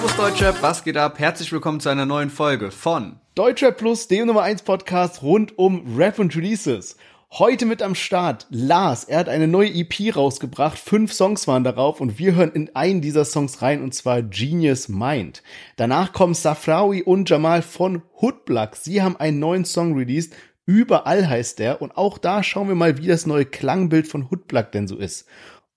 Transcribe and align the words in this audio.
Servus 0.00 0.16
Deutschrap, 0.16 0.62
was 0.62 0.82
geht 0.82 0.96
ab? 0.96 1.18
Herzlich 1.18 1.52
willkommen 1.52 1.78
zu 1.78 1.90
einer 1.90 2.06
neuen 2.06 2.30
Folge 2.30 2.70
von 2.70 3.20
Deutschrap 3.34 3.76
Plus, 3.76 4.08
dem 4.08 4.28
Nummer 4.28 4.40
1 4.40 4.62
Podcast 4.62 5.22
rund 5.22 5.58
um 5.58 5.94
Rap 5.94 6.18
und 6.18 6.34
Releases. 6.34 6.96
Heute 7.32 7.66
mit 7.66 7.82
am 7.82 7.94
Start 7.94 8.46
Lars. 8.48 9.04
Er 9.04 9.18
hat 9.18 9.28
eine 9.28 9.46
neue 9.46 9.68
EP 9.68 10.16
rausgebracht. 10.16 10.78
Fünf 10.78 11.12
Songs 11.12 11.46
waren 11.46 11.64
darauf 11.64 12.00
und 12.00 12.18
wir 12.18 12.34
hören 12.34 12.52
in 12.52 12.74
einen 12.74 13.02
dieser 13.02 13.26
Songs 13.26 13.60
rein 13.60 13.82
und 13.82 13.92
zwar 13.92 14.22
Genius 14.22 14.88
Mind. 14.88 15.42
Danach 15.76 16.14
kommen 16.14 16.32
Safrawi 16.32 17.02
und 17.02 17.28
Jamal 17.28 17.60
von 17.60 18.00
Hoodblock. 18.22 18.76
Sie 18.76 19.02
haben 19.02 19.16
einen 19.18 19.38
neuen 19.38 19.66
Song 19.66 19.94
released. 19.98 20.32
Überall 20.64 21.28
heißt 21.28 21.58
der 21.58 21.82
und 21.82 21.94
auch 21.98 22.16
da 22.16 22.42
schauen 22.42 22.68
wir 22.68 22.74
mal, 22.74 22.96
wie 22.96 23.08
das 23.08 23.26
neue 23.26 23.44
Klangbild 23.44 24.08
von 24.08 24.30
Hoodblock 24.30 24.72
denn 24.72 24.88
so 24.88 24.96
ist. 24.96 25.26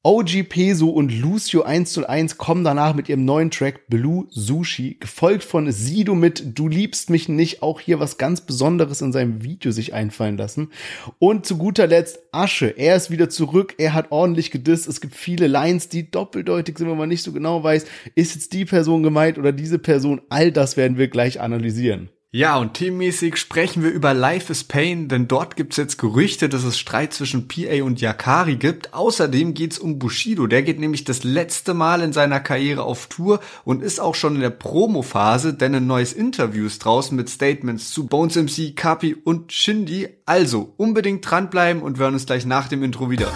OG 0.05 0.49
Peso 0.49 0.89
und 0.89 1.17
Lucio 1.17 1.61
101 1.61 2.37
kommen 2.37 2.65
danach 2.65 2.93
mit 2.93 3.07
ihrem 3.07 3.23
neuen 3.23 3.51
Track 3.51 3.87
Blue 3.87 4.25
Sushi, 4.31 4.97
gefolgt 4.99 5.45
von 5.45 5.71
Sido 5.71 6.13
mit 6.13 6.59
Du 6.59 6.67
liebst 6.67 7.09
mich 7.09 7.29
nicht, 7.29 7.63
auch 7.63 7.79
hier 7.79 8.01
was 8.01 8.17
ganz 8.17 8.41
Besonderes 8.41 8.99
in 8.99 9.13
seinem 9.13 9.43
Video 9.43 9.71
sich 9.71 9.93
einfallen 9.93 10.35
lassen. 10.35 10.71
Und 11.19 11.45
zu 11.45 11.57
guter 11.57 11.87
Letzt 11.87 12.19
Asche, 12.33 12.67
er 12.67 12.97
ist 12.97 13.11
wieder 13.11 13.29
zurück, 13.29 13.75
er 13.77 13.93
hat 13.93 14.11
ordentlich 14.11 14.51
gedisst, 14.51 14.89
es 14.89 14.99
gibt 14.99 15.15
viele 15.15 15.47
Lines, 15.47 15.87
die 15.87 16.11
doppeldeutig 16.11 16.79
sind, 16.79 16.89
wo 16.89 16.95
man 16.95 17.07
nicht 17.07 17.23
so 17.23 17.31
genau 17.31 17.63
weiß, 17.63 17.85
ist 18.13 18.35
jetzt 18.35 18.51
die 18.51 18.65
Person 18.65 19.03
gemeint 19.03 19.37
oder 19.37 19.53
diese 19.53 19.79
Person, 19.79 20.19
all 20.27 20.51
das 20.51 20.75
werden 20.75 20.97
wir 20.97 21.07
gleich 21.07 21.39
analysieren. 21.39 22.09
Ja, 22.35 22.57
und 22.57 22.73
teammäßig 22.73 23.37
sprechen 23.37 23.83
wir 23.83 23.91
über 23.91 24.15
Life 24.15 24.51
is 24.51 24.63
Pain, 24.63 25.07
denn 25.07 25.27
dort 25.27 25.55
gibt's 25.55 25.77
jetzt 25.77 25.99
Gerüchte, 25.99 26.49
dass 26.49 26.63
es 26.63 26.79
Streit 26.79 27.13
zwischen 27.13 27.47
PA 27.47 27.83
und 27.83 28.01
Yakari 28.01 28.55
gibt. 28.55 28.91
Außerdem 28.95 29.53
geht's 29.53 29.77
um 29.77 29.99
Bushido. 29.99 30.47
Der 30.47 30.63
geht 30.63 30.79
nämlich 30.79 31.03
das 31.03 31.23
letzte 31.23 31.75
Mal 31.75 32.01
in 32.01 32.11
seiner 32.11 32.39
Karriere 32.39 32.85
auf 32.85 33.05
Tour 33.05 33.39
und 33.65 33.83
ist 33.83 33.99
auch 33.99 34.15
schon 34.15 34.33
in 34.33 34.41
der 34.41 34.49
Promo-Phase, 34.49 35.53
denn 35.53 35.75
ein 35.75 35.85
neues 35.85 36.11
Interview 36.11 36.65
ist 36.65 36.83
draußen 36.83 37.15
mit 37.15 37.29
Statements 37.29 37.91
zu 37.91 38.07
Bones 38.07 38.35
MC, 38.35 38.75
Kapi 38.75 39.13
und 39.13 39.51
Shindy. 39.53 40.09
Also 40.25 40.73
unbedingt 40.77 41.29
dranbleiben 41.29 41.83
und 41.83 41.99
wir 41.99 42.05
hören 42.05 42.15
uns 42.15 42.25
gleich 42.25 42.47
nach 42.47 42.67
dem 42.67 42.81
Intro 42.81 43.11
wieder. 43.11 43.31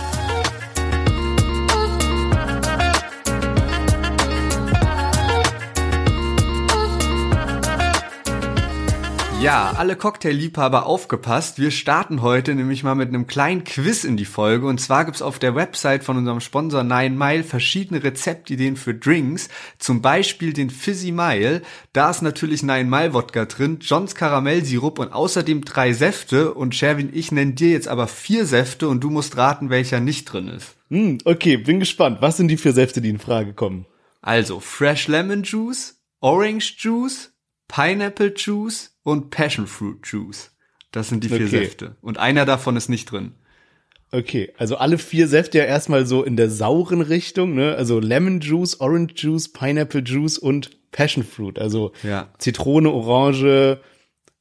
Ja, 9.39 9.75
alle 9.77 9.95
Cocktailliebhaber 9.95 10.87
aufgepasst. 10.87 11.59
Wir 11.59 11.69
starten 11.69 12.23
heute 12.23 12.55
nämlich 12.55 12.83
mal 12.83 12.95
mit 12.95 13.09
einem 13.09 13.27
kleinen 13.27 13.63
Quiz 13.63 14.03
in 14.03 14.17
die 14.17 14.25
Folge. 14.25 14.65
Und 14.65 14.81
zwar 14.81 15.05
gibt's 15.05 15.21
auf 15.21 15.37
der 15.37 15.53
Website 15.53 16.03
von 16.03 16.17
unserem 16.17 16.39
Sponsor 16.39 16.83
Nine 16.83 17.11
Mile 17.11 17.43
verschiedene 17.43 18.03
Rezeptideen 18.03 18.75
für 18.75 18.95
Drinks. 18.95 19.49
Zum 19.77 20.01
Beispiel 20.01 20.53
den 20.53 20.71
Fizzy 20.71 21.11
Mile. 21.11 21.61
Da 21.93 22.09
ist 22.09 22.23
natürlich 22.23 22.63
Nine 22.63 22.85
Mile 22.85 23.13
Wodka 23.13 23.45
drin, 23.45 23.77
Johns 23.79 24.15
Karamellsirup 24.15 24.97
und 24.97 25.13
außerdem 25.13 25.63
drei 25.63 25.93
Säfte. 25.93 26.55
Und 26.55 26.73
Sherwin, 26.73 27.11
ich 27.13 27.31
nenne 27.31 27.53
dir 27.53 27.69
jetzt 27.69 27.87
aber 27.87 28.07
vier 28.07 28.47
Säfte 28.47 28.87
und 28.87 29.03
du 29.03 29.11
musst 29.11 29.37
raten, 29.37 29.69
welcher 29.69 29.99
nicht 29.99 30.25
drin 30.25 30.47
ist. 30.47 30.75
Hm, 30.89 31.19
okay, 31.25 31.57
bin 31.57 31.79
gespannt. 31.79 32.17
Was 32.21 32.37
sind 32.37 32.47
die 32.47 32.57
vier 32.57 32.73
Säfte, 32.73 33.01
die 33.01 33.09
in 33.09 33.19
Frage 33.19 33.53
kommen? 33.53 33.85
Also, 34.19 34.59
Fresh 34.59 35.07
Lemon 35.07 35.43
Juice, 35.43 36.01
Orange 36.21 36.75
Juice, 36.79 37.33
Pineapple 37.67 38.33
Juice 38.35 38.96
und 39.07 39.29
Passion 39.29 39.67
Fruit 39.67 39.99
Juice. 40.03 40.51
Das 40.91 41.07
sind 41.07 41.23
die 41.23 41.29
vier 41.29 41.47
okay. 41.47 41.63
Säfte. 41.63 41.95
Und 42.01 42.17
einer 42.17 42.45
davon 42.45 42.75
ist 42.75 42.89
nicht 42.89 43.09
drin. 43.09 43.35
Okay, 44.11 44.51
also 44.57 44.75
alle 44.75 44.97
vier 44.97 45.29
Säfte 45.29 45.59
ja 45.59 45.63
erstmal 45.63 46.05
so 46.05 46.23
in 46.23 46.35
der 46.35 46.49
sauren 46.49 46.99
Richtung, 46.99 47.55
ne? 47.55 47.75
Also 47.75 48.01
Lemon 48.01 48.41
Juice, 48.41 48.81
Orange 48.81 49.13
Juice, 49.15 49.53
Pineapple 49.53 50.01
Juice 50.01 50.37
und 50.37 50.91
Passion 50.91 51.23
Fruit. 51.23 51.57
Also 51.57 51.93
ja. 52.03 52.33
Zitrone, 52.37 52.89
Orange, 52.89 53.79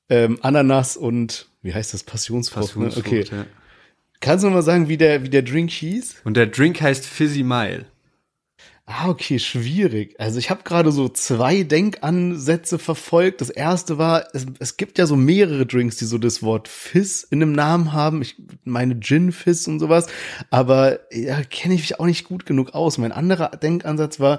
ähm, 0.08 0.38
Ananas 0.42 0.96
und 0.96 1.46
wie 1.62 1.72
heißt 1.72 1.94
das? 1.94 2.02
Passionsfrucht. 2.02 2.76
Ne? 2.76 2.86
Passionsfrucht 2.86 3.12
ne? 3.12 3.20
Okay. 3.20 3.36
Ja. 3.36 3.46
Kannst 4.18 4.42
du 4.42 4.48
noch 4.48 4.54
mal 4.54 4.62
sagen, 4.62 4.88
wie 4.88 4.96
der, 4.96 5.22
wie 5.22 5.30
der 5.30 5.42
Drink 5.42 5.70
hieß? 5.70 6.22
Und 6.24 6.36
der 6.36 6.46
Drink 6.46 6.80
heißt 6.80 7.06
Fizzy 7.06 7.44
Mile. 7.44 7.86
Ah, 8.88 9.08
okay, 9.08 9.40
schwierig. 9.40 10.14
Also 10.20 10.38
ich 10.38 10.48
habe 10.48 10.62
gerade 10.62 10.92
so 10.92 11.08
zwei 11.08 11.64
Denkansätze 11.64 12.78
verfolgt. 12.78 13.40
Das 13.40 13.50
erste 13.50 13.98
war, 13.98 14.28
es, 14.32 14.46
es 14.60 14.76
gibt 14.76 14.98
ja 14.98 15.06
so 15.06 15.16
mehrere 15.16 15.66
Drinks, 15.66 15.96
die 15.96 16.04
so 16.04 16.18
das 16.18 16.40
Wort 16.40 16.68
Fizz 16.68 17.24
in 17.24 17.42
einem 17.42 17.50
Namen 17.50 17.92
haben. 17.92 18.22
Ich 18.22 18.36
meine 18.62 19.00
Gin 19.00 19.32
Fizz 19.32 19.66
und 19.66 19.80
sowas. 19.80 20.06
Aber 20.50 21.00
ja, 21.12 21.42
kenne 21.42 21.74
ich 21.74 21.80
mich 21.80 21.98
auch 21.98 22.06
nicht 22.06 22.28
gut 22.28 22.46
genug 22.46 22.74
aus. 22.74 22.96
Mein 22.96 23.10
anderer 23.10 23.48
Denkansatz 23.56 24.20
war, 24.20 24.38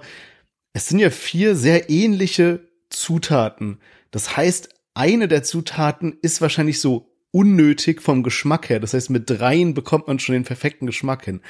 es 0.72 0.88
sind 0.88 1.00
ja 1.00 1.10
vier 1.10 1.58
sehr 1.58 1.90
ähnliche 1.90 2.62
Zutaten. 2.90 3.80
Das 4.12 4.38
heißt, 4.38 4.70
eine 4.94 5.28
der 5.28 5.44
Zutaten 5.44 6.18
ist 6.22 6.40
wahrscheinlich 6.40 6.80
so 6.80 7.14
unnötig 7.32 8.02
vom 8.02 8.24
Geschmack 8.24 8.70
her. 8.70 8.80
Das 8.80 8.94
heißt, 8.94 9.10
mit 9.10 9.30
dreien 9.30 9.74
bekommt 9.74 10.08
man 10.08 10.20
schon 10.20 10.34
den 10.34 10.46
perfekten 10.46 10.86
Geschmack 10.86 11.26
hin. 11.26 11.42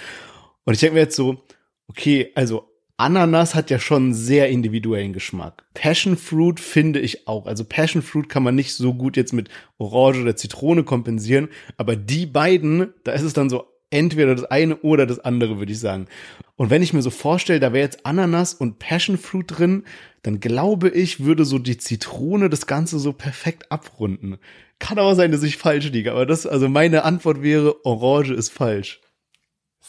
Und 0.66 0.74
ich 0.74 0.80
denke 0.80 0.96
mir 0.96 1.02
jetzt 1.02 1.16
so, 1.16 1.44
okay, 1.88 2.32
also 2.34 2.67
Ananas 3.00 3.54
hat 3.54 3.70
ja 3.70 3.78
schon 3.78 4.04
einen 4.06 4.14
sehr 4.16 4.50
individuellen 4.50 5.14
Geschmack. 5.14 5.66
Passion 5.76 6.18
Fruit 6.18 6.60
finde 6.60 7.00
ich 7.00 7.28
auch. 7.28 7.46
Also 7.46 7.64
Passion 7.64 8.02
Fruit 8.02 8.28
kann 8.28 8.42
man 8.42 8.56
nicht 8.56 8.74
so 8.74 8.96
gut 8.96 9.16
jetzt 9.16 9.34
mit 9.34 9.50
Orange 9.78 10.22
oder 10.22 10.36
Zitrone 10.36 10.84
kompensieren, 10.84 11.50
aber 11.78 11.96
die 11.96 12.26
beiden, 12.26 12.88
da 13.04 13.12
ist 13.12 13.22
es 13.22 13.34
dann 13.34 13.52
so 13.52 13.66
entweder 13.92 14.34
das 14.34 14.46
eine 14.46 14.78
oder 14.78 15.06
das 15.06 15.20
andere, 15.20 15.60
würde 15.60 15.72
ich 15.72 15.80
sagen. 15.80 16.08
Und 16.56 16.72
wenn 16.72 16.82
ich 16.82 16.92
mir 16.92 17.04
so 17.04 17.12
vorstelle, 17.12 17.60
da 17.60 17.72
wäre 17.72 17.86
jetzt 17.86 18.04
Ananas 18.04 18.56
und 18.56 18.80
Passion 18.80 19.20
Fruit 19.20 19.46
drin, 19.48 19.84
dann 20.24 20.40
glaube 20.40 20.90
ich, 20.90 21.24
würde 21.24 21.46
so 21.46 21.60
die 21.60 21.78
Zitrone 21.78 22.50
das 22.50 22.66
Ganze 22.66 22.98
so 22.98 23.14
perfekt 23.14 23.72
abrunden. 23.72 24.38
Kann 24.80 24.98
aber 24.98 25.14
sein, 25.14 25.32
dass 25.32 25.44
ich 25.44 25.58
falsch 25.58 25.92
liege, 25.92 26.12
aber 26.12 26.26
das, 26.26 26.48
also 26.48 26.68
meine 26.68 27.04
Antwort 27.04 27.44
wäre, 27.44 27.86
Orange 27.86 28.34
ist 28.34 28.50
falsch. 28.50 29.02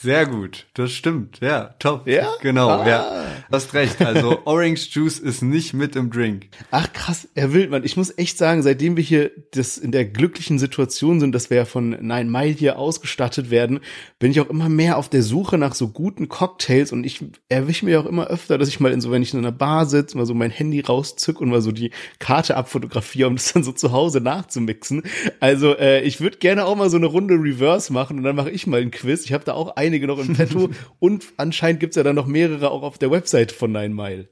Sehr 0.00 0.26
gut, 0.26 0.66
das 0.74 0.92
stimmt, 0.92 1.40
ja, 1.40 1.74
top. 1.80 2.06
Ja? 2.06 2.28
Genau, 2.40 2.68
ah. 2.68 2.88
ja. 2.88 3.26
Du 3.50 3.56
hast 3.56 3.74
recht, 3.74 4.00
also 4.00 4.38
Orange 4.44 4.90
Juice 4.92 5.18
ist 5.18 5.42
nicht 5.42 5.74
mit 5.74 5.96
im 5.96 6.10
Drink. 6.10 6.46
Ach 6.70 6.92
krass, 6.92 7.26
Herr 7.34 7.52
Wildmann, 7.52 7.82
ich 7.82 7.96
muss 7.96 8.16
echt 8.16 8.38
sagen, 8.38 8.62
seitdem 8.62 8.96
wir 8.96 9.02
hier 9.02 9.32
das 9.50 9.76
in 9.76 9.90
der 9.90 10.04
glücklichen 10.04 10.60
Situation 10.60 11.18
sind, 11.18 11.34
dass 11.34 11.50
wir 11.50 11.56
ja 11.56 11.64
von 11.64 11.90
Nine 11.90 12.26
Mile 12.26 12.54
hier 12.54 12.78
ausgestattet 12.78 13.50
werden, 13.50 13.80
bin 14.20 14.30
ich 14.30 14.40
auch 14.40 14.48
immer 14.48 14.68
mehr 14.68 14.98
auf 14.98 15.08
der 15.08 15.24
Suche 15.24 15.58
nach 15.58 15.74
so 15.74 15.88
guten 15.88 16.28
Cocktails 16.28 16.92
und 16.92 17.02
ich 17.02 17.24
erwische 17.48 17.84
mir 17.84 17.98
auch 17.98 18.06
immer 18.06 18.28
öfter, 18.28 18.56
dass 18.56 18.68
ich 18.68 18.78
mal 18.78 18.92
in 18.92 19.00
so, 19.00 19.10
wenn 19.10 19.22
ich 19.22 19.32
in 19.32 19.40
einer 19.40 19.50
Bar 19.50 19.86
sitze, 19.86 20.16
mal 20.16 20.26
so 20.26 20.34
mein 20.34 20.52
Handy 20.52 20.78
rauszück 20.78 21.40
und 21.40 21.48
mal 21.48 21.60
so 21.60 21.72
die 21.72 21.90
Karte 22.20 22.56
abfotografiere, 22.56 23.26
um 23.26 23.34
das 23.34 23.52
dann 23.52 23.64
so 23.64 23.72
zu 23.72 23.90
Hause 23.90 24.20
nachzumixen. 24.20 25.02
Also 25.40 25.76
äh, 25.76 26.02
ich 26.02 26.20
würde 26.20 26.38
gerne 26.38 26.66
auch 26.66 26.76
mal 26.76 26.88
so 26.88 26.98
eine 26.98 27.06
Runde 27.06 27.34
Reverse 27.34 27.92
machen 27.92 28.18
und 28.18 28.22
dann 28.22 28.36
mache 28.36 28.50
ich 28.50 28.68
mal 28.68 28.80
einen 28.80 28.92
Quiz. 28.92 29.24
Ich 29.24 29.32
habe 29.32 29.44
da 29.44 29.54
auch 29.54 29.74
einige 29.88 30.06
noch 30.06 30.18
im 30.18 30.34
Petto 30.34 30.70
und 31.00 31.26
anscheinend 31.36 31.80
gibt's 31.80 31.96
ja 31.96 32.02
dann 32.02 32.16
noch 32.16 32.26
mehrere 32.26 32.70
auch 32.70 32.82
auf 32.82 32.98
der 32.98 33.10
Website 33.10 33.52
von 33.52 33.72
Nine 33.72 33.94
Mile. 33.94 34.28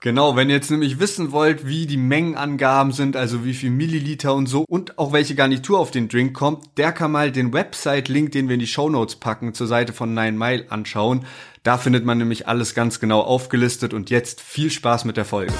Genau, 0.00 0.36
wenn 0.36 0.48
ihr 0.48 0.54
jetzt 0.54 0.70
nämlich 0.70 1.00
wissen 1.00 1.32
wollt, 1.32 1.66
wie 1.66 1.86
die 1.86 1.96
Mengenangaben 1.96 2.92
sind, 2.92 3.16
also 3.16 3.44
wie 3.44 3.52
viel 3.52 3.70
Milliliter 3.70 4.32
und 4.32 4.46
so 4.46 4.64
und 4.68 4.96
auch 4.96 5.12
welche 5.12 5.34
Garnitur 5.34 5.80
auf 5.80 5.90
den 5.90 6.08
Drink 6.08 6.34
kommt, 6.34 6.78
der 6.78 6.92
kann 6.92 7.10
mal 7.10 7.32
den 7.32 7.52
Website-Link, 7.52 8.30
den 8.30 8.46
wir 8.46 8.54
in 8.54 8.60
die 8.60 8.68
Show 8.68 8.88
Notes 8.88 9.16
packen, 9.16 9.54
zur 9.54 9.66
Seite 9.66 9.92
von 9.92 10.14
Nine 10.14 10.38
Mile 10.38 10.66
anschauen. 10.68 11.24
Da 11.64 11.78
findet 11.78 12.04
man 12.04 12.18
nämlich 12.18 12.46
alles 12.46 12.76
ganz 12.76 13.00
genau 13.00 13.22
aufgelistet 13.22 13.92
und 13.92 14.08
jetzt 14.08 14.40
viel 14.40 14.70
Spaß 14.70 15.04
mit 15.04 15.16
der 15.16 15.24
Folge. 15.24 15.52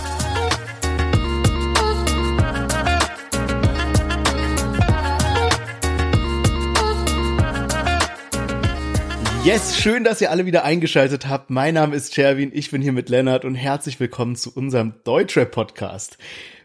Yes, 9.49 9.79
schön, 9.79 10.05
dass 10.05 10.21
ihr 10.21 10.31
alle 10.31 10.45
wieder 10.45 10.63
eingeschaltet 10.63 11.27
habt. 11.27 11.49
Mein 11.49 11.73
Name 11.73 11.97
ist 11.97 12.13
Cherwin, 12.13 12.51
ich 12.53 12.71
bin 12.71 12.83
hier 12.83 12.93
mit 12.93 13.09
Lennart 13.09 13.47
und 13.47 13.55
herzlich 13.55 13.99
willkommen 13.99 14.37
zu 14.37 14.53
unserem 14.55 14.93
Deutschrap-Podcast. 15.05 16.19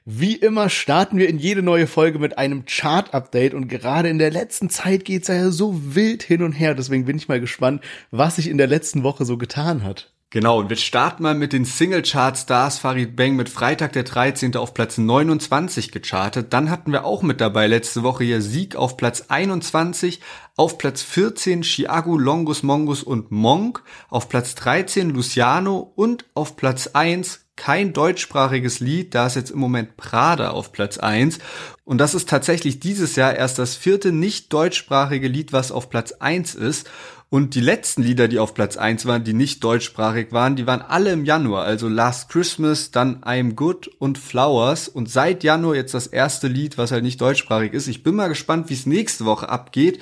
Wie 0.03 0.35
immer 0.35 0.67
starten 0.67 1.17
wir 1.17 1.29
in 1.29 1.39
jede 1.39 1.63
neue 1.63 1.87
Folge 1.87 2.19
mit 2.19 2.37
einem 2.37 2.65
Chart-Update 2.65 3.53
und 3.53 3.69
gerade 3.69 4.09
in 4.09 4.17
der 4.17 4.31
letzten 4.31 4.69
Zeit 4.69 5.05
geht's 5.05 5.29
ja 5.29 5.49
so 5.51 5.95
wild 5.95 6.23
hin 6.23 6.43
und 6.43 6.51
her. 6.51 6.75
Deswegen 6.75 7.05
bin 7.05 7.15
ich 7.15 7.29
mal 7.29 7.39
gespannt, 7.39 7.81
was 8.11 8.35
sich 8.35 8.49
in 8.49 8.57
der 8.57 8.67
letzten 8.67 9.03
Woche 9.03 9.23
so 9.23 9.37
getan 9.37 9.85
hat. 9.85 10.11
Genau, 10.33 10.57
und 10.57 10.71
wir 10.71 10.77
starten 10.77 11.21
mal 11.21 11.35
mit 11.35 11.53
den 11.53 11.63
Single-Chart-Stars. 11.63 12.79
Farid 12.79 13.15
Bang 13.15 13.35
mit 13.35 13.49
Freitag 13.49 13.93
der 13.93 14.01
13. 14.01 14.57
auf 14.57 14.73
Platz 14.73 14.97
29 14.97 15.91
gechartet. 15.91 16.51
Dann 16.53 16.71
hatten 16.71 16.91
wir 16.91 17.05
auch 17.05 17.21
mit 17.21 17.39
dabei 17.39 17.67
letzte 17.67 18.01
Woche 18.01 18.23
hier 18.23 18.41
Sieg 18.41 18.75
auf 18.75 18.97
Platz 18.97 19.25
21. 19.27 20.21
Auf 20.55 20.77
Platz 20.77 21.01
14 21.01 21.63
Chiago, 21.63 22.15
Longus, 22.15 22.61
Mongus 22.61 23.01
und 23.01 23.31
Monk. 23.31 23.81
Auf 24.09 24.29
Platz 24.29 24.53
13 24.53 25.09
Luciano 25.09 25.91
und 25.95 26.25
auf 26.35 26.55
Platz 26.55 26.87
1 26.93 27.39
kein 27.55 27.93
deutschsprachiges 27.93 28.79
Lied, 28.79 29.13
da 29.13 29.27
ist 29.27 29.35
jetzt 29.35 29.51
im 29.51 29.59
Moment 29.59 29.95
Prada 29.95 30.51
auf 30.51 30.71
Platz 30.71 30.97
1. 30.97 31.39
Und 31.85 31.99
das 31.99 32.15
ist 32.15 32.29
tatsächlich 32.29 32.79
dieses 32.79 33.15
Jahr 33.15 33.35
erst 33.35 33.59
das 33.59 33.75
vierte 33.75 34.11
nicht 34.11 34.51
deutschsprachige 34.53 35.27
Lied, 35.27 35.53
was 35.53 35.71
auf 35.71 35.89
Platz 35.89 36.13
1 36.13 36.55
ist. 36.55 36.89
Und 37.33 37.55
die 37.55 37.61
letzten 37.61 38.03
Lieder, 38.03 38.27
die 38.27 38.37
auf 38.37 38.53
Platz 38.53 38.77
eins 38.77 39.07
waren, 39.07 39.23
die 39.23 39.33
nicht 39.33 39.63
deutschsprachig 39.63 40.31
waren, 40.33 40.55
die 40.55 40.67
waren 40.67 40.83
alle 40.83 41.11
im 41.11 41.25
Januar. 41.25 41.65
Also 41.65 41.87
Last 41.87 42.29
Christmas, 42.29 42.91
dann 42.91 43.23
I'm 43.23 43.55
Good 43.55 43.87
und 43.97 44.19
Flowers. 44.19 44.87
Und 44.87 45.09
seit 45.09 45.43
Januar 45.43 45.73
jetzt 45.73 45.95
das 45.95 46.05
erste 46.05 46.47
Lied, 46.47 46.77
was 46.77 46.91
halt 46.91 47.01
nicht 47.03 47.19
deutschsprachig 47.19 47.73
ist. 47.73 47.87
Ich 47.87 48.03
bin 48.03 48.13
mal 48.13 48.27
gespannt, 48.27 48.69
wie 48.69 48.75
es 48.75 48.85
nächste 48.85 49.25
Woche 49.25 49.49
abgeht. 49.49 49.99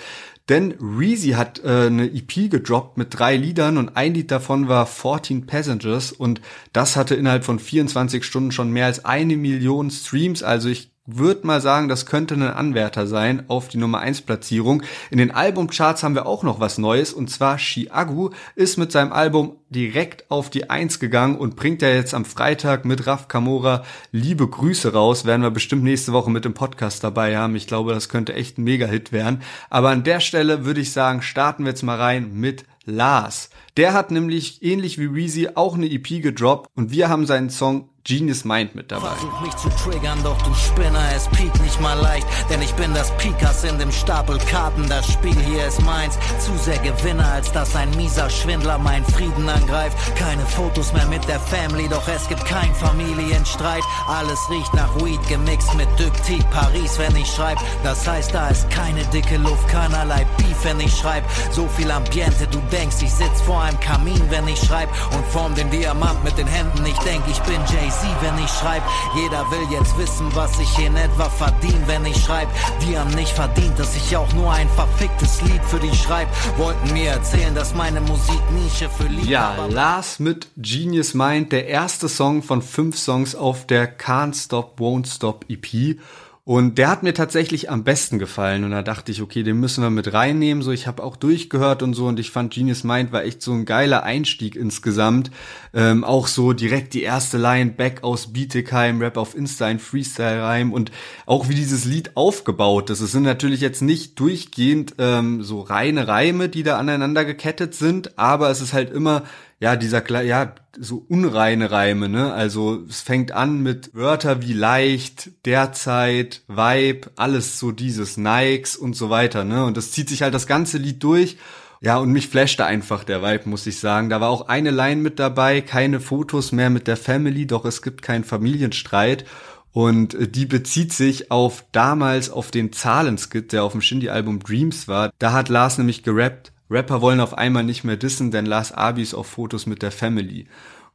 Denn 0.51 0.75
Reezy 0.81 1.29
hat 1.29 1.63
äh, 1.63 1.85
eine 1.87 2.11
EP 2.11 2.51
gedroppt 2.51 2.97
mit 2.97 3.17
drei 3.17 3.37
Liedern 3.37 3.77
und 3.77 3.95
ein 3.95 4.13
Lied 4.13 4.31
davon 4.31 4.67
war 4.67 4.85
14 4.85 5.45
Passengers 5.45 6.11
und 6.11 6.41
das 6.73 6.97
hatte 6.97 7.15
innerhalb 7.15 7.45
von 7.45 7.57
24 7.57 8.25
Stunden 8.25 8.51
schon 8.51 8.69
mehr 8.69 8.87
als 8.87 9.05
eine 9.05 9.37
Million 9.37 9.89
Streams. 9.89 10.43
Also 10.43 10.67
ich 10.67 10.90
würde 11.05 11.47
mal 11.47 11.61
sagen, 11.61 11.87
das 11.87 12.05
könnte 12.05 12.35
ein 12.35 12.43
Anwärter 12.43 13.07
sein 13.07 13.45
auf 13.47 13.67
die 13.67 13.77
Nummer 13.77 13.99
1 13.99 14.21
Platzierung. 14.21 14.83
In 15.09 15.17
den 15.17 15.31
Albumcharts 15.31 16.03
haben 16.03 16.13
wir 16.13 16.27
auch 16.27 16.43
noch 16.43 16.59
was 16.59 16.77
Neues 16.77 17.11
und 17.11 17.29
zwar 17.29 17.57
Chiagu 17.57 18.29
ist 18.55 18.77
mit 18.77 18.91
seinem 18.91 19.11
Album 19.11 19.57
direkt 19.69 20.29
auf 20.29 20.49
die 20.49 20.69
1 20.69 20.99
gegangen 20.99 21.37
und 21.37 21.55
bringt 21.55 21.81
ja 21.81 21.89
jetzt 21.89 22.13
am 22.13 22.25
Freitag 22.25 22.85
mit 22.85 23.07
Raf 23.07 23.27
Kamora 23.27 23.83
liebe 24.11 24.47
Grüße 24.47 24.93
raus. 24.93 25.25
Werden 25.25 25.41
wir 25.41 25.51
bestimmt 25.51 25.83
nächste 25.83 26.13
Woche 26.13 26.29
mit 26.29 26.45
dem 26.45 26.53
Podcast 26.53 27.03
dabei 27.03 27.37
haben. 27.37 27.55
Ich 27.55 27.67
glaube, 27.67 27.93
das 27.93 28.07
könnte 28.07 28.33
echt 28.33 28.57
ein 28.57 28.63
Mega-Hit 28.63 29.11
werden. 29.11 29.41
Aber 29.69 29.89
an 29.89 30.03
der 30.03 30.19
Stelle 30.19 30.65
würde 30.65 30.81
ich 30.81 30.91
sagen, 30.91 31.23
starten 31.23 31.63
wir 31.63 31.71
jetzt 31.71 31.83
mal 31.83 31.97
rein 31.97 32.33
mit 32.33 32.65
Lars. 32.85 33.49
Der 33.77 33.93
hat 33.93 34.11
nämlich 34.11 34.63
ähnlich 34.63 34.97
wie 34.97 35.05
Reezy 35.05 35.49
auch 35.55 35.75
eine 35.75 35.89
EP 35.89 36.21
gedroppt 36.21 36.69
und 36.75 36.91
wir 36.91 37.09
haben 37.09 37.25
seinen 37.25 37.49
Song 37.49 37.89
Genius 38.03 38.45
Mind 38.45 38.73
mit 38.73 38.91
dabei. 38.91 39.09
Versuch 39.09 39.41
mich 39.41 39.55
zu 39.57 39.69
triggern, 39.69 40.21
doch 40.23 40.41
du 40.41 40.53
Spinner, 40.55 41.03
es 41.15 41.27
piekt 41.27 41.61
nicht 41.61 41.79
mal 41.79 41.99
leicht, 41.99 42.27
denn 42.49 42.61
ich 42.61 42.73
bin 42.73 42.93
das 42.93 43.15
Pikas 43.17 43.63
in 43.63 43.77
dem 43.77 43.91
Stapel 43.91 44.37
Karten, 44.49 44.89
das 44.89 45.11
Spiel 45.11 45.35
hier 45.45 45.67
ist 45.67 45.81
meins, 45.83 46.17
zu 46.39 46.57
sehr 46.57 46.79
Gewinner, 46.79 47.27
als 47.31 47.51
dass 47.51 47.75
ein 47.75 47.91
mieser 47.91 48.29
Schwindler 48.29 48.77
meinen 48.79 49.05
Frieden 49.05 49.47
angreift. 49.47 49.97
Keine 50.15 50.45
Fotos 50.45 50.91
mehr 50.93 51.05
mit 51.05 51.27
der 51.27 51.39
Family, 51.39 51.87
doch 51.87 52.07
es 52.07 52.27
gibt 52.27 52.43
kein 52.45 52.73
Familienstreit, 52.75 53.83
alles 54.07 54.39
riecht 54.49 54.73
nach 54.73 54.95
Weed 55.03 55.21
gemixt 55.27 55.73
mit 55.75 55.87
Dyktik 55.99 56.49
Paris, 56.49 56.97
wenn 56.97 57.15
ich 57.15 57.27
schreib, 57.27 57.59
das 57.83 58.07
heißt, 58.07 58.33
da 58.33 58.47
ist 58.47 58.69
keine 58.71 59.03
dicke 59.05 59.37
Luft, 59.37 59.67
keinerlei 59.67 60.25
Beef, 60.37 60.57
wenn 60.63 60.79
ich 60.79 60.95
schreib, 60.95 61.23
so 61.51 61.67
viel 61.67 61.91
Ambiente, 61.91 62.47
du 62.47 62.59
denkst, 62.71 62.97
ich 63.01 63.13
sitz 63.13 63.41
vor 63.45 63.61
einem 63.61 63.79
Kamin, 63.79 64.21
wenn 64.29 64.47
ich 64.47 64.59
schreib. 64.59 64.89
Und 65.15 65.25
form 65.27 65.53
den 65.55 65.69
Diamant 65.69 66.23
mit 66.23 66.37
den 66.37 66.47
Händen, 66.47 66.85
ich 66.85 66.97
denk, 66.99 67.23
ich 67.29 67.39
bin 67.41 67.59
Jay 67.71 67.90
sie, 67.91 68.13
wenn 68.21 68.37
ich 68.43 68.49
schreib. 68.49 68.83
Jeder 69.15 69.49
will 69.51 69.67
jetzt 69.71 69.97
wissen, 69.97 70.27
was 70.33 70.59
ich 70.59 70.79
in 70.79 70.95
etwa 70.95 71.29
verdien, 71.29 71.83
wenn 71.87 72.05
ich 72.05 72.17
schreib. 72.23 72.47
Die 72.81 72.97
haben 72.97 73.11
nicht 73.11 73.31
verdient, 73.31 73.77
dass 73.77 73.95
ich 73.95 74.15
auch 74.15 74.31
nur 74.33 74.51
ein 74.51 74.69
verficktes 74.69 75.41
Lied 75.41 75.63
für 75.65 75.79
die 75.79 75.95
schreib. 75.95 76.27
Wollten 76.57 76.93
mir 76.93 77.11
erzählen, 77.11 77.53
dass 77.53 77.73
meine 77.73 78.01
Musik 78.01 78.41
Nische 78.51 78.89
für 78.89 79.07
Lied 79.07 79.25
Ja, 79.25 79.65
Lars 79.69 80.19
mit 80.19 80.47
Genius 80.57 81.13
Mind, 81.13 81.51
der 81.51 81.67
erste 81.67 82.09
Song 82.09 82.43
von 82.43 82.61
fünf 82.61 82.97
Songs 82.97 83.35
auf 83.35 83.67
der 83.67 83.97
Can't 83.97 84.35
Stop, 84.35 84.79
Won't 84.79 85.13
Stop 85.13 85.45
EP. 85.49 85.97
Und 86.43 86.79
der 86.79 86.89
hat 86.89 87.03
mir 87.03 87.13
tatsächlich 87.13 87.69
am 87.69 87.83
besten 87.83 88.17
gefallen. 88.17 88.63
Und 88.63 88.71
da 88.71 88.81
dachte 88.81 89.11
ich, 89.11 89.21
okay, 89.21 89.43
den 89.43 89.59
müssen 89.59 89.83
wir 89.83 89.91
mit 89.91 90.11
reinnehmen. 90.11 90.63
So, 90.63 90.71
ich 90.71 90.87
habe 90.87 91.03
auch 91.03 91.15
durchgehört 91.15 91.83
und 91.83 91.93
so. 91.93 92.07
Und 92.07 92.19
ich 92.19 92.31
fand 92.31 92.51
Genius 92.51 92.83
Mind 92.83 93.11
war 93.11 93.23
echt 93.23 93.43
so 93.43 93.53
ein 93.53 93.65
geiler 93.65 94.01
Einstieg 94.01 94.55
insgesamt. 94.55 95.29
Ähm, 95.71 96.03
auch 96.03 96.25
so 96.25 96.53
direkt 96.53 96.95
die 96.95 97.03
erste 97.03 97.37
Line, 97.37 97.71
Back 97.71 98.03
aus 98.03 98.33
Bietigheim, 98.33 98.99
Rap 99.01 99.17
auf 99.17 99.35
Insta, 99.35 99.67
ein 99.67 99.77
Freestyle-Reim. 99.77 100.73
Und 100.73 100.91
auch 101.27 101.47
wie 101.47 101.55
dieses 101.55 101.85
Lied 101.85 102.17
aufgebaut 102.17 102.89
ist. 102.89 103.01
Es 103.01 103.11
sind 103.11 103.23
natürlich 103.23 103.61
jetzt 103.61 103.83
nicht 103.83 104.19
durchgehend 104.19 104.95
ähm, 104.97 105.43
so 105.43 105.61
reine 105.61 106.07
Reime, 106.07 106.49
die 106.49 106.63
da 106.63 106.79
aneinander 106.79 107.23
gekettet 107.23 107.75
sind. 107.75 108.17
Aber 108.17 108.49
es 108.49 108.61
ist 108.61 108.73
halt 108.73 108.91
immer 108.91 109.23
ja, 109.61 109.75
dieser, 109.75 110.23
ja, 110.23 110.55
so 110.79 111.05
unreine 111.07 111.69
Reime, 111.69 112.09
ne? 112.09 112.33
Also 112.33 112.83
es 112.89 113.01
fängt 113.01 113.31
an 113.31 113.61
mit 113.61 113.93
Wörter 113.93 114.41
wie 114.41 114.53
leicht, 114.53 115.29
derzeit, 115.45 116.41
Vibe, 116.47 117.11
alles 117.15 117.59
so 117.59 117.71
dieses 117.71 118.17
Nikes 118.17 118.75
und 118.75 118.95
so 118.95 119.11
weiter, 119.11 119.43
ne? 119.43 119.63
Und 119.63 119.77
das 119.77 119.91
zieht 119.91 120.09
sich 120.09 120.23
halt 120.23 120.33
das 120.33 120.47
ganze 120.47 120.79
Lied 120.79 121.03
durch. 121.03 121.37
Ja, 121.79 121.97
und 121.97 122.11
mich 122.11 122.27
flashte 122.27 122.65
einfach 122.65 123.03
der 123.03 123.21
Vibe, 123.21 123.49
muss 123.49 123.67
ich 123.67 123.79
sagen. 123.79 124.09
Da 124.09 124.19
war 124.19 124.29
auch 124.29 124.47
eine 124.47 124.71
Line 124.71 125.01
mit 125.01 125.19
dabei, 125.19 125.61
keine 125.61 125.99
Fotos 125.99 126.51
mehr 126.51 126.71
mit 126.71 126.87
der 126.87 126.97
Family, 126.97 127.45
doch 127.45 127.63
es 127.63 127.83
gibt 127.83 128.01
keinen 128.01 128.23
Familienstreit. 128.23 129.25
Und 129.73 130.15
äh, 130.15 130.27
die 130.27 130.47
bezieht 130.47 130.91
sich 130.91 131.29
auf 131.29 131.65
damals 131.71 132.31
auf 132.31 132.49
den 132.49 132.73
Zahlenskit, 132.73 133.53
der 133.53 133.63
auf 133.63 133.73
dem 133.73 133.81
Shindy-Album 133.81 134.39
Dreams 134.39 134.87
war. 134.87 135.11
Da 135.19 135.33
hat 135.33 135.49
Lars 135.49 135.77
nämlich 135.77 136.01
gerappt, 136.01 136.50
Rapper 136.71 137.01
wollen 137.01 137.19
auf 137.19 137.37
einmal 137.37 137.63
nicht 137.63 137.83
mehr 137.83 137.97
dissen, 137.97 138.31
denn 138.31 138.45
Lars 138.45 138.71
Abi 138.71 139.01
ist 139.01 139.13
auf 139.13 139.27
Fotos 139.27 139.65
mit 139.65 139.81
der 139.81 139.91
Family. 139.91 140.47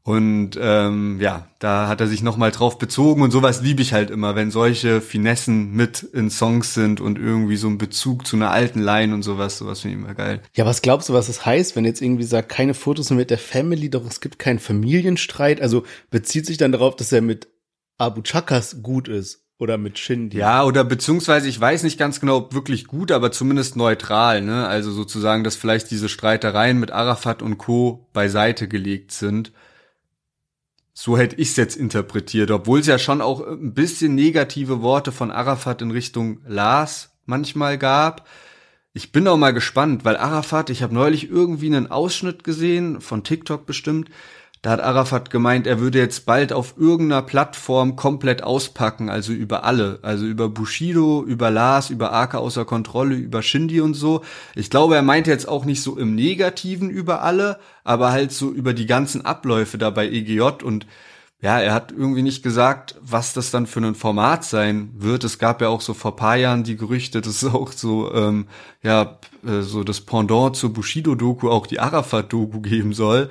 Und 0.07 0.53
ähm, 0.61 1.19
ja, 1.21 1.49
da 1.59 1.89
hat 1.89 2.01
er 2.01 2.07
sich 2.07 2.23
nochmal 2.23 2.53
drauf 2.53 2.79
bezogen 2.79 3.23
und 3.23 3.33
sowas 3.33 3.61
liebe 3.61 3.83
ich 3.83 3.93
halt 3.93 4.11
immer, 4.11 4.37
wenn 4.37 4.53
solche 4.53 5.01
Finessen 5.01 5.73
mit 5.73 6.05
in 6.05 6.31
Songs 6.31 6.75
sind 6.75 7.01
und 7.01 7.19
irgendwie 7.19 7.57
so 7.57 7.67
ein 7.67 7.77
Bezug 7.77 8.25
zu 8.25 8.37
einer 8.37 8.53
alten 8.53 8.81
Line 8.81 9.13
und 9.13 9.25
sowas, 9.25 9.59
sowas 9.59 9.81
finde 9.81 9.97
ich 9.97 10.05
immer 10.05 10.15
geil. 10.15 10.43
Ja, 10.55 10.65
was 10.65 10.81
glaubst 10.81 11.09
du, 11.09 11.13
was 11.13 11.27
das 11.27 11.45
heißt, 11.45 11.75
wenn 11.75 11.85
jetzt 11.85 12.01
irgendwie 12.01 12.23
sagt, 12.23 12.51
keine 12.51 12.75
Fotos 12.75 13.11
mit 13.11 13.31
der 13.31 13.39
Family, 13.39 13.91
doch 13.91 14.07
es 14.07 14.21
gibt 14.21 14.39
keinen 14.39 14.61
Familienstreit? 14.61 15.61
Also 15.61 15.83
bezieht 16.09 16.47
sich 16.47 16.57
dann 16.57 16.71
darauf, 16.71 16.95
dass 16.95 17.11
er 17.11 17.21
mit 17.21 17.49
Abu 17.99 18.23
Chakas 18.23 18.83
gut 18.85 19.09
ist? 19.09 19.46
Oder 19.59 19.79
mit 19.79 19.99
Shindy. 19.99 20.37
Ja, 20.37 20.65
oder 20.65 20.85
beziehungsweise 20.85 21.49
ich 21.49 21.59
weiß 21.59 21.83
nicht 21.83 21.99
ganz 21.99 22.21
genau, 22.21 22.37
ob 22.37 22.55
wirklich 22.55 22.87
gut, 22.87 23.11
aber 23.11 23.33
zumindest 23.33 23.75
neutral, 23.77 24.43
ne? 24.43 24.67
Also 24.67 24.93
sozusagen, 24.93 25.45
dass 25.45 25.57
vielleicht 25.57 25.91
diese 25.91 26.11
Streitereien 26.11 26.79
mit 26.79 26.93
Arafat 26.93 27.41
und 27.41 27.57
Co. 27.57 28.07
beiseite 28.13 28.69
gelegt 28.69 29.13
sind. 29.13 29.53
So 30.93 31.17
hätte 31.17 31.37
ich 31.37 31.51
es 31.51 31.57
jetzt 31.57 31.77
interpretiert, 31.77 32.51
obwohl 32.51 32.81
es 32.81 32.87
ja 32.87 32.99
schon 32.99 33.23
auch 33.23 33.47
ein 33.47 33.73
bisschen 33.73 34.15
negative 34.15 34.83
Worte 34.83 35.13
von 35.13 35.31
Arafat 35.31 35.81
in 35.81 35.91
Richtung 35.91 36.41
Lars 36.47 37.11
manchmal 37.25 37.79
gab. 37.79 38.27
Ich 38.93 39.13
bin 39.13 39.29
auch 39.29 39.37
mal 39.37 39.53
gespannt, 39.53 40.07
weil 40.07 40.17
Arafat, 40.17 40.71
ich 40.71 40.83
habe 40.83 40.95
neulich 40.95 41.31
irgendwie 41.31 41.67
einen 41.67 41.91
Ausschnitt 41.91 42.45
gesehen, 42.45 43.03
von 43.03 43.25
TikTok 43.25 43.67
bestimmt, 43.67 44.09
da 44.67 44.73
hat 44.73 44.81
Arafat 44.81 45.31
gemeint, 45.31 45.69
er 45.69 45.79
würde 45.79 46.01
jetzt 46.01 46.27
bald 46.27 46.53
auf 46.53 46.75
irgendeiner 46.77 47.23
Plattform 47.23 47.95
komplett 47.95 48.43
auspacken, 48.43 49.09
also 49.09 49.33
über 49.33 49.63
alle, 49.63 50.01
also 50.03 50.27
über 50.27 50.49
Bushido, 50.49 51.23
über 51.23 51.53
Lars, 51.53 51.89
über 51.89 52.13
Aka 52.13 52.39
außer 52.39 52.65
Kontrolle, 52.65 53.15
über 53.15 53.45
Shindy 53.45 53.81
und 53.81 53.95
so. 53.95 54.23
Ich 54.57 54.69
glaube, 54.69 54.97
er 54.97 55.03
meinte 55.03 55.31
jetzt 55.31 55.47
auch 55.47 55.67
nicht 55.67 55.83
so 55.83 55.97
im 55.97 56.17
Negativen 56.17 56.91
über 56.91 57.23
alle, 57.23 57.61
aber 57.85 58.11
halt 58.11 58.33
so 58.33 58.51
über 58.51 58.73
die 58.73 58.87
ganzen 58.87 59.25
Abläufe 59.25 59.79
da 59.79 59.91
bei 59.91 60.09
EGJ 60.09 60.65
und 60.65 60.89
ja, 61.41 61.61
er 61.61 61.73
hat 61.73 61.93
irgendwie 61.93 62.23
nicht 62.23 62.43
gesagt, 62.43 62.97
was 63.01 63.35
das 63.35 63.53
dann 63.53 63.69
für 63.69 63.79
ein 63.79 63.95
Format 63.95 64.43
sein 64.43 64.91
wird. 64.97 65.23
Es 65.23 65.39
gab 65.39 65.61
ja 65.61 65.69
auch 65.69 65.81
so 65.81 65.95
vor 65.95 66.17
paar 66.17 66.35
Jahren 66.35 66.65
die 66.65 66.77
Gerüchte, 66.77 67.21
dass 67.21 67.45
auch 67.55 67.71
so, 67.71 68.13
ähm, 68.13 68.49
ja, 68.83 69.21
äh, 69.47 69.61
so 69.61 69.85
das 69.85 70.01
Pendant 70.01 70.57
zur 70.57 70.73
Bushido-Doku 70.73 71.51
auch 71.51 71.69
die 71.69 71.79
Arafat-Doku 71.79 72.63
geben 72.63 72.95
soll 72.95 73.31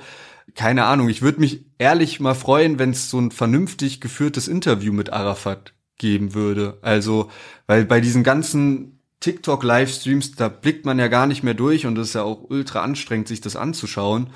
keine 0.54 0.84
Ahnung, 0.84 1.08
ich 1.08 1.22
würde 1.22 1.40
mich 1.40 1.66
ehrlich 1.78 2.20
mal 2.20 2.34
freuen, 2.34 2.78
wenn 2.78 2.90
es 2.90 3.10
so 3.10 3.18
ein 3.18 3.30
vernünftig 3.30 4.00
geführtes 4.00 4.48
Interview 4.48 4.92
mit 4.92 5.12
Arafat 5.12 5.74
geben 5.98 6.34
würde. 6.34 6.78
Also, 6.82 7.30
weil 7.66 7.84
bei 7.84 8.00
diesen 8.00 8.22
ganzen 8.22 9.00
TikTok-Livestreams, 9.20 10.32
da 10.32 10.48
blickt 10.48 10.84
man 10.84 10.98
ja 10.98 11.08
gar 11.08 11.26
nicht 11.26 11.42
mehr 11.42 11.54
durch 11.54 11.86
und 11.86 11.98
es 11.98 12.08
ist 12.08 12.14
ja 12.14 12.22
auch 12.22 12.48
ultra 12.48 12.82
anstrengend, 12.82 13.28
sich 13.28 13.40
das 13.40 13.56
anzuschauen. 13.56 14.30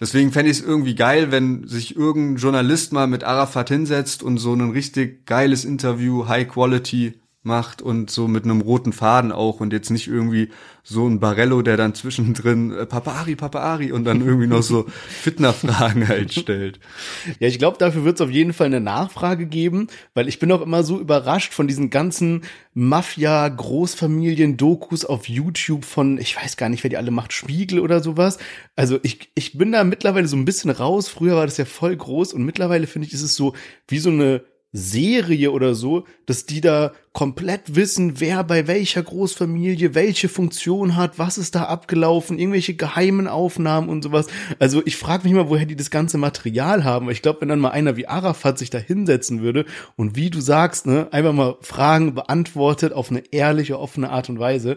Deswegen 0.00 0.32
fände 0.32 0.50
ich 0.50 0.58
es 0.58 0.64
irgendwie 0.64 0.96
geil, 0.96 1.30
wenn 1.30 1.68
sich 1.68 1.94
irgendein 1.94 2.36
Journalist 2.36 2.92
mal 2.92 3.06
mit 3.06 3.22
Arafat 3.22 3.68
hinsetzt 3.68 4.22
und 4.22 4.38
so 4.38 4.52
ein 4.52 4.70
richtig 4.70 5.24
geiles 5.24 5.64
Interview, 5.64 6.26
High 6.26 6.48
Quality 6.48 7.20
macht 7.44 7.82
und 7.82 8.10
so 8.10 8.26
mit 8.26 8.44
einem 8.44 8.60
roten 8.60 8.92
Faden 8.92 9.32
auch 9.32 9.60
und 9.60 9.72
jetzt 9.72 9.90
nicht 9.90 10.08
irgendwie 10.08 10.50
so 10.82 11.06
ein 11.06 11.20
Barello, 11.20 11.62
der 11.62 11.76
dann 11.76 11.94
zwischendrin 11.94 12.72
äh, 12.72 12.86
Papari, 12.86 13.36
Papari 13.36 13.92
und 13.92 14.04
dann 14.04 14.20
irgendwie 14.20 14.46
noch 14.46 14.62
so 14.62 14.86
Fitnerfragen 15.08 16.08
halt 16.08 16.32
stellt. 16.32 16.80
Ja, 17.40 17.48
ich 17.48 17.58
glaube, 17.58 17.78
dafür 17.78 18.04
wird 18.04 18.16
es 18.16 18.20
auf 18.20 18.30
jeden 18.30 18.52
Fall 18.52 18.66
eine 18.66 18.80
Nachfrage 18.80 19.46
geben, 19.46 19.88
weil 20.12 20.28
ich 20.28 20.38
bin 20.38 20.52
auch 20.52 20.60
immer 20.60 20.82
so 20.82 21.00
überrascht 21.00 21.54
von 21.54 21.66
diesen 21.66 21.88
ganzen 21.90 22.42
Mafia-Großfamilien-Dokus 22.74 25.04
auf 25.04 25.28
YouTube 25.28 25.84
von, 25.84 26.18
ich 26.18 26.36
weiß 26.36 26.56
gar 26.56 26.68
nicht, 26.68 26.82
wer 26.82 26.90
die 26.90 26.98
alle 26.98 27.10
macht, 27.10 27.32
Spiegel 27.32 27.80
oder 27.80 28.02
sowas. 28.02 28.38
Also 28.76 28.98
ich, 29.02 29.30
ich 29.34 29.56
bin 29.56 29.72
da 29.72 29.84
mittlerweile 29.84 30.28
so 30.28 30.36
ein 30.36 30.44
bisschen 30.44 30.70
raus. 30.70 31.08
Früher 31.08 31.36
war 31.36 31.46
das 31.46 31.56
ja 31.56 31.64
voll 31.64 31.96
groß 31.96 32.34
und 32.34 32.44
mittlerweile 32.44 32.86
finde 32.86 33.08
ich, 33.08 33.14
ist 33.14 33.22
es 33.22 33.36
so 33.36 33.54
wie 33.88 33.98
so 33.98 34.10
eine 34.10 34.42
Serie 34.76 35.52
oder 35.52 35.76
so, 35.76 36.04
dass 36.26 36.46
die 36.46 36.60
da 36.60 36.92
komplett 37.12 37.76
wissen, 37.76 38.18
wer 38.18 38.42
bei 38.42 38.66
welcher 38.66 39.04
Großfamilie 39.04 39.94
welche 39.94 40.28
Funktion 40.28 40.96
hat, 40.96 41.16
was 41.16 41.38
ist 41.38 41.54
da 41.54 41.66
abgelaufen, 41.66 42.40
irgendwelche 42.40 42.74
geheimen 42.74 43.28
Aufnahmen 43.28 43.88
und 43.88 44.02
sowas. 44.02 44.26
Also 44.58 44.82
ich 44.84 44.96
frage 44.96 45.22
mich 45.22 45.32
mal, 45.32 45.48
woher 45.48 45.64
die 45.64 45.76
das 45.76 45.92
ganze 45.92 46.18
Material 46.18 46.82
haben. 46.82 47.08
Ich 47.08 47.22
glaube, 47.22 47.42
wenn 47.42 47.50
dann 47.50 47.60
mal 47.60 47.70
einer 47.70 47.96
wie 47.96 48.08
Arafat 48.08 48.58
sich 48.58 48.68
da 48.68 48.78
hinsetzen 48.78 49.42
würde 49.42 49.64
und 49.94 50.16
wie 50.16 50.28
du 50.28 50.40
sagst, 50.40 50.86
ne, 50.86 51.06
einfach 51.12 51.32
mal 51.32 51.56
Fragen 51.60 52.16
beantwortet 52.16 52.92
auf 52.92 53.12
eine 53.12 53.22
ehrliche, 53.30 53.78
offene 53.78 54.10
Art 54.10 54.28
und 54.28 54.40
Weise, 54.40 54.76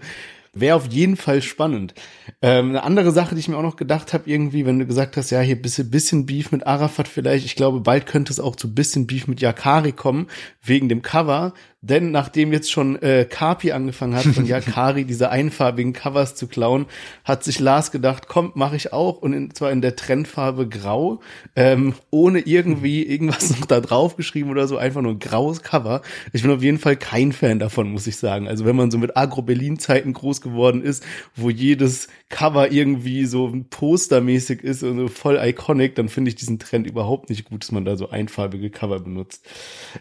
Wäre 0.60 0.76
auf 0.76 0.88
jeden 0.88 1.18
Fall 1.18 1.42
spannend. 1.42 1.94
Ähm, 2.42 2.70
eine 2.70 2.84
andere 2.84 3.12
Sache, 3.12 3.36
die 3.36 3.40
ich 3.40 3.48
mir 3.48 3.58
auch 3.58 3.64
noch 3.64 3.76
gedacht 3.76 4.14
habe, 4.14 4.30
irgendwie, 4.30 4.66
wenn 4.66 4.80
du 4.80 4.86
gesagt 4.86 5.18
hast, 5.18 5.30
ja, 5.30 5.40
hier 5.42 5.62
bisschen, 5.62 5.90
bisschen 5.90 6.26
Beef 6.26 6.52
mit 6.52 6.66
Arafat 6.66 7.08
vielleicht, 7.08 7.46
ich 7.46 7.56
glaube, 7.56 7.82
bald 7.82 8.06
könnte 8.06 8.32
es 8.32 8.40
auch 8.40 8.56
zu 8.56 8.74
bisschen 8.74 9.08
Beef 9.08 9.28
mit 9.28 9.42
Yakari 9.42 9.92
kommen, 9.92 10.28
wegen 10.62 10.90
dem 10.90 11.02
Cover. 11.02 11.54
Denn 11.82 12.10
nachdem 12.10 12.52
jetzt 12.54 12.72
schon 12.72 13.00
äh, 13.04 13.28
Kapi 13.30 13.72
angefangen 13.72 14.16
hat, 14.16 14.24
von 14.24 14.46
Yakari 14.48 15.06
diese 15.06 15.30
einfarbigen 15.30 15.94
Covers 15.94 16.36
zu 16.36 16.48
klauen, 16.48 16.88
hat 17.24 17.44
sich 17.44 17.60
Lars 17.60 17.92
gedacht, 17.92 18.28
kommt, 18.28 18.56
mache 18.56 18.76
ich 18.76 18.94
auch. 18.94 19.22
Und 19.22 19.34
in, 19.34 19.54
zwar 19.54 19.72
in 19.72 19.82
der 19.82 19.96
Trendfarbe 19.96 20.68
Grau, 20.68 21.22
ähm, 21.56 21.94
ohne 22.10 22.40
irgendwie 22.40 23.04
irgendwas 23.04 23.52
noch 23.52 23.68
da 23.68 23.80
drauf 23.80 24.16
geschrieben 24.16 24.50
oder 24.50 24.68
so, 24.68 24.78
einfach 24.78 25.02
nur 25.02 25.14
ein 25.14 25.20
graues 25.20 25.62
Cover. 25.62 26.02
Ich 26.34 26.42
bin 26.42 26.52
auf 26.52 26.64
jeden 26.64 26.80
Fall 26.80 26.96
kein 26.96 27.32
Fan 27.32 27.60
davon, 27.60 27.92
muss 27.92 28.08
ich 28.08 28.18
sagen. 28.18 28.48
Also 28.48 28.66
wenn 28.66 28.76
man 28.76 28.90
so 28.90 28.98
mit 28.98 29.16
Agro-Berlin-Zeiten 29.16 30.14
groß 30.14 30.42
geworden 30.42 30.82
ist, 30.82 31.04
wo 31.36 31.52
jedes 31.52 32.08
Cover 32.30 32.72
irgendwie 32.72 33.26
so 33.26 33.54
postermäßig 33.70 34.62
ist 34.62 34.84
und 34.84 34.98
so 34.98 35.08
voll 35.08 35.40
iconic, 35.42 35.96
dann 35.96 36.10
finde 36.10 36.30
ich 36.30 36.36
diesen 36.36 36.60
Trend 36.60 36.86
überhaupt 36.86 37.30
nicht 37.30 37.46
gut, 37.46 37.64
dass 37.64 37.72
man 37.72 37.86
da 37.86 37.96
so 37.96 38.10
einfarbige 38.10 38.70
Cover 38.70 39.00
benutzt. 39.00 39.46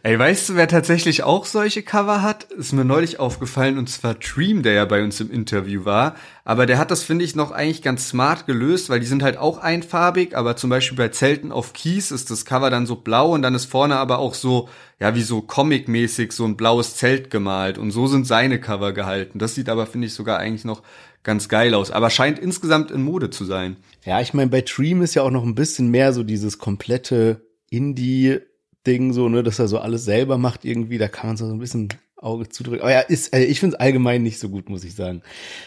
Ey, 0.02 0.18
weißt 0.18 0.48
du, 0.48 0.56
wer 0.56 0.66
tatsächlich 0.66 1.22
auch 1.22 1.44
solche 1.44 1.75
Cover 1.82 2.22
hat? 2.22 2.44
Ist 2.44 2.72
mir 2.72 2.84
neulich 2.84 3.18
aufgefallen 3.18 3.78
und 3.78 3.88
zwar 3.88 4.14
Dream, 4.14 4.62
der 4.62 4.72
ja 4.72 4.84
bei 4.84 5.02
uns 5.02 5.20
im 5.20 5.30
Interview 5.30 5.84
war. 5.84 6.14
Aber 6.44 6.66
der 6.66 6.78
hat 6.78 6.90
das, 6.90 7.02
finde 7.02 7.24
ich, 7.24 7.36
noch 7.36 7.50
eigentlich 7.50 7.82
ganz 7.82 8.08
smart 8.08 8.46
gelöst, 8.46 8.88
weil 8.88 9.00
die 9.00 9.06
sind 9.06 9.22
halt 9.22 9.36
auch 9.36 9.58
einfarbig, 9.58 10.36
aber 10.36 10.56
zum 10.56 10.70
Beispiel 10.70 10.96
bei 10.96 11.08
Zelten 11.08 11.52
auf 11.52 11.72
Kies 11.72 12.10
ist 12.10 12.30
das 12.30 12.44
Cover 12.44 12.70
dann 12.70 12.86
so 12.86 12.96
blau 12.96 13.34
und 13.34 13.42
dann 13.42 13.54
ist 13.54 13.66
vorne 13.66 13.96
aber 13.96 14.18
auch 14.18 14.34
so, 14.34 14.68
ja, 15.00 15.14
wie 15.14 15.22
so 15.22 15.40
comic-mäßig 15.40 16.32
so 16.32 16.44
ein 16.44 16.56
blaues 16.56 16.96
Zelt 16.96 17.30
gemalt 17.30 17.78
und 17.78 17.90
so 17.90 18.06
sind 18.06 18.26
seine 18.26 18.60
Cover 18.60 18.92
gehalten. 18.92 19.38
Das 19.38 19.54
sieht 19.54 19.68
aber, 19.68 19.86
finde 19.86 20.06
ich, 20.06 20.14
sogar 20.14 20.38
eigentlich 20.38 20.64
noch 20.64 20.82
ganz 21.22 21.48
geil 21.48 21.74
aus, 21.74 21.90
aber 21.90 22.08
scheint 22.10 22.38
insgesamt 22.38 22.90
in 22.90 23.02
Mode 23.02 23.30
zu 23.30 23.44
sein. 23.44 23.76
Ja, 24.04 24.20
ich 24.20 24.32
meine, 24.32 24.50
bei 24.50 24.62
Dream 24.62 25.02
ist 25.02 25.14
ja 25.14 25.22
auch 25.22 25.30
noch 25.30 25.42
ein 25.42 25.56
bisschen 25.56 25.90
mehr 25.90 26.12
so 26.12 26.22
dieses 26.22 26.58
komplette 26.58 27.42
Indie 27.68 28.38
Ding 28.86 29.12
so, 29.12 29.28
ne, 29.28 29.42
dass 29.42 29.58
er 29.58 29.68
so 29.68 29.78
alles 29.78 30.04
selber 30.04 30.38
macht 30.38 30.64
irgendwie, 30.64 30.98
da 30.98 31.08
kann 31.08 31.28
man 31.28 31.36
so 31.36 31.46
ein 31.46 31.58
bisschen 31.58 31.88
Auge 32.16 32.48
zudrücken. 32.48 32.82
Aber 32.82 32.92
ja, 32.92 33.00
ist, 33.00 33.32
also 33.32 33.46
ich 33.46 33.60
finde 33.60 33.76
es 33.76 33.80
allgemein 33.80 34.22
nicht 34.22 34.38
so 34.38 34.48
gut, 34.48 34.68
muss 34.68 34.84
ich 34.84 34.94
sagen. 34.94 35.22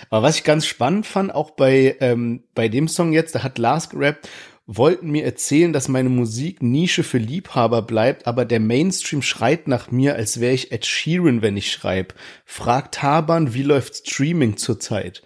Aber 0.09 0.23
was 0.23 0.37
ich 0.37 0.43
ganz 0.43 0.65
spannend 0.65 1.05
fand, 1.05 1.33
auch 1.33 1.51
bei, 1.51 1.95
ähm, 1.99 2.43
bei 2.55 2.67
dem 2.69 2.87
Song 2.87 3.13
jetzt, 3.13 3.35
da 3.35 3.43
hat 3.43 3.57
Lars 3.57 3.89
gerappt, 3.89 4.27
wollten 4.65 5.09
mir 5.09 5.25
erzählen, 5.25 5.73
dass 5.73 5.87
meine 5.87 6.09
Musik 6.09 6.61
Nische 6.61 7.03
für 7.03 7.17
Liebhaber 7.17 7.81
bleibt, 7.81 8.27
aber 8.27 8.45
der 8.45 8.59
Mainstream 8.59 9.23
schreit 9.23 9.67
nach 9.67 9.89
mir, 9.89 10.15
als 10.15 10.39
wäre 10.39 10.53
ich 10.53 10.71
Ed 10.71 10.85
Sheeran, 10.85 11.41
wenn 11.41 11.57
ich 11.57 11.71
schreibe. 11.71 12.13
Fragt 12.45 12.95
Taban, 12.95 13.55
wie 13.55 13.63
läuft 13.63 14.07
Streaming 14.07 14.57
zurzeit? 14.57 15.23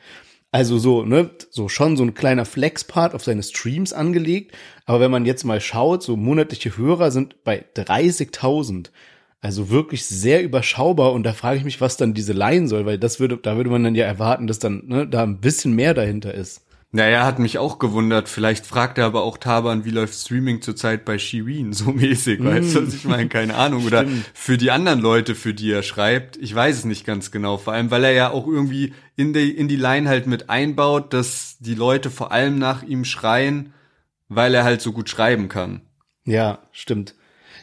Also 0.53 0.77
so, 0.77 1.03
ne, 1.03 1.31
so 1.50 1.67
schon 1.67 1.98
so 1.98 2.03
ein 2.03 2.13
kleiner 2.13 2.45
Flexpart 2.45 3.15
auf 3.15 3.24
seine 3.24 3.41
Streams 3.41 3.91
angelegt. 3.91 4.55
Aber 4.86 5.00
wenn 5.00 5.10
man 5.10 5.25
jetzt 5.25 5.45
mal 5.45 5.60
schaut, 5.60 6.03
so 6.03 6.15
monatliche 6.15 6.77
Hörer 6.77 7.10
sind 7.10 7.43
bei 7.43 7.65
30.000. 7.75 8.91
Also 9.41 9.72
wirklich 9.72 10.05
sehr 10.05 10.43
überschaubar. 10.43 11.13
Und 11.13 11.24
da 11.24 11.33
frage 11.33 11.57
ich 11.57 11.63
mich, 11.63 11.81
was 11.81 11.98
dann 11.98 12.13
diese 12.13 12.33
Line 12.33 12.67
soll, 12.67 12.86
weil 12.86 13.00
das 13.00 13.19
würde, 13.19 13.38
da 13.38 13.57
würde 13.57 13.72
man 13.72 13.83
dann 13.83 13.95
ja 13.95 14.05
erwarten, 14.05 14.45
dass 14.45 14.60
dann, 14.60 14.83
ne, 14.86 15.07
da 15.07 15.24
ein 15.24 15.41
bisschen 15.41 15.74
mehr 15.74 15.95
dahinter 15.95 16.36
ist. 16.36 16.62
Naja, 16.96 17.26
hat 17.26 17.40
mich 17.40 17.58
auch 17.58 17.80
gewundert. 17.80 18.30
Vielleicht 18.30 18.68
fragt 18.68 19.00
er 19.00 19.06
aber 19.06 19.24
auch 19.24 19.40
Taban, 19.40 19.84
wie 19.84 19.90
läuft 19.90 20.14
Streaming 20.14 20.62
zurzeit 20.62 21.06
bei 21.06 21.18
Shireen 21.18 21.74
so 21.74 21.86
mäßig, 21.92 22.40
mm. 22.40 22.46
weißt 22.46 22.76
du, 22.76 22.86
was 22.86 22.94
ich 22.94 23.06
meine? 23.06 23.28
Keine 23.30 23.56
Ahnung. 23.56 23.84
Oder 23.88 24.06
für 24.36 24.60
die 24.60 24.70
anderen 24.70 25.00
Leute, 25.00 25.34
für 25.34 25.56
die 25.56 25.72
er 25.72 25.82
schreibt, 25.82 26.38
ich 26.38 26.54
weiß 26.54 26.78
es 26.78 26.86
nicht 26.86 27.04
ganz 27.04 27.32
genau. 27.32 27.58
Vor 27.58 27.74
allem, 27.74 27.90
weil 27.90 28.04
er 28.04 28.12
ja 28.12 28.30
auch 28.30 28.46
irgendwie 28.46 28.94
in 29.16 29.34
die, 29.34 29.50
in 29.50 29.68
die 29.68 29.76
Line 29.76 30.08
halt 30.08 30.28
mit 30.28 30.52
einbaut, 30.52 31.14
dass 31.14 31.58
die 31.60 31.74
Leute 31.74 32.12
vor 32.12 32.32
allem 32.32 32.60
nach 32.60 32.84
ihm 32.84 33.06
schreien, 33.06 33.74
weil 34.30 34.54
er 34.54 34.64
halt 34.64 34.82
so 34.82 34.92
gut 34.92 35.10
schreiben 35.10 35.50
kann. 35.50 35.82
Ja, 36.26 36.60
stimmt. 36.72 37.16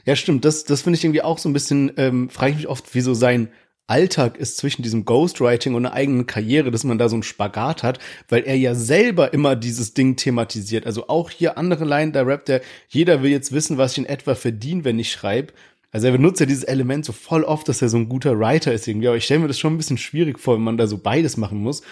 Ja, 0.07 0.17
stimmt. 0.17 0.45
Das, 0.45 0.65
das 0.65 0.83
finde 0.83 0.97
ich 0.97 1.05
irgendwie 1.05 1.23
auch 1.23 1.39
so 1.39 1.49
ein 1.49 1.53
bisschen, 1.53 1.93
ähm, 1.99 2.31
frage 2.31 2.51
ich 2.51 2.57
mich 2.57 2.69
oft, 2.69 2.87
wieso 2.95 3.15
sein 3.15 3.51
Alltag 3.91 4.39
ist 4.39 4.57
zwischen 4.57 4.83
diesem 4.83 5.05
Ghostwriting 5.05 5.75
und 5.75 5.85
einer 5.85 5.95
eigenen 5.95 6.27
Karriere, 6.27 6.71
dass 6.71 6.85
man 6.85 6.97
da 6.97 7.09
so 7.09 7.17
einen 7.17 7.25
Spagat 7.25 7.83
hat, 7.83 7.99
weil 8.29 8.45
er 8.45 8.57
ja 8.57 8.75
selber 8.75 9.35
immer 9.35 9.57
dieses 9.57 9.95
Ding 9.95 10.17
thematisiert. 10.17 10.87
Also 10.87 11.09
auch 11.09 11.31
hier 11.31 11.59
andere 11.59 11.85
Line, 11.85 12.13
da 12.13 12.23
rappt 12.23 12.49
er, 12.49 12.61
jeder 12.89 13.23
will 13.23 13.31
jetzt 13.31 13.53
wissen, 13.53 13.79
was 13.79 13.93
ich 13.93 13.99
in 13.99 14.07
etwa 14.07 14.35
verdiene, 14.35 14.85
wenn 14.85 14.99
ich 14.99 15.11
schreibe. 15.11 15.53
Also 15.93 16.07
er 16.07 16.13
benutzt 16.13 16.39
ja 16.39 16.47
dieses 16.47 16.65
Element 16.65 17.05
so 17.05 17.13
voll 17.13 17.43
oft, 17.43 17.69
dass 17.69 17.83
er 17.83 17.89
so 17.89 17.97
ein 17.97 18.09
guter 18.09 18.39
Writer 18.39 18.73
ist 18.73 18.87
irgendwie. 18.87 19.09
Aber 19.09 19.17
ich 19.17 19.25
stelle 19.25 19.41
mir 19.41 19.49
das 19.49 19.59
schon 19.59 19.75
ein 19.75 19.79
bisschen 19.79 19.99
schwierig 19.99 20.39
vor, 20.39 20.55
wenn 20.55 20.63
man 20.63 20.79
da 20.79 20.87
so 20.87 20.99
beides 20.99 21.37
machen 21.37 21.59
muss. 21.59 21.83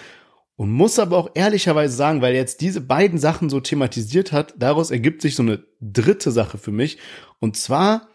Und 0.55 0.71
muss 0.71 0.99
aber 0.99 1.17
auch 1.17 1.31
ehrlicherweise 1.35 1.95
sagen, 1.95 2.21
weil 2.21 2.33
er 2.33 2.41
jetzt 2.41 2.61
diese 2.61 2.81
beiden 2.81 3.17
Sachen 3.17 3.49
so 3.49 3.59
thematisiert 3.59 4.31
hat, 4.31 4.55
daraus 4.57 4.91
ergibt 4.91 5.21
sich 5.21 5.35
so 5.35 5.43
eine 5.43 5.63
dritte 5.79 6.31
Sache 6.31 6.57
für 6.57 6.71
mich. 6.71 6.97
Und 7.39 7.55
zwar, 7.55 8.09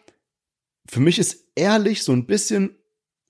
für 0.86 1.00
mich 1.00 1.18
ist 1.18 1.48
ehrlich 1.54 2.02
so 2.02 2.12
ein 2.12 2.26
bisschen 2.26 2.76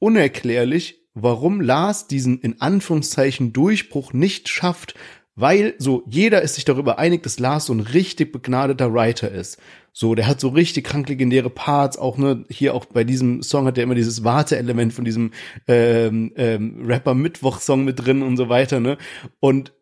unerklärlich, 0.05 1.01
warum 1.15 1.63
Lars 1.63 2.07
diesen 2.09 2.39
in 2.41 2.61
Anführungszeichen 2.61 3.55
Durchbruch 3.55 4.13
nicht 4.13 4.51
schafft, 4.51 4.95
weil 5.35 5.75
so 5.79 6.05
jeder 6.07 6.43
ist 6.43 6.57
sich 6.57 6.67
darüber 6.67 6.99
einig, 6.99 7.23
dass 7.23 7.39
Lars 7.39 7.67
so 7.67 7.73
ein 7.73 7.81
richtig 7.81 8.31
begnadeter 8.31 8.93
Writer 8.93 9.31
ist. 9.31 9.59
So, 9.95 10.15
der 10.15 10.27
hat 10.27 10.41
so 10.41 10.49
richtig 10.49 10.85
krank 10.85 11.09
legendäre 11.09 11.49
Parts, 11.49 11.97
auch 11.97 12.19
ne, 12.19 12.45
hier 12.51 12.75
auch 12.75 12.85
bei 12.85 13.05
diesem 13.05 13.43
Song 13.43 13.67
hat 13.67 13.79
er 13.79 13.85
immer 13.85 13.95
dieses 13.95 14.25
Warte-Element 14.25 14.93
von 14.93 15.07
diesem 15.07 15.31
ähm, 15.67 16.33
ähm, 16.37 16.85
Rapper 16.85 17.15
Mittwoch-Song 17.15 17.85
mit 17.85 18.05
drin 18.05 18.23
und 18.23 18.37
so 18.37 18.51
weiter, 18.51 18.81
ne? 18.81 18.99
Und 19.41 19.73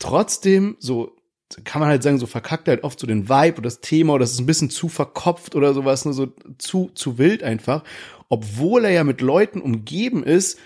trotzdem, 0.00 0.76
so 0.80 1.14
kann 1.62 1.80
man 1.80 1.90
halt 1.90 2.02
sagen, 2.02 2.18
so 2.18 2.26
verkackt 2.26 2.68
halt 2.68 2.82
oft 2.82 2.98
so 2.98 3.06
den 3.06 3.28
Vibe 3.28 3.58
oder 3.58 3.64
das 3.64 3.80
Thema 3.80 4.14
oder 4.14 4.24
das 4.24 4.32
ist 4.32 4.40
ein 4.40 4.46
bisschen 4.46 4.70
zu 4.70 4.88
verkopft 4.88 5.54
oder 5.54 5.74
sowas, 5.74 6.04
ne, 6.04 6.12
so 6.12 6.32
zu, 6.58 6.90
zu 6.94 7.18
wild 7.18 7.42
einfach 7.42 7.84
obwohl 8.34 8.84
er 8.84 8.90
ja 8.90 9.04
mit 9.04 9.20
Leuten 9.20 9.60
umgeben 9.60 10.24
ist, 10.24 10.58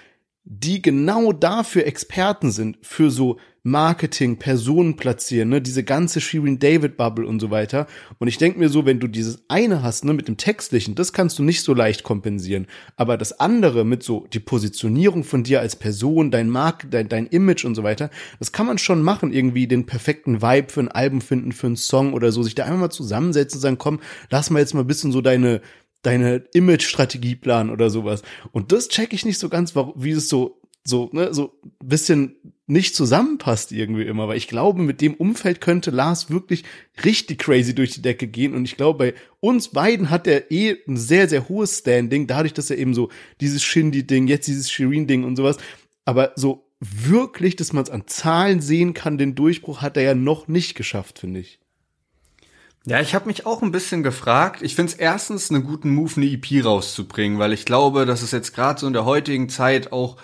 die 0.42 0.80
genau 0.80 1.34
dafür 1.34 1.84
Experten 1.86 2.50
sind, 2.50 2.78
für 2.80 3.10
so 3.10 3.36
Marketing, 3.62 4.38
Personen 4.38 4.96
platzieren, 4.96 5.50
ne, 5.50 5.60
diese 5.60 5.84
ganze 5.84 6.22
Shirin 6.22 6.58
David 6.58 6.96
Bubble 6.96 7.26
und 7.26 7.40
so 7.40 7.50
weiter. 7.50 7.86
Und 8.18 8.28
ich 8.28 8.38
denke 8.38 8.58
mir 8.58 8.70
so, 8.70 8.86
wenn 8.86 9.00
du 9.00 9.06
dieses 9.06 9.44
eine 9.48 9.82
hast, 9.82 10.06
ne, 10.06 10.14
mit 10.14 10.28
dem 10.28 10.38
Textlichen, 10.38 10.94
das 10.94 11.12
kannst 11.12 11.38
du 11.38 11.42
nicht 11.42 11.60
so 11.60 11.74
leicht 11.74 12.04
kompensieren. 12.04 12.66
Aber 12.96 13.18
das 13.18 13.38
andere 13.38 13.84
mit 13.84 14.02
so 14.02 14.26
die 14.32 14.40
Positionierung 14.40 15.24
von 15.24 15.42
dir 15.42 15.60
als 15.60 15.76
Person, 15.76 16.30
dein 16.30 16.48
Mark, 16.48 16.90
dein, 16.90 17.10
dein 17.10 17.26
Image 17.26 17.66
und 17.66 17.74
so 17.74 17.82
weiter, 17.82 18.08
das 18.38 18.50
kann 18.50 18.64
man 18.64 18.78
schon 18.78 19.02
machen, 19.02 19.34
irgendwie 19.34 19.66
den 19.66 19.84
perfekten 19.84 20.40
Vibe 20.40 20.72
für 20.72 20.80
ein 20.80 20.88
Album 20.88 21.20
finden, 21.20 21.52
für 21.52 21.66
einen 21.66 21.76
Song 21.76 22.14
oder 22.14 22.32
so, 22.32 22.42
sich 22.42 22.54
da 22.54 22.64
einfach 22.64 22.78
mal 22.80 22.90
zusammensetzen 22.90 23.58
und 23.58 23.62
sagen, 23.62 23.78
komm, 23.78 24.00
lass 24.30 24.48
mal 24.48 24.60
jetzt 24.60 24.72
mal 24.72 24.80
ein 24.80 24.86
bisschen 24.86 25.12
so 25.12 25.20
deine, 25.20 25.60
deine 26.02 26.44
Image-Strategie 26.52 27.36
planen 27.36 27.70
oder 27.70 27.90
sowas. 27.90 28.22
Und 28.52 28.72
das 28.72 28.88
check 28.88 29.12
ich 29.12 29.24
nicht 29.24 29.38
so 29.38 29.48
ganz, 29.48 29.74
wie 29.74 30.12
es 30.12 30.28
so, 30.28 30.60
so, 30.84 31.10
ne, 31.12 31.34
so 31.34 31.58
bisschen 31.82 32.36
nicht 32.66 32.94
zusammenpasst 32.94 33.72
irgendwie 33.72 34.02
immer, 34.02 34.28
weil 34.28 34.36
ich 34.36 34.46
glaube, 34.46 34.82
mit 34.82 35.00
dem 35.00 35.14
Umfeld 35.14 35.60
könnte 35.60 35.90
Lars 35.90 36.30
wirklich 36.30 36.64
richtig 37.02 37.38
crazy 37.38 37.74
durch 37.74 37.92
die 37.92 38.02
Decke 38.02 38.28
gehen 38.28 38.54
und 38.54 38.66
ich 38.66 38.76
glaube, 38.76 39.12
bei 39.12 39.14
uns 39.40 39.68
beiden 39.68 40.10
hat 40.10 40.26
er 40.26 40.50
eh 40.50 40.76
ein 40.86 40.98
sehr, 40.98 41.28
sehr 41.28 41.48
hohes 41.48 41.78
Standing, 41.78 42.26
dadurch, 42.26 42.52
dass 42.52 42.70
er 42.70 42.76
eben 42.76 42.92
so 42.92 43.08
dieses 43.40 43.62
Shindy-Ding, 43.64 44.26
jetzt 44.26 44.48
dieses 44.48 44.70
Shireen-Ding 44.70 45.24
und 45.24 45.36
sowas, 45.36 45.56
aber 46.04 46.32
so 46.36 46.70
wirklich, 46.80 47.56
dass 47.56 47.72
man 47.72 47.84
es 47.84 47.90
an 47.90 48.06
Zahlen 48.06 48.60
sehen 48.60 48.92
kann, 48.92 49.18
den 49.18 49.34
Durchbruch 49.34 49.80
hat 49.80 49.96
er 49.96 50.02
ja 50.02 50.14
noch 50.14 50.46
nicht 50.46 50.74
geschafft, 50.74 51.18
finde 51.18 51.40
ich. 51.40 51.58
Ja, 52.88 53.00
ich 53.00 53.14
habe 53.14 53.26
mich 53.26 53.44
auch 53.44 53.60
ein 53.60 53.70
bisschen 53.70 54.02
gefragt. 54.02 54.62
Ich 54.62 54.74
finde 54.74 54.92
es 54.92 54.98
erstens 54.98 55.50
einen 55.50 55.62
guten 55.62 55.90
Move, 55.90 56.14
eine 56.16 56.24
EP 56.24 56.64
rauszubringen, 56.64 57.38
weil 57.38 57.52
ich 57.52 57.66
glaube, 57.66 58.06
dass 58.06 58.22
es 58.22 58.30
jetzt 58.30 58.54
gerade 58.54 58.80
so 58.80 58.86
in 58.86 58.94
der 58.94 59.04
heutigen 59.04 59.50
Zeit 59.50 59.92
auch 59.92 60.16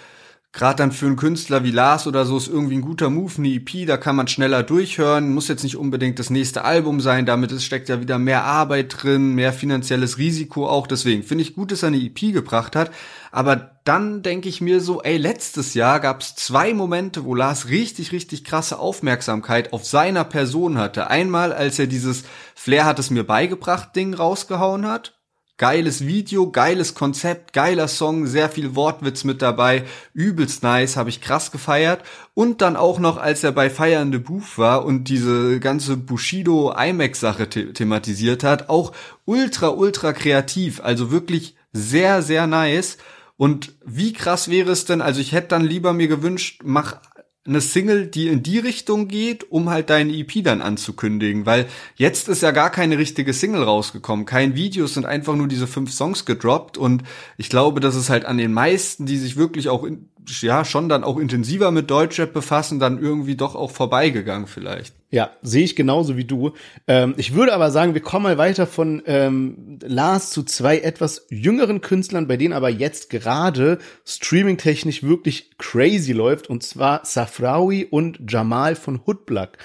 gerade 0.54 0.76
dann 0.76 0.92
für 0.92 1.06
einen 1.06 1.16
Künstler 1.16 1.64
wie 1.64 1.72
Lars 1.72 2.06
oder 2.06 2.24
so 2.24 2.36
ist 2.36 2.46
irgendwie 2.46 2.76
ein 2.76 2.80
guter 2.80 3.10
Move, 3.10 3.32
eine 3.38 3.48
EP, 3.48 3.86
da 3.86 3.96
kann 3.96 4.14
man 4.14 4.28
schneller 4.28 4.62
durchhören, 4.62 5.34
muss 5.34 5.48
jetzt 5.48 5.64
nicht 5.64 5.76
unbedingt 5.76 6.20
das 6.20 6.30
nächste 6.30 6.64
Album 6.64 7.00
sein, 7.00 7.26
damit 7.26 7.50
es 7.50 7.64
steckt 7.64 7.88
ja 7.88 8.00
wieder 8.00 8.20
mehr 8.20 8.44
Arbeit 8.44 9.02
drin, 9.02 9.34
mehr 9.34 9.52
finanzielles 9.52 10.16
Risiko 10.16 10.68
auch, 10.68 10.86
deswegen 10.86 11.24
finde 11.24 11.42
ich 11.42 11.56
gut, 11.56 11.72
dass 11.72 11.82
er 11.82 11.88
eine 11.88 11.98
EP 11.98 12.32
gebracht 12.32 12.76
hat, 12.76 12.92
aber 13.32 13.72
dann 13.82 14.22
denke 14.22 14.48
ich 14.48 14.60
mir 14.60 14.80
so, 14.80 15.02
ey, 15.02 15.16
letztes 15.16 15.74
Jahr 15.74 15.98
gab 15.98 16.20
es 16.20 16.36
zwei 16.36 16.72
Momente, 16.72 17.24
wo 17.24 17.34
Lars 17.34 17.68
richtig, 17.68 18.12
richtig 18.12 18.44
krasse 18.44 18.78
Aufmerksamkeit 18.78 19.72
auf 19.72 19.84
seiner 19.84 20.24
Person 20.24 20.78
hatte. 20.78 21.08
Einmal, 21.08 21.52
als 21.52 21.78
er 21.78 21.86
dieses 21.88 22.22
Flair 22.54 22.86
hat 22.86 22.98
es 22.98 23.10
mir 23.10 23.24
beigebracht 23.24 23.94
Ding 23.96 24.14
rausgehauen 24.14 24.86
hat, 24.86 25.18
Geiles 25.56 26.04
Video, 26.04 26.50
geiles 26.50 26.94
Konzept, 26.94 27.52
geiler 27.52 27.86
Song, 27.86 28.26
sehr 28.26 28.48
viel 28.48 28.74
Wortwitz 28.74 29.22
mit 29.22 29.40
dabei, 29.40 29.84
übelst 30.12 30.64
nice, 30.64 30.96
habe 30.96 31.10
ich 31.10 31.20
krass 31.20 31.52
gefeiert. 31.52 32.02
Und 32.34 32.60
dann 32.60 32.74
auch 32.74 32.98
noch, 32.98 33.18
als 33.18 33.44
er 33.44 33.52
bei 33.52 33.70
Feiernde 33.70 34.18
Booth 34.18 34.58
war 34.58 34.84
und 34.84 35.04
diese 35.04 35.60
ganze 35.60 35.96
Bushido 35.96 36.74
IMAX 36.76 37.20
Sache 37.20 37.48
the 37.52 37.72
thematisiert 37.72 38.42
hat, 38.42 38.68
auch 38.68 38.92
ultra, 39.26 39.68
ultra 39.68 40.12
kreativ, 40.12 40.80
also 40.82 41.12
wirklich 41.12 41.54
sehr, 41.72 42.22
sehr 42.22 42.48
nice. 42.48 42.98
Und 43.36 43.74
wie 43.84 44.12
krass 44.12 44.50
wäre 44.50 44.72
es 44.72 44.86
denn, 44.86 45.00
also 45.00 45.20
ich 45.20 45.30
hätte 45.30 45.48
dann 45.48 45.64
lieber 45.64 45.92
mir 45.92 46.08
gewünscht, 46.08 46.62
mach 46.64 46.96
eine 47.46 47.60
Single, 47.60 48.06
die 48.06 48.28
in 48.28 48.42
die 48.42 48.58
Richtung 48.58 49.06
geht, 49.06 49.50
um 49.50 49.68
halt 49.68 49.90
deine 49.90 50.16
EP 50.16 50.42
dann 50.42 50.62
anzukündigen, 50.62 51.44
weil 51.44 51.66
jetzt 51.96 52.28
ist 52.28 52.42
ja 52.42 52.52
gar 52.52 52.70
keine 52.70 52.96
richtige 52.96 53.34
Single 53.34 53.62
rausgekommen, 53.62 54.24
kein 54.24 54.54
Video, 54.54 54.86
es 54.86 54.94
sind 54.94 55.04
einfach 55.04 55.36
nur 55.36 55.46
diese 55.46 55.66
fünf 55.66 55.92
Songs 55.92 56.24
gedroppt. 56.24 56.78
Und 56.78 57.02
ich 57.36 57.50
glaube, 57.50 57.80
dass 57.80 57.96
es 57.96 58.08
halt 58.08 58.24
an 58.24 58.38
den 58.38 58.52
meisten, 58.52 59.04
die 59.04 59.18
sich 59.18 59.36
wirklich 59.36 59.68
auch 59.68 59.84
in, 59.84 60.08
ja 60.40 60.64
schon 60.64 60.88
dann 60.88 61.04
auch 61.04 61.18
intensiver 61.18 61.70
mit 61.70 61.90
Deutschrap 61.90 62.32
befassen, 62.32 62.80
dann 62.80 62.98
irgendwie 62.98 63.36
doch 63.36 63.54
auch 63.54 63.70
vorbeigegangen 63.70 64.46
vielleicht. 64.46 64.94
Ja, 65.14 65.30
sehe 65.42 65.62
ich 65.62 65.76
genauso 65.76 66.16
wie 66.16 66.24
du. 66.24 66.54
Ähm, 66.88 67.14
ich 67.18 67.34
würde 67.34 67.54
aber 67.54 67.70
sagen, 67.70 67.94
wir 67.94 68.00
kommen 68.00 68.24
mal 68.24 68.36
weiter 68.36 68.66
von 68.66 69.00
ähm, 69.06 69.78
Lars 69.80 70.30
zu 70.30 70.42
zwei 70.42 70.80
etwas 70.80 71.26
jüngeren 71.30 71.80
Künstlern, 71.80 72.26
bei 72.26 72.36
denen 72.36 72.52
aber 72.52 72.68
jetzt 72.68 73.10
gerade 73.10 73.78
streamingtechnisch 74.04 75.04
wirklich 75.04 75.56
crazy 75.56 76.10
läuft, 76.10 76.50
und 76.50 76.64
zwar 76.64 77.02
Safrawi 77.04 77.86
und 77.88 78.28
Jamal 78.28 78.74
von 78.74 79.02
Hoodblack. 79.06 79.56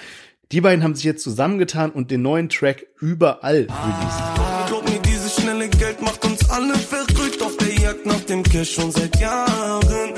Die 0.52 0.60
beiden 0.60 0.84
haben 0.84 0.94
sich 0.94 1.02
jetzt 1.02 1.24
zusammengetan 1.24 1.90
und 1.90 2.12
den 2.12 2.22
neuen 2.22 2.48
Track 2.48 2.86
überall 3.00 3.66
released. 3.66 4.68
Glaub 4.68 4.88
mir, 4.88 5.00
dieses 5.00 5.34
schnelle 5.34 5.68
Geld 5.68 6.00
macht 6.00 6.24
uns 6.26 6.48
alle 6.48 6.76
verrückt 6.76 7.42
auf 7.42 7.56
der 7.56 7.74
Jagd 7.74 8.06
nach 8.06 8.20
dem 8.20 8.44
Cash 8.44 8.74
schon 8.74 8.92
seit 8.92 9.18
Jahren. 9.18 10.10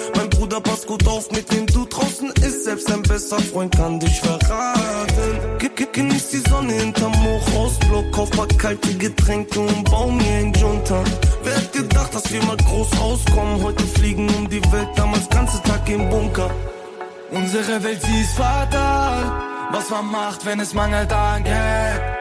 Bruder, 0.52 0.70
pass 0.70 0.86
gut 0.86 1.08
auf, 1.08 1.30
mit 1.30 1.50
wem 1.54 1.66
du 1.66 1.86
draußen 1.86 2.30
ist. 2.42 2.64
Selbst 2.64 2.92
ein 2.92 3.02
bester 3.02 3.38
Freund 3.38 3.74
kann 3.74 3.98
dich 3.98 4.20
verraten. 4.20 5.58
Ge 5.58 5.70
-ge 5.70 5.86
Genieß 5.90 6.28
die 6.28 6.50
Sonne 6.50 6.74
hinterm 6.74 7.14
Hochhausblock, 7.24 8.12
kauf 8.12 8.30
paar 8.32 8.48
kalte 8.58 8.92
Getränke 8.94 9.60
und 9.60 9.90
bau 9.90 10.08
mir 10.08 10.30
ein 10.40 10.52
Junta. 10.52 11.02
Wer 11.42 11.56
hat 11.56 11.72
gedacht, 11.72 12.14
dass 12.14 12.30
wir 12.30 12.42
mal 12.42 12.58
groß 12.58 13.00
rauskommen? 13.00 13.62
Heute 13.62 13.84
fliegen 13.84 14.28
um 14.34 14.46
die 14.46 14.62
Welt, 14.72 14.88
damals 14.94 15.26
ganze 15.30 15.62
Tag 15.62 15.88
im 15.88 16.10
Bunker. 16.10 16.50
Unsere 17.30 17.82
Welt, 17.82 18.02
sie 18.02 18.20
ist 18.20 18.34
fatal. 18.34 19.32
Was 19.70 19.88
man 19.88 20.10
macht, 20.10 20.44
wenn 20.44 20.60
es 20.60 20.74
mangelt 20.74 21.10
an 21.14 21.44
Geld. 21.44 22.11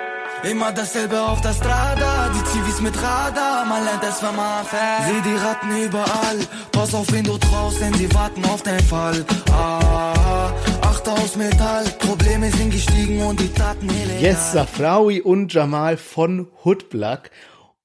Immer 0.43 0.71
dasselbe 0.71 1.21
auf 1.21 1.39
der 1.41 1.53
Strada, 1.53 2.31
die 2.33 2.43
Zivis 2.45 2.81
mit 2.81 2.97
Radar, 2.97 3.63
man 3.63 3.83
lernt 3.83 4.03
es, 4.03 4.23
wenn 4.23 4.35
man 4.35 4.65
fährt. 4.65 5.03
Seh 5.05 5.29
die 5.29 5.35
Ratten 5.35 5.85
überall, 5.85 6.39
pass 6.71 6.95
auf, 6.95 7.11
wen 7.11 7.23
du 7.25 7.37
traust, 7.37 7.79
denn 7.79 7.93
sie 7.93 8.11
warten 8.15 8.43
auf 8.45 8.63
den 8.63 8.79
Fall. 8.79 9.23
Ah, 9.51 10.51
achte 10.81 11.11
aus 11.11 11.35
Metall, 11.35 11.85
Probleme 11.99 12.49
sind 12.49 12.71
gestiegen 12.71 13.21
und 13.21 13.39
die 13.39 13.49
Taten 13.49 13.87
illegal. 13.87 14.19
Yes, 14.19 14.53
Safrawi 14.53 15.21
und 15.21 15.53
Jamal 15.53 15.95
von 15.97 16.47
Hoodblack. 16.65 17.29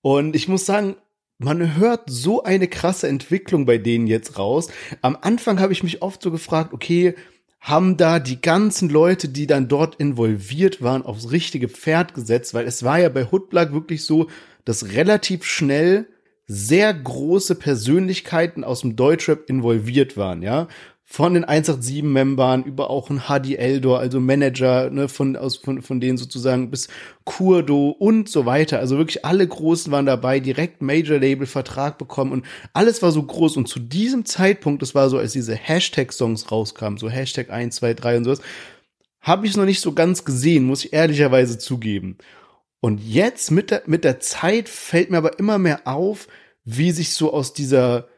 Und 0.01 0.35
ich 0.35 0.49
muss 0.49 0.65
sagen, 0.65 0.97
man 1.37 1.77
hört 1.77 2.05
so 2.07 2.43
eine 2.43 2.69
krasse 2.69 3.07
Entwicklung 3.07 3.67
bei 3.67 3.77
denen 3.77 4.07
jetzt 4.07 4.39
raus. 4.39 4.69
Am 5.03 5.19
Anfang 5.21 5.61
habe 5.61 5.75
ich 5.75 5.83
mich 5.83 6.01
oft 6.01 6.23
so 6.23 6.31
gefragt, 6.31 6.73
okay, 6.73 7.17
haben 7.67 7.97
da 7.97 8.21
die 8.21 8.41
ganzen 8.41 8.89
Leute, 8.89 9.29
die 9.29 9.49
dann 9.49 9.67
dort 9.67 9.97
involviert 9.97 10.83
waren, 10.83 11.03
aufs 11.03 11.33
richtige 11.33 11.69
Pferd 11.69 12.15
gesetzt, 12.15 12.55
weil 12.55 12.65
es 12.65 12.85
war 12.85 13.01
ja 13.01 13.09
bei 13.09 13.25
Hoodblack 13.25 13.73
wirklich 13.73 14.05
so, 14.05 14.29
dass 14.65 14.93
relativ 14.93 15.45
schnell 15.45 16.07
sehr 16.47 16.95
große 16.95 17.57
Persönlichkeiten 17.57 18.63
aus 18.63 18.83
dem 18.83 18.95
Deutschrap 18.95 19.51
involviert 19.51 20.17
waren, 20.17 20.43
ja 20.43 20.69
von 21.09 21.35
den 21.35 21.47
187-Membern 21.47 22.65
über 22.65 22.91
auch 22.91 23.11
ein 23.11 23.29
Hadi 23.29 23.55
Eldor, 23.55 24.01
also 24.01 24.19
Manager 24.19 24.91
ne, 24.91 25.09
von, 25.09 25.37
aus, 25.37 25.57
von, 25.57 25.81
von 25.81 26.01
denen 26.01 26.19
sozusagen 26.19 26.69
bis 26.69 26.89
Kurdo 27.25 27.91
und 27.91 28.29
so 28.29 28.45
weiter. 28.45 28.81
Also 28.81 28.99
wirklich 28.99 29.25
alle 29.25 29.47
Großen 29.47 29.93
waren 29.93 30.05
dabei, 30.05 30.41
direkt 30.41 30.83
Major-Label-Vertrag 30.83 31.97
bekommen 31.97 32.33
und 32.33 32.45
alles 32.73 33.03
war 33.03 33.13
so 33.13 33.23
groß. 33.23 33.57
Und 33.57 33.69
zu 33.69 33.79
diesem 33.79 34.25
Zeitpunkt, 34.25 34.83
das 34.83 34.97
war 34.97 35.09
so, 35.09 35.17
als 35.17 35.33
diese 35.33 35.55
Hashtag-Songs 35.55 36.51
rauskamen, 36.51 36.99
so 36.99 37.09
Hashtag 37.09 37.51
1, 37.51 37.77
2, 37.77 37.95
3 37.95 38.17
und 38.19 38.25
sowas, 38.25 38.41
habe 39.21 39.47
ich 39.47 39.53
es 39.53 39.57
noch 39.57 39.65
nicht 39.65 39.81
so 39.81 39.93
ganz 39.93 40.25
gesehen, 40.25 40.65
muss 40.65 40.85
ich 40.85 40.93
ehrlicherweise 40.93 41.57
zugeben. 41.57 42.19
Und 42.81 42.99
jetzt 42.99 43.53
mit 43.53 43.71
der, 43.71 43.85
mit 43.87 44.03
der 44.03 44.19
Zeit 44.19 44.69
fällt 44.69 45.13
mir 45.13 45.19
aber 45.19 45.39
immer 45.39 45.59
mehr 45.59 45.87
auf, 45.87 46.27
wie 46.65 46.91
sich 46.91 47.15
so 47.15 47.33
aus 47.33 47.53
dieser 47.53 48.09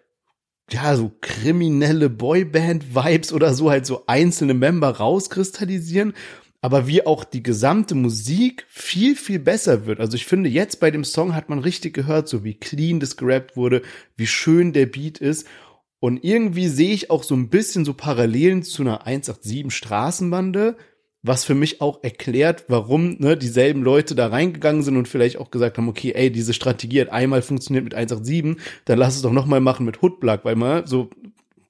ja, 0.71 0.95
so 0.97 1.13
kriminelle 1.21 2.11
Boyband-Vibes 2.11 3.33
oder 3.33 3.55
so 3.55 3.71
halt 3.71 3.87
so 3.87 4.05
einzelne 4.07 4.55
Member 4.55 4.91
rauskristallisieren, 4.91 6.15
aber 6.61 6.87
wie 6.87 7.07
auch 7.07 7.25
die 7.25 7.43
gesamte 7.43 7.95
Musik 7.95 8.67
viel, 8.69 9.15
viel 9.17 9.39
besser 9.39 9.87
wird. 9.87 10.01
Also 10.01 10.17
ich 10.17 10.27
finde, 10.27 10.51
jetzt 10.51 10.81
bei 10.81 10.91
dem 10.91 11.05
Song 11.05 11.35
hat 11.35 11.49
man 11.49 11.61
richtig 11.61 11.95
gehört, 11.95 12.29
so 12.29 12.45
wie 12.45 12.55
clean 12.55 13.01
das 13.01 13.17
gerappt 13.17 13.57
wurde, 13.57 13.83
wie 14.17 14.27
schön 14.27 14.73
der 14.73 14.87
Beat 14.87 15.19
ist. 15.19 15.47
Und 16.01 16.23
irgendwie 16.23 16.69
sehe 16.69 16.93
ich 16.93 17.11
auch 17.11 17.23
so 17.23 17.35
ein 17.35 17.49
bisschen 17.49 17.85
so 17.85 17.95
Parallelen 17.95 18.63
zu 18.63 18.83
einer 18.83 19.07
187 19.07 19.73
Straßenbande, 19.73 20.77
was 21.29 21.45
für 21.45 21.55
mich 21.55 21.81
auch 21.81 22.03
erklärt, 22.03 22.64
warum 22.69 23.17
ne, 23.19 23.37
dieselben 23.37 23.83
Leute 23.83 24.14
da 24.14 24.27
reingegangen 24.27 24.83
sind 24.83 24.97
und 24.97 25.09
vielleicht 25.09 25.38
auch 25.38 25.51
gesagt 25.51 25.79
haben, 25.79 25.88
okay, 25.88 26.12
ey, 26.12 26.31
diese 26.31 26.55
Strategie 26.55 27.01
hat 27.01 27.11
einmal 27.11 27.43
funktioniert 27.43 27.85
mit 27.85 27.95
187, 27.95 28.57
dann 28.87 28.99
lass 28.99 29.17
es 29.17 29.23
doch 29.23 29.33
nochmal 29.33 29.61
machen 29.61 29.87
mit 29.87 30.03
Hoodblack, 30.03 30.45
weil 30.45 30.57
man 30.57 30.87
so 30.87 31.11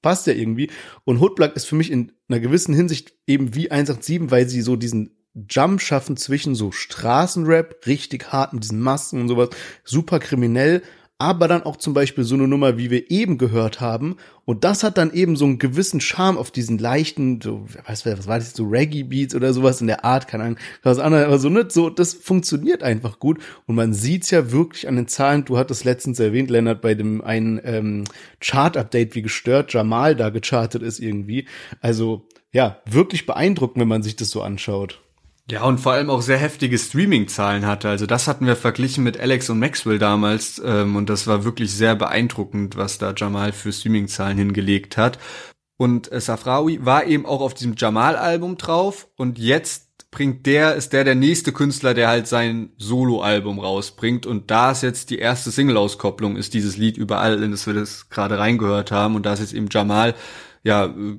passt 0.01 0.27
ja 0.27 0.33
irgendwie. 0.33 0.69
Und 1.03 1.19
Hoodblack 1.19 1.55
ist 1.55 1.65
für 1.65 1.75
mich 1.75 1.91
in 1.91 2.11
einer 2.27 2.39
gewissen 2.39 2.73
Hinsicht 2.73 3.13
eben 3.27 3.53
wie 3.55 3.69
187, 3.69 4.31
weil 4.31 4.47
sie 4.47 4.61
so 4.61 4.75
diesen 4.75 5.11
Jump 5.47 5.81
schaffen 5.81 6.17
zwischen 6.17 6.55
so 6.55 6.71
Straßenrap, 6.71 7.85
richtig 7.85 8.31
hart 8.31 8.53
mit 8.53 8.63
diesen 8.63 8.79
Masken 8.79 9.21
und 9.21 9.27
sowas, 9.27 9.49
super 9.83 10.19
kriminell, 10.19 10.81
aber 11.21 11.49
dann 11.49 11.63
auch 11.63 11.75
zum 11.75 11.93
Beispiel 11.93 12.23
so 12.23 12.35
eine 12.35 12.47
Nummer, 12.47 12.77
wie 12.77 12.89
wir 12.89 13.11
eben 13.11 13.37
gehört 13.37 13.81
haben. 13.81 14.15
Und 14.45 14.63
das 14.63 14.83
hat 14.83 14.97
dann 14.97 15.11
eben 15.11 15.35
so 15.35 15.43
einen 15.43 15.59
gewissen 15.59 15.99
Charme 15.99 16.37
auf 16.37 16.49
diesen 16.49 16.77
leichten, 16.77 17.41
so, 17.41 17.65
was, 17.85 18.05
was 18.05 18.25
war 18.25 18.39
das, 18.39 18.53
so 18.53 18.63
Reggae-Beats 18.63 19.35
oder 19.35 19.51
sowas 19.51 19.81
in 19.81 19.87
der 19.87 20.05
Art, 20.05 20.29
keine 20.29 20.45
Ahnung, 20.45 20.57
was 20.81 20.97
anderes, 20.97 21.25
aber 21.25 21.37
so 21.37 21.49
nicht 21.49 21.73
so, 21.73 21.89
das 21.89 22.13
funktioniert 22.13 22.83
einfach 22.83 23.19
gut. 23.19 23.39
Und 23.67 23.75
man 23.75 23.93
sieht's 23.93 24.31
ja 24.31 24.53
wirklich 24.53 24.87
an 24.87 24.95
den 24.95 25.09
Zahlen, 25.09 25.43
du 25.43 25.57
hattest 25.57 25.83
letztens 25.83 26.21
erwähnt, 26.21 26.49
Lennart, 26.49 26.81
bei 26.81 26.95
dem 26.95 27.21
einen 27.21 27.59
ähm, 27.65 28.05
Chart-Update, 28.39 29.13
wie 29.13 29.21
gestört 29.21 29.73
Jamal 29.73 30.15
da 30.15 30.29
gechartet 30.29 30.81
ist 30.81 30.99
irgendwie. 30.99 31.47
Also, 31.81 32.25
ja, 32.53 32.81
wirklich 32.89 33.25
beeindruckend, 33.25 33.81
wenn 33.81 33.89
man 33.89 34.03
sich 34.03 34.15
das 34.15 34.29
so 34.29 34.41
anschaut. 34.41 35.01
Ja, 35.51 35.63
und 35.63 35.79
vor 35.79 35.93
allem 35.93 36.11
auch 36.11 36.21
sehr 36.21 36.37
heftige 36.37 36.77
Streaming-Zahlen 36.77 37.65
hatte. 37.65 37.89
Also 37.89 38.05
das 38.05 38.27
hatten 38.27 38.45
wir 38.45 38.55
verglichen 38.55 39.03
mit 39.03 39.19
Alex 39.19 39.49
und 39.49 39.59
Maxwell 39.59 39.97
damals. 39.97 40.61
Ähm, 40.63 40.95
und 40.95 41.09
das 41.09 41.25
war 41.25 41.43
wirklich 41.43 41.73
sehr 41.73 41.95
beeindruckend, 41.95 42.77
was 42.77 42.99
da 42.99 43.13
Jamal 43.15 43.51
für 43.51 43.71
Streaming-Zahlen 43.71 44.37
hingelegt 44.37 44.95
hat. 44.97 45.17
Und 45.77 46.11
äh, 46.11 46.21
Safrawi 46.21 46.85
war 46.85 47.07
eben 47.07 47.25
auch 47.25 47.41
auf 47.41 47.55
diesem 47.55 47.73
Jamal-Album 47.75 48.57
drauf. 48.57 49.07
Und 49.15 49.39
jetzt 49.39 50.11
bringt 50.11 50.45
der, 50.45 50.75
ist 50.75 50.93
der 50.93 51.03
der 51.03 51.15
nächste 51.15 51.51
Künstler, 51.51 51.95
der 51.95 52.09
halt 52.09 52.27
sein 52.27 52.71
Solo-Album 52.77 53.59
rausbringt. 53.59 54.27
Und 54.27 54.51
da 54.51 54.71
ist 54.71 54.83
jetzt 54.83 55.09
die 55.09 55.17
erste 55.17 55.49
Single-Auskopplung, 55.49 56.35
ist 56.35 56.53
dieses 56.53 56.77
Lied 56.77 56.97
überall, 56.97 57.41
in 57.41 57.51
das 57.51 57.65
wir 57.65 57.73
das 57.73 58.09
gerade 58.09 58.37
reingehört 58.37 58.91
haben. 58.91 59.15
Und 59.15 59.25
da 59.25 59.33
ist 59.33 59.39
jetzt 59.39 59.53
eben 59.53 59.67
Jamal, 59.71 60.13
ja, 60.63 60.85
äh, 60.85 61.17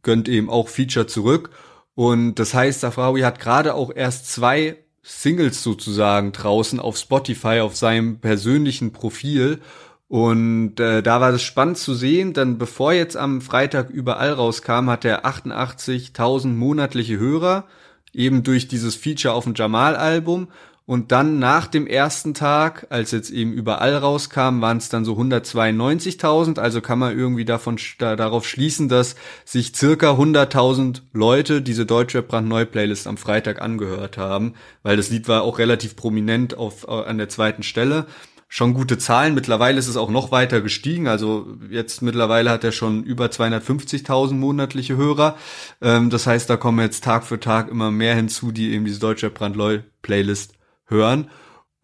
gönnt 0.00 0.28
eben 0.28 0.48
auch 0.48 0.68
Feature 0.68 1.06
zurück. 1.06 1.50
Und 1.96 2.34
das 2.36 2.52
heißt, 2.52 2.80
Safrawi 2.80 3.22
hat 3.22 3.40
gerade 3.40 3.74
auch 3.74 3.90
erst 3.92 4.30
zwei 4.30 4.76
Singles 5.02 5.62
sozusagen 5.62 6.30
draußen 6.32 6.78
auf 6.78 6.98
Spotify, 6.98 7.60
auf 7.60 7.74
seinem 7.74 8.18
persönlichen 8.20 8.92
Profil. 8.92 9.60
Und 10.06 10.78
äh, 10.78 11.02
da 11.02 11.20
war 11.22 11.30
es 11.30 11.42
spannend 11.42 11.78
zu 11.78 11.94
sehen, 11.94 12.34
denn 12.34 12.58
bevor 12.58 12.92
jetzt 12.92 13.16
am 13.16 13.40
Freitag 13.40 13.88
überall 13.88 14.32
rauskam, 14.32 14.90
hat 14.90 15.06
er 15.06 15.24
88.000 15.24 16.48
monatliche 16.48 17.18
Hörer, 17.18 17.64
eben 18.12 18.42
durch 18.42 18.68
dieses 18.68 18.94
Feature 18.94 19.32
auf 19.34 19.44
dem 19.44 19.54
Jamal-Album. 19.54 20.48
Und 20.88 21.10
dann 21.10 21.40
nach 21.40 21.66
dem 21.66 21.88
ersten 21.88 22.32
Tag, 22.32 22.86
als 22.90 23.10
jetzt 23.10 23.30
eben 23.30 23.52
überall 23.52 23.96
rauskam, 23.96 24.60
waren 24.60 24.76
es 24.76 24.88
dann 24.88 25.04
so 25.04 25.14
192.000. 25.14 26.60
Also 26.60 26.80
kann 26.80 27.00
man 27.00 27.18
irgendwie 27.18 27.44
davon 27.44 27.76
da, 27.98 28.14
darauf 28.14 28.46
schließen, 28.46 28.88
dass 28.88 29.16
sich 29.44 29.74
circa 29.74 30.12
100.000 30.12 31.02
Leute 31.12 31.60
diese 31.60 31.86
Deutschrap 31.86 32.28
brandneu 32.28 32.66
Playlist 32.66 33.08
am 33.08 33.16
Freitag 33.16 33.60
angehört 33.60 34.16
haben, 34.16 34.54
weil 34.84 34.96
das 34.96 35.10
Lied 35.10 35.26
war 35.26 35.42
auch 35.42 35.58
relativ 35.58 35.96
prominent 35.96 36.56
auf 36.56 36.86
äh, 36.86 36.92
an 36.92 37.18
der 37.18 37.28
zweiten 37.28 37.64
Stelle. 37.64 38.06
Schon 38.46 38.72
gute 38.72 38.96
Zahlen. 38.96 39.34
Mittlerweile 39.34 39.80
ist 39.80 39.88
es 39.88 39.96
auch 39.96 40.08
noch 40.08 40.30
weiter 40.30 40.60
gestiegen. 40.60 41.08
Also 41.08 41.48
jetzt 41.68 42.00
mittlerweile 42.00 42.50
hat 42.50 42.62
er 42.62 42.70
schon 42.70 43.02
über 43.02 43.26
250.000 43.26 44.34
monatliche 44.34 44.96
Hörer. 44.96 45.36
Ähm, 45.82 46.10
das 46.10 46.28
heißt, 46.28 46.48
da 46.48 46.56
kommen 46.56 46.78
jetzt 46.78 47.02
Tag 47.02 47.24
für 47.24 47.40
Tag 47.40 47.68
immer 47.68 47.90
mehr 47.90 48.14
hinzu, 48.14 48.52
die 48.52 48.70
eben 48.70 48.84
diese 48.84 49.00
Deutsche 49.00 49.30
brandneu 49.30 49.80
Playlist 50.02 50.52
hören. 50.86 51.30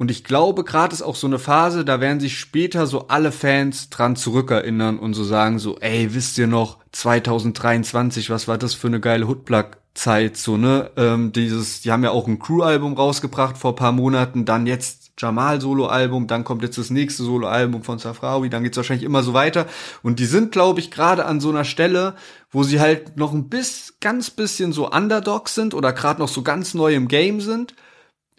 Und 0.02 0.10
ich 0.10 0.24
glaube, 0.24 0.64
gerade 0.64 0.92
ist 0.92 1.02
auch 1.02 1.14
so 1.14 1.28
eine 1.28 1.38
Phase, 1.38 1.84
da 1.84 2.00
werden 2.00 2.18
sich 2.18 2.36
später 2.36 2.86
so 2.86 3.06
alle 3.06 3.30
Fans 3.30 3.88
dran 3.88 4.16
zurückerinnern 4.16 4.98
und 4.98 5.14
so 5.14 5.22
sagen 5.22 5.60
so, 5.60 5.78
ey, 5.78 6.12
wisst 6.12 6.38
ihr 6.38 6.48
noch, 6.48 6.78
2023, 6.90 8.28
was 8.28 8.48
war 8.48 8.58
das 8.58 8.74
für 8.74 8.88
eine 8.88 8.98
geile 8.98 9.28
Hoodplug-Zeit, 9.28 10.36
so, 10.36 10.56
ne? 10.56 10.90
Ähm, 10.96 11.32
dieses, 11.32 11.82
die 11.82 11.92
haben 11.92 12.02
ja 12.02 12.10
auch 12.10 12.26
ein 12.26 12.40
Crew-Album 12.40 12.94
rausgebracht 12.94 13.56
vor 13.56 13.76
paar 13.76 13.92
Monaten, 13.92 14.44
dann 14.44 14.66
jetzt 14.66 15.12
Jamal 15.18 15.60
Soloalbum, 15.60 16.26
dann 16.26 16.42
kommt 16.42 16.62
jetzt 16.62 16.78
das 16.78 16.90
nächste 16.90 17.22
Soloalbum 17.22 17.84
von 17.84 17.98
Safrawi, 17.98 18.50
dann 18.50 18.64
geht's 18.64 18.76
wahrscheinlich 18.76 19.06
immer 19.06 19.22
so 19.22 19.34
weiter. 19.34 19.66
Und 20.02 20.18
die 20.18 20.24
sind, 20.24 20.52
glaube 20.52 20.80
ich, 20.80 20.90
gerade 20.90 21.26
an 21.26 21.38
so 21.40 21.50
einer 21.50 21.64
Stelle, 21.64 22.14
wo 22.50 22.64
sie 22.64 22.80
halt 22.80 23.16
noch 23.16 23.32
ein 23.32 23.48
bis, 23.48 23.94
ganz 24.00 24.30
bisschen 24.30 24.72
so 24.72 24.90
Underdogs 24.90 25.54
sind 25.54 25.74
oder 25.74 25.92
gerade 25.92 26.20
noch 26.20 26.28
so 26.28 26.42
ganz 26.42 26.74
neu 26.74 26.94
im 26.94 27.08
Game 27.08 27.40
sind, 27.40 27.74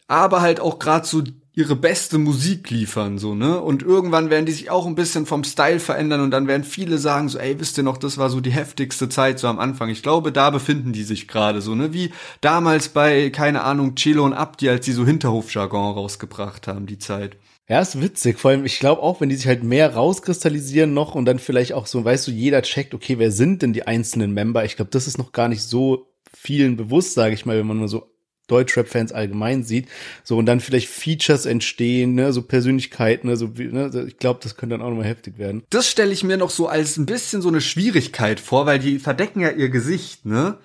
aber 0.08 0.42
halt 0.42 0.60
auch 0.60 0.80
gerade 0.80 1.06
so 1.06 1.24
ihre 1.56 1.76
beste 1.76 2.18
Musik 2.18 2.72
liefern, 2.72 3.20
so, 3.20 3.36
ne? 3.36 3.62
Und 3.62 3.84
irgendwann 3.84 4.32
werden 4.32 4.48
die 4.48 4.52
sich 4.52 4.72
auch 4.72 4.88
ein 4.88 4.96
bisschen 4.96 5.28
vom 5.28 5.44
Style 5.44 5.80
verändern 5.80 6.22
und 6.22 6.32
dann 6.32 6.48
werden 6.48 6.63
viele 6.63 6.98
sagen 6.98 7.30
so, 7.30 7.38
ey, 7.38 7.60
wisst 7.60 7.78
ihr 7.78 7.84
noch, 7.84 7.98
das 7.98 8.18
war 8.18 8.32
so 8.32 8.42
die 8.42 8.52
heftigste 8.52 9.08
Zeit 9.08 9.38
so 9.38 9.48
am 9.48 9.60
Anfang. 9.60 9.89
Ich 9.89 10.02
glaube, 10.02 10.32
da 10.32 10.50
befinden 10.50 10.94
die 10.94 11.04
sich 11.04 11.28
gerade 11.28 11.62
so, 11.62 11.76
ne? 11.76 11.94
Wie 11.94 12.12
damals 12.42 12.89
bei, 12.89 13.30
keine 13.30 13.62
Ahnung, 13.63 13.94
Chelo 13.94 14.26
und 14.26 14.34
Abdi, 14.34 14.68
als 14.70 14.86
die 14.86 14.94
so 14.94 15.06
Hinterhofjargon 15.06 15.94
rausgebracht 15.94 16.68
haben, 16.68 16.88
die 16.88 16.98
Zeit. 16.98 17.38
Ja, 17.70 17.80
ist 17.80 18.02
witzig. 18.02 18.39
Vor 18.39 18.52
allem, 18.52 18.66
ich 18.66 18.80
glaube 18.80 19.04
auch, 19.04 19.22
wenn 19.22 19.30
die 19.30 19.36
sich 19.36 19.48
halt 19.48 19.63
mehr 19.63 19.94
rauskristallisieren 19.94 20.94
noch 20.94 21.13
und 21.16 21.26
dann 21.26 21.39
vielleicht 21.39 21.74
auch 21.74 21.86
so, 21.86 22.04
weißt 22.04 22.28
du, 22.28 22.32
jeder 22.32 22.62
checkt, 22.63 22.94
okay, 22.96 23.20
wer 23.20 23.32
sind 23.32 23.62
denn 23.62 23.74
die 23.74 23.88
einzelnen 23.88 24.34
Member? 24.34 24.66
Ich 24.66 24.76
glaube, 24.76 24.92
das 24.92 25.08
ist 25.08 25.18
noch 25.18 25.32
gar 25.32 25.48
nicht 25.48 25.62
so 25.62 26.08
vielen 26.34 26.76
bewusst, 26.78 27.13
sage 27.13 27.36
ich 27.36 27.46
mal, 27.46 27.58
wenn 27.58 27.68
man 27.68 27.78
mal 27.78 27.88
so 27.88 28.12
Deutschrap-Fans 28.47 29.12
allgemein 29.12 29.63
sieht. 29.63 29.88
So, 30.23 30.38
und 30.38 30.45
dann 30.45 30.60
vielleicht 30.60 30.89
Features 30.89 31.45
entstehen, 31.45 32.15
ne, 32.15 32.34
so 32.34 32.41
Persönlichkeiten, 32.41 33.27
ne, 33.27 33.38
so, 33.38 33.47
ne, 33.47 34.06
ich 34.08 34.17
glaube, 34.17 34.39
das 34.43 34.58
könnte 34.58 34.77
dann 34.77 34.86
auch 34.86 34.89
nochmal 34.89 35.08
heftig 35.08 35.38
werden. 35.38 35.63
Das 35.69 35.89
stelle 35.89 36.12
ich 36.12 36.23
mir 36.23 36.38
noch 36.38 36.49
so 36.49 36.67
als 36.67 36.97
ein 36.97 37.06
bisschen 37.06 37.41
so 37.41 37.49
eine 37.49 37.62
Schwierigkeit 37.62 38.39
vor, 38.39 38.65
weil 38.65 38.79
die 38.79 38.99
verdecken 38.99 39.39
ja 39.39 39.49
ihr 39.49 39.69
Gesicht, 39.69 40.25
ne? 40.25 40.58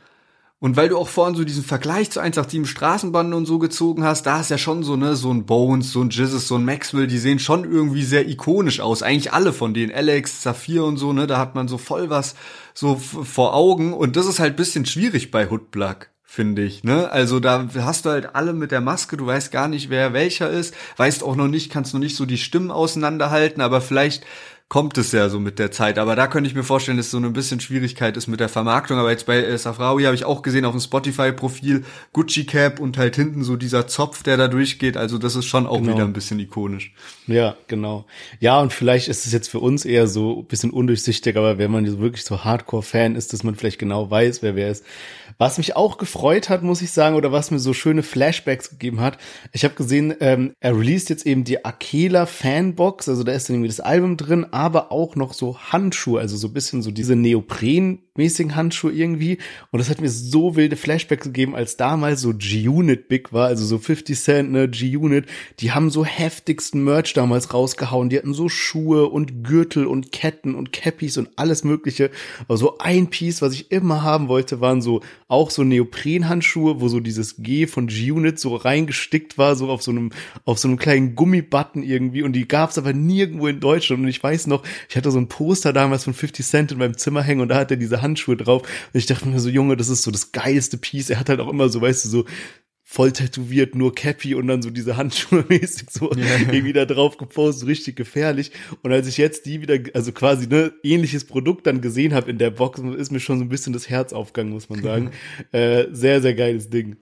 Und 0.61 0.77
weil 0.77 0.89
du 0.89 0.99
auch 0.99 1.07
vorhin 1.07 1.37
so 1.37 1.45
diesen 1.45 1.63
Vergleich 1.63 2.11
zu 2.11 2.19
187 2.19 2.69
Straßenbanden 2.69 3.33
und 3.33 3.47
so 3.47 3.61
gezogen 3.61 4.03
hast, 4.03 4.27
da 4.27 4.41
ist 4.41 4.51
ja 4.51 4.59
schon 4.59 4.83
so, 4.83 4.97
ne, 4.97 5.15
so 5.15 5.33
ein 5.33 5.47
Bones, 5.47 5.93
so 5.93 6.03
ein 6.03 6.11
Jizzes, 6.11 6.49
so 6.49 6.57
ein 6.57 6.65
Maxwell, 6.65 7.07
die 7.07 7.19
sehen 7.19 7.39
schon 7.39 7.63
irgendwie 7.63 8.03
sehr 8.03 8.29
ikonisch 8.29 8.81
aus. 8.81 9.05
Eigentlich 9.05 9.33
alle 9.33 9.53
von 9.53 9.73
denen. 9.73 9.93
Alex, 9.93 10.43
Saphir 10.43 10.83
und 10.83 10.97
so, 10.97 11.13
ne, 11.13 11.29
da 11.29 11.39
hat 11.39 11.55
man 11.55 11.69
so 11.69 11.79
voll 11.79 12.11
was 12.11 12.35
so 12.75 12.97
vor 12.97 13.55
Augen. 13.55 13.93
Und 13.93 14.17
das 14.17 14.27
ist 14.27 14.41
halt 14.41 14.57
bisschen 14.57 14.85
schwierig 14.85 15.31
bei 15.31 15.49
Hoodblack 15.49 16.11
finde 16.31 16.63
ich, 16.63 16.85
ne? 16.85 17.11
Also 17.11 17.41
da 17.41 17.67
hast 17.75 18.05
du 18.05 18.11
halt 18.11 18.35
alle 18.35 18.53
mit 18.53 18.71
der 18.71 18.83
Maske, 18.83 19.17
du 19.17 19.27
weißt 19.27 19.51
gar 19.51 19.67
nicht, 19.67 19.89
wer 19.89 20.13
welcher 20.13 20.51
ist, 20.51 20.75
weißt 20.99 21.25
auch 21.25 21.37
noch 21.37 21.49
nicht, 21.49 21.73
kannst 21.73 21.95
noch 21.95 22.01
nicht 22.01 22.17
so 22.17 22.27
die 22.27 22.37
Stimmen 22.37 22.71
auseinanderhalten, 22.71 23.63
aber 23.63 23.81
vielleicht 23.81 24.27
kommt 24.69 24.99
es 24.99 25.13
ja 25.13 25.31
so 25.31 25.41
mit 25.41 25.59
der 25.59 25.71
Zeit. 25.71 25.99
Aber 25.99 26.15
da 26.15 26.27
könnte 26.27 26.49
ich 26.49 26.55
mir 26.55 26.63
vorstellen, 26.63 26.99
dass 26.99 27.11
so 27.11 27.17
eine 27.17 27.31
bisschen 27.31 27.59
Schwierigkeit 27.59 28.17
ist 28.19 28.27
mit 28.27 28.39
der 28.39 28.51
Vermarktung. 28.51 28.99
Aber 28.99 29.11
jetzt 29.11 29.25
bei 29.25 29.39
äh, 29.39 29.57
Safrawi 29.57 30.05
habe 30.05 30.15
ich 30.15 30.27
auch 30.27 30.43
gesehen 30.43 30.67
auf 30.67 30.73
dem 30.73 30.81
Spotify-Profil 30.81 31.85
Gucci 32.13 32.45
Cap 32.45 32.79
und 32.79 32.99
halt 32.99 33.17
hinten 33.17 33.43
so 33.43 33.57
dieser 33.57 33.87
Zopf, 33.87 34.23
der 34.23 34.37
da 34.37 34.49
durchgeht. 34.49 34.99
Also 34.99 35.17
das 35.17 35.37
ist 35.37 35.47
schon 35.47 35.67
auch 35.67 35.79
genau. 35.79 35.95
wieder 35.95 36.05
ein 36.05 36.13
bisschen 36.13 36.39
ikonisch. 36.39 36.93
Ja, 37.27 37.57
genau. 37.67 38.05
Ja, 38.41 38.61
und 38.61 38.75
vielleicht 38.75 39.09
ist 39.09 39.25
es 39.25 39.33
jetzt 39.33 39.49
für 39.49 39.61
uns 39.61 39.87
eher 39.87 40.07
so 40.07 40.41
ein 40.41 40.45
bisschen 40.45 40.71
undurchsichtig, 40.71 41.37
aber 41.39 41.57
wenn 41.57 41.71
man 41.71 41.87
wirklich 41.99 42.25
so 42.25 42.45
Hardcore-Fan 42.45 43.17
ist, 43.17 43.33
dass 43.33 43.43
man 43.43 43.55
vielleicht 43.55 43.79
genau 43.79 44.11
weiß, 44.11 44.43
wer 44.43 44.55
wer 44.55 44.71
ist. 44.71 44.85
Was 45.39 45.57
mich 45.57 45.77
auch 45.77 45.99
gefreut 45.99 46.49
hat, 46.49 46.65
muss 46.65 46.83
ich 46.83 46.91
sagen, 46.91 47.15
oder 47.15 47.31
was 47.31 47.53
mir 47.53 47.61
so 47.61 47.73
schöne 47.73 48.03
Flashbacks 48.03 48.71
gegeben 48.71 49.01
hat, 49.01 49.19
ich 49.53 49.63
habe 49.63 49.75
gesehen, 49.75 50.13
ähm, 50.19 50.53
er 50.59 50.77
released 50.77 51.11
jetzt 51.11 51.27
eben 51.27 51.45
die 51.45 51.65
Akela 51.65 52.27
Fanbox, 52.27 53.09
also 53.09 53.23
da 53.23 53.31
ist 53.31 53.49
dann 53.49 53.55
irgendwie 53.55 53.69
das 53.69 53.79
Album 53.79 54.17
drin, 54.17 54.47
aber 54.51 54.91
auch 54.91 55.15
noch 55.15 55.33
so 55.33 55.57
Handschuhe, 55.57 56.21
also 56.21 56.37
so 56.37 56.49
bisschen 56.49 56.83
so 56.83 56.91
diese 56.91 57.15
Neopren-mäßigen 58.19 58.55
Handschuhe 58.55 58.93
irgendwie. 58.93 59.39
Und 59.71 59.79
das 59.79 59.89
hat 59.89 60.01
mir 60.01 60.11
so 60.11 60.57
wilde 60.57 60.77
Flashbacks 60.77 61.25
gegeben, 61.25 61.55
als 61.55 61.77
damals 61.77 62.21
so 62.21 62.35
G-Unit 62.35 63.09
big 63.09 63.33
war, 63.33 63.47
also 63.47 63.65
so 63.65 63.79
50 63.79 64.19
Cent, 64.19 64.53
ne, 64.53 64.69
G-Unit, 64.69 65.27
die 65.61 65.73
haben 65.73 65.91
so 65.91 66.05
heftigsten 66.05 66.85
Merch 66.85 67.15
damals 67.15 67.55
rausgehauen. 67.55 68.09
Die 68.09 68.19
hatten 68.19 68.35
so 68.35 68.49
Schuhe 68.49 69.07
und 69.07 69.45
Gürtel 69.45 69.87
und 69.87 70.13
Ketten 70.13 70.55
und 70.55 70.73
Cappies 70.73 71.17
und 71.17 71.31
alles 71.37 71.65
mögliche. 71.65 72.11
Aber 72.47 72.57
so 72.57 72.79
ein 72.79 73.09
Piece, 73.09 73.43
was 73.43 73.55
ich 73.55 73.71
immer 73.71 74.03
haben 74.03 74.29
wollte, 74.29 74.61
waren 74.61 74.83
so 74.83 75.01
auch 75.29 75.51
so 75.51 75.63
Neoprenhandschuhe, 75.63 76.81
wo 76.81 76.89
so 76.89 77.01
dieses 77.01 77.37
G 77.37 77.67
von 77.67 77.87
G-Unit 77.87 78.39
so 78.39 78.57
reingestickt 78.57 79.39
war, 79.39 79.55
so 79.55 79.69
auf 79.69 79.83
so 79.83 79.91
einem, 79.91 80.11
auf 80.45 80.59
so 80.59 80.69
einem 80.69 80.79
kleinen 80.79 81.15
Gummibutton 81.15 81.83
irgendwie. 81.83 82.23
Und 82.23 82.33
die 82.33 82.49
gab's 82.49 82.79
aber 82.79 82.93
nirgendwo 82.93 83.47
in 83.47 83.61
Deutschland. 83.61 84.03
Und 84.03 84.09
ich 84.09 84.23
weiß 84.23 84.47
noch, 84.47 84.63
ich 84.89 84.97
hatte 84.97 85.11
so 85.11 85.19
ein 85.19 85.29
Poster 85.29 85.73
damals 85.73 86.05
von 86.05 86.15
50 86.15 86.45
Cent 86.45 86.73
in 86.73 86.79
meinem 86.79 86.97
Zimmer 86.97 87.23
hängen 87.23 87.41
und 87.41 87.49
da 87.49 87.57
hat 87.57 87.71
er 87.71 87.77
diese 87.77 88.03
Handschuhe 88.09 88.37
drauf. 88.37 88.63
Und 88.63 88.99
ich 88.99 89.07
dachte 89.07 89.29
mir 89.29 89.41
so, 89.41 89.49
Junge, 89.49 89.77
das 89.77 89.89
ist 89.89 90.03
so 90.03 90.11
das 90.11 90.33
geilste 90.33 90.79
Piece. 90.79 91.11
Er 91.11 91.21
hat 91.21 91.29
halt 91.29 91.41
auch 91.41 91.49
immer 91.49 91.69
so, 91.69 91.81
weißt 91.81 92.05
du, 92.05 92.09
so 92.09 92.25
voll 92.91 93.13
tätowiert, 93.13 93.75
nur 93.75 93.95
Cappy 93.95 94.35
und 94.35 94.47
dann 94.47 94.63
so 94.63 94.71
diese 94.71 94.97
Handschuhe 94.97 95.45
mäßig 95.49 95.91
so 95.91 96.11
yeah. 96.17 96.41
irgendwie 96.41 96.73
da 96.73 96.87
drauf 96.87 97.19
gepostet, 97.19 97.69
richtig 97.69 97.97
gefährlich. 97.97 98.51
Und 98.83 98.93
als 98.93 99.07
ich 99.07 99.19
jetzt 99.19 99.45
die 99.45 99.61
wieder, 99.61 99.79
also 99.93 100.11
quasi 100.11 100.47
ne 100.47 100.73
ähnliches 100.83 101.27
Produkt 101.27 101.67
dann 101.67 101.83
gesehen 101.83 102.15
habe 102.15 102.31
in 102.31 102.39
der 102.39 102.51
Box, 102.51 102.81
ist 102.81 103.13
mir 103.13 103.21
schon 103.21 103.39
so 103.39 103.45
ein 103.45 103.51
bisschen 103.51 103.75
das 103.75 103.91
Herz 103.91 104.15
aufgegangen, 104.15 104.55
muss 104.55 104.71
man 104.71 104.83
sagen. 104.83 105.11
äh, 105.53 105.85
sehr, 105.93 106.23
sehr 106.23 106.35
geiles 106.35 106.71
Ding. 106.71 106.97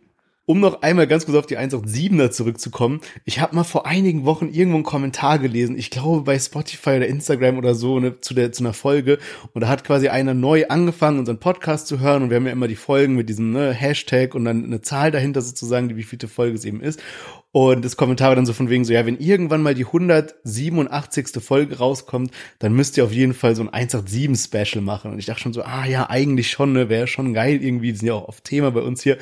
Um 0.48 0.60
noch 0.60 0.82
einmal 0.82 1.08
ganz 1.08 1.26
kurz 1.26 1.36
auf 1.36 1.46
die 1.46 1.58
187er 1.58 2.30
zurückzukommen. 2.30 3.00
Ich 3.24 3.40
habe 3.40 3.56
mal 3.56 3.64
vor 3.64 3.84
einigen 3.84 4.24
Wochen 4.24 4.48
irgendwo 4.48 4.76
einen 4.76 4.84
Kommentar 4.84 5.40
gelesen. 5.40 5.76
Ich 5.76 5.90
glaube 5.90 6.22
bei 6.22 6.38
Spotify 6.38 6.90
oder 6.90 7.08
Instagram 7.08 7.58
oder 7.58 7.74
so 7.74 7.98
ne, 7.98 8.20
zu 8.20 8.32
der 8.32 8.52
zu 8.52 8.62
einer 8.62 8.72
Folge. 8.72 9.18
Und 9.54 9.62
da 9.62 9.68
hat 9.68 9.82
quasi 9.82 10.06
einer 10.06 10.34
neu 10.34 10.66
angefangen, 10.68 11.18
unseren 11.18 11.40
Podcast 11.40 11.88
zu 11.88 11.98
hören. 11.98 12.22
Und 12.22 12.30
wir 12.30 12.36
haben 12.36 12.46
ja 12.46 12.52
immer 12.52 12.68
die 12.68 12.76
Folgen 12.76 13.16
mit 13.16 13.28
diesem 13.28 13.50
ne, 13.50 13.72
Hashtag 13.72 14.36
und 14.36 14.44
dann 14.44 14.64
eine 14.64 14.82
Zahl 14.82 15.10
dahinter 15.10 15.42
sozusagen, 15.42 15.88
die 15.88 15.96
wie 15.96 16.04
vielte 16.04 16.28
Folge 16.28 16.54
es 16.54 16.64
eben 16.64 16.80
ist. 16.80 17.00
Und 17.50 17.86
das 17.86 17.96
Kommentar 17.96 18.28
war 18.28 18.36
dann 18.36 18.44
so 18.44 18.52
von 18.52 18.68
wegen 18.68 18.84
so, 18.84 18.92
ja, 18.92 19.06
wenn 19.06 19.18
irgendwann 19.18 19.62
mal 19.62 19.74
die 19.74 19.86
187. 19.86 21.42
Folge 21.42 21.78
rauskommt, 21.78 22.30
dann 22.58 22.74
müsst 22.74 22.98
ihr 22.98 23.04
auf 23.04 23.12
jeden 23.12 23.32
Fall 23.32 23.56
so 23.56 23.62
ein 23.62 23.70
187 23.70 24.36
Special 24.44 24.84
machen. 24.84 25.10
Und 25.10 25.18
ich 25.18 25.24
dachte 25.24 25.40
schon 25.40 25.54
so, 25.54 25.62
ah 25.62 25.86
ja, 25.86 26.10
eigentlich 26.10 26.50
schon, 26.50 26.74
ne, 26.74 26.90
wäre 26.90 27.06
schon 27.06 27.32
geil 27.32 27.64
irgendwie. 27.64 27.92
Die 27.92 27.98
sind 27.98 28.08
ja 28.08 28.14
auch 28.14 28.28
auf 28.28 28.42
Thema 28.42 28.70
bei 28.72 28.82
uns 28.82 29.02
hier. 29.02 29.16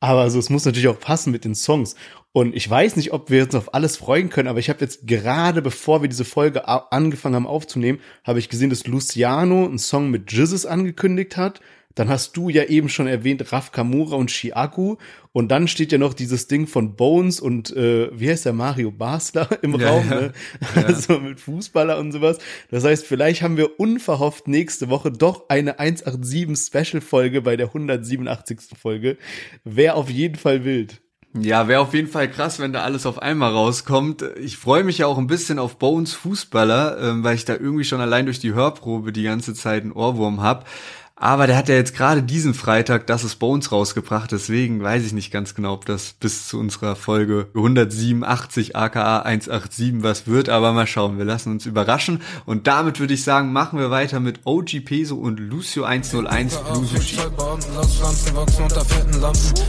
Aber 0.00 0.22
also, 0.22 0.38
es 0.38 0.48
muss 0.48 0.64
natürlich 0.64 0.88
auch 0.88 0.98
passen 0.98 1.30
mit 1.30 1.44
den 1.44 1.54
Songs. 1.54 1.94
Und 2.32 2.54
ich 2.54 2.68
weiß 2.68 2.96
nicht, 2.96 3.12
ob 3.12 3.28
wir 3.28 3.44
uns 3.44 3.54
auf 3.54 3.74
alles 3.74 3.96
freuen 3.96 4.30
können, 4.30 4.48
aber 4.48 4.60
ich 4.60 4.70
habe 4.70 4.80
jetzt 4.80 5.06
gerade, 5.06 5.62
bevor 5.62 6.00
wir 6.00 6.08
diese 6.08 6.24
Folge 6.24 6.68
angefangen 6.68 7.34
haben 7.34 7.46
aufzunehmen, 7.46 8.00
habe 8.24 8.38
ich 8.38 8.48
gesehen, 8.48 8.70
dass 8.70 8.86
Luciano 8.86 9.66
einen 9.66 9.78
Song 9.78 10.10
mit 10.10 10.32
Jizzes 10.32 10.64
angekündigt 10.64 11.36
hat. 11.36 11.60
Dann 11.94 12.08
hast 12.08 12.36
du 12.36 12.48
ja 12.48 12.64
eben 12.64 12.88
schon 12.88 13.06
erwähnt 13.06 13.52
Raf 13.52 13.72
Kamura 13.72 14.16
und 14.16 14.30
Chiaku. 14.30 14.96
Und 15.32 15.48
dann 15.50 15.68
steht 15.68 15.92
ja 15.92 15.98
noch 15.98 16.14
dieses 16.14 16.48
Ding 16.48 16.66
von 16.66 16.96
Bones 16.96 17.40
und 17.40 17.74
äh, 17.76 18.10
wie 18.12 18.30
heißt 18.30 18.44
der 18.44 18.52
Mario 18.52 18.90
Basler 18.90 19.48
im 19.62 19.78
ja, 19.78 19.88
Raum, 19.88 20.08
ne? 20.08 20.32
Ja. 20.74 20.82
Also 20.90 21.18
mit 21.18 21.40
Fußballer 21.40 21.98
und 21.98 22.12
sowas. 22.12 22.38
Das 22.70 22.84
heißt, 22.84 23.06
vielleicht 23.06 23.42
haben 23.42 23.56
wir 23.56 23.78
unverhofft 23.78 24.48
nächste 24.48 24.88
Woche 24.88 25.12
doch 25.12 25.48
eine 25.48 25.78
187 25.78 26.56
Special 26.56 27.00
Folge 27.00 27.42
bei 27.42 27.56
der 27.56 27.68
187. 27.68 28.58
Folge. 28.80 29.18
Wäre 29.64 29.94
auf 29.94 30.10
jeden 30.10 30.36
Fall 30.36 30.64
wild. 30.64 31.00
Ja, 31.38 31.68
wäre 31.68 31.80
auf 31.80 31.94
jeden 31.94 32.08
Fall 32.08 32.28
krass, 32.28 32.58
wenn 32.58 32.72
da 32.72 32.82
alles 32.82 33.06
auf 33.06 33.22
einmal 33.22 33.52
rauskommt. 33.52 34.24
Ich 34.40 34.56
freue 34.56 34.82
mich 34.82 34.98
ja 34.98 35.06
auch 35.06 35.16
ein 35.16 35.28
bisschen 35.28 35.60
auf 35.60 35.78
Bones 35.78 36.12
Fußballer, 36.12 36.98
ähm, 37.00 37.22
weil 37.22 37.36
ich 37.36 37.44
da 37.44 37.52
irgendwie 37.52 37.84
schon 37.84 38.00
allein 38.00 38.24
durch 38.24 38.40
die 38.40 38.52
Hörprobe 38.52 39.12
die 39.12 39.22
ganze 39.22 39.54
Zeit 39.54 39.84
einen 39.84 39.92
Ohrwurm 39.92 40.42
hab. 40.42 40.66
Aber 41.22 41.46
der 41.46 41.58
hat 41.58 41.68
ja 41.68 41.74
jetzt 41.74 41.94
gerade 41.94 42.22
diesen 42.22 42.54
Freitag 42.54 43.06
Das 43.06 43.24
ist 43.24 43.36
Bones 43.36 43.70
rausgebracht, 43.70 44.32
deswegen 44.32 44.82
weiß 44.82 45.04
ich 45.04 45.12
nicht 45.12 45.30
ganz 45.30 45.54
genau, 45.54 45.74
ob 45.74 45.84
das 45.84 46.14
bis 46.18 46.48
zu 46.48 46.58
unserer 46.58 46.96
Folge 46.96 47.48
187 47.54 48.74
aka 48.74 49.18
187 49.20 50.02
was 50.02 50.26
wird, 50.26 50.48
aber 50.48 50.72
mal 50.72 50.86
schauen, 50.86 51.18
wir 51.18 51.26
lassen 51.26 51.52
uns 51.52 51.66
überraschen. 51.66 52.22
Und 52.46 52.66
damit 52.66 53.00
würde 53.00 53.12
ich 53.12 53.22
sagen, 53.22 53.52
machen 53.52 53.78
wir 53.78 53.90
weiter 53.90 54.18
mit 54.18 54.40
OG 54.44 54.80
Peso 54.82 55.16
und 55.16 55.38
Lucio 55.40 55.84
101 55.84 56.56
Blue 56.56 56.86
Sushi. 56.86 57.18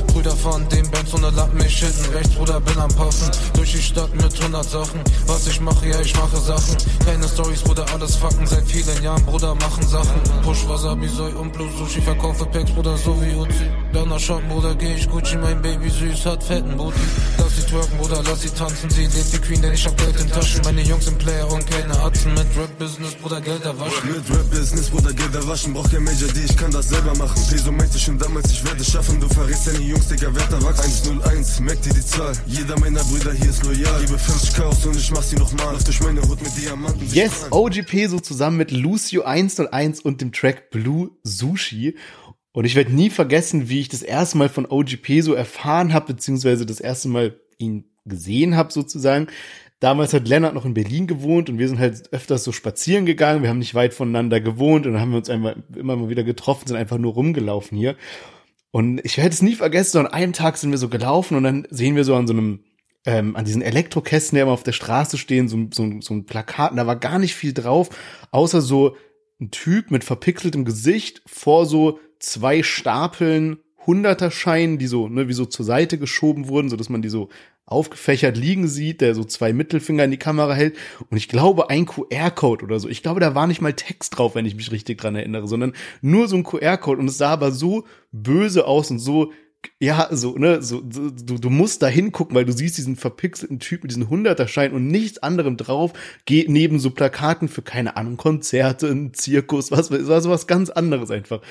Brüder 0.08 0.32
von 0.32 0.70
dem 0.70 0.90
Benz 0.90 1.14
ohne 1.14 1.32
Lappen, 1.32 1.60
ich 1.66 1.80
hinten 1.80 2.14
rechts, 2.14 2.34
Bruder, 2.36 2.62
bin 2.62 2.78
am 2.78 2.90
Passen. 2.96 3.30
Durch 3.56 3.74
die 3.74 3.82
Stadt 3.82 4.14
mit 4.16 4.40
100 4.40 4.64
Sachen. 4.64 5.02
Was 5.28 5.48
ich 5.48 5.60
mache, 5.60 5.90
ja, 5.90 6.00
ich 6.00 6.16
mache 6.16 6.38
Sachen. 6.38 6.78
Keine 7.06 7.28
Stories, 7.28 7.62
Bruder, 7.62 7.86
alles 7.94 8.16
fucken. 8.16 8.48
Seit 8.48 8.66
vielen 8.66 9.04
Jahren, 9.04 9.26
Bruder, 9.26 9.54
machen 9.56 9.86
Sachen. 9.86 10.22
Push 10.44 10.66
Wasabi, 10.70 11.10
soll 11.10 11.41
und 11.42 11.52
Blue 11.54 11.70
Sushi 11.78 12.02
verkaufe 12.02 12.46
Packs, 12.46 12.72
Bruder, 12.72 12.96
so 12.98 13.20
wie 13.22 13.34
Uzi. 13.36 13.66
Danach 13.92 14.20
Shop, 14.20 14.42
Bruder, 14.48 14.76
geh 14.76 14.94
ich 14.94 15.10
Gucci, 15.10 15.36
mein 15.38 15.62
Baby 15.62 15.90
süß, 15.90 16.26
hat 16.26 16.44
fetten 16.44 16.78
Booty. 16.78 17.00
Lass 17.38 17.56
sie 17.56 17.64
twerken, 17.64 17.98
Bruder, 17.98 18.22
lass 18.24 18.42
sie 18.42 18.50
tanzen, 18.50 18.90
sie 18.90 19.04
lebt 19.04 19.34
die 19.34 19.40
Queen, 19.40 19.62
denn 19.62 19.74
ich 19.74 19.86
hab 19.86 19.98
Geld 19.98 20.20
in 20.22 20.30
Taschen. 20.30 20.62
Meine 20.64 20.82
Jungs 20.82 21.06
sind 21.06 21.18
Player 21.18 21.52
und 21.52 21.66
keine 21.70 22.00
Atzen. 22.00 22.34
Mit 22.34 22.48
Rap-Business, 22.56 23.16
Bruder, 23.16 23.42
Geld 23.42 23.66
erwaschen. 23.66 24.08
Mit 24.08 24.30
Rap-Business, 24.30 24.90
Bruder, 24.90 25.14
Geld 25.14 25.36
erwaschen. 25.36 25.74
Brauch 25.74 25.90
kein 25.90 26.04
Major 26.04 26.30
D, 26.30 26.42
ich 26.46 26.56
kann 26.56 26.72
das 26.72 26.90
selber 26.90 27.16
machen. 27.16 27.42
Peso 27.50 27.72
meinte 27.72 27.98
schon 27.98 28.18
damals, 28.20 28.52
ich 28.52 28.64
werde 28.64 28.84
schaffen. 28.84 29.20
Du 29.20 29.28
verrätst 29.28 29.68
deine 29.68 29.80
Jungs, 29.80 30.08
Digga, 30.08 30.34
werd 30.34 30.52
erwachsen. 30.52 31.20
101, 31.20 31.60
merk 31.62 31.82
dir 31.82 31.94
die 31.94 32.06
Zahl. 32.06 32.34
Jeder 32.46 32.80
meiner 32.80 33.04
Brüder 33.06 33.34
hier 33.34 33.50
ist 33.50 33.64
loyal. 33.64 34.00
Gebe 34.02 34.18
50k 34.18 34.62
aus 34.64 34.86
und 34.86 34.96
ich 34.96 35.12
mach 35.12 35.24
sie 35.24 35.38
nochmal. 35.38 35.74
Lauf 35.74 35.84
durch 35.84 36.02
meine 36.02 36.22
Hut 36.22 36.42
mit 36.42 36.56
Diamanten. 36.56 37.08
Yes, 37.12 37.48
OG 37.50 37.84
Peso 37.88 38.20
zusammen 38.20 38.58
mit 38.58 38.72
Lucio 38.72 39.24
101 39.24 40.02
und 40.02 40.22
dem 40.22 40.32
Track 40.32 40.70
Blue 40.70 41.10
Sushi. 41.32 41.96
Und 42.54 42.66
ich 42.66 42.76
werde 42.76 42.94
nie 42.94 43.10
vergessen, 43.10 43.70
wie 43.70 43.80
ich 43.80 43.90
das 43.90 44.02
erste 44.02 44.38
Mal 44.38 44.50
von 44.50 44.66
OGP 44.66 45.22
so 45.22 45.34
erfahren 45.34 45.94
habe, 45.94 46.14
beziehungsweise 46.14 46.66
das 46.66 46.80
erste 46.80 47.08
Mal 47.08 47.40
ihn 47.58 47.86
gesehen 48.06 48.56
habe 48.56 48.72
sozusagen. 48.74 49.28
Damals 49.80 50.14
hat 50.14 50.28
Lennart 50.28 50.54
noch 50.54 50.66
in 50.66 50.76
Berlin 50.76 51.08
gewohnt 51.08 51.50
und 51.50 51.58
wir 51.58 51.68
sind 51.68 51.80
halt 51.80 52.14
öfters 52.14 52.44
so 52.44 52.52
spazieren 52.52 53.06
gegangen. 53.06 53.42
Wir 53.42 53.50
haben 53.50 53.58
nicht 53.58 53.74
weit 53.74 53.96
voneinander 53.96 54.40
gewohnt 54.40 54.86
und 54.86 54.94
dann 54.94 55.02
haben 55.02 55.12
wir 55.12 55.18
uns 55.18 55.30
einfach 55.30 55.56
immer 55.76 55.96
mal 55.96 56.10
wieder 56.10 56.24
getroffen, 56.24 56.68
sind 56.68 56.78
einfach 56.78 57.00
nur 57.00 57.14
rumgelaufen 57.14 57.78
hier. 57.78 57.96
Und 58.70 59.04
ich 59.04 59.18
werde 59.18 59.32
es 59.32 59.42
nie 59.42 59.56
vergessen, 59.56 59.92
so 59.94 60.00
an 60.00 60.08
einem 60.08 60.34
Tag 60.34 60.58
sind 60.58 60.72
wir 60.72 60.78
so 60.78 60.88
gelaufen 60.88 61.36
und 61.36 61.44
dann 61.44 61.68
sehen 61.72 61.96
wir 61.96 62.04
so 62.04 62.16
an 62.16 62.28
so 62.28 62.34
einem, 62.34 62.64
ähm, 63.06 63.36
an 63.36 63.44
diesen 63.44 63.64
Elektrokästen, 63.64 64.36
die 64.36 64.42
immer 64.42 64.52
auf 64.52 64.64
der 64.64 64.72
Straße 64.72 65.18
stehen, 65.18 65.48
so, 65.48 65.68
so, 65.74 65.90
so 66.00 66.14
ein 66.14 66.26
Plakat, 66.26 66.72
und 66.72 66.78
da 66.78 66.86
war 66.86 66.96
gar 66.96 67.18
nicht 67.18 67.34
viel 67.34 67.54
drauf, 67.54 67.90
außer 68.30 68.62
so 68.62 68.96
ein 69.42 69.52
Typ 69.52 69.92
mit 69.92 70.04
verpixeltem 70.04 70.64
Gesicht 70.66 71.22
vor 71.26 71.66
so 71.66 72.00
zwei 72.20 72.64
Stapeln 72.64 73.58
Hunderterscheinen, 73.86 74.78
die 74.78 74.88
so, 74.88 75.08
ne, 75.08 75.28
wie 75.28 75.34
so 75.34 75.46
zur 75.46 75.66
Seite 75.66 75.98
geschoben 75.98 76.48
wurden, 76.48 76.70
so 76.70 76.76
dass 76.76 76.90
man 76.90 77.02
die 77.02 77.10
so 77.10 77.30
aufgefächert 77.66 78.38
liegen 78.38 78.68
sieht, 78.68 79.02
der 79.02 79.16
so 79.16 79.24
zwei 79.24 79.54
Mittelfinger 79.54 80.04
in 80.04 80.12
die 80.12 80.18
Kamera 80.18 80.54
hält. 80.54 80.78
Und 81.10 81.18
ich 81.18 81.30
glaube, 81.30 81.70
ein 81.70 81.86
QR-Code 81.86 82.66
oder 82.66 82.80
so. 82.80 82.90
Ich 82.90 83.02
glaube, 83.02 83.20
da 83.20 83.34
war 83.34 83.48
nicht 83.48 83.62
mal 83.62 83.74
Text 83.74 84.18
drauf, 84.18 84.36
wenn 84.36 84.46
ich 84.46 84.56
mich 84.56 84.72
richtig 84.72 85.00
dran 85.00 85.16
erinnere, 85.16 85.48
sondern 85.48 85.74
nur 86.02 86.28
so 86.28 86.36
ein 86.36 86.44
QR-Code. 86.44 87.00
Und 87.00 87.08
es 87.08 87.18
sah 87.18 87.32
aber 87.32 87.52
so 87.52 87.86
böse 88.12 88.68
aus 88.68 88.92
und 88.92 89.00
so 89.00 89.32
ja, 89.80 90.10
so, 90.12 90.38
ne, 90.38 90.62
so, 90.62 90.84
so, 90.90 91.10
du, 91.10 91.38
du 91.38 91.50
musst 91.50 91.82
da 91.82 91.88
hingucken, 91.88 92.36
weil 92.36 92.46
du 92.46 92.52
siehst 92.52 92.78
diesen 92.78 92.96
verpixelten 92.96 93.60
Typ 93.60 93.84
mit 93.84 93.92
diesen 93.92 94.10
Hunderterschein 94.10 94.74
und 94.74 94.88
nichts 94.88 95.20
anderem 95.20 95.58
drauf, 95.58 95.94
geht 96.26 96.50
neben 96.50 96.80
so 96.80 96.92
Plakaten 96.92 97.48
für, 97.48 97.62
keine 97.62 97.98
Ahnung, 97.98 98.18
Konzerte, 98.18 98.88
ein 98.88 99.14
Zirkus, 99.14 99.72
was, 99.72 99.92
was, 99.92 100.28
was 100.28 100.48
ganz 100.48 100.70
anderes 100.70 101.12
einfach. 101.12 101.42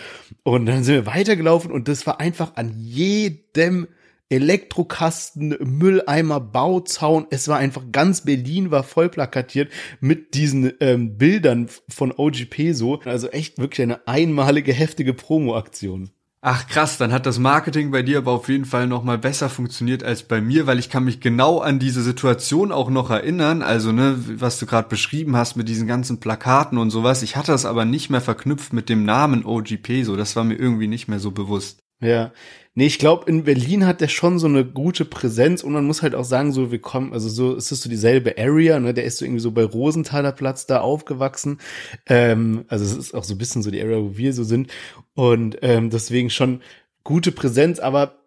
Und 0.43 0.67
dann 0.67 0.85
sind 0.85 0.95
wir 0.95 1.07
weitergelaufen 1.07 1.71
und 1.71 1.89
das 1.89 2.07
war 2.07 2.21
einfach 2.21 2.57
an 2.57 2.75
jedem 2.79 3.89
Elektrokasten, 4.29 5.57
Mülleimer, 5.61 6.41
Bauzaun. 6.41 7.27
Es 7.31 7.49
war 7.49 7.59
einfach 7.59 7.83
ganz 7.91 8.21
Berlin 8.21 8.71
war 8.71 8.85
voll 8.85 9.09
plakatiert 9.09 9.73
mit 10.01 10.35
diesen 10.35 10.73
ähm, 10.79 11.19
Bildern 11.19 11.69
von 11.89 12.13
OGP 12.13 12.73
so. 12.73 13.01
Also 13.01 13.29
echt 13.29 13.59
wirklich 13.59 13.83
eine 13.83 14.07
einmalige 14.07 14.73
heftige 14.73 15.15
Promo-Aktion. 15.15 16.11
Ach 16.43 16.67
krass, 16.67 16.97
dann 16.97 17.13
hat 17.13 17.27
das 17.27 17.39
Marketing 17.39 17.91
bei 17.91 18.03
dir 18.03 18.17
aber 18.17 18.33
auf 18.33 18.49
jeden 18.49 18.65
Fall 18.65 18.87
noch 18.87 19.05
mal 19.05 19.19
besser 19.19 19.51
funktioniert 19.51 20.03
als 20.03 20.23
bei 20.23 20.41
mir, 20.41 20.67
weil 20.67 20.79
ich 20.79 20.89
kann 20.89 21.05
mich 21.05 21.21
genau 21.21 21.59
an 21.59 21.79
diese 21.79 22.01
Situation 22.01 22.73
auch 22.73 22.89
noch 22.89 23.11
erinnern, 23.11 23.61
also 23.61 23.93
ne, 23.93 24.17
was 24.41 24.59
du 24.59 24.65
gerade 24.65 24.89
beschrieben 24.89 25.37
hast 25.37 25.57
mit 25.57 25.69
diesen 25.69 25.87
ganzen 25.87 26.19
Plakaten 26.19 26.79
und 26.79 26.89
sowas. 26.89 27.23
Ich 27.23 27.37
hatte 27.37 27.53
das 27.53 27.67
aber 27.67 27.85
nicht 27.85 28.09
mehr 28.09 28.23
verknüpft 28.23 28.73
mit 28.73 28.89
dem 28.89 29.05
Namen 29.05 29.45
OGP, 29.45 30.03
so 30.05 30.17
das 30.17 30.35
war 30.35 30.45
mir 30.45 30.55
irgendwie 30.55 30.87
nicht 30.89 31.09
mehr 31.09 31.21
so 31.21 31.31
bewusst. 31.31 31.83
Ja, 32.03 32.33
nee, 32.75 32.87
ich 32.87 32.99
glaube, 32.99 33.29
in 33.29 33.45
Berlin 33.45 33.87
hat 33.87 34.01
der 34.01 34.09
schon 34.09 34.39
so 34.39 34.47
eine 34.47 34.65
gute 34.65 35.05
Präsenz 35.05 35.63
und 35.63 35.73
man 35.75 35.85
muss 35.85 36.01
halt 36.01 36.15
auch 36.15 36.25
sagen, 36.25 36.51
so, 36.51 36.73
wir 36.73 36.81
kommen, 36.81 37.13
also 37.13 37.29
so, 37.29 37.55
es 37.55 37.71
ist 37.71 37.83
so 37.83 37.91
dieselbe 37.91 38.39
Area, 38.39 38.81
ne, 38.81 38.95
der 38.95 39.05
ist 39.05 39.19
so 39.19 39.27
irgendwie 39.27 39.43
so 39.43 39.51
bei 39.51 39.65
Rosenthaler 39.65 40.33
Platz 40.33 40.65
da 40.67 40.81
aufgewachsen, 40.81 41.59
ähm, 42.07 42.65
also 42.69 42.87
es 42.87 42.97
ist 42.97 43.15
auch 43.15 43.25
so 43.25 43.35
ein 43.35 43.39
bisschen 43.39 43.63
so 43.63 43.71
die 43.71 43.83
Area, 43.83 43.99
wo 43.99 44.17
wir 44.17 44.33
so 44.33 44.45
sind. 44.45 44.73
Und 45.15 45.59
ähm, 45.61 45.91
deswegen 45.91 46.31
schon 46.31 46.63
gute 47.05 47.33
Präsenz, 47.33 47.81
aber 47.81 48.21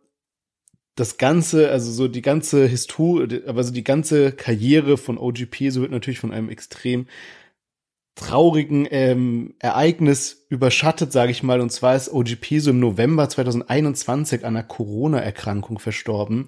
das 0.96 1.18
ganze, 1.18 1.72
also 1.72 1.92
so 1.92 2.08
die 2.08 2.22
ganze 2.22 2.68
Historie, 2.68 3.42
aber 3.48 3.64
so 3.64 3.74
die 3.74 3.84
ganze 3.84 4.32
Karriere 4.32 4.98
von 4.98 5.18
OGP, 5.18 5.72
so 5.72 5.82
wird 5.82 5.92
natürlich 5.92 6.20
von 6.20 6.32
einem 6.32 6.50
extrem 6.50 7.08
traurigen 8.16 8.88
ähm, 8.92 9.56
Ereignis 9.60 10.46
überschattet, 10.50 11.12
sage 11.12 11.32
ich 11.32 11.44
mal. 11.44 11.62
Und 11.62 11.72
zwar 11.72 11.96
ist 11.96 12.14
OGP 12.14 12.60
so 12.60 12.70
im 12.70 12.80
November 12.80 13.28
2021 13.28 14.46
an 14.46 14.56
einer 14.56 14.64
Corona-Erkrankung 14.64 15.80
verstorben. 15.80 16.48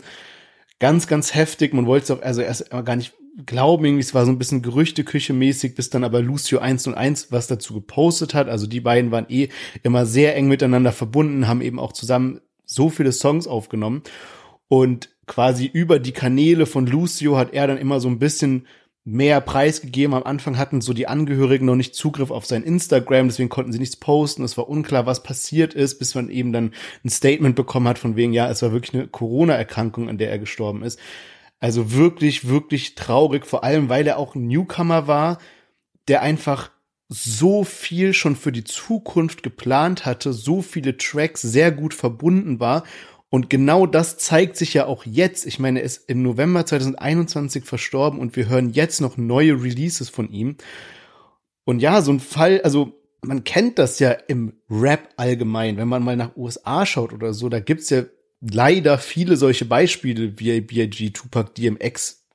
Ganz, 0.80 1.08
ganz 1.08 1.34
heftig. 1.34 1.73
Man 1.73 1.88
wollte 1.88 2.04
es 2.04 2.12
auch 2.12 2.21
also 2.21 2.41
erst 2.41 2.69
gar 2.69 2.95
nicht 2.95 3.13
glauben. 3.45 3.86
Irgendwie, 3.86 4.01
es 4.01 4.13
war 4.13 4.25
so 4.25 4.32
ein 4.32 4.38
bisschen 4.38 4.62
Gerüchteküche 4.62 5.34
mäßig, 5.34 5.75
bis 5.75 5.89
dann 5.89 6.04
aber 6.04 6.21
Lucio 6.21 6.60
101 6.60 7.32
was 7.32 7.47
dazu 7.47 7.73
gepostet 7.73 8.34
hat. 8.34 8.47
Also 8.47 8.67
die 8.67 8.82
beiden 8.82 9.12
waren 9.12 9.25
eh 9.30 9.49
immer 9.84 10.06
sehr 10.06 10.36
eng 10.36 10.47
miteinander 10.47 10.91
verbunden, 10.91 11.47
haben 11.47 11.62
eben 11.62 11.80
auch 11.80 11.93
zusammen 11.93 12.41
so 12.65 12.89
viele 12.89 13.12
Songs 13.12 13.47
aufgenommen. 13.47 14.04
Und 14.67 15.10
quasi 15.28 15.65
über 15.65 15.99
die 15.99 16.12
Kanäle 16.12 16.65
von 16.65 16.86
Lucio 16.86 17.38
hat 17.38 17.54
er 17.54 17.67
dann 17.67 17.78
immer 17.78 17.99
so 17.99 18.08
ein 18.08 18.19
bisschen 18.19 18.67
mehr 19.05 19.39
preisgegeben. 19.39 20.15
Am 20.15 20.23
Anfang 20.23 20.57
hatten 20.57 20.81
so 20.81 20.91
die 20.91 21.07
Angehörigen 21.07 21.67
noch 21.67 21.75
nicht 21.75 21.95
Zugriff 21.95 22.31
auf 22.31 22.47
sein 22.47 22.63
Instagram, 22.63 23.27
deswegen 23.27 23.49
konnten 23.49 23.71
sie 23.71 23.79
nichts 23.79 23.95
posten. 23.95 24.43
Es 24.43 24.57
war 24.57 24.67
unklar, 24.67 25.05
was 25.05 25.21
passiert 25.21 25.75
ist, 25.75 25.99
bis 25.99 26.15
man 26.15 26.29
eben 26.29 26.51
dann 26.51 26.73
ein 27.03 27.09
Statement 27.09 27.55
bekommen 27.55 27.87
hat 27.87 27.99
von 27.99 28.15
wegen, 28.15 28.33
ja, 28.33 28.49
es 28.49 28.63
war 28.63 28.71
wirklich 28.71 28.95
eine 28.95 29.07
Corona-Erkrankung, 29.07 30.09
an 30.09 30.17
der 30.17 30.31
er 30.31 30.39
gestorben 30.39 30.81
ist. 30.81 30.99
Also 31.59 31.93
wirklich, 31.93 32.49
wirklich 32.49 32.95
traurig, 32.95 33.45
vor 33.45 33.63
allem 33.63 33.89
weil 33.89 34.07
er 34.07 34.17
auch 34.17 34.35
ein 34.35 34.47
Newcomer 34.47 35.07
war, 35.07 35.37
der 36.07 36.23
einfach 36.23 36.71
so 37.07 37.63
viel 37.63 38.13
schon 38.13 38.35
für 38.35 38.51
die 38.51 38.63
Zukunft 38.63 39.43
geplant 39.43 40.07
hatte, 40.07 40.33
so 40.33 40.63
viele 40.63 40.97
Tracks 40.97 41.43
sehr 41.43 41.71
gut 41.71 41.93
verbunden 41.93 42.59
war 42.59 42.83
und 43.35 43.49
genau 43.49 43.85
das 43.85 44.17
zeigt 44.17 44.55
sich 44.55 44.73
ja 44.73 44.85
auch 44.85 45.05
jetzt. 45.05 45.45
Ich 45.45 45.59
meine, 45.59 45.79
er 45.79 45.85
ist 45.85 46.09
im 46.09 46.23
November 46.23 46.65
2021 46.65 47.65
verstorben 47.65 48.17
und 48.21 48.37
wir 48.37 48.47
hören 48.47 48.69
jetzt 48.69 49.01
noch 49.01 49.17
neue 49.17 49.61
Releases 49.61 50.07
von 50.07 50.31
ihm. 50.31 50.55
Und 51.65 51.81
ja, 51.81 52.01
so 52.01 52.13
ein 52.13 52.21
Fall, 52.21 52.61
also 52.61 52.93
man 53.19 53.43
kennt 53.43 53.77
das 53.77 53.99
ja 53.99 54.11
im 54.11 54.53
Rap 54.69 55.09
allgemein, 55.17 55.75
wenn 55.75 55.89
man 55.89 56.01
mal 56.01 56.15
nach 56.15 56.37
USA 56.37 56.85
schaut 56.85 57.11
oder 57.11 57.33
so, 57.33 57.49
da 57.49 57.59
gibt's 57.59 57.89
ja 57.89 58.03
leider 58.39 58.97
viele 58.99 59.35
solche 59.35 59.65
Beispiele 59.65 60.39
wie 60.39 60.61
B.I.G., 60.61 61.09
Tupac, 61.09 61.55
DMX, 61.55 62.25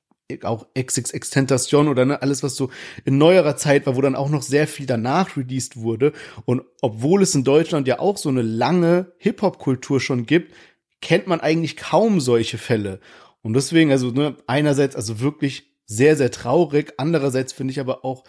auch 0.43 0.67
XXX 0.79 1.31
Tentation 1.31 1.89
oder 1.89 2.05
ne, 2.05 2.21
alles, 2.21 2.43
was 2.43 2.57
so 2.57 2.69
in 3.07 3.17
neuerer 3.17 3.57
Zeit 3.57 3.87
war, 3.87 3.97
wo 3.97 4.01
dann 4.01 4.15
auch 4.15 4.29
noch 4.29 4.43
sehr 4.43 4.69
viel 4.69 4.85
danach 4.85 5.37
released 5.37 5.79
wurde. 5.79 6.13
Und 6.45 6.63
obwohl 6.83 7.23
es 7.23 7.35
in 7.35 7.45
Deutschland 7.45 7.89
ja 7.89 7.99
auch 8.01 8.19
so 8.19 8.29
eine 8.29 8.43
lange 8.43 9.13
Hip-Hop-Kultur 9.19 10.01
schon 10.01 10.27
gibt, 10.27 10.53
kennt 11.01 11.27
man 11.27 11.41
eigentlich 11.41 11.77
kaum 11.77 12.21
solche 12.21 12.59
Fälle. 12.59 13.01
Und 13.43 13.55
deswegen, 13.55 13.91
also 13.91 14.11
ne, 14.11 14.37
einerseits 14.47 14.97
also 14.97 15.21
wirklich 15.21 15.71
sehr, 15.87 16.17
sehr 16.17 16.31
traurig, 16.31 16.95
andererseits 16.99 17.53
finde 17.53 17.73
ich 17.73 17.81
aber 17.81 18.05
auch 18.05 18.25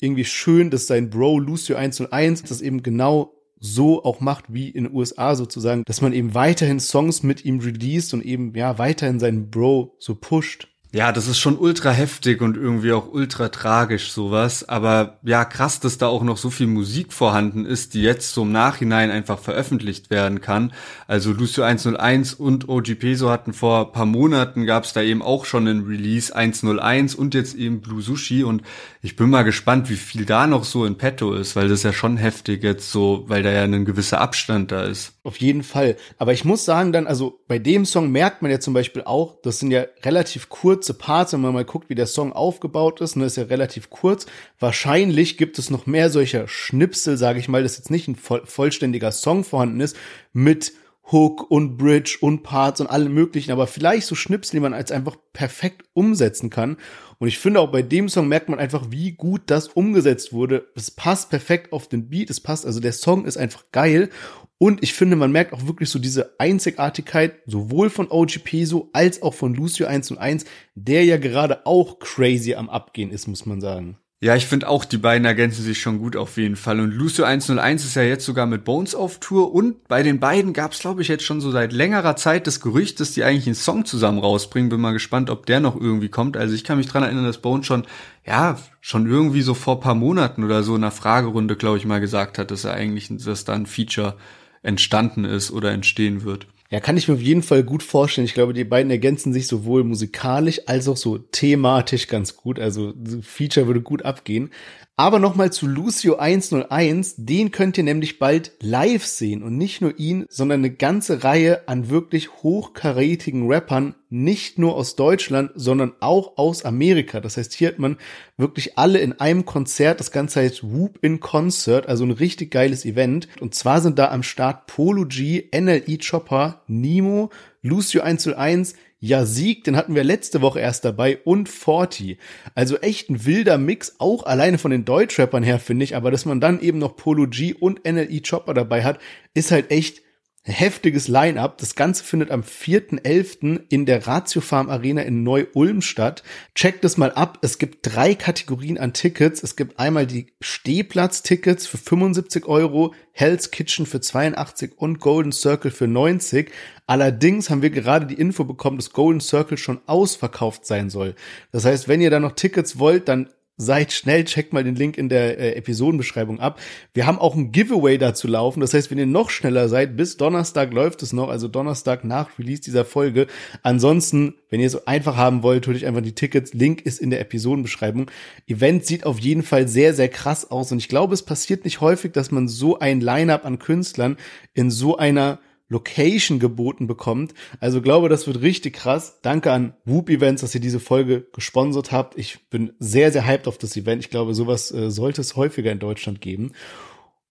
irgendwie 0.00 0.24
schön, 0.24 0.70
dass 0.70 0.86
sein 0.86 1.10
Bro 1.10 1.38
Lucio 1.40 1.76
101 1.76 2.42
das 2.44 2.60
eben 2.60 2.82
genau 2.82 3.34
so 3.58 4.04
auch 4.04 4.20
macht 4.20 4.52
wie 4.52 4.68
in 4.68 4.84
den 4.84 4.94
USA 4.94 5.34
sozusagen, 5.34 5.84
dass 5.86 6.02
man 6.02 6.12
eben 6.12 6.34
weiterhin 6.34 6.80
Songs 6.80 7.22
mit 7.22 7.44
ihm 7.44 7.60
released 7.60 8.12
und 8.12 8.22
eben 8.22 8.54
ja 8.54 8.78
weiterhin 8.78 9.18
seinen 9.18 9.50
Bro 9.50 9.96
so 9.98 10.14
pusht. 10.14 10.68
Ja, 10.94 11.10
das 11.10 11.26
ist 11.26 11.40
schon 11.40 11.58
ultra 11.58 11.90
heftig 11.90 12.40
und 12.40 12.56
irgendwie 12.56 12.92
auch 12.92 13.12
ultra 13.12 13.48
tragisch 13.48 14.12
sowas. 14.12 14.68
Aber 14.68 15.18
ja, 15.24 15.44
krass, 15.44 15.80
dass 15.80 15.98
da 15.98 16.06
auch 16.06 16.22
noch 16.22 16.36
so 16.36 16.50
viel 16.50 16.68
Musik 16.68 17.12
vorhanden 17.12 17.66
ist, 17.66 17.94
die 17.94 18.02
jetzt 18.02 18.32
so 18.32 18.42
im 18.42 18.52
Nachhinein 18.52 19.10
einfach 19.10 19.40
veröffentlicht 19.40 20.10
werden 20.10 20.40
kann. 20.40 20.72
Also 21.08 21.32
Lucio 21.32 21.64
101 21.64 22.34
und 22.34 22.68
OG 22.68 22.94
Peso 22.94 23.28
hatten 23.28 23.52
vor 23.52 23.90
paar 23.90 24.06
Monaten 24.06 24.66
gab 24.66 24.84
es 24.84 24.92
da 24.92 25.02
eben 25.02 25.20
auch 25.20 25.46
schon 25.46 25.66
einen 25.66 25.84
Release 25.84 26.32
101 26.32 27.16
und 27.16 27.34
jetzt 27.34 27.56
eben 27.56 27.80
Blue 27.80 28.00
Sushi 28.00 28.44
und 28.44 28.62
ich 29.02 29.16
bin 29.16 29.30
mal 29.30 29.42
gespannt, 29.42 29.90
wie 29.90 29.96
viel 29.96 30.24
da 30.24 30.46
noch 30.46 30.62
so 30.62 30.84
in 30.84 30.96
petto 30.96 31.34
ist, 31.34 31.56
weil 31.56 31.66
das 31.66 31.82
ja 31.82 31.92
schon 31.92 32.18
heftig 32.18 32.62
jetzt 32.62 32.92
so, 32.92 33.24
weil 33.26 33.42
da 33.42 33.50
ja 33.50 33.64
ein 33.64 33.84
gewisser 33.84 34.20
Abstand 34.20 34.70
da 34.70 34.84
ist. 34.84 35.13
Auf 35.26 35.38
jeden 35.38 35.62
Fall. 35.62 35.96
Aber 36.18 36.34
ich 36.34 36.44
muss 36.44 36.66
sagen 36.66 36.92
dann, 36.92 37.06
also 37.06 37.40
bei 37.48 37.58
dem 37.58 37.86
Song 37.86 38.10
merkt 38.10 38.42
man 38.42 38.50
ja 38.50 38.60
zum 38.60 38.74
Beispiel 38.74 39.04
auch, 39.04 39.40
das 39.40 39.58
sind 39.58 39.70
ja 39.70 39.86
relativ 40.02 40.50
kurze 40.50 40.92
Parts, 40.92 41.32
wenn 41.32 41.40
man 41.40 41.54
mal 41.54 41.64
guckt, 41.64 41.88
wie 41.88 41.94
der 41.94 42.04
Song 42.04 42.34
aufgebaut 42.34 43.00
ist, 43.00 43.16
ne, 43.16 43.24
ist 43.24 43.38
ja 43.38 43.44
relativ 43.44 43.88
kurz. 43.88 44.26
Wahrscheinlich 44.60 45.38
gibt 45.38 45.58
es 45.58 45.70
noch 45.70 45.86
mehr 45.86 46.10
solcher 46.10 46.46
Schnipsel, 46.46 47.16
sage 47.16 47.38
ich 47.38 47.48
mal, 47.48 47.62
dass 47.62 47.78
jetzt 47.78 47.90
nicht 47.90 48.06
ein 48.06 48.16
voll, 48.16 48.42
vollständiger 48.44 49.12
Song 49.12 49.44
vorhanden 49.44 49.80
ist, 49.80 49.96
mit 50.34 50.74
Hook 51.12 51.50
und 51.50 51.76
Bridge 51.76 52.16
und 52.20 52.42
Parts 52.42 52.80
und 52.80 52.86
allem 52.86 53.12
möglichen, 53.12 53.52
aber 53.52 53.66
vielleicht 53.66 54.06
so 54.06 54.14
Schnipsel, 54.14 54.56
die 54.56 54.62
man 54.62 54.72
als 54.72 54.90
einfach 54.90 55.16
perfekt 55.32 55.84
umsetzen 55.92 56.48
kann. 56.48 56.78
Und 57.18 57.28
ich 57.28 57.38
finde 57.38 57.60
auch 57.60 57.70
bei 57.70 57.82
dem 57.82 58.08
Song 58.08 58.26
merkt 58.28 58.48
man 58.48 58.58
einfach, 58.58 58.86
wie 58.90 59.12
gut 59.12 59.42
das 59.46 59.68
umgesetzt 59.68 60.32
wurde. 60.32 60.66
Es 60.74 60.90
passt 60.90 61.30
perfekt 61.30 61.72
auf 61.72 61.88
den 61.88 62.08
Beat, 62.08 62.30
es 62.30 62.40
passt, 62.40 62.64
also 62.64 62.80
der 62.80 62.92
Song 62.92 63.26
ist 63.26 63.36
einfach 63.36 63.64
geil. 63.70 64.08
Und 64.56 64.82
ich 64.82 64.94
finde, 64.94 65.16
man 65.16 65.32
merkt 65.32 65.52
auch 65.52 65.66
wirklich 65.66 65.90
so 65.90 65.98
diese 65.98 66.38
Einzigartigkeit, 66.38 67.34
sowohl 67.44 67.90
von 67.90 68.10
OG 68.10 68.44
Peso 68.44 68.88
als 68.92 69.20
auch 69.20 69.34
von 69.34 69.54
Lucio 69.54 69.86
101, 69.86 70.46
der 70.74 71.04
ja 71.04 71.18
gerade 71.18 71.66
auch 71.66 71.98
crazy 71.98 72.54
am 72.54 72.70
Abgehen 72.70 73.10
ist, 73.10 73.26
muss 73.26 73.44
man 73.44 73.60
sagen. 73.60 73.98
Ja, 74.24 74.34
ich 74.34 74.46
finde 74.46 74.70
auch, 74.70 74.86
die 74.86 74.96
beiden 74.96 75.26
ergänzen 75.26 75.62
sich 75.62 75.82
schon 75.82 75.98
gut 75.98 76.16
auf 76.16 76.38
jeden 76.38 76.56
Fall. 76.56 76.80
Und 76.80 76.92
Lucio 76.92 77.26
101 77.26 77.84
ist 77.84 77.94
ja 77.94 78.04
jetzt 78.04 78.24
sogar 78.24 78.46
mit 78.46 78.64
Bones 78.64 78.94
auf 78.94 79.20
Tour. 79.20 79.52
Und 79.52 79.86
bei 79.86 80.02
den 80.02 80.18
beiden 80.18 80.54
gab 80.54 80.72
es, 80.72 80.78
glaube 80.78 81.02
ich, 81.02 81.08
jetzt 81.08 81.24
schon 81.24 81.42
so 81.42 81.50
seit 81.50 81.74
längerer 81.74 82.16
Zeit 82.16 82.46
das 82.46 82.62
Gerücht, 82.62 83.00
dass 83.00 83.12
die 83.12 83.22
eigentlich 83.22 83.44
einen 83.44 83.54
Song 83.54 83.84
zusammen 83.84 84.18
rausbringen. 84.18 84.70
Bin 84.70 84.80
mal 84.80 84.94
gespannt, 84.94 85.28
ob 85.28 85.44
der 85.44 85.60
noch 85.60 85.78
irgendwie 85.78 86.08
kommt. 86.08 86.38
Also 86.38 86.54
ich 86.54 86.64
kann 86.64 86.78
mich 86.78 86.86
dran 86.86 87.02
erinnern, 87.02 87.26
dass 87.26 87.36
Bones 87.36 87.66
schon, 87.66 87.84
ja, 88.26 88.56
schon 88.80 89.06
irgendwie 89.06 89.42
so 89.42 89.52
vor 89.52 89.78
paar 89.78 89.94
Monaten 89.94 90.42
oder 90.42 90.62
so 90.62 90.74
in 90.74 90.82
einer 90.82 90.90
Fragerunde, 90.90 91.54
glaube 91.54 91.76
ich, 91.76 91.84
mal 91.84 92.00
gesagt 92.00 92.38
hat, 92.38 92.50
dass 92.50 92.64
er 92.64 92.72
eigentlich, 92.72 93.10
dass 93.10 93.44
da 93.44 93.52
ein 93.52 93.66
Feature 93.66 94.16
entstanden 94.62 95.26
ist 95.26 95.50
oder 95.50 95.70
entstehen 95.72 96.24
wird. 96.24 96.46
Ja, 96.70 96.80
kann 96.80 96.96
ich 96.96 97.08
mir 97.08 97.14
auf 97.14 97.20
jeden 97.20 97.42
Fall 97.42 97.62
gut 97.62 97.82
vorstellen. 97.82 98.24
Ich 98.24 98.34
glaube, 98.34 98.54
die 98.54 98.64
beiden 98.64 98.90
ergänzen 98.90 99.32
sich 99.32 99.46
sowohl 99.46 99.84
musikalisch 99.84 100.60
als 100.66 100.88
auch 100.88 100.96
so 100.96 101.18
thematisch 101.18 102.08
ganz 102.08 102.36
gut. 102.36 102.58
Also 102.58 102.94
Feature 103.22 103.66
würde 103.66 103.82
gut 103.82 104.02
abgehen. 104.04 104.50
Aber 104.96 105.18
nochmal 105.18 105.52
zu 105.52 105.66
Lucio 105.66 106.18
101, 106.18 107.16
den 107.16 107.50
könnt 107.50 107.76
ihr 107.76 107.82
nämlich 107.82 108.20
bald 108.20 108.52
live 108.60 109.04
sehen 109.04 109.42
und 109.42 109.58
nicht 109.58 109.80
nur 109.80 109.98
ihn, 109.98 110.24
sondern 110.28 110.60
eine 110.60 110.70
ganze 110.70 111.24
Reihe 111.24 111.66
an 111.66 111.90
wirklich 111.90 112.30
hochkarätigen 112.44 113.48
Rappern, 113.50 113.96
nicht 114.08 114.56
nur 114.56 114.76
aus 114.76 114.94
Deutschland, 114.94 115.50
sondern 115.56 115.94
auch 115.98 116.38
aus 116.38 116.64
Amerika. 116.64 117.18
Das 117.18 117.36
heißt, 117.36 117.54
hier 117.54 117.66
hat 117.66 117.80
man 117.80 117.96
wirklich 118.36 118.78
alle 118.78 119.00
in 119.00 119.18
einem 119.18 119.44
Konzert. 119.44 119.98
Das 119.98 120.12
Ganze 120.12 120.42
heißt 120.42 120.62
Whoop 120.62 121.00
in 121.02 121.18
Concert, 121.18 121.88
also 121.88 122.04
ein 122.04 122.12
richtig 122.12 122.52
geiles 122.52 122.84
Event. 122.84 123.26
Und 123.40 123.56
zwar 123.56 123.80
sind 123.80 123.98
da 123.98 124.12
am 124.12 124.22
Start 124.22 124.68
Polo 124.68 125.06
G, 125.06 125.48
NLE 125.52 125.98
Chopper, 125.98 126.62
Nemo, 126.68 127.30
Lucio 127.62 128.02
101, 128.02 128.74
ja, 129.04 129.26
Sieg, 129.26 129.64
den 129.64 129.76
hatten 129.76 129.94
wir 129.94 130.02
letzte 130.02 130.40
Woche 130.40 130.60
erst 130.60 130.86
dabei 130.86 131.18
und 131.24 131.50
Forty. 131.50 132.16
Also 132.54 132.78
echt 132.78 133.10
ein 133.10 133.26
wilder 133.26 133.58
Mix, 133.58 133.96
auch 133.98 134.24
alleine 134.24 134.56
von 134.56 134.70
den 134.70 134.86
Deutschrappern 134.86 135.42
her, 135.42 135.58
finde 135.58 135.84
ich. 135.84 135.94
Aber 135.94 136.10
dass 136.10 136.24
man 136.24 136.40
dann 136.40 136.58
eben 136.58 136.78
noch 136.78 136.96
Polo 136.96 137.26
G 137.28 137.52
und 137.52 137.84
NLE 137.84 138.22
Chopper 138.22 138.54
dabei 138.54 138.82
hat, 138.82 138.98
ist 139.34 139.50
halt 139.50 139.70
echt 139.70 140.03
heftiges 140.44 141.08
Line-up. 141.08 141.56
Das 141.58 141.74
Ganze 141.74 142.04
findet 142.04 142.30
am 142.30 142.42
4.11. 142.42 143.62
in 143.70 143.86
der 143.86 144.06
Ratio 144.06 144.42
Farm 144.42 144.68
Arena 144.68 145.02
in 145.02 145.22
Neu-Ulm 145.22 145.80
statt. 145.80 146.22
Checkt 146.54 146.84
es 146.84 146.98
mal 146.98 147.12
ab. 147.12 147.38
Es 147.40 147.58
gibt 147.58 147.78
drei 147.82 148.14
Kategorien 148.14 148.76
an 148.76 148.92
Tickets. 148.92 149.42
Es 149.42 149.56
gibt 149.56 149.78
einmal 149.78 150.06
die 150.06 150.26
Stehplatz-Tickets 150.40 151.66
für 151.66 151.78
75 151.78 152.46
Euro, 152.46 152.94
Hell's 153.12 153.50
Kitchen 153.50 153.86
für 153.86 154.00
82 154.00 154.72
und 154.76 155.00
Golden 155.00 155.32
Circle 155.32 155.70
für 155.70 155.88
90. 155.88 156.50
Allerdings 156.86 157.48
haben 157.48 157.62
wir 157.62 157.70
gerade 157.70 158.04
die 158.04 158.20
Info 158.20 158.44
bekommen, 158.44 158.76
dass 158.76 158.92
Golden 158.92 159.20
Circle 159.20 159.56
schon 159.56 159.80
ausverkauft 159.86 160.66
sein 160.66 160.90
soll. 160.90 161.14
Das 161.52 161.64
heißt, 161.64 161.88
wenn 161.88 162.02
ihr 162.02 162.10
da 162.10 162.20
noch 162.20 162.32
Tickets 162.32 162.78
wollt, 162.78 163.08
dann 163.08 163.30
seid 163.56 163.92
schnell, 163.92 164.24
checkt 164.24 164.52
mal 164.52 164.64
den 164.64 164.74
Link 164.74 164.98
in 164.98 165.08
der 165.08 165.38
äh, 165.38 165.54
Episodenbeschreibung 165.54 166.40
ab. 166.40 166.60
Wir 166.92 167.06
haben 167.06 167.18
auch 167.18 167.36
ein 167.36 167.52
Giveaway 167.52 167.98
dazu 167.98 168.26
laufen. 168.26 168.60
Das 168.60 168.74
heißt, 168.74 168.90
wenn 168.90 168.98
ihr 168.98 169.06
noch 169.06 169.30
schneller 169.30 169.68
seid, 169.68 169.96
bis 169.96 170.16
Donnerstag 170.16 170.72
läuft 170.72 171.02
es 171.02 171.12
noch, 171.12 171.28
also 171.28 171.46
Donnerstag 171.46 172.04
nach 172.04 172.38
Release 172.38 172.62
dieser 172.62 172.84
Folge. 172.84 173.28
Ansonsten, 173.62 174.34
wenn 174.50 174.60
ihr 174.60 174.70
so 174.70 174.84
einfach 174.86 175.16
haben 175.16 175.42
wollt, 175.42 175.66
holt 175.66 175.76
euch 175.76 175.86
einfach 175.86 176.02
die 176.02 176.14
Tickets. 176.14 176.52
Link 176.52 176.82
ist 176.82 177.00
in 177.00 177.10
der 177.10 177.20
Episodenbeschreibung. 177.20 178.10
Event 178.48 178.86
sieht 178.86 179.06
auf 179.06 179.20
jeden 179.20 179.44
Fall 179.44 179.68
sehr, 179.68 179.94
sehr 179.94 180.08
krass 180.08 180.50
aus. 180.50 180.72
Und 180.72 180.78
ich 180.78 180.88
glaube, 180.88 181.14
es 181.14 181.22
passiert 181.22 181.64
nicht 181.64 181.80
häufig, 181.80 182.12
dass 182.12 182.32
man 182.32 182.48
so 182.48 182.78
ein 182.80 183.00
Line-up 183.00 183.44
an 183.44 183.60
Künstlern 183.60 184.16
in 184.52 184.70
so 184.70 184.96
einer 184.96 185.38
Location 185.68 186.38
geboten 186.38 186.86
bekommt. 186.86 187.34
Also 187.60 187.80
glaube, 187.80 188.08
das 188.08 188.26
wird 188.26 188.42
richtig 188.42 188.74
krass. 188.74 189.20
Danke 189.22 189.52
an 189.52 189.74
Whoop 189.84 190.10
Events, 190.10 190.42
dass 190.42 190.54
ihr 190.54 190.60
diese 190.60 190.80
Folge 190.80 191.26
gesponsert 191.32 191.92
habt. 191.92 192.18
Ich 192.18 192.48
bin 192.50 192.72
sehr, 192.78 193.12
sehr 193.12 193.26
hyped 193.26 193.48
auf 193.48 193.58
das 193.58 193.76
Event. 193.76 194.02
Ich 194.02 194.10
glaube, 194.10 194.34
sowas 194.34 194.70
äh, 194.72 194.90
sollte 194.90 195.20
es 195.20 195.36
häufiger 195.36 195.72
in 195.72 195.78
Deutschland 195.78 196.20
geben. 196.20 196.52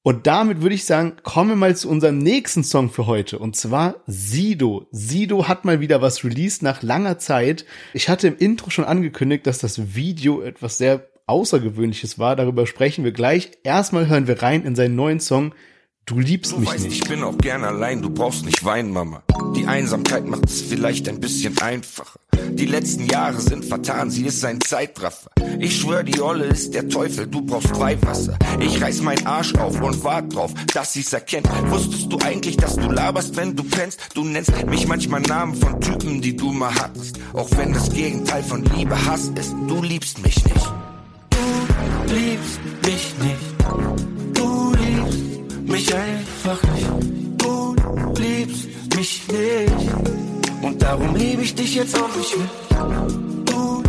Und 0.05 0.27
damit 0.27 0.61
würde 0.61 0.75
ich 0.75 0.83
sagen, 0.83 1.13
kommen 1.23 1.51
wir 1.51 1.55
mal 1.55 1.77
zu 1.77 1.87
unserem 1.87 2.17
nächsten 2.17 2.65
Song 2.65 2.89
für 2.89 3.07
heute. 3.07 3.39
Und 3.39 3.55
zwar 3.55 4.03
Sido. 4.05 4.87
Sido 4.91 5.47
hat 5.47 5.63
mal 5.63 5.79
wieder 5.79 6.01
was 6.01 6.25
released 6.25 6.61
nach 6.61 6.83
langer 6.83 7.19
Zeit. 7.19 7.65
Ich 7.93 8.09
hatte 8.09 8.27
im 8.27 8.37
Intro 8.37 8.69
schon 8.69 8.83
angekündigt, 8.83 9.47
dass 9.47 9.59
das 9.59 9.95
Video 9.95 10.41
etwas 10.41 10.77
sehr 10.77 11.07
Außergewöhnliches 11.25 12.19
war. 12.19 12.35
Darüber 12.35 12.67
sprechen 12.67 13.05
wir 13.05 13.13
gleich. 13.13 13.51
Erstmal 13.63 14.07
hören 14.07 14.27
wir 14.27 14.41
rein 14.41 14.65
in 14.65 14.75
seinen 14.75 14.97
neuen 14.97 15.21
Song 15.21 15.53
Du 16.05 16.19
liebst 16.19 16.51
du 16.51 16.57
mich 16.57 16.69
weißt, 16.69 16.83
nicht. 16.83 17.03
Ich 17.03 17.09
bin 17.09 17.23
auch 17.23 17.37
gern 17.37 17.63
allein, 17.63 18.01
du 18.01 18.09
brauchst 18.09 18.45
nicht 18.45 18.65
weinen, 18.65 18.91
Mama. 18.91 19.23
Die 19.55 19.65
Einsamkeit 19.67 20.27
macht 20.27 20.49
es 20.49 20.61
vielleicht 20.61 21.07
ein 21.07 21.21
bisschen 21.21 21.57
einfacher. 21.59 22.19
Die 22.49 22.65
letzten 22.65 23.05
Jahre 23.07 23.39
sind 23.39 23.63
vertan, 23.63 24.11
sie 24.11 24.25
ist 24.25 24.43
ein 24.43 24.59
Zeitraffer. 24.59 25.31
Ich 25.59 25.79
schwör, 25.79 26.03
die 26.03 26.19
Olle 26.19 26.45
ist 26.45 26.73
der 26.73 26.89
Teufel, 26.89 27.27
du 27.27 27.41
brauchst 27.41 27.79
Weihwasser. 27.79 28.37
Ich 28.59 28.81
reiß 28.81 29.01
meinen 29.01 29.25
Arsch 29.25 29.55
auf 29.55 29.79
und 29.81 30.03
wart 30.03 30.35
drauf, 30.35 30.53
dass 30.73 30.91
sie's 30.91 31.13
erkennt. 31.13 31.47
Wusstest 31.69 32.11
du 32.11 32.17
eigentlich, 32.19 32.57
dass 32.57 32.75
du 32.75 32.91
laberst, 32.91 33.37
wenn 33.37 33.55
du 33.55 33.63
pennst? 33.63 33.99
Du 34.13 34.25
nennst 34.25 34.51
mich 34.65 34.85
manchmal 34.87 35.21
Namen 35.21 35.55
von 35.55 35.79
Typen, 35.79 36.21
die 36.21 36.35
du 36.35 36.51
mal 36.51 36.73
hattest. 36.75 37.17
Auch 37.31 37.49
wenn 37.55 37.71
das 37.71 37.89
Gegenteil 37.89 38.43
von 38.43 38.65
Liebe 38.75 39.05
Hass 39.05 39.31
ist, 39.39 39.55
du 39.67 39.81
liebst 39.81 40.21
mich 40.21 40.43
nicht. 40.43 40.71
Du 41.29 42.13
liebst 42.13 42.59
mich 42.85 43.15
nicht. 43.19 44.12
Mich 45.93 46.01
einfach 46.01 46.63
nicht. 46.73 46.89
Du 47.37 47.75
liebst 48.17 48.95
mich 48.95 49.27
nicht. 49.27 49.93
Und 50.63 50.81
darum 50.81 51.15
liebe 51.15 51.43
ich 51.43 51.53
dich 51.53 51.75
jetzt 51.75 51.95
auch 52.01 52.09
nicht 52.15 52.35
mehr. 52.35 53.07
Du 53.45 53.83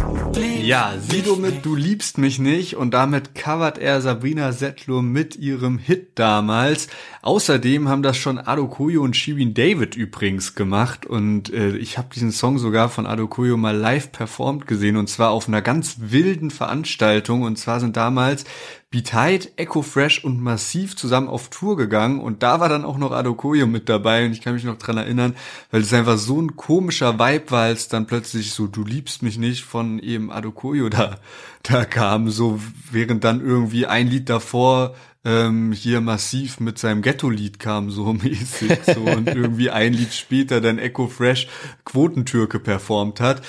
Ja, 0.62 0.95
Sido 1.01 1.37
mit 1.37 1.64
Du 1.64 1.75
liebst 1.75 2.19
mich 2.19 2.38
nicht 2.38 2.77
und 2.77 2.93
damit 2.93 3.35
covert 3.35 3.79
er 3.79 4.03
Sabrina 4.03 4.53
Settler 4.53 5.01
mit 5.01 5.37
ihrem 5.37 5.79
Hit 5.79 6.11
damals. 6.17 6.88
Außerdem 7.23 7.88
haben 7.88 8.03
das 8.03 8.19
schon 8.19 8.38
Adokoyo 8.38 9.03
und 9.03 9.17
Shirin 9.17 9.55
David 9.55 9.97
übrigens 9.97 10.55
gemacht 10.55 11.07
und 11.07 11.53
äh, 11.55 11.77
ich 11.77 11.97
habe 11.97 12.09
diesen 12.14 12.33
Song 12.33 12.59
sogar 12.59 12.90
von 12.90 13.07
Adokoyo 13.07 13.57
mal 13.57 13.77
live 13.77 14.12
performt 14.12 14.67
gesehen 14.67 14.99
und 14.99 15.09
zwar 15.09 15.31
auf 15.31 15.49
einer 15.49 15.62
ganz 15.62 15.97
wilden 16.01 16.51
Veranstaltung 16.51 17.43
und 17.43 17.57
zwar 17.57 17.81
sind 17.81 17.97
damals 17.97 18.45
Beat 18.94 19.50
Echo 19.57 19.83
Fresh 19.83 20.22
und 20.22 20.40
Massiv 20.40 20.94
zusammen 20.94 21.26
auf 21.26 21.48
Tour 21.48 21.76
gegangen 21.76 22.20
und 22.20 22.44
da 22.44 22.61
war 22.61 22.68
dann 22.68 22.85
auch 22.85 22.96
noch 22.96 23.11
Adokoyo 23.11 23.66
mit 23.66 23.88
dabei 23.88 24.24
und 24.24 24.30
ich 24.30 24.40
kann 24.40 24.54
mich 24.54 24.62
noch 24.62 24.78
dran 24.78 24.96
erinnern, 24.96 25.35
weil 25.72 25.80
es 25.80 25.92
einfach 25.92 26.16
so 26.16 26.40
ein 26.40 26.54
komischer 26.54 27.18
Vibe 27.18 27.50
war, 27.50 27.64
als 27.64 27.88
dann 27.88 28.07
plötzlich 28.07 28.52
so 28.52 28.68
Du 28.68 28.85
liebst 28.85 29.24
mich 29.24 29.37
nicht 29.37 29.64
von 29.64 29.98
eben 29.98 30.30
Adokoyo 30.30 30.90
da, 30.90 31.18
da 31.64 31.85
kam, 31.85 32.31
so 32.31 32.61
während 32.90 33.24
dann 33.24 33.40
irgendwie 33.40 33.87
ein 33.87 34.07
Lied 34.07 34.29
davor 34.29 34.94
ähm, 35.24 35.72
hier 35.72 36.03
massiv 36.03 36.61
mit 36.61 36.79
seinem 36.79 37.00
Ghetto-Lied 37.00 37.59
kam, 37.59 37.90
so 37.90 38.12
mäßig, 38.12 38.79
so 38.94 39.00
und 39.00 39.29
irgendwie 39.29 39.70
ein 39.70 39.94
Lied 39.94 40.12
später 40.12 40.61
dann 40.61 40.79
Echo 40.79 41.09
Fresh 41.09 41.48
Quotentürke 41.85 42.59
performt 42.59 43.20
hat. 43.20 43.42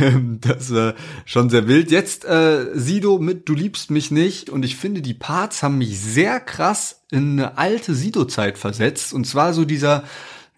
Ähm, 0.00 0.38
das 0.40 0.74
war 0.74 0.94
schon 1.24 1.50
sehr 1.50 1.68
wild. 1.68 1.90
Jetzt 1.90 2.24
äh, 2.24 2.66
Sido 2.74 3.18
mit 3.18 3.48
Du 3.48 3.54
liebst 3.54 3.90
mich 3.90 4.10
nicht 4.10 4.50
und 4.50 4.64
ich 4.64 4.76
finde, 4.76 5.00
die 5.02 5.14
Parts 5.14 5.62
haben 5.62 5.78
mich 5.78 6.00
sehr 6.00 6.40
krass 6.40 7.02
in 7.10 7.38
eine 7.38 7.58
alte 7.58 7.94
Sido-Zeit 7.94 8.58
versetzt 8.58 9.12
und 9.12 9.26
zwar 9.26 9.52
so 9.52 9.64
dieser 9.64 10.04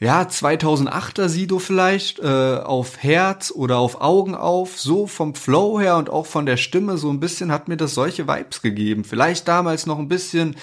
ja, 0.01 0.23
2008er 0.23 1.29
Sido 1.29 1.61
vielleicht, 1.61 2.19
äh, 2.19 2.59
auf 2.59 3.03
Herz 3.03 3.53
oder 3.55 3.79
auf 3.79 4.01
Augen 4.01 4.35
auf, 4.35 4.79
so 4.79 5.07
vom 5.07 5.37
Flow 5.37 5.81
her 5.81 5.97
und 5.97 6.11
auch 6.11 6.27
von 6.27 6.47
der 6.47 6.57
Stimme 6.57 6.99
so 6.99 7.11
ein 7.11 7.21
bisschen 7.21 7.53
hat 7.53 7.69
mir 7.69 7.77
das 7.77 7.95
solche 7.95 8.27
Vibes 8.27 8.61
gegeben. 8.61 9.05
Vielleicht 9.05 9.47
damals 9.47 9.87
noch 9.87 10.01
ein 10.01 10.09
bisschen, 10.09 10.57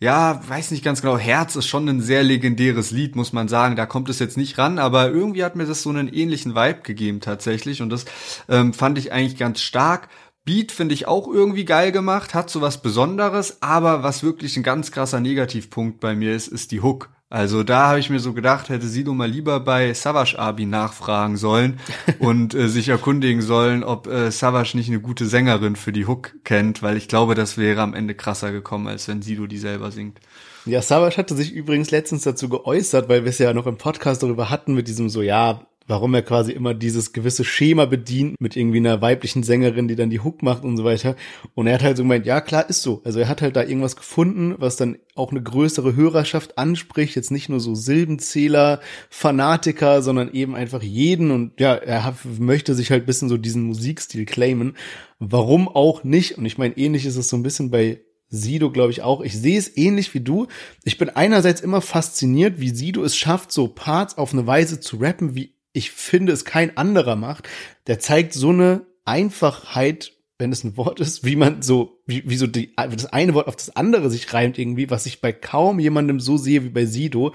ja, 0.00 0.40
weiß 0.48 0.70
nicht 0.70 0.82
ganz 0.82 1.02
genau, 1.02 1.18
Herz 1.18 1.54
ist 1.54 1.66
schon 1.66 1.86
ein 1.86 2.00
sehr 2.00 2.22
legendäres 2.22 2.90
Lied, 2.90 3.14
muss 3.14 3.34
man 3.34 3.46
sagen, 3.46 3.76
da 3.76 3.84
kommt 3.84 4.08
es 4.08 4.20
jetzt 4.20 4.38
nicht 4.38 4.56
ran, 4.56 4.78
aber 4.78 5.10
irgendwie 5.10 5.44
hat 5.44 5.54
mir 5.54 5.66
das 5.66 5.82
so 5.82 5.90
einen 5.90 6.08
ähnlichen 6.08 6.54
Vibe 6.54 6.80
gegeben 6.82 7.20
tatsächlich 7.20 7.82
und 7.82 7.90
das 7.90 8.06
ähm, 8.48 8.72
fand 8.72 8.96
ich 8.96 9.12
eigentlich 9.12 9.38
ganz 9.38 9.60
stark. 9.60 10.08
Beat 10.46 10.72
finde 10.72 10.94
ich 10.94 11.06
auch 11.06 11.28
irgendwie 11.28 11.66
geil 11.66 11.92
gemacht, 11.92 12.32
hat 12.32 12.48
so 12.48 12.62
was 12.62 12.80
Besonderes, 12.80 13.58
aber 13.60 14.02
was 14.02 14.22
wirklich 14.22 14.56
ein 14.56 14.62
ganz 14.62 14.92
krasser 14.92 15.20
Negativpunkt 15.20 16.00
bei 16.00 16.14
mir 16.14 16.34
ist, 16.34 16.48
ist 16.48 16.72
die 16.72 16.80
Hook. 16.80 17.10
Also 17.30 17.62
da 17.62 17.88
habe 17.88 18.00
ich 18.00 18.08
mir 18.08 18.20
so 18.20 18.32
gedacht, 18.32 18.70
hätte 18.70 18.86
Sido 18.86 19.12
mal 19.12 19.28
lieber 19.28 19.60
bei 19.60 19.92
Savage 19.92 20.38
Abi 20.38 20.64
nachfragen 20.64 21.36
sollen 21.36 21.78
und 22.20 22.54
äh, 22.54 22.68
sich 22.68 22.88
erkundigen 22.88 23.42
sollen, 23.42 23.84
ob 23.84 24.06
äh, 24.06 24.30
Savage 24.30 24.76
nicht 24.76 24.88
eine 24.88 25.00
gute 25.00 25.26
Sängerin 25.26 25.76
für 25.76 25.92
die 25.92 26.06
Hook 26.06 26.36
kennt, 26.44 26.82
weil 26.82 26.96
ich 26.96 27.06
glaube, 27.06 27.34
das 27.34 27.58
wäre 27.58 27.82
am 27.82 27.92
Ende 27.92 28.14
krasser 28.14 28.50
gekommen, 28.50 28.88
als 28.88 29.08
wenn 29.08 29.20
Sido 29.20 29.46
die 29.46 29.58
selber 29.58 29.90
singt. 29.90 30.20
Ja, 30.64 30.80
Savage 30.80 31.18
hatte 31.18 31.36
sich 31.36 31.52
übrigens 31.52 31.90
letztens 31.90 32.22
dazu 32.22 32.48
geäußert, 32.48 33.10
weil 33.10 33.24
wir 33.24 33.30
es 33.30 33.38
ja 33.38 33.52
noch 33.52 33.66
im 33.66 33.76
Podcast 33.76 34.22
darüber 34.22 34.48
hatten, 34.48 34.74
mit 34.74 34.88
diesem 34.88 35.10
so, 35.10 35.20
ja, 35.20 35.67
warum 35.88 36.14
er 36.14 36.22
quasi 36.22 36.52
immer 36.52 36.74
dieses 36.74 37.12
gewisse 37.12 37.44
Schema 37.44 37.86
bedient 37.86 38.40
mit 38.40 38.56
irgendwie 38.56 38.78
einer 38.78 39.00
weiblichen 39.00 39.42
Sängerin, 39.42 39.88
die 39.88 39.96
dann 39.96 40.10
die 40.10 40.20
Hook 40.20 40.42
macht 40.42 40.62
und 40.62 40.76
so 40.76 40.84
weiter. 40.84 41.16
Und 41.54 41.66
er 41.66 41.74
hat 41.74 41.82
halt 41.82 41.96
so 41.96 42.02
gemeint, 42.02 42.26
ja 42.26 42.40
klar, 42.40 42.68
ist 42.68 42.82
so. 42.82 43.00
Also 43.04 43.18
er 43.18 43.28
hat 43.28 43.42
halt 43.42 43.56
da 43.56 43.62
irgendwas 43.62 43.96
gefunden, 43.96 44.54
was 44.58 44.76
dann 44.76 44.98
auch 45.14 45.30
eine 45.30 45.42
größere 45.42 45.96
Hörerschaft 45.96 46.58
anspricht, 46.58 47.16
jetzt 47.16 47.30
nicht 47.30 47.48
nur 47.48 47.58
so 47.58 47.74
Silbenzähler, 47.74 48.80
Fanatiker, 49.10 50.02
sondern 50.02 50.32
eben 50.32 50.54
einfach 50.54 50.82
jeden 50.82 51.30
und 51.30 51.58
ja, 51.58 51.74
er 51.74 52.04
hat, 52.04 52.16
möchte 52.38 52.74
sich 52.74 52.90
halt 52.90 53.06
bisschen 53.06 53.28
so 53.28 53.38
diesen 53.38 53.62
Musikstil 53.62 54.26
claimen. 54.26 54.76
Warum 55.18 55.68
auch 55.68 56.04
nicht? 56.04 56.38
Und 56.38 56.44
ich 56.44 56.58
meine, 56.58 56.76
ähnlich 56.76 57.06
ist 57.06 57.16
es 57.16 57.28
so 57.28 57.36
ein 57.36 57.42
bisschen 57.42 57.70
bei 57.70 58.00
Sido, 58.30 58.70
glaube 58.70 58.90
ich, 58.90 59.02
auch. 59.02 59.22
Ich 59.22 59.36
sehe 59.38 59.58
es 59.58 59.74
ähnlich 59.76 60.12
wie 60.12 60.20
du. 60.20 60.48
Ich 60.84 60.98
bin 60.98 61.08
einerseits 61.08 61.62
immer 61.62 61.80
fasziniert, 61.80 62.60
wie 62.60 62.68
Sido 62.68 63.02
es 63.02 63.16
schafft, 63.16 63.52
so 63.52 63.68
Parts 63.68 64.18
auf 64.18 64.34
eine 64.34 64.46
Weise 64.46 64.80
zu 64.80 64.98
rappen, 64.98 65.34
wie 65.34 65.54
ich 65.78 65.92
finde, 65.92 66.32
es 66.32 66.44
kein 66.44 66.76
anderer 66.76 67.16
macht. 67.16 67.48
Der 67.86 67.98
zeigt 67.98 68.34
so 68.34 68.50
eine 68.50 68.86
Einfachheit, 69.04 70.12
wenn 70.38 70.52
es 70.52 70.64
ein 70.64 70.76
Wort 70.76 71.00
ist, 71.00 71.24
wie 71.24 71.36
man 71.36 71.62
so, 71.62 72.00
wie, 72.06 72.28
wie 72.28 72.36
so 72.36 72.46
die, 72.46 72.74
das 72.76 73.06
eine 73.06 73.34
Wort 73.34 73.48
auf 73.48 73.56
das 73.56 73.74
andere 73.74 74.10
sich 74.10 74.32
reimt 74.32 74.58
irgendwie, 74.58 74.90
was 74.90 75.06
ich 75.06 75.20
bei 75.20 75.32
kaum 75.32 75.80
jemandem 75.80 76.20
so 76.20 76.36
sehe 76.36 76.64
wie 76.64 76.68
bei 76.68 76.84
Sido. 76.84 77.32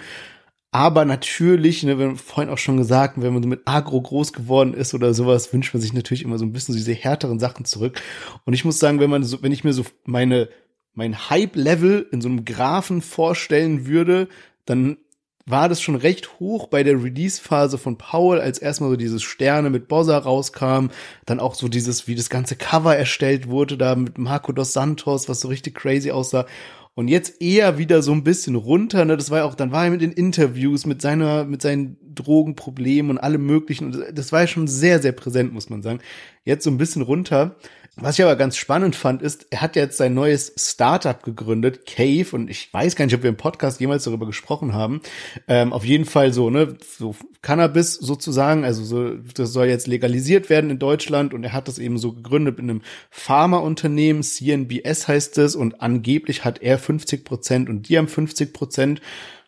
Aber 0.71 1.05
natürlich, 1.05 1.83
ne, 1.83 1.99
wir 1.99 2.07
haben 2.07 2.17
vorhin 2.17 2.51
auch 2.51 2.57
schon 2.57 2.77
gesagt, 2.77 3.21
wenn 3.21 3.33
man 3.33 3.47
mit 3.47 3.61
Agro 3.65 4.01
groß 4.01 4.33
geworden 4.33 4.73
ist 4.73 4.93
oder 4.93 5.13
sowas, 5.13 5.53
wünscht 5.53 5.73
man 5.73 5.81
sich 5.81 5.93
natürlich 5.93 6.23
immer 6.23 6.37
so 6.37 6.45
ein 6.45 6.53
bisschen 6.53 6.75
diese 6.75 6.93
härteren 6.93 7.39
Sachen 7.39 7.65
zurück. 7.65 8.01
Und 8.45 8.53
ich 8.53 8.65
muss 8.65 8.79
sagen, 8.79 8.99
wenn 8.99 9.09
man 9.09 9.23
so, 9.23 9.43
wenn 9.43 9.51
ich 9.51 9.63
mir 9.63 9.73
so 9.73 9.85
meine, 10.05 10.49
mein 10.93 11.29
Hype-Level 11.29 12.07
in 12.11 12.21
so 12.21 12.29
einem 12.29 12.43
Graphen 12.43 13.01
vorstellen 13.01 13.85
würde, 13.85 14.27
dann 14.65 14.97
war 15.45 15.67
das 15.67 15.81
schon 15.81 15.95
recht 15.95 16.39
hoch 16.39 16.67
bei 16.67 16.83
der 16.83 17.03
Release-Phase 17.03 17.77
von 17.77 17.97
Paul, 17.97 18.39
als 18.39 18.59
erstmal 18.59 18.89
so 18.89 18.95
dieses 18.95 19.23
Sterne 19.23 19.69
mit 19.69 19.87
Bossa 19.87 20.17
rauskam, 20.17 20.87
dann 21.25 21.39
auch 21.39 21.55
so 21.55 21.67
dieses, 21.67 22.07
wie 22.07 22.15
das 22.15 22.29
ganze 22.29 22.55
Cover 22.55 22.95
erstellt 22.95 23.49
wurde, 23.49 23.77
da 23.77 23.95
mit 23.95 24.17
Marco 24.17 24.53
dos 24.53 24.73
Santos, 24.73 25.27
was 25.27 25.41
so 25.41 25.49
richtig 25.49 25.75
crazy 25.75 26.11
aussah. 26.11 26.45
Und 26.95 27.07
jetzt 27.07 27.41
eher 27.41 27.77
wieder 27.77 28.03
so 28.03 28.11
ein 28.11 28.23
bisschen 28.23 28.55
runter, 28.55 29.03
ne? 29.03 29.17
Das 29.17 29.31
war 29.31 29.39
ja 29.39 29.45
auch, 29.45 29.55
dann 29.55 29.71
war 29.71 29.85
er 29.85 29.91
mit 29.91 30.01
den 30.01 30.11
Interviews, 30.11 30.85
mit 30.85 31.01
seiner, 31.01 31.43
mit 31.43 31.61
seinen 31.61 31.97
Drogenproblemen 32.16 33.11
und 33.11 33.18
allem 33.18 33.45
möglichen. 33.45 34.03
Das 34.14 34.32
war 34.32 34.41
ja 34.41 34.47
schon 34.47 34.68
sehr, 34.68 35.01
sehr 35.01 35.11
präsent, 35.11 35.53
muss 35.53 35.70
man 35.70 35.82
sagen. 35.82 35.99
Jetzt 36.45 36.64
so 36.64 36.72
ein 36.72 36.78
bisschen 36.78 37.01
runter. 37.01 37.55
Was 37.95 38.18
ich 38.18 38.26
aber 38.26 38.36
ganz 38.36 38.57
spannend 38.57 38.95
fand, 38.95 39.22
ist, 39.22 39.45
er 39.51 39.61
hat 39.61 39.76
jetzt 39.76 39.97
sein 39.97 40.16
neues 40.16 40.51
Startup 40.57 41.22
gegründet, 41.22 41.86
Cave, 41.86 42.26
und 42.32 42.49
ich 42.49 42.74
weiß 42.74 42.95
gar 42.95 43.05
nicht, 43.05 43.14
ob 43.14 43.22
wir 43.22 43.30
im 43.30 43.38
Podcast 43.38 43.80
jemals 43.80 44.03
darüber 44.03 44.26
gesprochen 44.26 44.74
haben. 44.74 45.01
Ähm, 45.47 45.72
auf 45.72 45.86
jeden 45.86 46.05
Fall 46.05 46.34
so, 46.34 46.49
ne, 46.49 46.76
so 46.97 47.16
Cannabis 47.43 47.93
sozusagen, 47.93 48.66
also 48.66 48.84
so, 48.84 49.14
das 49.16 49.53
soll 49.53 49.68
jetzt 49.68 49.86
legalisiert 49.86 50.49
werden 50.49 50.72
in 50.72 50.80
Deutschland 50.80 51.36
und 51.36 51.43
er 51.43 51.53
hat 51.53 51.68
das 51.68 51.78
eben 51.78 51.99
so 51.99 52.14
gegründet 52.14 52.57
in 52.57 52.68
einem 52.68 52.82
Pharmaunternehmen, 53.11 54.24
CNBS 54.24 55.07
heißt 55.07 55.38
es, 55.38 55.55
und 55.55 55.80
angeblich 55.82 56.43
hat 56.43 56.64
er 56.64 56.80
50 56.80 57.24
Prozent 57.24 57.70
und 57.70 57.89
die 57.89 57.99
haben 57.99 58.07
50 58.07 58.53
Prozent. 58.53 59.01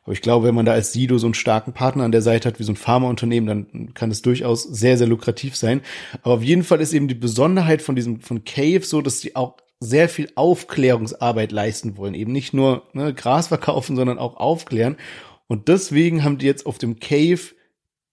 Aber 0.05 0.13
ich 0.13 0.21
glaube, 0.21 0.47
wenn 0.47 0.55
man 0.55 0.67
da 0.67 0.71
als 0.71 0.93
Sido 0.93 1.17
so 1.17 1.25
einen 1.25 1.33
starken 1.33 1.73
Partner 1.73 2.03
an 2.03 2.11
der 2.11 2.21
Seite 2.21 2.47
hat, 2.47 2.59
wie 2.59 2.63
so 2.63 2.71
ein 2.71 2.77
Pharmaunternehmen, 2.77 3.47
dann 3.47 3.93
kann 3.95 4.11
es 4.11 4.21
durchaus 4.21 4.63
sehr, 4.63 4.99
sehr 4.99 5.07
lukrativ 5.07 5.55
sein. 5.55 5.81
Aber 6.21 6.35
auf 6.35 6.43
jeden 6.43 6.63
Fall 6.63 6.79
ist 6.79 6.93
eben 6.93 7.07
die 7.07 7.15
Besonderheit 7.15 7.81
von 7.81 7.95
diesem, 7.95 8.21
von 8.21 8.45
Cave 8.45 8.83
so, 8.83 9.01
dass 9.01 9.19
sie 9.19 9.35
auch 9.35 9.57
sehr 9.79 10.07
viel 10.07 10.29
Aufklärungsarbeit 10.35 11.51
leisten 11.51 11.97
wollen. 11.97 12.13
Eben 12.13 12.31
nicht 12.31 12.53
nur 12.53 12.83
ne, 12.93 13.15
Gras 13.15 13.47
verkaufen, 13.47 13.95
sondern 13.95 14.19
auch 14.19 14.37
aufklären. 14.37 14.95
Und 15.47 15.67
deswegen 15.69 16.23
haben 16.23 16.37
die 16.37 16.45
jetzt 16.45 16.67
auf 16.67 16.77
dem 16.77 16.99
Cave 16.99 17.41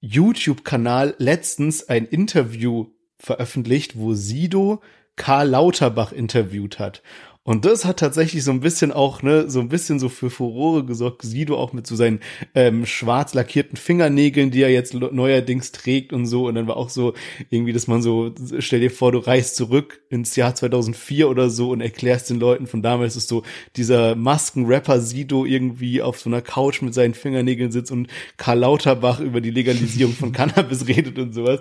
YouTube-Kanal 0.01 1.15
letztens 1.19 1.89
ein 1.89 2.07
Interview 2.07 2.87
veröffentlicht, 3.19 3.99
wo 3.99 4.15
Sido 4.15 4.81
Karl 5.17 5.51
Lauterbach 5.51 6.13
interviewt 6.13 6.79
hat. 6.79 7.03
Und 7.45 7.65
das 7.65 7.85
hat 7.85 7.99
tatsächlich 7.99 8.45
so 8.45 8.53
ein 8.53 8.61
bisschen 8.61 8.93
auch, 8.93 9.23
ne, 9.23 9.51
so 9.51 9.59
ein 9.59 9.69
bisschen 9.69 9.99
so 9.99 10.09
für 10.09 10.31
Furore 10.31 10.85
gesorgt. 10.85 11.23
Sido 11.23 11.57
auch 11.59 11.73
mit 11.73 11.89
so 11.89 11.97
seinen 11.97 12.21
ähm, 12.55 12.87
schwarz 12.87 13.35
lackierten 13.35 13.77
Fingernägeln, 13.77 14.53
die 14.53 14.63
er 14.63 14.71
jetzt 14.71 14.95
neuerdings 14.95 15.73
trägt 15.73 16.13
und 16.13 16.27
so. 16.27 16.47
Und 16.47 16.55
dann 16.55 16.69
war 16.69 16.77
auch 16.77 16.89
so 16.89 17.15
irgendwie, 17.51 17.73
dass 17.73 17.89
man 17.89 18.01
so, 18.01 18.33
stell 18.61 18.79
dir 18.79 18.93
vor, 18.93 19.11
du 19.11 19.19
reist 19.19 19.57
zurück 19.57 20.03
ins 20.09 20.37
Jahr 20.37 20.55
2004 20.55 21.29
oder 21.29 21.51
so 21.51 21.71
und 21.71 21.81
erklärst 21.81 22.31
den 22.31 22.39
Leuten 22.39 22.69
von 22.69 22.81
damals, 22.81 23.17
ist 23.17 23.29
so 23.29 23.43
dieser 23.77 24.15
Maskenrapper 24.15 25.01
Sido 25.01 25.45
irgendwie 25.45 26.01
auf 26.01 26.21
so 26.21 26.31
einer 26.31 26.43
Couch 26.43 26.81
mit 26.81 26.95
seinen 26.95 27.15
Fingernägeln 27.15 27.73
sitzt 27.73 27.91
und 27.91 28.07
Karl 28.37 28.61
Lauterbach 28.61 29.19
über 29.19 29.41
die 29.41 29.51
Legalisierung 29.51 30.15
von 30.15 30.31
Cannabis 30.33 30.87
redet 30.87 31.19
und 31.19 31.35
sowas. 31.35 31.59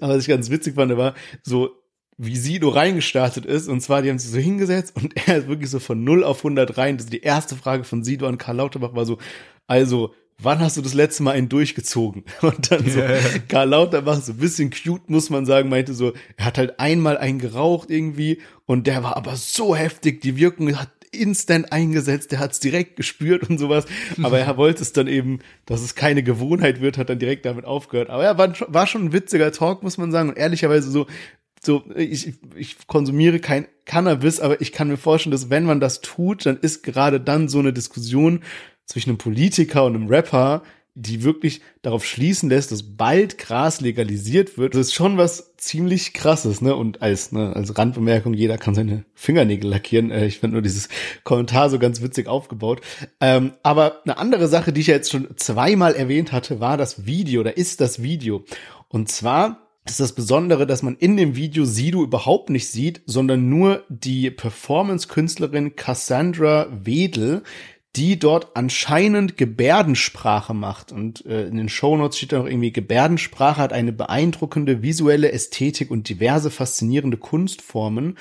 Aber 0.00 0.14
was 0.14 0.22
ich 0.22 0.28
ganz 0.28 0.48
witzig 0.48 0.76
fand, 0.76 0.96
war 0.96 1.14
so, 1.42 1.79
wie 2.22 2.36
Sido 2.36 2.68
reingestartet 2.68 3.46
ist. 3.46 3.66
Und 3.66 3.80
zwar, 3.80 4.02
die 4.02 4.10
haben 4.10 4.18
sich 4.18 4.30
so 4.30 4.38
hingesetzt 4.38 4.94
und 4.94 5.14
er 5.26 5.38
ist 5.38 5.48
wirklich 5.48 5.70
so 5.70 5.80
von 5.80 6.04
0 6.04 6.22
auf 6.22 6.38
100 6.38 6.76
rein. 6.76 6.98
Das 6.98 7.06
ist 7.06 7.12
die 7.12 7.22
erste 7.22 7.56
Frage 7.56 7.84
von 7.84 8.04
Sido 8.04 8.26
an 8.26 8.36
Karl 8.36 8.56
Lauterbach 8.56 8.94
war 8.94 9.06
so, 9.06 9.18
also, 9.66 10.14
wann 10.38 10.58
hast 10.58 10.76
du 10.76 10.82
das 10.82 10.94
letzte 10.94 11.22
Mal 11.22 11.32
einen 11.32 11.48
durchgezogen? 11.48 12.24
Und 12.42 12.70
dann 12.70 12.86
so, 12.88 13.00
yeah. 13.00 13.18
Karl 13.48 13.70
Lauterbach, 13.70 14.20
so 14.20 14.32
ein 14.32 14.38
bisschen 14.38 14.70
cute, 14.70 15.08
muss 15.08 15.30
man 15.30 15.46
sagen, 15.46 15.70
meinte 15.70 15.94
so, 15.94 16.12
er 16.36 16.44
hat 16.44 16.58
halt 16.58 16.78
einmal 16.78 17.16
einen 17.16 17.38
geraucht 17.38 17.90
irgendwie 17.90 18.40
und 18.66 18.86
der 18.86 19.02
war 19.02 19.16
aber 19.16 19.34
so 19.36 19.74
heftig, 19.74 20.20
die 20.20 20.36
Wirkung 20.36 20.78
hat 20.78 20.90
instant 21.12 21.72
eingesetzt, 21.72 22.30
der 22.30 22.38
hat 22.38 22.52
es 22.52 22.60
direkt 22.60 22.96
gespürt 22.96 23.48
und 23.48 23.58
sowas. 23.58 23.86
Aber 24.22 24.38
er 24.38 24.56
wollte 24.56 24.82
es 24.82 24.92
dann 24.92 25.08
eben, 25.08 25.40
dass 25.66 25.82
es 25.82 25.94
keine 25.94 26.22
Gewohnheit 26.22 26.80
wird, 26.80 26.98
hat 26.98 27.08
dann 27.08 27.18
direkt 27.18 27.46
damit 27.46 27.64
aufgehört. 27.64 28.10
Aber 28.10 28.24
er 28.24 28.38
war, 28.38 28.54
war 28.68 28.86
schon 28.86 29.06
ein 29.06 29.12
witziger 29.12 29.50
Talk, 29.50 29.82
muss 29.82 29.98
man 29.98 30.12
sagen. 30.12 30.28
Und 30.28 30.38
ehrlicherweise 30.38 30.90
so, 30.90 31.06
so, 31.62 31.84
ich, 31.94 32.32
ich 32.56 32.86
konsumiere 32.86 33.38
kein 33.38 33.66
Cannabis, 33.84 34.40
aber 34.40 34.60
ich 34.60 34.72
kann 34.72 34.88
mir 34.88 34.96
vorstellen, 34.96 35.32
dass 35.32 35.50
wenn 35.50 35.64
man 35.64 35.80
das 35.80 36.00
tut, 36.00 36.46
dann 36.46 36.56
ist 36.56 36.82
gerade 36.82 37.20
dann 37.20 37.48
so 37.48 37.58
eine 37.58 37.72
Diskussion 37.72 38.40
zwischen 38.86 39.10
einem 39.10 39.18
Politiker 39.18 39.84
und 39.84 39.94
einem 39.94 40.08
Rapper, 40.08 40.62
die 40.94 41.22
wirklich 41.22 41.60
darauf 41.82 42.04
schließen 42.04 42.48
lässt, 42.48 42.72
dass 42.72 42.96
bald 42.96 43.38
Gras 43.38 43.80
legalisiert 43.80 44.58
wird. 44.58 44.74
Das 44.74 44.88
ist 44.88 44.94
schon 44.94 45.18
was 45.18 45.56
ziemlich 45.56 46.14
krasses, 46.14 46.60
ne? 46.60 46.74
Und 46.74 47.00
als, 47.00 47.30
ne, 47.30 47.54
als 47.54 47.76
Randbemerkung, 47.78 48.34
jeder 48.34 48.58
kann 48.58 48.74
seine 48.74 49.04
Fingernägel 49.14 49.70
lackieren. 49.70 50.10
Äh, 50.10 50.26
ich 50.26 50.40
finde 50.40 50.54
nur 50.54 50.62
dieses 50.62 50.88
Kommentar 51.22 51.70
so 51.70 51.78
ganz 51.78 52.02
witzig 52.02 52.26
aufgebaut. 52.26 52.80
Ähm, 53.20 53.52
aber 53.62 54.02
eine 54.04 54.18
andere 54.18 54.48
Sache, 54.48 54.72
die 54.72 54.80
ich 54.80 54.88
ja 54.88 54.94
jetzt 54.94 55.10
schon 55.10 55.28
zweimal 55.36 55.94
erwähnt 55.94 56.32
hatte, 56.32 56.58
war 56.58 56.76
das 56.76 57.06
Video 57.06 57.40
oder 57.40 57.56
ist 57.56 57.80
das 57.80 58.02
Video. 58.02 58.44
Und 58.88 59.08
zwar 59.08 59.69
ist 59.86 60.00
das 60.00 60.14
Besondere, 60.14 60.66
dass 60.66 60.82
man 60.82 60.96
in 60.96 61.16
dem 61.16 61.36
Video 61.36 61.64
Sido 61.64 62.02
überhaupt 62.02 62.50
nicht 62.50 62.68
sieht, 62.68 63.02
sondern 63.06 63.48
nur 63.48 63.84
die 63.88 64.30
Performance-Künstlerin 64.30 65.74
Cassandra 65.74 66.68
Wedel, 66.70 67.42
die 67.96 68.18
dort 68.18 68.56
anscheinend 68.56 69.36
Gebärdensprache 69.36 70.54
macht. 70.54 70.92
Und 70.92 71.26
äh, 71.26 71.46
in 71.46 71.56
den 71.56 71.68
Shownotes 71.68 72.18
steht 72.18 72.32
da 72.32 72.38
noch 72.38 72.46
irgendwie, 72.46 72.72
Gebärdensprache 72.72 73.60
hat 73.60 73.72
eine 73.72 73.92
beeindruckende 73.92 74.82
visuelle 74.82 75.32
Ästhetik 75.32 75.90
und 75.90 76.08
diverse 76.08 76.50
faszinierende 76.50 77.16
Kunstformen. 77.16 78.16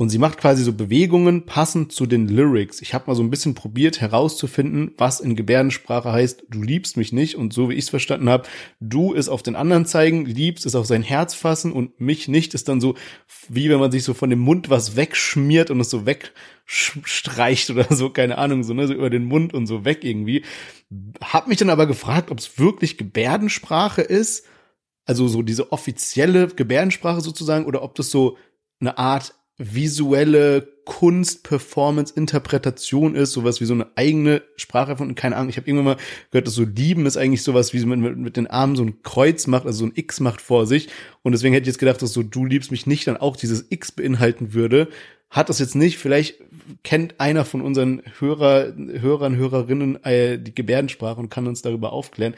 Und 0.00 0.10
sie 0.10 0.18
macht 0.18 0.38
quasi 0.38 0.62
so 0.62 0.72
Bewegungen 0.72 1.44
passend 1.44 1.90
zu 1.90 2.06
den 2.06 2.28
Lyrics. 2.28 2.80
Ich 2.82 2.94
habe 2.94 3.08
mal 3.08 3.16
so 3.16 3.22
ein 3.24 3.30
bisschen 3.30 3.54
probiert 3.54 4.00
herauszufinden, 4.00 4.92
was 4.96 5.18
in 5.18 5.34
Gebärdensprache 5.34 6.12
heißt, 6.12 6.44
du 6.48 6.62
liebst 6.62 6.96
mich 6.96 7.12
nicht. 7.12 7.34
Und 7.34 7.52
so 7.52 7.68
wie 7.68 7.74
ich 7.74 7.86
es 7.86 7.90
verstanden 7.90 8.28
habe, 8.28 8.46
du 8.78 9.12
ist 9.12 9.28
auf 9.28 9.42
den 9.42 9.56
anderen 9.56 9.86
zeigen, 9.86 10.24
liebst 10.24 10.66
ist 10.66 10.76
auf 10.76 10.86
sein 10.86 11.02
Herz 11.02 11.34
fassen 11.34 11.72
und 11.72 12.00
mich 12.00 12.28
nicht 12.28 12.54
ist 12.54 12.68
dann 12.68 12.80
so, 12.80 12.94
wie 13.48 13.68
wenn 13.70 13.80
man 13.80 13.90
sich 13.90 14.04
so 14.04 14.14
von 14.14 14.30
dem 14.30 14.38
Mund 14.38 14.70
was 14.70 14.94
wegschmiert 14.94 15.68
und 15.68 15.80
es 15.80 15.90
so 15.90 16.06
wegstreicht 16.06 17.70
oder 17.70 17.92
so, 17.92 18.08
keine 18.10 18.38
Ahnung, 18.38 18.62
so, 18.62 18.74
ne, 18.74 18.86
so 18.86 18.94
über 18.94 19.10
den 19.10 19.24
Mund 19.24 19.52
und 19.52 19.66
so 19.66 19.84
weg 19.84 20.04
irgendwie. 20.04 20.44
Hab 21.20 21.48
mich 21.48 21.58
dann 21.58 21.70
aber 21.70 21.88
gefragt, 21.88 22.30
ob 22.30 22.38
es 22.38 22.56
wirklich 22.56 22.98
Gebärdensprache 22.98 24.02
ist, 24.02 24.46
also 25.06 25.26
so 25.26 25.42
diese 25.42 25.72
offizielle 25.72 26.46
Gebärdensprache 26.46 27.20
sozusagen, 27.20 27.66
oder 27.66 27.82
ob 27.82 27.96
das 27.96 28.12
so 28.12 28.36
eine 28.80 28.96
Art 28.96 29.34
visuelle 29.58 30.68
Kunst, 30.84 31.42
Performance, 31.42 32.14
Interpretation 32.16 33.14
ist, 33.14 33.32
sowas 33.32 33.60
wie 33.60 33.66
so 33.66 33.74
eine 33.74 33.88
eigene 33.96 34.42
Sprache 34.56 34.96
von, 34.96 35.14
keine 35.16 35.36
Ahnung, 35.36 35.50
ich 35.50 35.56
habe 35.56 35.68
irgendwann 35.68 35.96
mal 35.96 36.02
gehört, 36.30 36.46
dass 36.46 36.54
so 36.54 36.64
lieben 36.64 37.04
ist 37.04 37.16
eigentlich 37.16 37.42
sowas, 37.42 37.74
wie 37.74 37.84
man 37.84 38.00
mit, 38.00 38.16
mit 38.16 38.36
den 38.36 38.46
Armen 38.46 38.76
so 38.76 38.84
ein 38.84 39.02
Kreuz 39.02 39.46
macht, 39.46 39.66
also 39.66 39.80
so 39.80 39.86
ein 39.86 39.92
X 39.96 40.20
macht 40.20 40.40
vor 40.40 40.66
sich. 40.66 40.88
Und 41.22 41.32
deswegen 41.32 41.52
hätte 41.52 41.64
ich 41.64 41.74
jetzt 41.74 41.78
gedacht, 41.78 42.00
dass 42.00 42.12
so 42.12 42.22
du 42.22 42.46
liebst 42.46 42.70
mich 42.70 42.86
nicht 42.86 43.06
dann 43.06 43.18
auch 43.18 43.36
dieses 43.36 43.66
X 43.68 43.92
beinhalten 43.92 44.54
würde. 44.54 44.88
Hat 45.28 45.50
das 45.50 45.58
jetzt 45.58 45.74
nicht, 45.74 45.98
vielleicht 45.98 46.36
kennt 46.84 47.20
einer 47.20 47.44
von 47.44 47.60
unseren 47.60 48.00
Hörer, 48.18 48.72
Hörern, 48.76 49.36
Hörerinnen 49.36 50.02
äh, 50.04 50.38
die 50.38 50.54
Gebärdensprache 50.54 51.20
und 51.20 51.28
kann 51.28 51.46
uns 51.46 51.60
darüber 51.60 51.92
aufklären. 51.92 52.34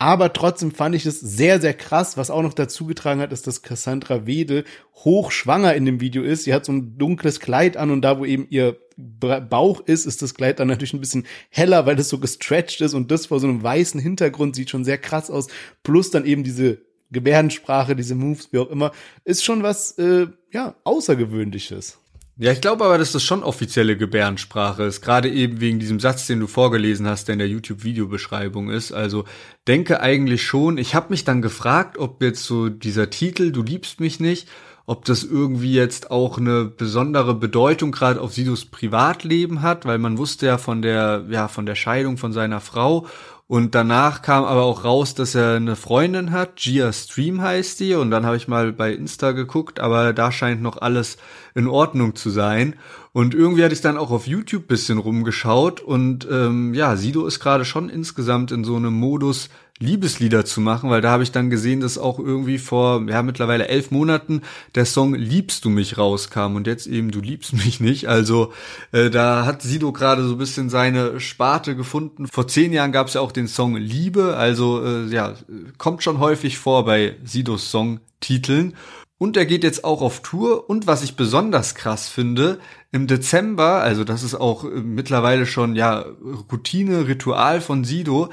Aber 0.00 0.32
trotzdem 0.32 0.72
fand 0.72 0.94
ich 0.94 1.04
es 1.04 1.20
sehr, 1.20 1.60
sehr 1.60 1.74
krass. 1.74 2.16
Was 2.16 2.30
auch 2.30 2.40
noch 2.40 2.54
dazu 2.54 2.86
getragen 2.86 3.20
hat, 3.20 3.32
ist, 3.32 3.46
dass 3.46 3.60
Cassandra 3.60 4.24
Wede 4.24 4.64
hochschwanger 4.94 5.74
in 5.74 5.84
dem 5.84 6.00
Video 6.00 6.22
ist. 6.22 6.44
Sie 6.44 6.54
hat 6.54 6.64
so 6.64 6.72
ein 6.72 6.96
dunkles 6.96 7.38
Kleid 7.38 7.76
an 7.76 7.90
und 7.90 8.00
da, 8.00 8.18
wo 8.18 8.24
eben 8.24 8.46
ihr 8.48 8.78
Bauch 8.96 9.80
ist, 9.80 10.06
ist 10.06 10.22
das 10.22 10.34
Kleid 10.34 10.58
dann 10.58 10.68
natürlich 10.68 10.94
ein 10.94 11.00
bisschen 11.00 11.26
heller, 11.50 11.84
weil 11.84 11.98
es 11.98 12.08
so 12.08 12.16
gestretched 12.18 12.80
ist 12.80 12.94
und 12.94 13.10
das 13.10 13.26
vor 13.26 13.40
so 13.40 13.46
einem 13.46 13.62
weißen 13.62 14.00
Hintergrund 14.00 14.56
sieht 14.56 14.70
schon 14.70 14.86
sehr 14.86 14.96
krass 14.96 15.30
aus. 15.30 15.48
Plus 15.82 16.10
dann 16.10 16.24
eben 16.24 16.44
diese 16.44 16.78
Gebärdensprache, 17.10 17.94
diese 17.94 18.14
Moves, 18.14 18.54
wie 18.54 18.58
auch 18.58 18.70
immer, 18.70 18.92
ist 19.26 19.44
schon 19.44 19.62
was, 19.62 19.98
äh, 19.98 20.28
ja, 20.50 20.76
Außergewöhnliches. 20.84 21.98
Ja, 22.42 22.52
ich 22.52 22.62
glaube 22.62 22.86
aber, 22.86 22.96
dass 22.96 23.12
das 23.12 23.22
schon 23.22 23.42
offizielle 23.42 23.98
Gebärdensprache 23.98 24.84
ist, 24.84 25.02
gerade 25.02 25.28
eben 25.28 25.60
wegen 25.60 25.78
diesem 25.78 26.00
Satz, 26.00 26.26
den 26.26 26.40
du 26.40 26.46
vorgelesen 26.46 27.06
hast, 27.06 27.28
der 27.28 27.34
in 27.34 27.38
der 27.38 27.48
YouTube-Videobeschreibung 27.48 28.70
ist. 28.70 28.92
Also 28.92 29.26
denke 29.68 30.00
eigentlich 30.00 30.42
schon. 30.42 30.78
Ich 30.78 30.94
habe 30.94 31.10
mich 31.10 31.24
dann 31.24 31.42
gefragt, 31.42 31.98
ob 31.98 32.22
jetzt 32.22 32.44
so 32.44 32.70
dieser 32.70 33.10
Titel 33.10 33.52
"Du 33.52 33.62
liebst 33.62 34.00
mich 34.00 34.20
nicht", 34.20 34.48
ob 34.86 35.04
das 35.04 35.22
irgendwie 35.22 35.74
jetzt 35.74 36.10
auch 36.10 36.38
eine 36.38 36.64
besondere 36.64 37.34
Bedeutung 37.34 37.92
gerade 37.92 38.22
auf 38.22 38.32
Sidos 38.32 38.64
Privatleben 38.64 39.60
hat, 39.60 39.84
weil 39.84 39.98
man 39.98 40.16
wusste 40.16 40.46
ja 40.46 40.56
von 40.56 40.80
der 40.80 41.26
ja 41.28 41.46
von 41.46 41.66
der 41.66 41.74
Scheidung 41.74 42.16
von 42.16 42.32
seiner 42.32 42.60
Frau 42.60 43.06
Und 43.50 43.74
danach 43.74 44.22
kam 44.22 44.44
aber 44.44 44.62
auch 44.62 44.84
raus, 44.84 45.16
dass 45.16 45.34
er 45.34 45.56
eine 45.56 45.74
Freundin 45.74 46.30
hat, 46.30 46.54
Gia 46.54 46.92
Stream 46.92 47.42
heißt 47.42 47.80
die. 47.80 47.94
Und 47.94 48.12
dann 48.12 48.24
habe 48.24 48.36
ich 48.36 48.46
mal 48.46 48.72
bei 48.72 48.92
Insta 48.92 49.32
geguckt, 49.32 49.80
aber 49.80 50.12
da 50.12 50.30
scheint 50.30 50.62
noch 50.62 50.80
alles 50.80 51.16
in 51.56 51.66
Ordnung 51.66 52.14
zu 52.14 52.30
sein. 52.30 52.76
Und 53.12 53.34
irgendwie 53.34 53.64
hatte 53.64 53.74
ich 53.74 53.80
dann 53.80 53.98
auch 53.98 54.12
auf 54.12 54.28
YouTube 54.28 54.68
bisschen 54.68 54.98
rumgeschaut. 54.98 55.80
Und 55.80 56.28
ähm, 56.30 56.74
ja, 56.74 56.94
Sido 56.94 57.26
ist 57.26 57.40
gerade 57.40 57.64
schon 57.64 57.88
insgesamt 57.88 58.52
in 58.52 58.62
so 58.62 58.76
einem 58.76 58.94
Modus, 58.94 59.48
Liebeslieder 59.80 60.44
zu 60.44 60.60
machen, 60.60 60.90
weil 60.90 61.00
da 61.00 61.10
habe 61.10 61.22
ich 61.22 61.32
dann 61.32 61.48
gesehen, 61.48 61.80
dass 61.80 61.96
auch 61.96 62.18
irgendwie 62.18 62.58
vor 62.58 63.02
ja 63.08 63.22
mittlerweile 63.22 63.68
elf 63.68 63.90
Monaten 63.90 64.42
der 64.74 64.84
Song 64.84 65.14
Liebst 65.14 65.64
du 65.64 65.70
mich 65.70 65.96
rauskam 65.96 66.54
und 66.54 66.66
jetzt 66.66 66.86
eben 66.86 67.10
Du 67.10 67.20
liebst 67.20 67.54
mich 67.54 67.80
nicht. 67.80 68.06
Also 68.06 68.52
äh, 68.92 69.08
da 69.08 69.46
hat 69.46 69.62
Sido 69.62 69.92
gerade 69.92 70.22
so 70.24 70.34
ein 70.34 70.38
bisschen 70.38 70.68
seine 70.68 71.18
Sparte 71.18 71.74
gefunden. 71.74 72.26
Vor 72.26 72.46
zehn 72.46 72.72
Jahren 72.72 72.92
gab 72.92 73.08
es 73.08 73.14
ja 73.14 73.22
auch 73.22 73.32
den 73.32 73.48
Song 73.48 73.76
Liebe, 73.76 74.36
also 74.36 74.84
äh, 74.84 75.06
ja 75.06 75.34
kommt 75.78 76.02
schon 76.02 76.18
häufig 76.18 76.58
vor 76.58 76.84
bei 76.84 77.16
Sidos 77.24 77.70
Songtiteln. 77.70 78.74
Und 79.16 79.36
er 79.36 79.44
geht 79.44 79.64
jetzt 79.64 79.84
auch 79.84 80.00
auf 80.00 80.22
Tour. 80.22 80.70
Und 80.70 80.86
was 80.86 81.02
ich 81.02 81.14
besonders 81.14 81.74
krass 81.74 82.08
finde, 82.08 82.58
im 82.90 83.06
Dezember, 83.06 83.82
also 83.82 84.02
das 84.02 84.22
ist 84.22 84.34
auch 84.34 84.64
mittlerweile 84.64 85.44
schon 85.44 85.76
ja 85.76 86.06
Routine, 86.50 87.06
Ritual 87.06 87.60
von 87.60 87.84
Sido, 87.84 88.30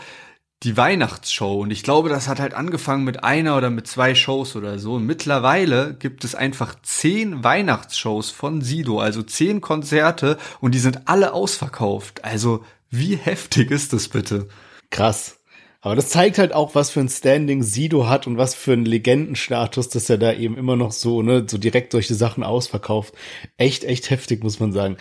die 0.63 0.75
Weihnachtsshow. 0.75 1.61
Und 1.61 1.71
ich 1.71 1.83
glaube, 1.83 2.09
das 2.09 2.27
hat 2.27 2.39
halt 2.39 2.53
angefangen 2.53 3.03
mit 3.03 3.23
einer 3.23 3.57
oder 3.57 3.69
mit 3.69 3.87
zwei 3.87 4.15
Shows 4.15 4.55
oder 4.55 4.79
so. 4.79 4.93
Und 4.93 5.05
mittlerweile 5.05 5.93
gibt 5.93 6.23
es 6.23 6.35
einfach 6.35 6.75
zehn 6.81 7.43
Weihnachtsshows 7.43 8.31
von 8.31 8.61
Sido, 8.61 8.99
also 8.99 9.21
zehn 9.21 9.61
Konzerte 9.61 10.37
und 10.59 10.73
die 10.73 10.79
sind 10.79 11.07
alle 11.07 11.33
ausverkauft. 11.33 12.23
Also 12.25 12.63
wie 12.89 13.15
heftig 13.15 13.71
ist 13.71 13.93
das 13.93 14.07
bitte? 14.07 14.47
Krass. 14.89 15.37
Aber 15.81 15.95
das 15.95 16.09
zeigt 16.09 16.39
halt 16.39 16.53
auch, 16.53 16.73
was 16.73 16.89
für 16.89 17.01
ein 17.01 17.09
Standing 17.09 17.61
Sido 17.61 18.09
hat 18.09 18.25
und 18.25 18.37
was 18.37 18.55
für 18.55 18.73
ein 18.73 18.83
Legendenstatus, 18.83 19.89
dass 19.89 20.09
er 20.09 20.17
da 20.17 20.33
eben 20.33 20.57
immer 20.57 20.75
noch 20.75 20.91
so, 20.91 21.21
ne, 21.21 21.45
so 21.47 21.57
direkt 21.57 21.91
solche 21.91 22.15
Sachen 22.15 22.43
ausverkauft. 22.43 23.13
Echt, 23.57 23.83
echt 23.83 24.09
heftig, 24.09 24.43
muss 24.43 24.59
man 24.59 24.73
sagen. 24.73 24.97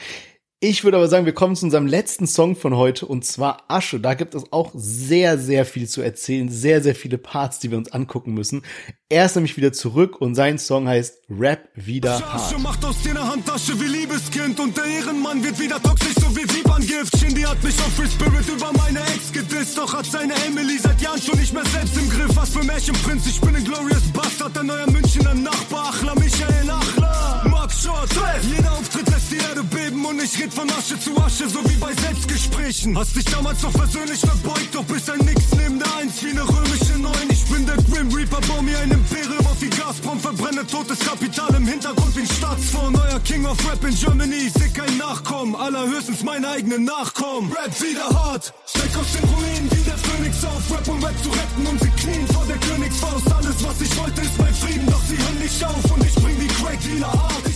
Ich 0.59 0.85
würde 0.85 0.97
aber 0.97 1.09
sagen, 1.09 1.27
wir 1.27 1.35
kommen 1.35 1.55
zu 1.55 1.67
unserem 1.67 1.87
letzten 1.87 2.27
Song 2.27 2.57
von 2.57 2.75
heute 2.75 3.05
und 3.05 3.27
zwar 3.27 3.65
Asche. 3.69 4.01
Da 4.01 4.15
gibt 4.15 4.35
es 4.35 4.53
auch 4.53 4.71
sehr, 4.75 5.37
sehr 5.37 5.67
viel 5.67 5.87
zu 5.87 6.01
erzählen, 6.01 6.49
sehr, 6.49 6.83
sehr 6.83 6.95
viele 6.95 7.19
Parts, 7.19 7.59
die 7.59 7.71
wir 7.71 7.77
uns 7.77 7.93
angucken 7.93 8.33
müssen. 8.33 8.63
Er 9.11 9.27
ist 9.27 9.35
nämlich 9.35 9.59
wieder 9.59 9.75
zurück 9.75 10.19
und 10.19 10.35
sein 10.35 10.59
Song 10.59 10.89
heißt 10.89 11.25
Rap 11.29 11.69
wieder 11.75 12.21
hart. 12.21 12.47
Asche 12.47 12.59
macht 12.59 12.83
aus 12.87 12.97
eine 13.07 13.23
Handtasche 13.23 13.79
wie 13.79 13.85
Liebeskind 13.85 14.59
und 14.59 14.75
der 14.75 14.87
Ehrenmann 14.87 15.45
wird 15.45 15.61
wieder 15.61 15.81
toxisch, 15.83 16.15
so 16.15 16.35
wie 16.35 16.49
Wieberngift. 16.51 17.19
Shindy 17.19 17.43
hat 17.43 17.63
mich 17.63 17.79
auf 17.79 17.93
Free 17.95 18.09
Spirit 18.09 18.49
über 18.49 18.73
meine 18.79 19.01
Ex 19.01 19.31
gedisst, 19.31 19.77
doch 19.77 19.93
hat 19.93 20.07
seine 20.07 20.33
Emily 20.47 20.79
seit 20.79 21.03
Jahren 21.03 21.21
schon 21.21 21.39
nicht 21.39 21.53
mehr 21.53 21.67
selbst 21.67 21.99
im 21.99 22.09
Griff. 22.09 22.35
Was 22.35 22.49
für 22.49 22.65
Märchenprinz, 22.65 23.27
ich 23.27 23.39
bin 23.43 23.55
ein 23.55 23.65
Glorious 23.65 24.11
Bastard, 24.15 24.57
der 24.57 24.63
neuer 24.63 24.91
Münchner 24.91 25.35
Nachbar, 25.35 25.91
Achler, 25.91 26.15
Michael 26.19 26.71
Achler. 26.71 27.46
Max 27.67 27.83
Short, 27.83 28.09
jeder 28.43 28.73
Auftritt 28.75 29.11
lässt 29.11 29.33
die 29.33 29.39
Erde 29.39 29.65
beben 29.65 30.05
und 30.07 30.23
ich 30.23 30.41
red 30.41 30.55
von 30.55 30.71
Asche 30.71 31.01
zu 31.01 31.21
Asche, 31.21 31.49
so 31.49 31.59
wie 31.69 31.75
bei 31.75 31.93
Selbstgesprächen. 31.95 32.97
Hast 32.97 33.17
dich 33.17 33.25
damals 33.25 33.61
doch 33.61 33.73
persönlich 33.73 34.21
verbeugt, 34.21 34.73
doch 34.73 34.85
bist 34.85 35.11
ein 35.11 35.19
Nix 35.27 35.43
neben 35.51 35.81
der 35.81 35.97
Eins 35.97 36.23
wie 36.23 36.31
eine 36.31 36.43
römische 36.47 36.97
Neun. 36.97 37.29
Ich 37.29 37.45
bin 37.47 37.67
der 37.67 37.75
Grim 37.91 38.15
Reaper, 38.15 38.41
bau 38.47 38.63
mir 38.63 38.79
ein 38.79 38.93
Imperium 38.93 39.45
auf 39.47 39.61
wie 39.61 39.69
Gazprom, 39.69 40.21
verbrenne 40.21 40.65
totes 40.65 41.01
Kapital 41.01 41.57
im 41.57 41.67
Hintergrund 41.67 42.15
wie 42.15 42.21
ein 42.21 42.29
Staatsfonds. 42.29 43.01
Neuer 43.01 43.19
King 43.25 43.45
of 43.47 43.59
Rap 43.69 43.83
in 43.83 43.97
Germany, 43.97 44.49
seh 44.49 44.69
kein 44.69 44.97
Nachkommen, 44.97 45.57
allerhöchstens 45.57 46.23
meine 46.23 46.49
eigenen 46.49 46.85
Nachkommen. 46.85 47.51
Rap 47.51 47.75
wieder 47.83 48.09
hart, 48.11 48.55
steck 48.65 48.97
aus 48.97 49.11
den 49.11 49.29
Ruinen 49.29 49.69
wie 49.73 49.83
der 49.83 49.99
Phoenix 49.99 50.45
auf, 50.45 50.63
Rap 50.71 50.87
um 50.87 51.03
Rap 51.03 51.21
zu 51.21 51.31
retten 51.31 51.67
und 51.67 51.81
sie 51.83 51.91
knien 51.91 52.29
vor 52.29 52.47
der 52.47 52.59
Königsfaust. 52.59 53.27
Alles, 53.33 53.57
was 53.65 53.81
ich 53.81 53.99
wollte, 53.99 54.21
ist 54.21 54.39
mein 54.39 54.55
Frieden, 54.55 54.87
doch 54.87 55.03
sie 55.09 55.19
hören 55.19 55.39
nicht 55.43 55.65
auf 55.65 55.91
und 55.91 56.07
ich 56.07 56.15
bring 56.15 56.39
die 56.39 56.47
Crack 56.47 56.79
wieder 56.87 57.13
hart. 57.13 57.43
Ich 57.49 57.56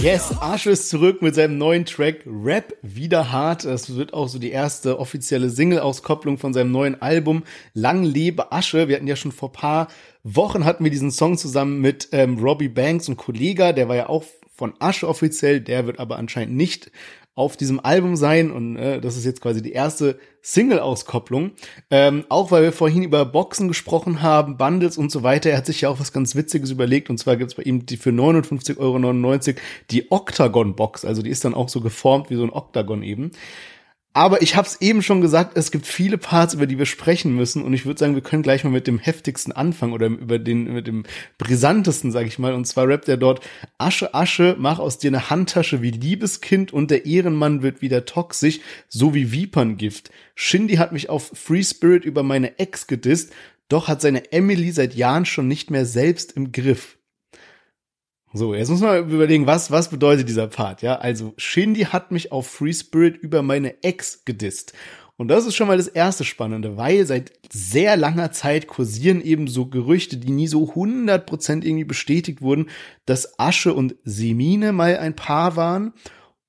Yes, 0.00 0.34
Asche 0.40 0.70
ist 0.70 0.88
zurück 0.88 1.22
mit 1.22 1.34
seinem 1.34 1.58
neuen 1.58 1.84
Track 1.84 2.24
Rap 2.26 2.76
wieder 2.82 3.32
hart. 3.32 3.64
Das 3.64 3.94
wird 3.96 4.12
auch 4.12 4.28
so 4.28 4.38
die 4.38 4.50
erste 4.50 4.98
offizielle 4.98 5.48
Single-Auskopplung 5.48 6.38
von 6.38 6.52
seinem 6.52 6.70
neuen 6.70 7.00
Album 7.00 7.44
Lang 7.72 8.02
lebe 8.02 8.52
Asche. 8.52 8.88
Wir 8.88 8.96
hatten 8.96 9.06
ja 9.06 9.16
schon 9.16 9.32
vor 9.32 9.52
paar 9.52 9.88
Wochen 10.22 10.64
hatten 10.64 10.84
wir 10.84 10.90
diesen 10.90 11.10
Song 11.10 11.38
zusammen 11.38 11.80
mit 11.80 12.08
ähm, 12.12 12.38
Robbie 12.38 12.68
Banks 12.68 13.08
und 13.08 13.16
Kollega. 13.16 13.72
Der 13.72 13.88
war 13.88 13.96
ja 13.96 14.08
auch 14.08 14.24
von 14.54 14.74
Asche 14.78 15.08
offiziell. 15.08 15.60
Der 15.60 15.86
wird 15.86 15.98
aber 15.98 16.16
anscheinend 16.16 16.56
nicht 16.56 16.90
auf 17.36 17.56
diesem 17.56 17.80
Album 17.80 18.14
sein 18.14 18.52
und 18.52 18.76
äh, 18.76 19.00
das 19.00 19.16
ist 19.16 19.24
jetzt 19.24 19.40
quasi 19.40 19.60
die 19.60 19.72
erste 19.72 20.18
Single-Auskopplung. 20.42 21.52
Ähm, 21.90 22.24
auch 22.28 22.52
weil 22.52 22.62
wir 22.62 22.72
vorhin 22.72 23.02
über 23.02 23.24
Boxen 23.24 23.66
gesprochen 23.66 24.22
haben, 24.22 24.56
Bundles 24.56 24.96
und 24.96 25.10
so 25.10 25.24
weiter. 25.24 25.50
Er 25.50 25.56
hat 25.56 25.66
sich 25.66 25.80
ja 25.80 25.88
auch 25.88 25.98
was 25.98 26.12
ganz 26.12 26.36
Witziges 26.36 26.70
überlegt 26.70 27.10
und 27.10 27.18
zwar 27.18 27.36
gibt's 27.36 27.54
bei 27.54 27.64
ihm 27.64 27.86
die 27.86 27.96
für 27.96 28.10
59,99 28.10 28.78
Euro 28.78 29.60
die 29.90 30.12
Octagon-Box. 30.12 31.04
Also 31.04 31.22
die 31.22 31.30
ist 31.30 31.44
dann 31.44 31.54
auch 31.54 31.68
so 31.68 31.80
geformt 31.80 32.30
wie 32.30 32.36
so 32.36 32.44
ein 32.44 32.52
Octagon 32.52 33.02
eben. 33.02 33.32
Aber 34.16 34.42
ich 34.42 34.54
habe 34.54 34.68
es 34.68 34.80
eben 34.80 35.02
schon 35.02 35.20
gesagt, 35.20 35.56
es 35.56 35.72
gibt 35.72 35.86
viele 35.86 36.18
Parts, 36.18 36.54
über 36.54 36.68
die 36.68 36.78
wir 36.78 36.86
sprechen 36.86 37.34
müssen. 37.34 37.64
Und 37.64 37.74
ich 37.74 37.84
würde 37.84 37.98
sagen, 37.98 38.14
wir 38.14 38.22
können 38.22 38.44
gleich 38.44 38.62
mal 38.62 38.70
mit 38.70 38.86
dem 38.86 39.00
heftigsten 39.00 39.50
anfangen 39.50 39.92
oder 39.92 40.06
über 40.06 40.38
den 40.38 40.72
mit 40.72 40.86
dem 40.86 41.02
brisantesten, 41.36 42.12
sage 42.12 42.28
ich 42.28 42.38
mal. 42.38 42.54
Und 42.54 42.64
zwar 42.64 42.86
rappt 42.86 43.08
er 43.08 43.16
dort: 43.16 43.44
Asche, 43.76 44.14
Asche, 44.14 44.54
mach 44.56 44.78
aus 44.78 44.98
dir 44.98 45.08
eine 45.08 45.30
Handtasche 45.30 45.82
wie 45.82 45.90
Liebeskind 45.90 46.72
und 46.72 46.92
der 46.92 47.06
Ehrenmann 47.06 47.62
wird 47.62 47.82
wieder 47.82 48.04
toxisch, 48.04 48.60
so 48.88 49.14
wie 49.14 49.32
Viperngift. 49.32 50.12
Shindy 50.36 50.76
hat 50.76 50.92
mich 50.92 51.10
auf 51.10 51.32
Free 51.34 51.64
Spirit 51.64 52.04
über 52.04 52.22
meine 52.22 52.60
Ex 52.60 52.86
gedisst, 52.86 53.32
doch 53.68 53.88
hat 53.88 54.00
seine 54.00 54.30
Emily 54.30 54.70
seit 54.70 54.94
Jahren 54.94 55.26
schon 55.26 55.48
nicht 55.48 55.72
mehr 55.72 55.86
selbst 55.86 56.32
im 56.32 56.52
Griff. 56.52 56.98
So, 58.36 58.52
jetzt 58.52 58.68
muss 58.68 58.80
man 58.80 59.08
überlegen, 59.08 59.46
was, 59.46 59.70
was 59.70 59.88
bedeutet 59.90 60.28
dieser 60.28 60.48
Part, 60.48 60.82
ja? 60.82 60.96
Also, 60.96 61.34
Shindy 61.36 61.82
hat 61.82 62.10
mich 62.10 62.32
auf 62.32 62.48
Free 62.48 62.72
Spirit 62.72 63.16
über 63.16 63.42
meine 63.42 63.84
Ex 63.84 64.24
gedisst. 64.24 64.72
Und 65.16 65.28
das 65.28 65.46
ist 65.46 65.54
schon 65.54 65.68
mal 65.68 65.76
das 65.76 65.86
erste 65.86 66.24
Spannende, 66.24 66.76
weil 66.76 67.06
seit 67.06 67.32
sehr 67.52 67.96
langer 67.96 68.32
Zeit 68.32 68.66
kursieren 68.66 69.22
eben 69.22 69.46
so 69.46 69.66
Gerüchte, 69.66 70.16
die 70.16 70.32
nie 70.32 70.48
so 70.48 70.64
100% 70.64 71.64
irgendwie 71.64 71.84
bestätigt 71.84 72.42
wurden, 72.42 72.70
dass 73.06 73.38
Asche 73.38 73.72
und 73.72 73.94
Semine 74.02 74.72
mal 74.72 74.98
ein 74.98 75.14
Paar 75.14 75.54
waren. 75.54 75.92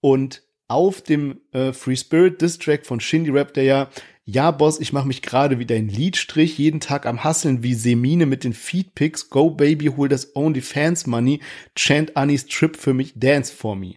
Und 0.02 0.42
auf 0.68 1.04
dem 1.04 1.42
äh, 1.52 1.72
Free 1.72 1.96
Spirit 1.96 2.42
Diss 2.42 2.58
Track 2.58 2.88
von 2.88 3.00
Shindy 3.00 3.30
Rap, 3.30 3.54
der 3.54 3.64
ja 3.64 3.90
ja, 4.28 4.50
Boss, 4.50 4.80
ich 4.80 4.92
mache 4.92 5.08
mich 5.08 5.22
gerade 5.22 5.60
wie 5.60 5.68
dein 5.68 5.88
Liedstrich, 5.88 6.58
jeden 6.58 6.80
Tag 6.80 7.06
am 7.06 7.24
Hasseln 7.24 7.62
wie 7.62 7.76
Semine 7.76 8.26
mit 8.26 8.44
den 8.44 8.54
Feedpicks. 8.54 9.30
Go 9.30 9.52
Baby, 9.52 9.92
hol 9.96 10.10
das 10.10 10.36
OnlyFans 10.36 11.06
Money. 11.06 11.42
Chant 11.76 12.18
Anis 12.18 12.48
Trip 12.48 12.76
für 12.76 12.96
mich, 12.96 13.14
dance 13.16 13.54
for 13.54 13.76
me. 13.76 13.96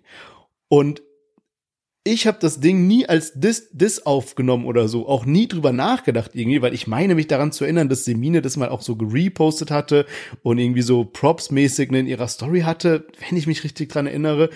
Und 0.68 1.00
ich 2.04 2.26
habe 2.26 2.38
das 2.40 2.60
Ding 2.60 2.86
nie 2.86 3.06
als 3.06 3.32
Diss, 3.34 3.70
Diss 3.72 4.04
aufgenommen 4.04 4.66
oder 4.66 4.88
so, 4.88 5.08
auch 5.08 5.24
nie 5.24 5.48
drüber 5.48 5.72
nachgedacht 5.72 6.32
irgendwie, 6.34 6.62
weil 6.62 6.74
ich 6.74 6.86
meine 6.86 7.14
mich 7.14 7.26
daran 7.26 7.52
zu 7.52 7.64
erinnern, 7.64 7.88
dass 7.88 8.04
Semine 8.04 8.42
das 8.42 8.56
mal 8.58 8.68
auch 8.68 8.82
so 8.82 8.96
gerepostet 8.96 9.70
hatte 9.70 10.06
und 10.42 10.58
irgendwie 10.58 10.82
so 10.82 11.04
Props-mäßig 11.04 11.90
in 11.92 12.06
ihrer 12.06 12.28
Story 12.28 12.60
hatte, 12.60 13.06
wenn 13.28 13.38
ich 13.38 13.46
mich 13.46 13.64
richtig 13.64 13.90
dran 13.90 14.06
erinnere. 14.06 14.50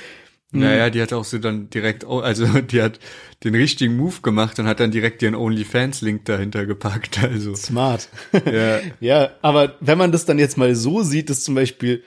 Naja, 0.52 0.90
die 0.90 1.00
hat 1.00 1.14
auch 1.14 1.24
so 1.24 1.38
dann 1.38 1.70
direkt, 1.70 2.04
also 2.04 2.46
die 2.60 2.82
hat 2.82 3.00
den 3.42 3.54
richtigen 3.54 3.96
Move 3.96 4.20
gemacht 4.20 4.58
und 4.58 4.66
hat 4.66 4.80
dann 4.80 4.90
direkt 4.90 5.22
ihren 5.22 5.34
OnlyFans-Link 5.34 6.26
dahinter 6.26 6.66
gepackt. 6.66 7.22
Also 7.22 7.54
Smart. 7.54 8.08
Ja. 8.52 8.80
ja, 9.00 9.30
aber 9.40 9.76
wenn 9.80 9.98
man 9.98 10.12
das 10.12 10.26
dann 10.26 10.38
jetzt 10.38 10.58
mal 10.58 10.74
so 10.74 11.02
sieht, 11.02 11.30
dass 11.30 11.44
zum 11.44 11.54
Beispiel 11.54 12.04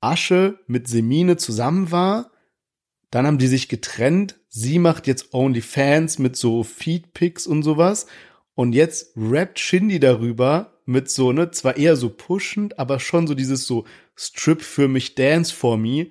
Asche 0.00 0.58
mit 0.66 0.86
Semine 0.86 1.36
zusammen 1.36 1.90
war, 1.90 2.30
dann 3.10 3.26
haben 3.26 3.38
die 3.38 3.46
sich 3.46 3.68
getrennt. 3.68 4.36
Sie 4.48 4.78
macht 4.78 5.06
jetzt 5.06 5.34
OnlyFans 5.34 6.18
mit 6.18 6.36
so 6.36 6.62
Feedpics 6.62 7.46
und 7.46 7.62
sowas. 7.62 8.06
Und 8.54 8.74
jetzt 8.74 9.12
rappt 9.16 9.58
Shindy 9.58 9.98
darüber 9.98 10.80
mit 10.84 11.10
so, 11.10 11.32
ne, 11.32 11.50
zwar 11.50 11.76
eher 11.76 11.96
so 11.96 12.10
pushend, 12.10 12.78
aber 12.78 13.00
schon 13.00 13.26
so 13.26 13.34
dieses 13.34 13.66
so 13.66 13.84
Strip 14.16 14.62
für 14.62 14.88
mich, 14.88 15.14
Dance 15.14 15.54
for 15.54 15.76
me. 15.76 16.08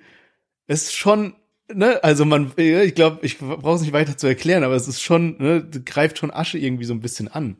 Ist 0.66 0.94
schon 0.94 1.34
ne, 1.72 2.02
also 2.02 2.24
man, 2.24 2.52
ich 2.56 2.94
glaube, 2.94 3.18
ich 3.22 3.38
brauche 3.38 3.76
es 3.76 3.82
nicht 3.82 3.92
weiter 3.92 4.16
zu 4.16 4.26
erklären, 4.26 4.64
aber 4.64 4.74
es 4.74 4.88
ist 4.88 5.02
schon, 5.02 5.36
ne, 5.38 5.66
greift 5.84 6.18
schon 6.18 6.30
Asche 6.30 6.58
irgendwie 6.58 6.84
so 6.84 6.94
ein 6.94 7.00
bisschen 7.00 7.28
an. 7.28 7.56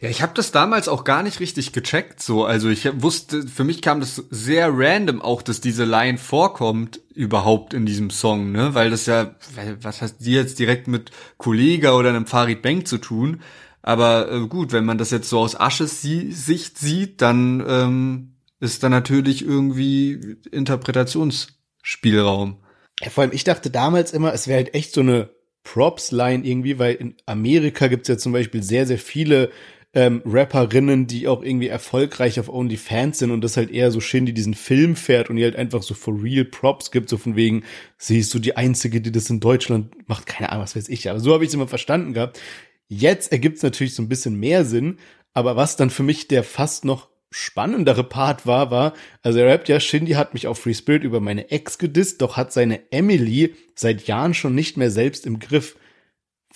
Ja, 0.00 0.10
ich 0.10 0.20
habe 0.20 0.32
das 0.34 0.52
damals 0.52 0.88
auch 0.88 1.04
gar 1.04 1.22
nicht 1.22 1.40
richtig 1.40 1.72
gecheckt. 1.72 2.22
So, 2.22 2.44
also 2.44 2.68
ich 2.68 2.86
wusste, 3.02 3.48
für 3.48 3.64
mich 3.64 3.80
kam 3.80 4.00
das 4.00 4.22
sehr 4.30 4.68
random 4.70 5.22
auch, 5.22 5.40
dass 5.40 5.62
diese 5.62 5.84
Line 5.84 6.18
vorkommt 6.18 7.00
überhaupt 7.14 7.72
in 7.72 7.86
diesem 7.86 8.10
Song, 8.10 8.52
ne, 8.52 8.74
weil 8.74 8.90
das 8.90 9.06
ja, 9.06 9.34
was 9.80 10.02
hast 10.02 10.18
die 10.18 10.32
jetzt 10.32 10.58
direkt 10.58 10.86
mit 10.86 11.12
Kollega 11.38 11.92
oder 11.92 12.10
einem 12.10 12.26
Farid 12.26 12.60
Bank 12.60 12.86
zu 12.86 12.98
tun? 12.98 13.40
Aber 13.80 14.30
äh, 14.30 14.46
gut, 14.48 14.72
wenn 14.72 14.84
man 14.84 14.98
das 14.98 15.12
jetzt 15.12 15.30
so 15.30 15.38
aus 15.38 15.58
Asches 15.58 16.02
Sicht 16.02 16.76
sieht, 16.76 17.22
dann 17.22 17.64
ähm, 17.66 18.32
ist 18.58 18.82
da 18.82 18.88
natürlich 18.88 19.44
irgendwie 19.44 20.38
Interpretationsspielraum. 20.50 22.56
Ja, 23.02 23.10
vor 23.10 23.22
allem, 23.22 23.32
ich 23.32 23.44
dachte 23.44 23.70
damals 23.70 24.12
immer, 24.12 24.32
es 24.32 24.48
wäre 24.48 24.56
halt 24.58 24.74
echt 24.74 24.94
so 24.94 25.02
eine 25.02 25.30
Props-Line 25.64 26.46
irgendwie, 26.46 26.78
weil 26.78 26.94
in 26.94 27.16
Amerika 27.26 27.88
gibt's 27.88 28.08
ja 28.08 28.16
zum 28.16 28.32
Beispiel 28.32 28.62
sehr, 28.62 28.86
sehr 28.86 28.98
viele 28.98 29.50
ähm, 29.96 30.22
Rapperinnen, 30.24 31.06
die 31.06 31.26
auch 31.26 31.42
irgendwie 31.42 31.68
erfolgreich 31.68 32.38
auf 32.38 32.48
OnlyFans 32.48 33.18
sind 33.18 33.30
und 33.30 33.42
das 33.42 33.56
halt 33.56 33.70
eher 33.70 33.90
so 33.90 34.00
Shindy 34.00 34.32
diesen 34.32 34.54
Film 34.54 34.94
fährt 34.94 35.30
und 35.30 35.38
ihr 35.38 35.46
halt 35.46 35.56
einfach 35.56 35.82
so 35.82 35.94
for 35.94 36.22
real 36.22 36.44
Props 36.44 36.90
gibt, 36.90 37.08
so 37.08 37.16
von 37.16 37.34
wegen, 37.34 37.64
sie 37.96 38.18
ist 38.18 38.30
so 38.30 38.38
die 38.38 38.56
Einzige, 38.56 39.00
die 39.00 39.10
das 39.10 39.30
in 39.30 39.40
Deutschland 39.40 39.94
macht, 40.06 40.26
keine 40.26 40.50
Ahnung, 40.50 40.64
was 40.64 40.76
weiß 40.76 40.88
ich, 40.88 41.08
aber 41.10 41.18
so 41.18 41.32
habe 41.32 41.44
ich 41.44 41.48
es 41.48 41.54
immer 41.54 41.66
verstanden 41.66 42.12
gehabt. 42.12 42.40
Jetzt 42.88 43.32
ergibt 43.32 43.56
es 43.56 43.62
natürlich 43.62 43.94
so 43.94 44.02
ein 44.02 44.08
bisschen 44.08 44.38
mehr 44.38 44.64
Sinn, 44.64 44.98
aber 45.32 45.56
was 45.56 45.76
dann 45.76 45.90
für 45.90 46.02
mich 46.02 46.28
der 46.28 46.44
fast 46.44 46.84
noch 46.84 47.08
spannendere 47.38 48.02
Part 48.02 48.46
war, 48.46 48.70
war, 48.70 48.94
also 49.22 49.38
er 49.38 49.48
rappt 49.48 49.68
ja, 49.68 49.78
Shindy 49.78 50.12
hat 50.12 50.32
mich 50.32 50.46
auf 50.46 50.58
Free 50.58 50.72
Spirit 50.72 51.04
über 51.04 51.20
meine 51.20 51.50
Ex 51.50 51.76
gedisst, 51.76 52.22
doch 52.22 52.38
hat 52.38 52.50
seine 52.50 52.90
Emily 52.90 53.54
seit 53.74 54.06
Jahren 54.06 54.32
schon 54.32 54.54
nicht 54.54 54.78
mehr 54.78 54.90
selbst 54.90 55.26
im 55.26 55.38
Griff. 55.38 55.76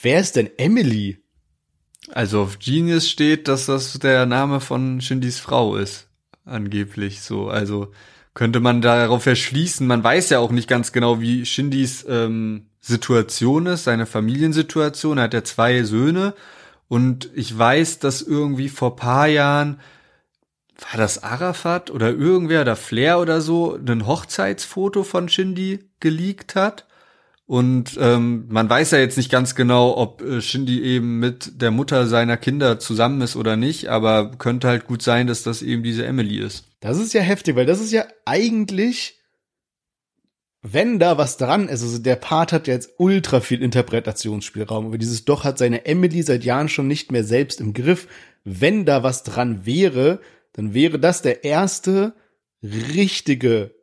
Wer 0.00 0.20
ist 0.20 0.36
denn 0.36 0.48
Emily? 0.56 1.18
Also 2.12 2.40
auf 2.40 2.58
Genius 2.58 3.10
steht, 3.10 3.46
dass 3.46 3.66
das 3.66 3.98
der 3.98 4.24
Name 4.24 4.60
von 4.60 5.02
Shindys 5.02 5.38
Frau 5.38 5.76
ist. 5.76 6.08
Angeblich 6.46 7.20
so. 7.20 7.48
Also 7.48 7.92
könnte 8.32 8.60
man 8.60 8.80
darauf 8.80 9.24
verschließen. 9.24 9.86
Man 9.86 10.02
weiß 10.02 10.30
ja 10.30 10.38
auch 10.38 10.50
nicht 10.50 10.66
ganz 10.66 10.92
genau, 10.92 11.20
wie 11.20 11.44
Shindys 11.44 12.06
ähm, 12.08 12.70
Situation 12.80 13.66
ist, 13.66 13.84
seine 13.84 14.06
Familiensituation. 14.06 15.18
Er 15.18 15.24
hat 15.24 15.34
ja 15.34 15.44
zwei 15.44 15.82
Söhne. 15.82 16.32
Und 16.88 17.28
ich 17.34 17.56
weiß, 17.56 17.98
dass 17.98 18.22
irgendwie 18.22 18.70
vor 18.70 18.96
paar 18.96 19.26
Jahren 19.26 19.78
war 20.82 20.98
das 20.98 21.22
Arafat 21.22 21.90
oder 21.90 22.10
irgendwer 22.10 22.62
oder 22.62 22.76
Flair 22.76 23.18
oder 23.20 23.40
so 23.40 23.76
ein 23.76 24.06
Hochzeitsfoto 24.06 25.04
von 25.04 25.28
Shindy 25.28 25.80
geleakt 26.00 26.54
hat. 26.54 26.86
Und 27.50 27.98
ähm, 28.00 28.44
man 28.48 28.70
weiß 28.70 28.92
ja 28.92 28.98
jetzt 28.98 29.16
nicht 29.16 29.28
ganz 29.28 29.56
genau, 29.56 29.96
ob 29.96 30.22
äh, 30.22 30.40
Shindy 30.40 30.82
eben 30.82 31.18
mit 31.18 31.60
der 31.60 31.72
Mutter 31.72 32.06
seiner 32.06 32.36
Kinder 32.36 32.78
zusammen 32.78 33.20
ist 33.22 33.34
oder 33.34 33.56
nicht, 33.56 33.88
aber 33.88 34.30
könnte 34.38 34.68
halt 34.68 34.86
gut 34.86 35.02
sein, 35.02 35.26
dass 35.26 35.42
das 35.42 35.60
eben 35.60 35.82
diese 35.82 36.06
Emily 36.06 36.38
ist. 36.38 36.66
Das 36.78 36.96
ist 36.96 37.12
ja 37.12 37.22
heftig, 37.22 37.56
weil 37.56 37.66
das 37.66 37.80
ist 37.80 37.90
ja 37.90 38.04
eigentlich, 38.24 39.18
wenn 40.62 41.00
da 41.00 41.18
was 41.18 41.38
dran 41.38 41.64
ist, 41.66 41.82
also 41.82 41.98
der 41.98 42.14
Part 42.14 42.52
hat 42.52 42.68
ja 42.68 42.74
jetzt 42.74 42.90
ultra 42.98 43.40
viel 43.40 43.62
Interpretationsspielraum, 43.62 44.86
aber 44.86 44.98
dieses 44.98 45.24
Doch 45.24 45.42
hat 45.42 45.58
seine 45.58 45.86
Emily 45.86 46.22
seit 46.22 46.44
Jahren 46.44 46.68
schon 46.68 46.86
nicht 46.86 47.10
mehr 47.10 47.24
selbst 47.24 47.60
im 47.60 47.74
Griff. 47.74 48.06
Wenn 48.44 48.84
da 48.84 49.02
was 49.02 49.24
dran 49.24 49.66
wäre, 49.66 50.20
dann 50.52 50.74
wäre 50.74 50.98
das 50.98 51.22
der 51.22 51.44
erste 51.44 52.14
richtige 52.62 53.74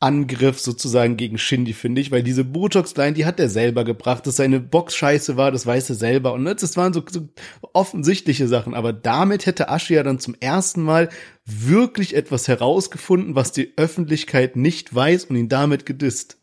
Angriff 0.00 0.60
sozusagen 0.60 1.16
gegen 1.16 1.38
Shindy, 1.38 1.72
finde 1.72 2.00
ich, 2.00 2.12
weil 2.12 2.22
diese 2.22 2.44
Botox-Line, 2.44 3.14
die 3.14 3.26
hat 3.26 3.40
er 3.40 3.48
selber 3.48 3.82
gebracht, 3.84 4.26
dass 4.26 4.36
seine 4.36 4.60
Box 4.60 4.94
scheiße 4.94 5.36
war, 5.36 5.50
das 5.50 5.66
weiß 5.66 5.90
er 5.90 5.96
selber. 5.96 6.34
Und 6.34 6.44
das 6.44 6.76
waren 6.76 6.92
so, 6.92 7.02
so 7.10 7.28
offensichtliche 7.72 8.46
Sachen. 8.46 8.74
Aber 8.74 8.92
damit 8.92 9.46
hätte 9.46 9.68
Ashi 9.68 9.94
ja 9.94 10.04
dann 10.04 10.20
zum 10.20 10.36
ersten 10.38 10.82
Mal 10.82 11.08
wirklich 11.44 12.14
etwas 12.14 12.46
herausgefunden, 12.46 13.34
was 13.34 13.50
die 13.50 13.72
Öffentlichkeit 13.76 14.54
nicht 14.54 14.94
weiß 14.94 15.24
und 15.26 15.36
ihn 15.36 15.48
damit 15.48 15.84
gedisst. 15.84 16.36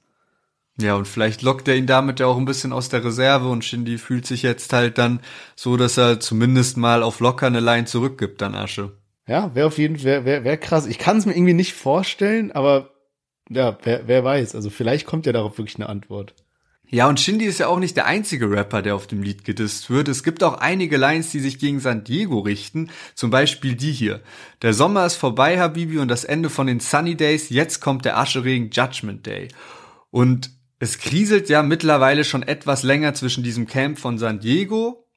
Ja, 0.78 0.96
und 0.96 1.08
vielleicht 1.08 1.42
lockt 1.42 1.70
er 1.70 1.78
ihn 1.78 1.88
damit 1.88 2.20
ja 2.20 2.28
auch 2.28 2.38
ein 2.38 2.44
bisschen 2.44 2.74
aus 2.74 2.90
der 2.90 3.06
Reserve 3.06 3.48
und 3.48 3.64
Shindy 3.64 3.98
fühlt 3.98 4.26
sich 4.26 4.42
jetzt 4.42 4.74
halt 4.74 4.98
dann 4.98 5.22
so, 5.56 5.78
dass 5.78 5.98
er 5.98 6.20
zumindest 6.20 6.76
mal 6.76 7.02
auf 7.02 7.22
locker 7.22 7.48
eine 7.48 7.62
Line 7.62 7.86
zurückgibt 7.86 8.44
an 8.44 8.56
Asche. 8.56 8.92
Ja, 9.28 9.56
wäre 9.56 9.68
auf 9.68 9.78
jeden 9.78 9.98
Fall, 9.98 10.06
wäre 10.06 10.26
wär, 10.26 10.44
wär 10.44 10.58
krass. 10.58 10.86
Ich 10.86 11.00
kann 11.00 11.18
es 11.18 11.26
mir 11.26 11.34
irgendwie 11.34 11.54
nicht 11.54 11.74
vorstellen, 11.74 12.52
aber 12.52 12.92
ja, 13.50 13.78
wer, 13.84 14.08
wer 14.08 14.24
weiß. 14.24 14.56
Also 14.56 14.70
vielleicht 14.70 15.06
kommt 15.06 15.26
ja 15.26 15.34
darauf 15.34 15.58
wirklich 15.58 15.78
eine 15.78 15.90
Antwort. 15.90 16.36
Ja, 16.88 17.10
und 17.10 17.20
Shindy 17.20 17.46
ist 17.46 17.60
ja 17.60 17.68
auch 17.68 17.80
nicht 17.80 17.98
der 17.98 18.06
einzige 18.06 18.50
Rapper, 18.52 18.84
der 18.84 18.96
auf 18.96 19.08
dem 19.08 19.24
Lied 19.24 19.44
gedisst 19.44 19.90
wird. 19.90 20.08
Es 20.08 20.24
gibt 20.24 20.44
auch 20.44 20.60
einige 20.60 20.98
Lines, 20.98 21.32
die 21.32 21.40
sich 21.40 21.58
gegen 21.58 21.80
San 21.80 22.04
Diego 22.04 22.40
richten. 22.40 22.92
Zum 23.16 23.32
Beispiel 23.32 23.76
die 23.76 23.92
hier. 23.92 24.22
Der 24.62 24.74
Sommer 24.74 25.04
ist 25.06 25.16
vorbei, 25.16 25.60
Habibi, 25.60 25.98
und 25.98 26.10
das 26.10 26.24
Ende 26.24 26.52
von 26.52 26.68
den 26.68 26.80
Sunny 26.80 27.16
Days. 27.16 27.50
Jetzt 27.50 27.80
kommt 27.82 28.06
der 28.06 28.18
Ascheregen 28.18 28.70
Judgment 28.70 29.26
Day. 29.26 29.48
Und 30.12 30.52
es 30.78 31.00
kriselt 31.00 31.50
ja 31.50 31.64
mittlerweile 31.64 32.24
schon 32.24 32.44
etwas 32.44 32.84
länger 32.84 33.16
zwischen 33.16 33.44
diesem 33.44 33.66
Camp 33.66 33.98
von 33.98 34.20
San 34.20 34.40
Diego 34.40 35.08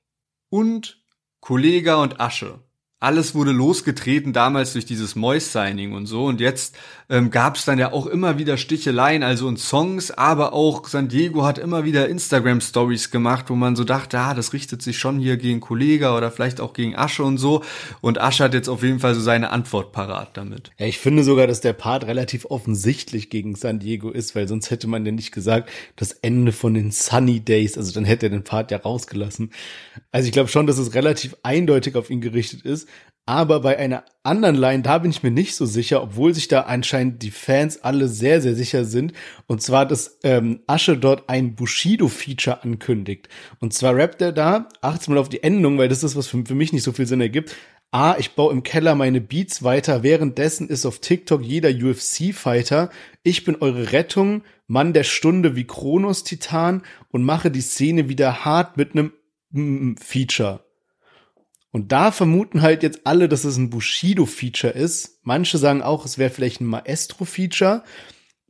und 0.49 1.03
Kollega 1.41 1.97
und 1.97 2.19
Asche 2.19 2.61
alles 3.01 3.37
wurde 3.37 3.53
losgetreten 3.53 4.33
damals 4.33 4.73
durch 4.73 4.85
dieses 4.85 5.15
Moist-Signing 5.15 5.93
und 5.93 6.07
so. 6.07 6.25
Und 6.25 6.41
jetzt 6.41 6.77
ähm, 7.09 7.31
gab 7.31 7.55
es 7.55 7.65
dann 7.65 7.79
ja 7.79 7.93
auch 7.93 8.07
immer 8.07 8.39
wieder 8.39 8.57
Sticheleien, 8.57 9.23
also 9.23 9.49
in 9.49 9.57
Songs, 9.57 10.11
aber 10.11 10.53
auch 10.53 10.87
San 10.89 11.07
Diego 11.07 11.45
hat 11.45 11.59
immer 11.59 11.85
wieder 11.85 12.09
Instagram-Stories 12.09 13.13
gemacht, 13.13 13.47
wo 13.51 13.55
man 13.55 13.77
so 13.77 13.85
dachte, 13.85 14.19
ah, 14.19 14.35
das 14.35 14.53
richtet 14.53 14.83
sich 14.83 14.99
schon 14.99 15.21
hier 15.21 15.37
gegen 15.37 15.61
Kollega 15.61 16.17
oder 16.17 16.33
vielleicht 16.33 16.61
auch 16.61 16.73
gegen 16.73 16.97
Asche 16.97 17.23
und 17.23 17.39
so. 17.39 17.63
Und 18.01 18.21
Asche 18.21 18.43
hat 18.43 18.53
jetzt 18.53 18.69
auf 18.69 18.83
jeden 18.83 18.99
Fall 18.99 19.15
so 19.15 19.21
seine 19.21 19.51
Antwort 19.51 19.93
parat 19.93 20.37
damit. 20.37 20.73
Ja, 20.77 20.87
ich 20.87 20.99
finde 20.99 21.23
sogar, 21.23 21.47
dass 21.47 21.61
der 21.61 21.75
Part 21.75 22.05
relativ 22.05 22.47
offensichtlich 22.47 23.31
gegen 23.31 23.55
San 23.55 23.79
Diego 23.79 24.11
ist, 24.11 24.35
weil 24.35 24.49
sonst 24.49 24.73
hätte 24.73 24.89
man 24.89 25.07
ja 25.07 25.13
nicht 25.13 25.31
gesagt, 25.31 25.71
das 25.95 26.11
Ende 26.13 26.51
von 26.51 26.75
den 26.75 26.91
Sunny 26.91 27.39
Days, 27.39 27.79
also 27.79 27.93
dann 27.93 28.05
hätte 28.05 28.27
er 28.27 28.31
den 28.31 28.43
Part 28.43 28.73
ja 28.73 28.79
rausgelassen. 28.79 29.53
Also 30.11 30.27
ich 30.27 30.33
glaube 30.33 30.49
schon, 30.49 30.67
dass 30.67 30.79
es 30.79 30.95
relativ 30.95 31.37
eindeutig 31.45 31.95
auf 31.95 32.11
ihn 32.11 32.21
gerichtet 32.21 32.63
ist. 32.63 32.88
Aber 33.29 33.61
bei 33.61 33.79
einer 33.79 34.05
anderen 34.23 34.57
Line, 34.57 34.83
da 34.83 34.97
bin 34.97 35.11
ich 35.11 35.23
mir 35.23 35.31
nicht 35.31 35.55
so 35.55 35.67
sicher, 35.67 36.03
obwohl 36.03 36.33
sich 36.33 36.49
da 36.49 36.63
anscheinend 36.63 37.23
die 37.23 37.31
Fans 37.31 37.85
alle 37.85 38.09
sehr, 38.09 38.41
sehr 38.41 38.55
sicher 38.55 38.87
sind. 38.87 39.13
Und 39.47 39.61
zwar, 39.61 39.85
dass 39.85 40.19
ähm, 40.23 40.61
Asche 40.67 40.97
dort 40.97 41.29
ein 41.29 41.55
Bushido-Feature 41.55 42.63
ankündigt. 42.63 43.29
Und 43.61 43.75
zwar 43.75 43.95
rappt 43.95 44.23
er 44.23 44.33
da, 44.33 44.71
achtet 44.81 45.11
mal 45.11 45.19
auf 45.19 45.29
die 45.29 45.43
Endung, 45.43 45.77
weil 45.77 45.91
das 45.91 46.03
ist, 46.05 46.17
was 46.17 46.27
für, 46.27 46.43
für 46.47 46.55
mich 46.55 46.73
nicht 46.73 46.85
so 46.85 46.93
viel 46.93 47.07
Sinn 47.07 47.21
ergibt. 47.21 47.55
A, 47.91 48.17
ich 48.17 48.35
baue 48.35 48.51
im 48.51 48.63
Keller 48.63 48.95
meine 48.95 49.21
Beats 49.21 49.63
weiter, 49.63 50.03
währenddessen 50.03 50.71
ist 50.71 50.87
auf 50.87 51.01
TikTok 51.01 51.43
jeder 51.43 51.69
UFC-Fighter. 51.69 52.89
Ich 53.25 53.45
bin 53.45 53.57
eure 53.61 53.93
Rettung, 53.93 54.43
Mann 54.69 54.95
der 54.95 55.05
Stunde 55.05 55.55
wie 55.55 55.67
Kronos 55.67 56.25
Titan 56.25 56.81
und 57.11 57.25
mache 57.25 57.51
die 57.51 57.61
Szene 57.61 58.09
wieder 58.09 58.47
hart 58.47 58.79
mit 58.79 58.93
einem 58.93 59.97
Feature. 60.01 60.65
Und 61.71 61.93
da 61.93 62.11
vermuten 62.13 62.63
halt 62.63 62.83
jetzt 62.83 63.01
alle, 63.05 63.29
dass 63.29 63.45
es 63.45 63.57
ein 63.57 63.71
Bushido-Feature 63.71 64.73
ist. 64.73 65.21
Manche 65.23 65.59
sagen 65.59 65.83
auch, 65.83 66.05
es 66.05 66.17
wäre 66.17 66.31
vielleicht 66.31 66.61
ein 66.61 66.67
Maestro-Feature. 66.67 67.85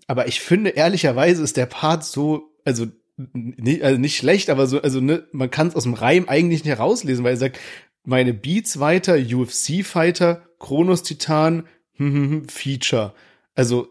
Aber 0.06 0.28
ich 0.28 0.40
finde, 0.40 0.70
ehrlicherweise 0.70 1.42
ist 1.42 1.56
der 1.56 1.66
Part 1.66 2.04
so, 2.04 2.54
also 2.64 2.86
nicht, 3.32 3.82
also 3.82 4.00
nicht 4.00 4.16
schlecht, 4.16 4.48
aber 4.50 4.66
so, 4.66 4.80
also 4.80 5.00
ne, 5.00 5.26
man 5.32 5.50
kann 5.50 5.66
es 5.66 5.76
aus 5.76 5.82
dem 5.82 5.94
Reim 5.94 6.28
eigentlich 6.28 6.64
nicht 6.64 6.70
herauslesen, 6.70 7.24
weil 7.24 7.34
er 7.34 7.38
sagt, 7.38 7.58
meine 8.04 8.32
Beats 8.32 8.78
weiter, 8.78 9.16
UFC-Fighter, 9.16 10.46
Kronos 10.58 11.02
Titan, 11.02 11.66
hm, 11.94 12.12
hm, 12.14 12.30
hm, 12.30 12.48
Feature. 12.48 13.14
Also 13.54 13.88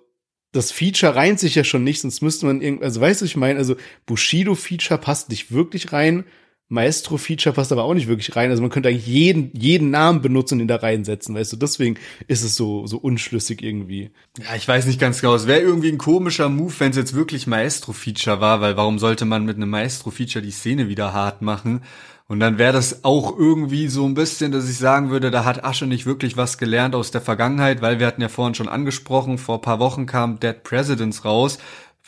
das 0.53 0.71
Feature 0.71 1.15
reimt 1.15 1.39
sich 1.39 1.55
ja 1.55 1.63
schon 1.63 1.83
nicht, 1.83 2.01
sonst 2.01 2.21
müsste 2.21 2.45
man 2.45 2.61
irgendwie, 2.61 2.85
also 2.85 3.01
weißt 3.01 3.21
du, 3.21 3.25
ich 3.25 3.35
meine, 3.35 3.59
also 3.59 3.75
Bushido-Feature 4.05 4.99
passt 4.99 5.29
nicht 5.29 5.51
wirklich 5.51 5.91
rein. 5.91 6.23
Maestro-Feature 6.69 7.55
passt 7.55 7.71
aber 7.71 7.83
auch 7.85 7.93
nicht 7.93 8.07
wirklich 8.07 8.35
rein. 8.35 8.49
Also 8.49 8.61
man 8.61 8.69
könnte 8.69 8.89
eigentlich 8.89 9.07
jeden, 9.07 9.51
jeden 9.53 9.89
Namen 9.89 10.21
benutzen 10.21 10.55
und 10.55 10.61
ihn 10.61 10.67
da 10.67 10.75
reinsetzen, 10.75 11.33
weißt 11.33 11.53
du? 11.53 11.57
Deswegen 11.57 11.97
ist 12.27 12.43
es 12.43 12.55
so, 12.55 12.85
so 12.87 12.97
unschlüssig 12.97 13.61
irgendwie. 13.61 14.11
Ja, 14.37 14.55
ich 14.55 14.67
weiß 14.67 14.85
nicht 14.85 14.99
ganz 14.99 15.21
genau. 15.21 15.35
Es 15.35 15.47
wäre 15.47 15.61
irgendwie 15.61 15.89
ein 15.89 15.97
komischer 15.97 16.49
Move, 16.49 16.73
wenn 16.79 16.91
es 16.91 16.97
jetzt 16.97 17.13
wirklich 17.13 17.47
Maestro-Feature 17.47 18.41
war, 18.41 18.59
weil 18.59 18.75
warum 18.75 18.99
sollte 18.99 19.23
man 19.25 19.45
mit 19.45 19.55
einem 19.55 19.69
Maestro-Feature 19.69 20.43
die 20.43 20.51
Szene 20.51 20.89
wieder 20.89 21.13
hart 21.13 21.41
machen? 21.41 21.81
Und 22.29 22.41
dann 22.41 22.57
wäre 22.57 22.73
das 22.73 23.05
auch 23.05 23.37
irgendwie 23.39 23.87
so 23.87 24.05
ein 24.05 24.13
bisschen, 24.13 24.51
dass 24.51 24.69
ich 24.69 24.77
sagen 24.77 25.09
würde, 25.09 25.31
da 25.31 25.45
hat 25.45 25.63
Asche 25.63 25.85
nicht 25.85 26.05
wirklich 26.05 26.35
was 26.35 26.57
gelernt 26.57 26.93
aus 26.93 27.09
der 27.09 27.21
Vergangenheit, 27.21 27.81
weil 27.81 27.99
wir 27.99 28.07
hatten 28.07 28.21
ja 28.21 28.27
vorhin 28.27 28.53
schon 28.53 28.67
angesprochen, 28.67 29.37
vor 29.37 29.61
paar 29.61 29.79
Wochen 29.79 30.05
kam 30.05 30.37
Dead 30.37 30.61
Presidents 30.61 31.23
raus, 31.23 31.57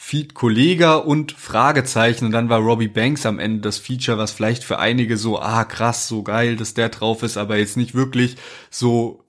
Feed 0.01 0.33
Kollega 0.33 0.95
und 0.95 1.33
Fragezeichen 1.33 2.25
und 2.25 2.31
dann 2.31 2.49
war 2.49 2.59
Robbie 2.59 2.87
Banks 2.87 3.25
am 3.25 3.37
Ende 3.37 3.59
das 3.59 3.77
Feature, 3.77 4.17
was 4.17 4.31
vielleicht 4.31 4.63
für 4.63 4.79
einige 4.79 5.17
so, 5.17 5.39
ah 5.39 5.65
krass, 5.65 6.07
so 6.07 6.23
geil, 6.23 6.55
dass 6.55 6.73
der 6.73 6.87
drauf 6.87 7.21
ist, 7.21 7.37
aber 7.37 7.57
jetzt 7.57 7.77
nicht 7.77 7.93
wirklich 7.93 8.37
so 8.71 9.23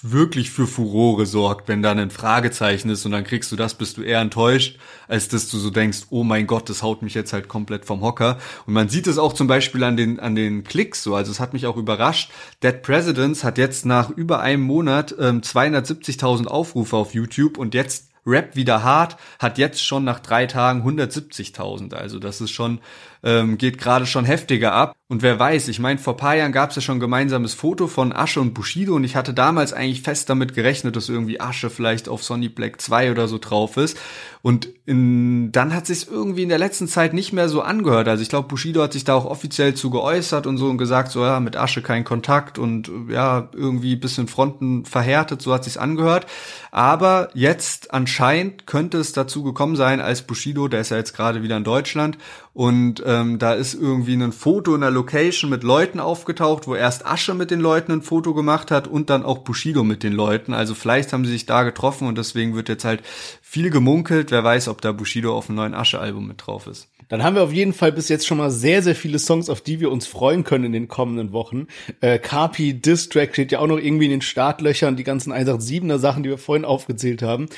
wirklich 0.00 0.50
für 0.50 0.66
Furore 0.66 1.26
sorgt, 1.26 1.66
wenn 1.68 1.82
da 1.82 1.90
ein 1.90 2.10
Fragezeichen 2.10 2.90
ist 2.90 3.04
und 3.04 3.12
dann 3.12 3.24
kriegst 3.24 3.50
du 3.50 3.56
das, 3.56 3.74
bist 3.74 3.96
du 3.96 4.02
eher 4.02 4.20
enttäuscht, 4.20 4.78
als 5.08 5.28
dass 5.28 5.50
du 5.50 5.58
so 5.58 5.68
denkst, 5.68 6.06
oh 6.10 6.22
mein 6.22 6.46
Gott, 6.46 6.70
das 6.70 6.82
haut 6.82 7.02
mich 7.02 7.14
jetzt 7.14 7.32
halt 7.32 7.48
komplett 7.48 7.84
vom 7.84 8.00
Hocker. 8.00 8.38
Und 8.66 8.72
man 8.72 8.88
sieht 8.88 9.08
es 9.08 9.18
auch 9.18 9.32
zum 9.32 9.48
Beispiel 9.48 9.82
an 9.82 9.96
den, 9.96 10.20
an 10.20 10.36
den 10.36 10.62
Klicks 10.62 11.02
so, 11.02 11.16
also 11.16 11.32
es 11.32 11.40
hat 11.40 11.54
mich 11.54 11.66
auch 11.66 11.76
überrascht. 11.76 12.30
Dead 12.62 12.80
Presidents 12.82 13.44
hat 13.44 13.58
jetzt 13.58 13.84
nach 13.84 14.10
über 14.10 14.40
einem 14.40 14.62
Monat 14.62 15.14
ähm, 15.18 15.40
270.000 15.40 16.46
Aufrufe 16.46 16.96
auf 16.96 17.14
YouTube 17.14 17.58
und 17.58 17.74
jetzt 17.74 18.13
Rap 18.26 18.56
wieder 18.56 18.82
hart, 18.82 19.16
hat 19.38 19.58
jetzt 19.58 19.84
schon 19.84 20.04
nach 20.04 20.20
drei 20.20 20.46
Tagen 20.46 20.82
170.000. 20.82 21.94
Also 21.94 22.18
das 22.18 22.40
ist 22.40 22.50
schon, 22.50 22.80
ähm, 23.24 23.56
geht 23.58 23.78
gerade 23.78 24.06
schon 24.06 24.26
heftiger 24.26 24.72
ab. 24.72 24.94
Und 25.08 25.22
wer 25.22 25.38
weiß, 25.38 25.68
ich 25.68 25.78
meine, 25.78 25.98
vor 25.98 26.16
paar 26.16 26.34
Jahren 26.34 26.52
gab 26.52 26.70
es 26.70 26.76
ja 26.76 26.82
schon 26.82 26.98
ein 26.98 27.00
gemeinsames 27.00 27.54
Foto 27.54 27.86
von 27.86 28.12
Asche 28.12 28.40
und 28.40 28.52
Bushido 28.54 28.94
und 28.94 29.04
ich 29.04 29.16
hatte 29.16 29.34
damals 29.34 29.72
eigentlich 29.72 30.02
fest 30.02 30.30
damit 30.30 30.54
gerechnet, 30.54 30.96
dass 30.96 31.08
irgendwie 31.08 31.40
Asche 31.40 31.70
vielleicht 31.70 32.08
auf 32.08 32.22
Sonny 32.22 32.48
Black 32.48 32.80
2 32.80 33.10
oder 33.10 33.28
so 33.28 33.38
drauf 33.38 33.76
ist. 33.76 33.98
Und 34.42 34.68
in, 34.86 35.52
dann 35.52 35.74
hat 35.74 35.86
sich 35.86 36.08
irgendwie 36.10 36.42
in 36.42 36.48
der 36.50 36.58
letzten 36.58 36.88
Zeit 36.88 37.14
nicht 37.14 37.32
mehr 37.32 37.48
so 37.48 37.62
angehört. 37.62 38.08
Also 38.08 38.22
ich 38.22 38.28
glaube, 38.28 38.48
Bushido 38.48 38.82
hat 38.82 38.92
sich 38.92 39.04
da 39.04 39.14
auch 39.14 39.24
offiziell 39.24 39.74
zu 39.74 39.88
geäußert 39.88 40.46
und 40.46 40.58
so 40.58 40.66
und 40.66 40.76
gesagt, 40.76 41.10
so 41.10 41.22
ja, 41.22 41.40
mit 41.40 41.56
Asche 41.56 41.80
kein 41.80 42.04
Kontakt 42.04 42.58
und 42.58 42.90
ja, 43.08 43.48
irgendwie 43.54 43.96
bisschen 43.96 44.28
Fronten 44.28 44.84
verhärtet, 44.84 45.40
so 45.40 45.54
hat 45.54 45.64
sich's 45.64 45.78
angehört. 45.78 46.26
Aber 46.70 47.30
jetzt 47.34 47.94
anscheinend 47.94 48.66
könnte 48.66 48.98
es 48.98 49.12
dazu 49.12 49.42
gekommen 49.42 49.76
sein, 49.76 50.00
als 50.00 50.22
Bushido, 50.22 50.68
der 50.68 50.80
ist 50.80 50.90
ja 50.90 50.98
jetzt 50.98 51.14
gerade 51.14 51.42
wieder 51.42 51.56
in 51.56 51.64
Deutschland 51.64 52.18
und 52.54 53.02
ähm, 53.04 53.40
da 53.40 53.52
ist 53.52 53.74
irgendwie 53.74 54.14
ein 54.14 54.30
Foto 54.30 54.76
in 54.76 54.82
der 54.82 54.92
Location 54.92 55.50
mit 55.50 55.64
Leuten 55.64 55.98
aufgetaucht, 55.98 56.68
wo 56.68 56.76
erst 56.76 57.04
Asche 57.04 57.34
mit 57.34 57.50
den 57.50 57.58
Leuten 57.58 57.90
ein 57.90 58.02
Foto 58.02 58.32
gemacht 58.32 58.70
hat 58.70 58.86
und 58.86 59.10
dann 59.10 59.24
auch 59.24 59.38
Bushido 59.38 59.82
mit 59.82 60.04
den 60.04 60.12
Leuten. 60.12 60.54
Also 60.54 60.76
vielleicht 60.76 61.12
haben 61.12 61.24
sie 61.24 61.32
sich 61.32 61.46
da 61.46 61.64
getroffen 61.64 62.06
und 62.06 62.16
deswegen 62.16 62.54
wird 62.54 62.68
jetzt 62.68 62.84
halt 62.84 63.02
viel 63.42 63.70
gemunkelt. 63.70 64.30
Wer 64.30 64.44
weiß, 64.44 64.68
ob 64.68 64.80
da 64.80 64.92
Bushido 64.92 65.36
auf 65.36 65.46
dem 65.46 65.56
neuen 65.56 65.74
Asche-Album 65.74 66.28
mit 66.28 66.46
drauf 66.46 66.68
ist. 66.68 66.88
Dann 67.08 67.24
haben 67.24 67.34
wir 67.34 67.42
auf 67.42 67.52
jeden 67.52 67.72
Fall 67.72 67.90
bis 67.90 68.08
jetzt 68.08 68.26
schon 68.26 68.38
mal 68.38 68.52
sehr, 68.52 68.82
sehr 68.82 68.94
viele 68.94 69.18
Songs, 69.18 69.50
auf 69.50 69.60
die 69.60 69.80
wir 69.80 69.90
uns 69.90 70.06
freuen 70.06 70.44
können 70.44 70.64
in 70.64 70.72
den 70.72 70.88
kommenden 70.88 71.32
Wochen. 71.32 71.66
Äh, 72.00 72.20
Carpi 72.20 72.74
Distrack 72.74 73.32
steht 73.32 73.52
ja 73.52 73.58
auch 73.58 73.66
noch 73.66 73.78
irgendwie 73.78 74.06
in 74.06 74.10
den 74.12 74.22
Startlöchern, 74.22 74.96
die 74.96 75.04
ganzen 75.04 75.32
187er 75.32 75.98
Sachen, 75.98 76.22
die 76.22 76.30
wir 76.30 76.38
vorhin 76.38 76.64
aufgezählt 76.64 77.22
haben. 77.22 77.48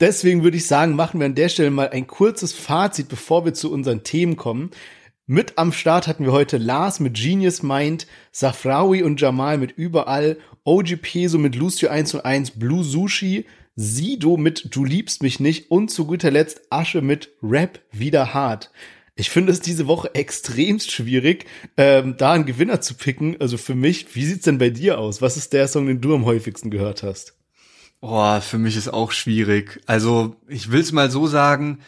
Deswegen 0.00 0.42
würde 0.42 0.56
ich 0.56 0.66
sagen, 0.66 0.96
machen 0.96 1.20
wir 1.20 1.26
an 1.26 1.36
der 1.36 1.48
Stelle 1.48 1.70
mal 1.70 1.90
ein 1.90 2.06
kurzes 2.06 2.52
Fazit, 2.52 3.08
bevor 3.08 3.44
wir 3.44 3.54
zu 3.54 3.70
unseren 3.70 4.02
Themen 4.02 4.36
kommen. 4.36 4.70
Mit 5.26 5.56
am 5.56 5.72
Start 5.72 6.08
hatten 6.08 6.24
wir 6.24 6.32
heute 6.32 6.58
Lars 6.58 7.00
mit 7.00 7.14
Genius 7.14 7.62
Mind, 7.62 8.06
Safrawi 8.32 9.02
und 9.02 9.20
Jamal 9.20 9.56
mit 9.56 9.72
Überall, 9.72 10.36
OG 10.64 10.96
Peso 11.00 11.38
mit 11.38 11.54
Lucio 11.54 11.88
101, 11.88 12.52
Blue 12.52 12.82
Sushi, 12.82 13.46
Sido 13.76 14.36
mit 14.36 14.74
Du 14.74 14.84
liebst 14.84 15.22
mich 15.22 15.40
nicht 15.40 15.70
und 15.70 15.90
zu 15.90 16.06
guter 16.06 16.30
Letzt 16.30 16.62
Asche 16.70 17.00
mit 17.00 17.30
Rap 17.42 17.80
wieder 17.90 18.34
hart. 18.34 18.70
Ich 19.16 19.30
finde 19.30 19.52
es 19.52 19.60
diese 19.60 19.86
Woche 19.86 20.14
extremst 20.14 20.90
schwierig, 20.90 21.46
ähm, 21.76 22.16
da 22.18 22.32
einen 22.32 22.46
Gewinner 22.46 22.80
zu 22.80 22.94
picken. 22.94 23.40
Also 23.40 23.58
für 23.58 23.76
mich, 23.76 24.14
wie 24.16 24.24
sieht's 24.24 24.44
denn 24.44 24.58
bei 24.58 24.70
dir 24.70 24.98
aus? 24.98 25.22
Was 25.22 25.36
ist 25.36 25.52
der 25.52 25.68
Song, 25.68 25.86
den 25.86 26.00
du 26.00 26.14
am 26.14 26.24
häufigsten 26.24 26.70
gehört 26.70 27.04
hast? 27.04 27.34
Boah, 28.06 28.42
für 28.42 28.58
mich 28.58 28.76
ist 28.76 28.92
auch 28.92 29.12
schwierig. 29.12 29.80
Also, 29.86 30.36
ich 30.46 30.70
will's 30.70 30.92
mal 30.92 31.10
so 31.10 31.26
sagen, 31.26 31.78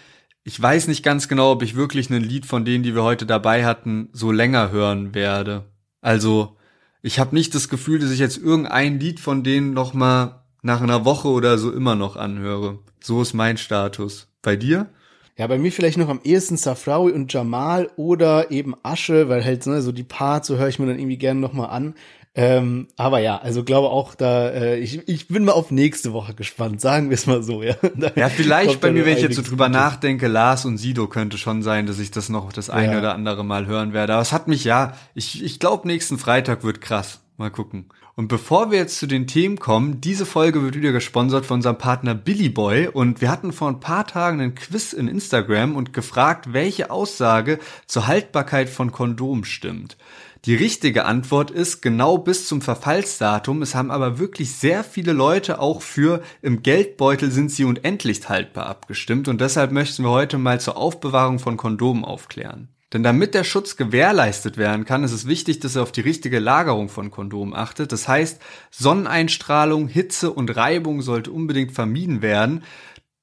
ich 0.44 0.58
weiß 0.58 0.88
nicht 0.88 1.02
ganz 1.02 1.28
genau, 1.28 1.52
ob 1.52 1.62
ich 1.62 1.76
wirklich 1.76 2.08
ein 2.08 2.22
Lied 2.22 2.46
von 2.46 2.64
denen, 2.64 2.82
die 2.82 2.94
wir 2.94 3.02
heute 3.02 3.26
dabei 3.26 3.66
hatten, 3.66 4.08
so 4.14 4.32
länger 4.32 4.70
hören 4.70 5.14
werde. 5.14 5.66
Also, 6.00 6.56
ich 7.02 7.18
habe 7.18 7.34
nicht 7.34 7.54
das 7.54 7.68
Gefühl, 7.68 7.98
dass 7.98 8.12
ich 8.12 8.18
jetzt 8.18 8.38
irgendein 8.38 8.98
Lied 8.98 9.20
von 9.20 9.44
denen 9.44 9.74
noch 9.74 9.92
mal 9.92 10.46
nach 10.62 10.80
einer 10.80 11.04
Woche 11.04 11.28
oder 11.28 11.58
so 11.58 11.70
immer 11.70 11.96
noch 11.96 12.16
anhöre. 12.16 12.78
So 12.98 13.20
ist 13.20 13.34
mein 13.34 13.58
Status. 13.58 14.28
Bei 14.40 14.56
dir? 14.56 14.88
Ja, 15.36 15.46
bei 15.48 15.58
mir 15.58 15.70
vielleicht 15.70 15.98
noch 15.98 16.08
am 16.08 16.22
ehesten 16.24 16.56
Safrawi 16.56 17.12
und 17.12 17.30
Jamal 17.30 17.90
oder 17.96 18.50
eben 18.50 18.74
Asche, 18.82 19.28
weil 19.28 19.44
halt 19.44 19.66
ne, 19.66 19.82
so 19.82 19.92
die 19.92 20.02
Parts, 20.02 20.48
so 20.48 20.56
höre 20.56 20.68
ich 20.68 20.78
mir 20.78 20.86
dann 20.86 20.98
irgendwie 20.98 21.18
gerne 21.18 21.40
noch 21.40 21.52
mal 21.52 21.66
an. 21.66 21.94
Ähm, 22.38 22.88
aber 22.96 23.20
ja, 23.20 23.38
also 23.38 23.64
glaube 23.64 23.88
auch 23.88 24.14
da, 24.14 24.50
äh, 24.50 24.78
ich, 24.78 25.08
ich 25.08 25.26
bin 25.26 25.46
mal 25.46 25.52
auf 25.52 25.70
nächste 25.70 26.12
Woche 26.12 26.34
gespannt, 26.34 26.82
sagen 26.82 27.08
wir 27.08 27.14
es 27.14 27.26
mal 27.26 27.42
so, 27.42 27.62
ja. 27.62 27.74
Da 27.96 28.12
ja, 28.14 28.28
vielleicht 28.28 28.82
bei 28.82 28.92
mir, 28.92 29.06
wenn 29.06 29.16
ich 29.16 29.22
jetzt 29.22 29.36
so 29.36 29.42
drüber 29.42 29.70
nachdenke, 29.70 30.28
Lars 30.28 30.66
und 30.66 30.76
Sido 30.76 31.06
könnte 31.06 31.38
schon 31.38 31.62
sein, 31.62 31.86
dass 31.86 31.98
ich 31.98 32.10
das 32.10 32.28
noch 32.28 32.52
das 32.52 32.68
eine 32.68 32.92
ja. 32.92 32.98
oder 32.98 33.14
andere 33.14 33.42
Mal 33.42 33.64
hören 33.64 33.94
werde. 33.94 34.12
Aber 34.12 34.22
es 34.22 34.32
hat 34.32 34.48
mich 34.48 34.64
ja, 34.64 34.92
ich, 35.14 35.42
ich 35.42 35.58
glaube, 35.58 35.88
nächsten 35.88 36.18
Freitag 36.18 36.62
wird 36.62 36.82
krass. 36.82 37.20
Mal 37.38 37.50
gucken. 37.50 37.86
Und 38.16 38.28
bevor 38.28 38.70
wir 38.70 38.78
jetzt 38.78 38.98
zu 38.98 39.06
den 39.06 39.26
Themen 39.26 39.58
kommen, 39.58 40.00
diese 40.00 40.24
Folge 40.24 40.62
wird 40.62 40.74
wieder 40.74 40.92
gesponsert 40.92 41.44
von 41.46 41.56
unserem 41.56 41.76
Partner 41.78 42.14
Billy 42.14 42.48
Boy 42.48 42.88
und 42.88 43.20
wir 43.20 43.30
hatten 43.30 43.52
vor 43.52 43.68
ein 43.68 43.80
paar 43.80 44.06
Tagen 44.06 44.40
einen 44.40 44.54
Quiz 44.54 44.94
in 44.94 45.08
Instagram 45.08 45.76
und 45.76 45.92
gefragt, 45.92 46.52
welche 46.52 46.90
Aussage 46.90 47.58
zur 47.86 48.06
Haltbarkeit 48.06 48.70
von 48.70 48.92
Kondom 48.92 49.44
stimmt. 49.44 49.98
Die 50.44 50.54
richtige 50.54 51.06
Antwort 51.06 51.50
ist 51.50 51.82
genau 51.82 52.18
bis 52.18 52.46
zum 52.46 52.60
Verfallsdatum. 52.60 53.62
Es 53.62 53.74
haben 53.74 53.90
aber 53.90 54.18
wirklich 54.18 54.52
sehr 54.52 54.84
viele 54.84 55.12
Leute 55.12 55.58
auch 55.60 55.82
für 55.82 56.22
im 56.42 56.62
Geldbeutel 56.62 57.30
sind 57.30 57.50
sie 57.50 57.64
unendlich 57.64 58.28
haltbar 58.28 58.66
abgestimmt 58.66 59.28
und 59.28 59.40
deshalb 59.40 59.72
möchten 59.72 60.04
wir 60.04 60.10
heute 60.10 60.38
mal 60.38 60.60
zur 60.60 60.76
Aufbewahrung 60.76 61.38
von 61.38 61.56
Kondomen 61.56 62.04
aufklären. 62.04 62.68
Denn 62.92 63.02
damit 63.02 63.34
der 63.34 63.42
Schutz 63.42 63.76
gewährleistet 63.76 64.56
werden 64.56 64.84
kann, 64.84 65.02
ist 65.02 65.12
es 65.12 65.26
wichtig, 65.26 65.58
dass 65.58 65.76
ihr 65.76 65.82
auf 65.82 65.90
die 65.90 66.02
richtige 66.02 66.38
Lagerung 66.38 66.88
von 66.88 67.10
Kondomen 67.10 67.54
achtet. 67.54 67.90
Das 67.90 68.06
heißt, 68.06 68.40
Sonneneinstrahlung, 68.70 69.88
Hitze 69.88 70.30
und 70.30 70.54
Reibung 70.54 71.02
sollte 71.02 71.32
unbedingt 71.32 71.72
vermieden 71.72 72.22
werden. 72.22 72.62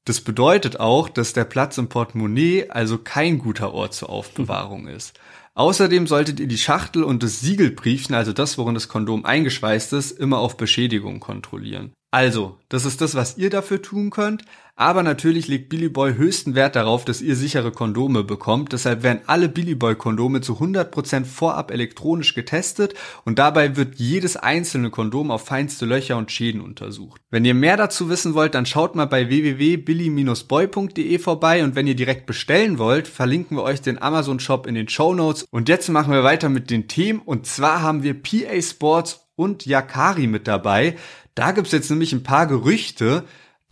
Das 0.05 0.19
bedeutet 0.19 0.81
auch, 0.81 1.07
dass 1.07 1.31
der 1.31 1.45
Platz 1.45 1.77
im 1.77 1.87
Portemonnaie 1.87 2.69
also 2.69 2.97
kein 2.97 3.37
guter 3.37 3.73
Ort 3.73 3.93
zur 3.93 4.09
Aufbewahrung 4.09 4.87
ist. 4.87 5.17
Außerdem 5.55 6.07
solltet 6.07 6.39
ihr 6.39 6.47
die 6.47 6.57
Schachtel 6.57 7.03
und 7.03 7.21
das 7.21 7.39
Siegelbriefchen, 7.39 8.15
also 8.15 8.33
das, 8.33 8.57
worin 8.57 8.73
das 8.73 8.87
Kondom 8.87 9.23
eingeschweißt 9.23 9.93
ist, 9.93 10.11
immer 10.11 10.39
auf 10.39 10.57
Beschädigung 10.57 11.19
kontrollieren. 11.19 11.93
Also, 12.13 12.59
das 12.69 12.85
ist 12.85 13.01
das, 13.01 13.15
was 13.15 13.37
ihr 13.37 13.49
dafür 13.49 13.81
tun 13.81 14.11
könnt. 14.11 14.45
Aber 14.75 15.01
natürlich 15.01 15.47
legt 15.47 15.69
Billy 15.69 15.89
Boy 15.89 16.13
höchsten 16.13 16.53
Wert 16.53 16.75
darauf, 16.75 17.05
dass 17.05 17.21
ihr 17.21 17.35
sichere 17.35 17.71
Kondome 17.71 18.23
bekommt. 18.23 18.71
Deshalb 18.71 19.01
werden 19.01 19.21
alle 19.25 19.49
Billy 19.49 19.73
Boy 19.73 19.95
Kondome 19.95 20.41
zu 20.41 20.53
100% 20.53 21.25
vorab 21.25 21.71
elektronisch 21.71 22.35
getestet 22.35 22.93
und 23.25 23.39
dabei 23.39 23.77
wird 23.77 23.95
jedes 23.95 24.37
einzelne 24.37 24.91
Kondom 24.91 25.31
auf 25.31 25.45
feinste 25.45 25.87
Löcher 25.87 26.17
und 26.17 26.31
Schäden 26.31 26.61
untersucht. 26.61 27.19
Wenn 27.31 27.45
ihr 27.45 27.55
mehr 27.55 27.77
dazu 27.77 28.09
wissen 28.09 28.35
wollt, 28.35 28.53
dann 28.53 28.67
schaut 28.67 28.93
mal 28.95 29.05
bei 29.05 29.29
www.billy-boy.de 29.29 31.17
vorbei 31.17 31.63
und 31.63 31.75
wenn 31.75 31.87
ihr 31.87 31.95
direkt 31.95 32.27
bestellen 32.27 32.77
wollt, 32.77 33.07
verlinken 33.07 33.57
wir 33.57 33.63
euch 33.63 33.81
den 33.81 33.99
Amazon 33.99 34.39
Shop 34.39 34.67
in 34.67 34.75
den 34.75 34.87
Show 34.87 35.15
Notes. 35.15 35.45
Und 35.49 35.67
jetzt 35.67 35.89
machen 35.89 36.13
wir 36.13 36.23
weiter 36.23 36.49
mit 36.49 36.69
den 36.69 36.87
Themen 36.87 37.21
und 37.25 37.47
zwar 37.47 37.81
haben 37.81 38.03
wir 38.03 38.13
PA 38.21 38.61
Sports 38.61 39.22
und 39.35 39.65
Yakari 39.65 40.27
mit 40.27 40.47
dabei. 40.47 40.97
Da 41.35 41.51
gibt's 41.51 41.71
jetzt 41.71 41.89
nämlich 41.89 42.13
ein 42.13 42.23
paar 42.23 42.47
Gerüchte, 42.47 43.23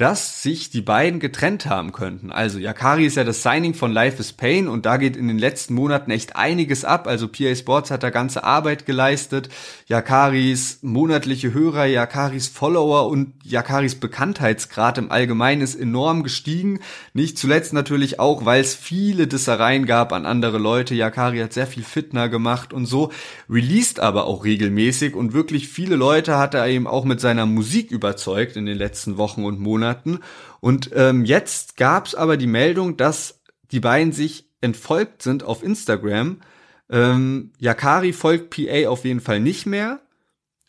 dass 0.02 0.42
sich 0.42 0.72
die 0.72 0.82
beiden 0.82 1.20
getrennt 1.20 1.68
haben 1.68 1.92
könnten. 1.92 2.32
Also 2.32 2.58
Yakari 2.58 3.06
ist 3.06 3.18
ja 3.18 3.24
das 3.24 3.44
Signing 3.44 3.76
von 3.76 3.92
Life 3.92 4.20
is 4.20 4.34
Pain 4.34 4.68
und 4.68 4.88
da 4.88 4.98
geht 4.98 5.16
in 5.16 5.28
den 5.28 5.38
letzten 5.38 5.76
Monaten 5.76 6.10
echt 6.10 6.36
einiges 6.36 6.84
ab. 6.84 7.06
Also 7.06 7.28
PA 7.28 7.54
Sports 7.54 7.92
hat 7.92 8.02
da 8.02 8.10
ganze 8.10 8.44
Arbeit 8.44 8.88
geleistet. 8.88 9.50
Yakaris 9.86 10.80
monatliche 10.82 11.54
Hörer, 11.54 11.86
Yakaris 11.86 12.48
Follower 12.48 13.10
und 13.10 13.34
Yakaris 13.44 13.94
Bekanntheitsgrad 13.94 14.98
im 14.98 15.12
Allgemeinen 15.12 15.62
ist 15.62 15.76
enorm 15.76 16.24
gestiegen. 16.24 16.80
Nicht 17.14 17.38
zuletzt 17.38 17.72
natürlich 17.72 18.20
auch, 18.20 18.44
weil 18.44 18.62
es 18.62 18.74
viele 18.74 19.28
Dissereien 19.28 19.86
gab 19.86 20.14
an 20.14 20.26
andere 20.26 20.58
Leute. 20.58 20.96
Yakari 20.96 21.38
hat 21.42 21.54
sehr 21.54 21.68
viel 21.68 21.84
Fitner 21.84 22.28
gemacht 22.28 22.74
und 22.74 22.88
so. 22.88 23.12
Released 23.48 24.00
aber 24.00 24.26
auch 24.26 24.46
regelmäßig 24.46 25.14
und 25.14 25.34
wirklich 25.34 25.68
viele 25.68 25.96
Leute 25.96 26.40
hat 26.40 26.56
er 26.56 26.66
eben 26.66 26.88
auch 26.88 27.06
mit 27.06 27.22
seiner 27.22 27.46
Musik 27.46 27.92
überzeugt 27.92 28.56
in 28.56 28.66
den 28.66 28.80
letzten 28.80 29.18
Wochen 29.18 29.46
und 29.46 29.60
Monaten. 29.60 29.91
Monaten. 29.92 30.20
Und 30.60 30.92
ähm, 30.96 31.26
jetzt 31.26 31.78
gab 31.78 32.08
es 32.08 32.16
aber 32.16 32.38
die 32.38 32.48
Meldung, 32.48 32.98
dass 32.98 33.42
die 33.72 33.80
beiden 33.80 34.14
sich 34.14 34.50
entfolgt 34.62 35.22
sind 35.22 35.44
auf 35.44 35.64
Instagram. 35.64 36.42
Ähm, 36.90 37.52
Yakari 37.58 38.14
folgt 38.14 38.56
PA 38.56 38.90
auf 38.90 39.06
jeden 39.06 39.22
Fall 39.22 39.40
nicht 39.40 39.66
mehr, 39.66 40.02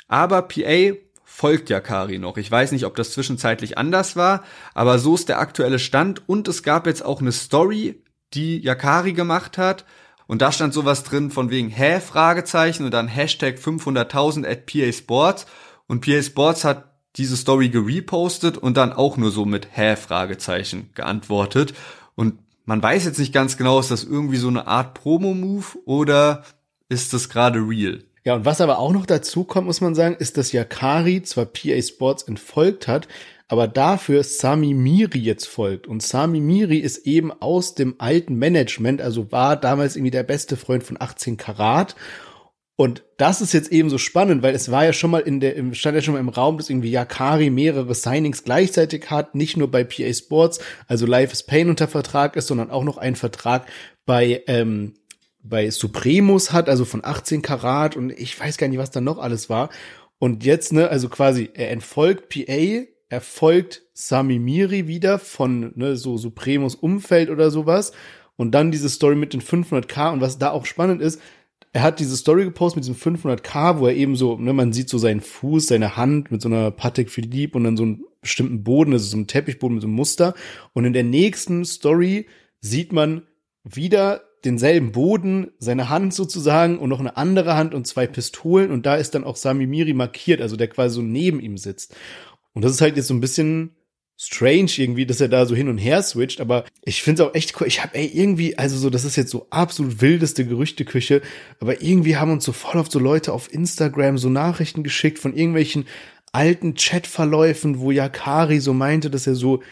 aber 0.09 0.43
PA 0.43 0.95
folgt 1.25 1.71
Yakari 1.71 2.19
noch. 2.19 2.37
Ich 2.37 2.51
weiß 2.51 2.73
nicht, 2.73 2.85
ob 2.85 2.95
das 2.95 3.13
zwischenzeitlich 3.13 3.79
anders 3.79 4.17
war, 4.17 4.45
aber 4.75 4.99
so 4.99 5.15
ist 5.15 5.29
der 5.29 5.41
aktuelle 5.41 5.79
Stand. 5.79 6.29
Und 6.29 6.49
es 6.49 6.63
gab 6.63 6.87
jetzt 6.87 7.05
auch 7.05 7.21
eine 7.21 7.33
Story, 7.33 8.03
die 8.35 8.61
Yakari 8.61 9.13
gemacht 9.13 9.59
hat. 9.59 9.85
Und 10.27 10.41
da 10.41 10.53
stand 10.53 10.73
sowas 10.73 11.03
drin 11.03 11.31
von 11.31 11.51
wegen 11.51 11.69
Hä? 11.69 12.01
Fragezeichen 12.01 12.85
und 12.85 12.93
dann 12.93 13.09
Hashtag 13.09 13.59
500.000 13.59 14.49
at 14.49 14.67
PA 14.67 14.93
Sports. 14.93 15.47
Und 15.89 16.05
PA 16.05 16.23
Sports 16.23 16.65
hat 16.65 16.92
diese 17.17 17.37
Story 17.37 17.69
gerepostet 17.69 18.57
und 18.57 18.77
dann 18.77 18.93
auch 18.93 19.17
nur 19.17 19.31
so 19.31 19.45
mit 19.45 19.69
Hä? 19.73 19.97
Fragezeichen 19.97 20.91
geantwortet. 20.95 21.75
Und 22.15 22.39
man 22.65 22.83
weiß 22.83 23.05
jetzt 23.05 23.19
nicht 23.19 23.33
ganz 23.33 23.57
genau, 23.57 23.79
ist 23.81 23.91
das 23.91 24.05
irgendwie 24.05 24.37
so 24.37 24.49
eine 24.49 24.67
Art 24.67 24.95
Promo-Move 24.95 25.67
oder 25.85 26.45
ist 26.89 27.13
das 27.13 27.29
gerade 27.29 27.59
real? 27.59 28.03
Ja, 28.25 28.37
und 28.37 28.45
was 28.45 28.61
aber 28.61 28.79
auch 28.79 28.93
noch 28.93 29.05
dazu 29.05 29.45
kommt, 29.45 29.67
muss 29.67 29.81
man 29.81 29.95
sagen, 29.95 30.15
ist, 30.17 30.37
dass 30.37 30.53
Yakari 30.53 31.23
zwar 31.23 31.47
PA 31.47 31.83
Sports 31.83 32.23
entfolgt 32.23 32.87
hat, 32.87 33.09
aber 33.49 33.67
dafür 33.67 34.23
Sami 34.23 34.75
Miri 34.75 35.19
jetzt 35.19 35.47
folgt. 35.47 35.89
Und 35.89 36.03
Sami 36.03 36.41
Miri 36.41 36.79
ist 36.79 36.99
eben 37.07 37.33
aus 37.33 37.75
dem 37.75 37.97
alten 37.99 38.37
Management, 38.37 39.03
also 39.03 39.33
war 39.33 39.57
damals 39.57 39.97
irgendwie 39.97 40.13
der 40.13 40.23
beste 40.23 40.57
Freund 40.57 40.85
von 40.85 40.97
18 41.01 41.37
Karat 41.37 41.97
und 42.77 43.05
das 43.19 43.41
ist 43.41 43.53
jetzt 43.53 43.71
eben 43.71 43.91
so 43.91 43.99
spannend, 43.99 44.43
weil 44.43 44.55
es 44.55 44.71
war 44.71 44.85
ja 44.85 44.93
schon 44.93 45.11
mal 45.11 45.21
in 45.21 45.41
der, 45.41 45.55
stand 45.75 45.95
ja 45.95 46.03
schon 46.03 46.15
mal 46.15 46.21
im 46.21 46.31
Raum, 46.31 46.57
dass 46.57 46.71
irgendwie 46.71 46.91
Yakari 46.91 47.51
mehrere 47.51 47.95
Signings 47.95 48.45
gleichzeitig 48.45 49.11
hat, 49.11 49.35
nicht 49.35 49.57
nur 49.57 49.71
bei 49.71 49.85
PA 49.85 50.13
Sports, 50.13 50.59
also 50.89 51.07
Life 51.07 51.33
is 51.33 51.43
Pain 51.43 51.69
unter 51.69 51.87
Vertrag 51.87 52.35
ist, 52.37 52.47
sondern 52.47 52.71
auch 52.71 52.85
noch 52.85 52.99
ein 52.99 53.15
Vertrag 53.15 53.67
bei 54.07 54.43
ähm, 54.47 54.95
bei 55.43 55.71
Supremus 55.71 56.53
hat, 56.53 56.69
also 56.69 56.85
von 56.85 57.05
18 57.05 57.43
Karat 57.43 57.97
und 57.97 58.11
ich 58.11 58.39
weiß 58.39 58.57
gar 58.57 58.69
nicht, 58.69 58.79
was 58.79 58.91
da 58.91 59.01
noch 59.01 59.19
alles 59.19 59.51
war. 59.51 59.71
Und 60.19 60.45
jetzt, 60.45 60.73
ne, 60.73 60.89
also 60.89 61.09
quasi, 61.09 61.51
er 61.55 61.71
entfolgt 61.71 62.29
PA, 62.29 62.87
er 63.09 63.21
folgt 63.21 63.83
Sami 63.93 64.39
Miri 64.39 64.87
wieder 64.87 65.19
von, 65.19 65.73
ne, 65.75 65.97
so 65.97 66.17
Supremus 66.17 66.77
Umfeld 66.77 67.29
oder 67.29 67.51
sowas. 67.51 67.93
Und 68.37 68.53
dann 68.53 68.71
diese 68.71 68.89
Story 68.89 69.17
mit 69.17 69.33
den 69.33 69.43
500k 69.43 70.13
und 70.13 70.21
was 70.21 70.39
da 70.39 70.51
auch 70.51 70.65
spannend 70.65 71.03
ist, 71.03 71.21
er 71.73 71.83
hat 71.83 72.01
diese 72.01 72.17
Story 72.17 72.45
gepostet 72.45 72.85
mit 72.85 72.97
diesem 72.97 73.15
500k, 73.17 73.79
wo 73.79 73.87
er 73.87 73.95
eben 73.95 74.15
so, 74.15 74.37
ne, 74.37 74.53
man 74.53 74.73
sieht 74.73 74.91
so 74.91 74.99
seinen 74.99 75.23
Fuß, 75.23 75.69
seine 75.69 75.97
Hand 75.97 76.31
mit 76.31 76.43
so 76.43 76.49
einer 76.49 76.71
Patek 76.71 77.11
Philippe 77.11 77.57
und 77.57 77.65
dann 77.65 77.77
so 77.79 77.85
einen 77.85 78.05
bestimmten 78.21 78.63
Boden, 78.63 78.93
also 78.93 79.07
so 79.07 79.17
einem 79.17 79.27
Teppichboden 79.27 79.77
mit 79.77 79.83
so 79.83 79.89
einem 79.89 79.97
Muster. 79.97 80.35
Und 80.75 80.85
in 80.85 80.93
der 80.93 81.05
nächsten 81.05 81.65
Story 81.65 82.27
sieht 82.61 82.93
man 82.93 83.23
wieder 83.65 84.23
denselben 84.45 84.93
Boden, 84.93 85.53
seine 85.59 85.89
Hand 85.89 86.13
sozusagen 86.13 86.79
und 86.79 86.91
noch 86.91 87.01
eine 87.01 87.17
andere 87.17 87.57
Hand 87.57 87.75
und 87.75 87.87
zwei 87.87 88.07
Pistolen 88.07 88.71
und 88.71 88.85
da 88.85 88.97
ist 88.97 89.15
dann 89.15 89.25
auch 89.25 89.37
Sami 89.37 89.67
Miri 89.67 89.95
markiert, 89.95 90.41
also 90.41 90.57
der 90.57 90.69
quasi 90.69 90.97
so 90.97 91.03
neben 91.03 91.41
ihm 91.41 91.57
sitzt. 91.57 91.95
Und 92.53 92.65
das 92.65 92.73
ist 92.73 92.81
halt 92.81 92.97
jetzt 92.97 93.07
so 93.07 93.15
ein 93.15 93.21
bisschen 93.21 93.77
strange 94.25 94.71
irgendwie, 94.77 95.05
dass 95.05 95.21
er 95.21 95.29
da 95.29 95.47
so 95.47 95.55
hin 95.55 95.69
und 95.69 95.79
her 95.79 96.03
switcht, 96.03 96.41
aber 96.41 96.65
ich 96.85 97.03
finde 97.03 97.23
es 97.23 97.29
auch 97.29 97.35
echt 97.35 97.61
cool. 97.61 97.67
Ich 97.67 97.83
habe 97.83 97.95
ey 97.97 98.07
irgendwie, 98.07 98.57
also 98.57 98.77
so, 98.77 98.89
das 98.89 99.05
ist 99.05 99.17
jetzt 99.17 99.31
so 99.31 99.49
absolut 99.51 100.01
wildeste 100.01 100.47
Gerüchteküche, 100.47 101.23
aber 101.59 101.83
irgendwie 101.83 102.17
haben 102.17 102.31
uns 102.31 102.45
so 102.45 102.53
voll 102.53 102.81
oft 102.81 102.93
so 102.93 103.01
Leute 103.01 103.33
auf 103.33 103.53
Instagram 103.53 104.19
so 104.19 104.29
Nachrichten 104.29 104.85
geschickt 104.85 105.19
von 105.19 105.35
irgendwelchen 105.35 105.87
alten 106.31 106.75
Chatverläufen, 106.75 107.81
wo 107.81 107.91
Yakari 107.91 108.61
so 108.61 108.73
meinte, 108.73 109.11
dass 109.11 109.27
er 109.27 109.35
so 109.35 109.63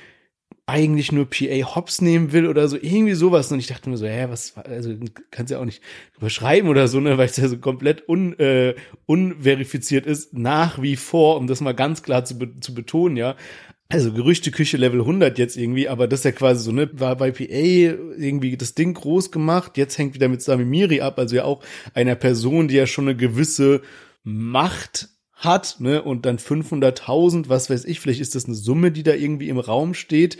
eigentlich 0.66 1.10
nur 1.10 1.28
PA 1.28 1.74
Hops 1.74 2.00
nehmen 2.00 2.32
will 2.32 2.46
oder 2.46 2.68
so, 2.68 2.76
irgendwie 2.76 3.14
sowas. 3.14 3.50
Und 3.50 3.58
ich 3.58 3.66
dachte 3.66 3.90
mir 3.90 3.96
so, 3.96 4.06
hä, 4.06 4.26
was, 4.28 4.56
also 4.56 4.94
kannst 5.30 5.50
ja 5.50 5.58
auch 5.58 5.64
nicht 5.64 5.82
überschreiben 6.16 6.70
oder 6.70 6.86
so, 6.86 7.00
ne, 7.00 7.18
weil 7.18 7.26
es 7.26 7.36
ja 7.36 7.48
so 7.48 7.58
komplett 7.58 8.08
un, 8.08 8.38
äh, 8.38 8.74
unverifiziert 9.06 10.06
ist, 10.06 10.32
nach 10.34 10.80
wie 10.80 10.96
vor, 10.96 11.38
um 11.38 11.48
das 11.48 11.60
mal 11.60 11.74
ganz 11.74 12.02
klar 12.02 12.24
zu, 12.24 12.38
be 12.38 12.60
zu 12.60 12.72
betonen, 12.72 13.16
ja. 13.16 13.36
Also 13.92 14.12
Gerüchteküche 14.12 14.76
Level 14.76 15.00
100 15.00 15.36
jetzt 15.36 15.56
irgendwie, 15.56 15.88
aber 15.88 16.06
das 16.06 16.20
ist 16.20 16.24
ja 16.24 16.30
quasi 16.30 16.62
so, 16.62 16.70
ne, 16.70 16.88
war 16.92 17.16
bei 17.16 17.32
PA 17.32 17.42
irgendwie 17.42 18.56
das 18.56 18.76
Ding 18.76 18.94
groß 18.94 19.32
gemacht, 19.32 19.76
jetzt 19.76 19.98
hängt 19.98 20.14
wieder 20.14 20.28
mit 20.28 20.42
Sami 20.42 20.64
Miri 20.64 21.00
ab, 21.00 21.18
also 21.18 21.34
ja 21.34 21.44
auch 21.44 21.60
einer 21.92 22.14
Person, 22.14 22.68
die 22.68 22.76
ja 22.76 22.86
schon 22.86 23.08
eine 23.08 23.16
gewisse 23.16 23.82
Macht 24.22 25.08
hat, 25.32 25.80
ne, 25.80 26.02
und 26.02 26.24
dann 26.24 26.38
500.000, 26.38 27.48
was 27.48 27.68
weiß 27.68 27.84
ich, 27.84 27.98
vielleicht 27.98 28.20
ist 28.20 28.36
das 28.36 28.44
eine 28.44 28.54
Summe, 28.54 28.92
die 28.92 29.02
da 29.02 29.14
irgendwie 29.14 29.48
im 29.48 29.58
Raum 29.58 29.94
steht. 29.94 30.38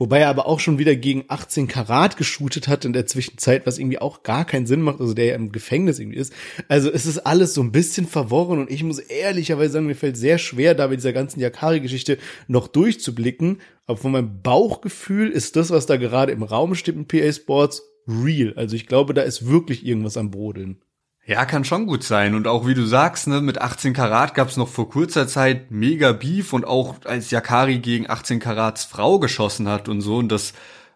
Wobei 0.00 0.20
er 0.20 0.28
aber 0.28 0.46
auch 0.46 0.60
schon 0.60 0.78
wieder 0.78 0.94
gegen 0.94 1.24
18 1.26 1.66
Karat 1.66 2.16
geshootet 2.16 2.68
hat 2.68 2.84
in 2.84 2.92
der 2.92 3.06
Zwischenzeit, 3.06 3.66
was 3.66 3.78
irgendwie 3.78 3.98
auch 3.98 4.22
gar 4.22 4.44
keinen 4.44 4.66
Sinn 4.66 4.80
macht, 4.80 5.00
also 5.00 5.12
der 5.12 5.24
ja 5.24 5.34
im 5.34 5.50
Gefängnis 5.50 5.98
irgendwie 5.98 6.18
ist. 6.18 6.32
Also 6.68 6.88
es 6.88 7.04
ist 7.04 7.18
alles 7.18 7.52
so 7.52 7.62
ein 7.62 7.72
bisschen 7.72 8.06
verworren 8.06 8.60
und 8.60 8.70
ich 8.70 8.84
muss 8.84 9.00
ehrlicherweise 9.00 9.72
sagen, 9.72 9.86
mir 9.86 9.96
fällt 9.96 10.16
sehr 10.16 10.38
schwer, 10.38 10.76
da 10.76 10.86
bei 10.86 10.94
dieser 10.94 11.12
ganzen 11.12 11.40
Yakari-Geschichte 11.40 12.18
noch 12.46 12.68
durchzublicken. 12.68 13.60
Aber 13.86 13.98
von 13.98 14.12
meinem 14.12 14.40
Bauchgefühl 14.40 15.30
ist 15.30 15.56
das, 15.56 15.70
was 15.70 15.86
da 15.86 15.96
gerade 15.96 16.30
im 16.30 16.44
Raum 16.44 16.76
steht 16.76 16.94
in 16.94 17.08
PA 17.08 17.32
Sports, 17.32 17.82
real. 18.06 18.52
Also 18.54 18.76
ich 18.76 18.86
glaube, 18.86 19.14
da 19.14 19.22
ist 19.22 19.48
wirklich 19.48 19.84
irgendwas 19.84 20.16
am 20.16 20.30
Brodeln. 20.30 20.80
Ja, 21.28 21.44
kann 21.44 21.62
schon 21.66 21.86
gut 21.86 22.04
sein. 22.04 22.34
Und 22.34 22.46
auch 22.46 22.66
wie 22.66 22.72
du 22.72 22.86
sagst, 22.86 23.26
ne, 23.26 23.42
mit 23.42 23.60
18 23.60 23.92
Karat 23.92 24.34
gab's 24.34 24.56
noch 24.56 24.68
vor 24.68 24.88
kurzer 24.88 25.28
Zeit 25.28 25.70
mega 25.70 26.12
Beef 26.12 26.54
und 26.54 26.64
auch 26.64 27.04
als 27.04 27.30
Yakari 27.30 27.80
gegen 27.80 28.08
18 28.08 28.40
Karats 28.40 28.86
Frau 28.86 29.18
geschossen 29.18 29.68
hat 29.68 29.90
und 29.90 30.00
so. 30.00 30.16
Und 30.16 30.32
das 30.32 30.54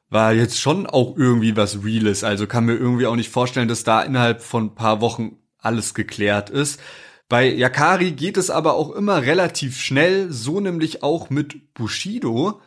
war 0.09 0.33
jetzt 0.33 0.59
schon 0.59 0.87
auch 0.87 1.19
irgendwie 1.19 1.55
was 1.55 1.85
Reales. 1.85 2.25
Also 2.25 2.47
kann 2.47 2.65
mir 2.65 2.77
irgendwie 2.77 3.07
auch 3.07 3.15
nicht 3.15 3.29
vorstellen, 3.29 3.69
dass 3.69 3.85
da 3.85 4.01
innerhalb 4.01 4.41
von 4.41 4.75
paar 4.75 5.03
Wochen 5.03 5.37
alles 5.59 5.93
geklärt 5.93 6.49
ist. 6.49 6.81
Bei 7.29 7.47
Yakari 7.47 8.13
geht 8.13 8.39
es 8.39 8.49
aber 8.49 8.73
auch 8.73 8.91
immer 8.93 9.21
relativ 9.21 9.79
schnell, 9.79 10.33
so 10.33 10.61
nämlich 10.61 11.03
auch 11.03 11.29
mit 11.29 11.75
Bushido. 11.75 12.63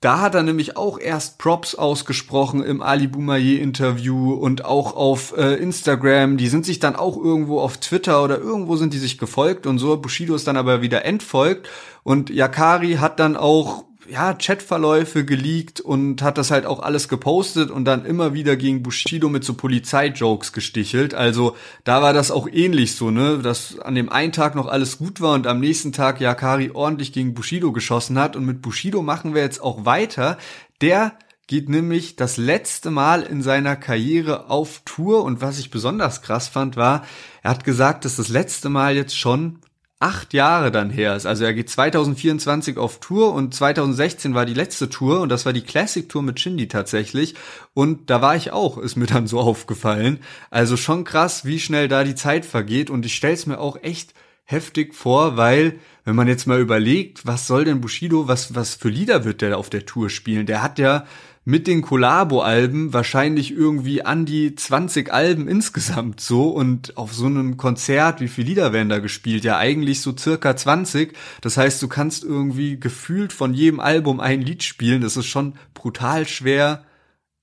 Da 0.00 0.20
hat 0.20 0.34
er 0.34 0.42
nämlich 0.42 0.78
auch 0.78 0.98
erst 0.98 1.36
Props 1.36 1.74
ausgesprochen 1.74 2.62
im 2.62 2.80
Ali 2.80 3.06
Boumaier 3.06 3.60
Interview 3.60 4.32
und 4.32 4.64
auch 4.64 4.96
auf 4.96 5.36
äh, 5.36 5.56
Instagram. 5.56 6.38
Die 6.38 6.48
sind 6.48 6.64
sich 6.64 6.78
dann 6.78 6.96
auch 6.96 7.18
irgendwo 7.18 7.60
auf 7.60 7.76
Twitter 7.76 8.24
oder 8.24 8.38
irgendwo 8.38 8.76
sind 8.76 8.94
die 8.94 8.98
sich 8.98 9.18
gefolgt 9.18 9.66
und 9.66 9.78
so. 9.78 9.94
Bushido 9.98 10.34
ist 10.34 10.46
dann 10.46 10.56
aber 10.56 10.80
wieder 10.80 11.04
entfolgt 11.04 11.68
und 12.02 12.30
Yakari 12.30 12.94
hat 12.94 13.20
dann 13.20 13.36
auch 13.36 13.84
ja, 14.10 14.34
Chatverläufe 14.34 15.24
geleakt 15.24 15.80
und 15.80 16.22
hat 16.22 16.38
das 16.38 16.50
halt 16.50 16.66
auch 16.66 16.80
alles 16.80 17.08
gepostet 17.08 17.70
und 17.70 17.84
dann 17.84 18.04
immer 18.04 18.34
wieder 18.34 18.56
gegen 18.56 18.82
Bushido 18.82 19.28
mit 19.28 19.44
so 19.44 19.54
Polizeijokes 19.54 20.52
gestichelt. 20.52 21.14
Also 21.14 21.56
da 21.84 22.02
war 22.02 22.12
das 22.12 22.30
auch 22.30 22.48
ähnlich 22.50 22.96
so, 22.96 23.10
ne, 23.10 23.38
dass 23.38 23.78
an 23.78 23.94
dem 23.94 24.08
einen 24.08 24.32
Tag 24.32 24.54
noch 24.54 24.66
alles 24.66 24.98
gut 24.98 25.20
war 25.20 25.34
und 25.34 25.46
am 25.46 25.60
nächsten 25.60 25.92
Tag 25.92 26.20
Yakari 26.20 26.70
ordentlich 26.72 27.12
gegen 27.12 27.34
Bushido 27.34 27.72
geschossen 27.72 28.18
hat 28.18 28.36
und 28.36 28.44
mit 28.44 28.62
Bushido 28.62 29.02
machen 29.02 29.34
wir 29.34 29.42
jetzt 29.42 29.62
auch 29.62 29.84
weiter. 29.84 30.38
Der 30.80 31.12
geht 31.46 31.68
nämlich 31.68 32.16
das 32.16 32.36
letzte 32.36 32.90
Mal 32.90 33.22
in 33.22 33.42
seiner 33.42 33.74
Karriere 33.76 34.50
auf 34.50 34.82
Tour 34.84 35.24
und 35.24 35.40
was 35.40 35.58
ich 35.58 35.70
besonders 35.70 36.22
krass 36.22 36.48
fand 36.48 36.76
war, 36.76 37.04
er 37.42 37.50
hat 37.50 37.64
gesagt, 37.64 38.04
dass 38.04 38.16
das 38.16 38.28
letzte 38.28 38.68
Mal 38.68 38.94
jetzt 38.94 39.18
schon 39.18 39.58
acht 40.00 40.32
Jahre 40.32 40.70
dann 40.70 40.88
her 40.88 41.14
ist. 41.14 41.26
Also 41.26 41.44
er 41.44 41.52
geht 41.52 41.68
2024 41.68 42.78
auf 42.78 43.00
Tour 43.00 43.34
und 43.34 43.54
2016 43.54 44.34
war 44.34 44.46
die 44.46 44.54
letzte 44.54 44.88
Tour 44.88 45.20
und 45.20 45.28
das 45.28 45.44
war 45.44 45.52
die 45.52 45.60
Classic 45.60 46.08
Tour 46.08 46.22
mit 46.22 46.40
Shindy 46.40 46.68
tatsächlich. 46.68 47.34
Und 47.74 48.08
da 48.08 48.22
war 48.22 48.34
ich 48.34 48.50
auch, 48.50 48.78
ist 48.78 48.96
mir 48.96 49.06
dann 49.06 49.26
so 49.26 49.38
aufgefallen. 49.40 50.20
Also 50.50 50.78
schon 50.78 51.04
krass, 51.04 51.44
wie 51.44 51.60
schnell 51.60 51.86
da 51.86 52.02
die 52.02 52.14
Zeit 52.14 52.46
vergeht 52.46 52.88
und 52.88 53.04
ich 53.04 53.14
stell's 53.14 53.46
mir 53.46 53.60
auch 53.60 53.76
echt 53.82 54.14
heftig 54.44 54.94
vor, 54.94 55.36
weil 55.36 55.78
wenn 56.04 56.16
man 56.16 56.28
jetzt 56.28 56.46
mal 56.46 56.58
überlegt, 56.58 57.26
was 57.26 57.46
soll 57.46 57.66
denn 57.66 57.82
Bushido, 57.82 58.26
was, 58.26 58.54
was 58.54 58.74
für 58.74 58.88
Lieder 58.88 59.24
wird 59.24 59.42
der 59.42 59.58
auf 59.58 59.68
der 59.68 59.84
Tour 59.84 60.08
spielen? 60.08 60.46
Der 60.46 60.62
hat 60.62 60.78
ja 60.78 61.04
mit 61.50 61.66
den 61.66 61.82
Collabo-Alben 61.82 62.92
wahrscheinlich 62.92 63.50
irgendwie 63.50 64.02
an 64.02 64.24
die 64.24 64.54
20 64.54 65.12
Alben 65.12 65.48
insgesamt 65.48 66.20
so 66.20 66.48
und 66.50 66.96
auf 66.96 67.12
so 67.12 67.26
einem 67.26 67.56
Konzert, 67.56 68.20
wie 68.20 68.28
viele 68.28 68.48
Lieder 68.48 68.72
werden 68.72 68.88
da 68.88 69.00
gespielt? 69.00 69.42
Ja, 69.42 69.58
eigentlich 69.58 70.00
so 70.00 70.16
circa 70.16 70.56
20. 70.56 71.12
Das 71.40 71.56
heißt, 71.56 71.82
du 71.82 71.88
kannst 71.88 72.22
irgendwie 72.22 72.78
gefühlt 72.78 73.32
von 73.32 73.52
jedem 73.52 73.80
Album 73.80 74.20
ein 74.20 74.42
Lied 74.42 74.62
spielen. 74.62 75.02
Das 75.02 75.16
ist 75.16 75.26
schon 75.26 75.54
brutal 75.74 76.28
schwer, 76.28 76.84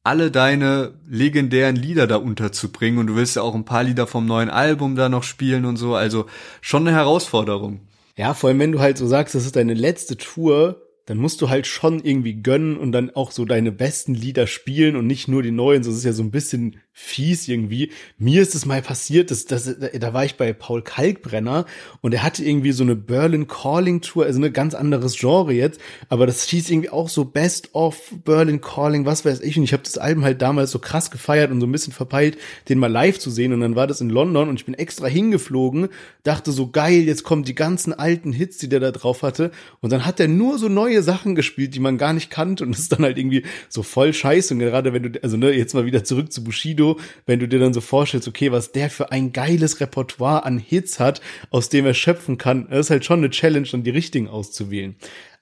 alle 0.03 0.32
deine 0.32 0.93
legendären 1.10 1.76
Lieder 1.76 2.08
da 2.08 2.16
unterzubringen 2.16 2.99
und 2.99 3.08
du 3.08 3.16
willst 3.16 3.36
ja 3.36 3.41
auch 3.41 3.55
ein 3.55 3.66
paar 3.66 3.84
Lieder 3.84 4.08
vom 4.08 4.26
neuen 4.26 4.49
Album 4.49 4.95
da 4.95 5.10
noch 5.10 5.24
spielen 5.24 5.66
und 5.66 5.76
so. 5.76 5.95
Also 5.95 6.28
schon 6.62 6.88
eine 6.88 6.95
Herausforderung. 6.95 7.82
Ja, 8.16 8.34
vor 8.34 8.49
allem 8.49 8.60
wenn 8.60 8.72
du 8.72 8.80
halt 8.80 8.97
so 8.97 9.05
sagst, 9.05 9.36
das 9.36 9.45
ist 9.45 9.58
deine 9.58 9.74
letzte 9.74 10.16
Tour, 10.16 10.87
dann 11.08 11.18
musst 11.18 11.41
du 11.41 11.49
halt 11.49 11.68
schon 11.68 12.03
irgendwie 12.03 12.43
gönnen 12.43 12.78
und 12.78 12.91
dann 12.91 13.10
auch 13.12 13.32
so 13.32 13.45
deine 13.45 13.72
besten 13.72 14.14
Lieder 14.14 14.45
spielen 14.45 14.97
und 14.97 15.08
nicht 15.08 15.30
nur 15.30 15.41
die 15.41 15.51
neuen. 15.51 15.82
So 15.82 15.89
ist 15.89 16.03
ja 16.03 16.12
so 16.12 16.22
ein 16.22 16.32
bisschen 16.32 16.82
fies 17.00 17.48
irgendwie. 17.48 17.91
Mir 18.18 18.41
ist 18.41 18.56
es 18.56 18.66
mal 18.66 18.82
passiert, 18.82 19.30
dass, 19.30 19.45
dass, 19.45 19.72
da 19.93 20.14
war 20.16 20.26
ich 20.26 20.36
bei 20.36 20.52
Paul 20.52 20.82
Kalkbrenner 20.82 21.68
und 22.02 22.12
er 22.12 22.24
hatte 22.24 22.43
irgendwie 22.43 22.72
so 22.72 22.84
eine 22.84 22.95
Berlin 22.95 23.45
Calling 23.45 24.02
Tour, 24.02 24.26
also 24.26 24.41
ein 24.41 24.52
ganz 24.52 24.74
anderes 24.74 25.16
Genre 25.16 25.54
jetzt, 25.54 25.80
aber 26.10 26.26
das 26.26 26.43
hieß 26.45 26.72
irgendwie 26.72 26.89
auch 26.89 27.08
so 27.08 27.24
Best 27.24 27.76
of 27.76 28.02
Berlin 28.26 28.62
Calling, 28.62 29.06
was 29.06 29.26
weiß 29.26 29.41
ich. 29.41 29.58
Und 29.58 29.64
ich 29.64 29.74
habe 29.74 29.84
das 29.84 30.00
Album 30.00 30.24
halt 30.24 30.41
damals 30.41 30.72
so 30.72 30.80
krass 30.80 31.12
gefeiert 31.12 31.52
und 31.52 31.62
so 31.62 31.68
ein 31.68 31.72
bisschen 31.72 31.93
verpeilt, 31.93 32.39
den 32.68 32.80
mal 32.80 32.91
live 32.91 33.20
zu 33.20 33.30
sehen. 33.30 33.54
Und 33.54 33.62
dann 33.62 33.76
war 33.76 33.86
das 33.86 34.02
in 34.02 34.10
London 34.10 34.50
und 34.50 34.56
ich 34.56 34.66
bin 34.66 34.74
extra 34.74 35.06
hingeflogen, 35.06 35.89
dachte 36.24 36.52
so 36.52 36.72
geil, 36.72 37.04
jetzt 37.04 37.24
kommen 37.24 37.43
die 37.43 37.56
ganzen 37.56 37.93
alten 37.93 38.34
Hits, 38.34 38.58
die 38.58 38.70
der 38.70 38.80
da 38.80 38.91
drauf 38.91 39.22
hatte. 39.22 39.52
Und 39.82 39.91
dann 39.91 40.04
hat 40.04 40.20
er 40.20 40.28
nur 40.28 40.58
so 40.58 40.68
neue 40.68 41.04
Sachen 41.04 41.36
gespielt, 41.36 41.76
die 41.76 41.80
man 41.80 42.00
gar 42.00 42.14
nicht 42.14 42.32
kannte 42.32 42.64
und 42.64 42.72
das 42.72 42.80
ist 42.80 42.91
dann 42.91 43.04
halt 43.04 43.20
irgendwie 43.20 43.43
so 43.70 43.84
voll 43.84 44.14
scheiße. 44.14 44.56
Und 44.56 44.62
gerade 44.62 44.93
wenn 44.93 45.04
du, 45.04 45.24
also 45.24 45.38
ne, 45.38 45.52
jetzt 45.52 45.76
mal 45.76 45.86
wieder 45.86 46.04
zurück 46.04 46.34
zu 46.34 46.43
Bushido, 46.43 46.87
wenn 47.26 47.40
du 47.40 47.48
dir 47.48 47.60
dann 47.60 47.74
so 47.74 47.82
vorstellst, 47.82 48.28
okay, 48.28 48.52
was 48.52 48.72
der 48.72 48.90
für 48.90 49.12
ein 49.12 49.34
geiles 49.34 49.82
Repertoire 49.82 50.46
an 50.46 50.58
Hits 50.58 51.00
hat, 51.00 51.22
aus 51.52 51.70
dem 51.70 51.86
er 51.86 51.94
schöpfen 51.94 52.38
kann, 52.38 52.68
ist 52.70 52.90
halt 52.90 53.04
schon 53.04 53.20
eine 53.20 53.30
Challenge, 53.30 53.68
dann 53.70 53.84
die 53.84 53.90
richtigen 53.90 54.30
auszuwählen. 54.30 54.96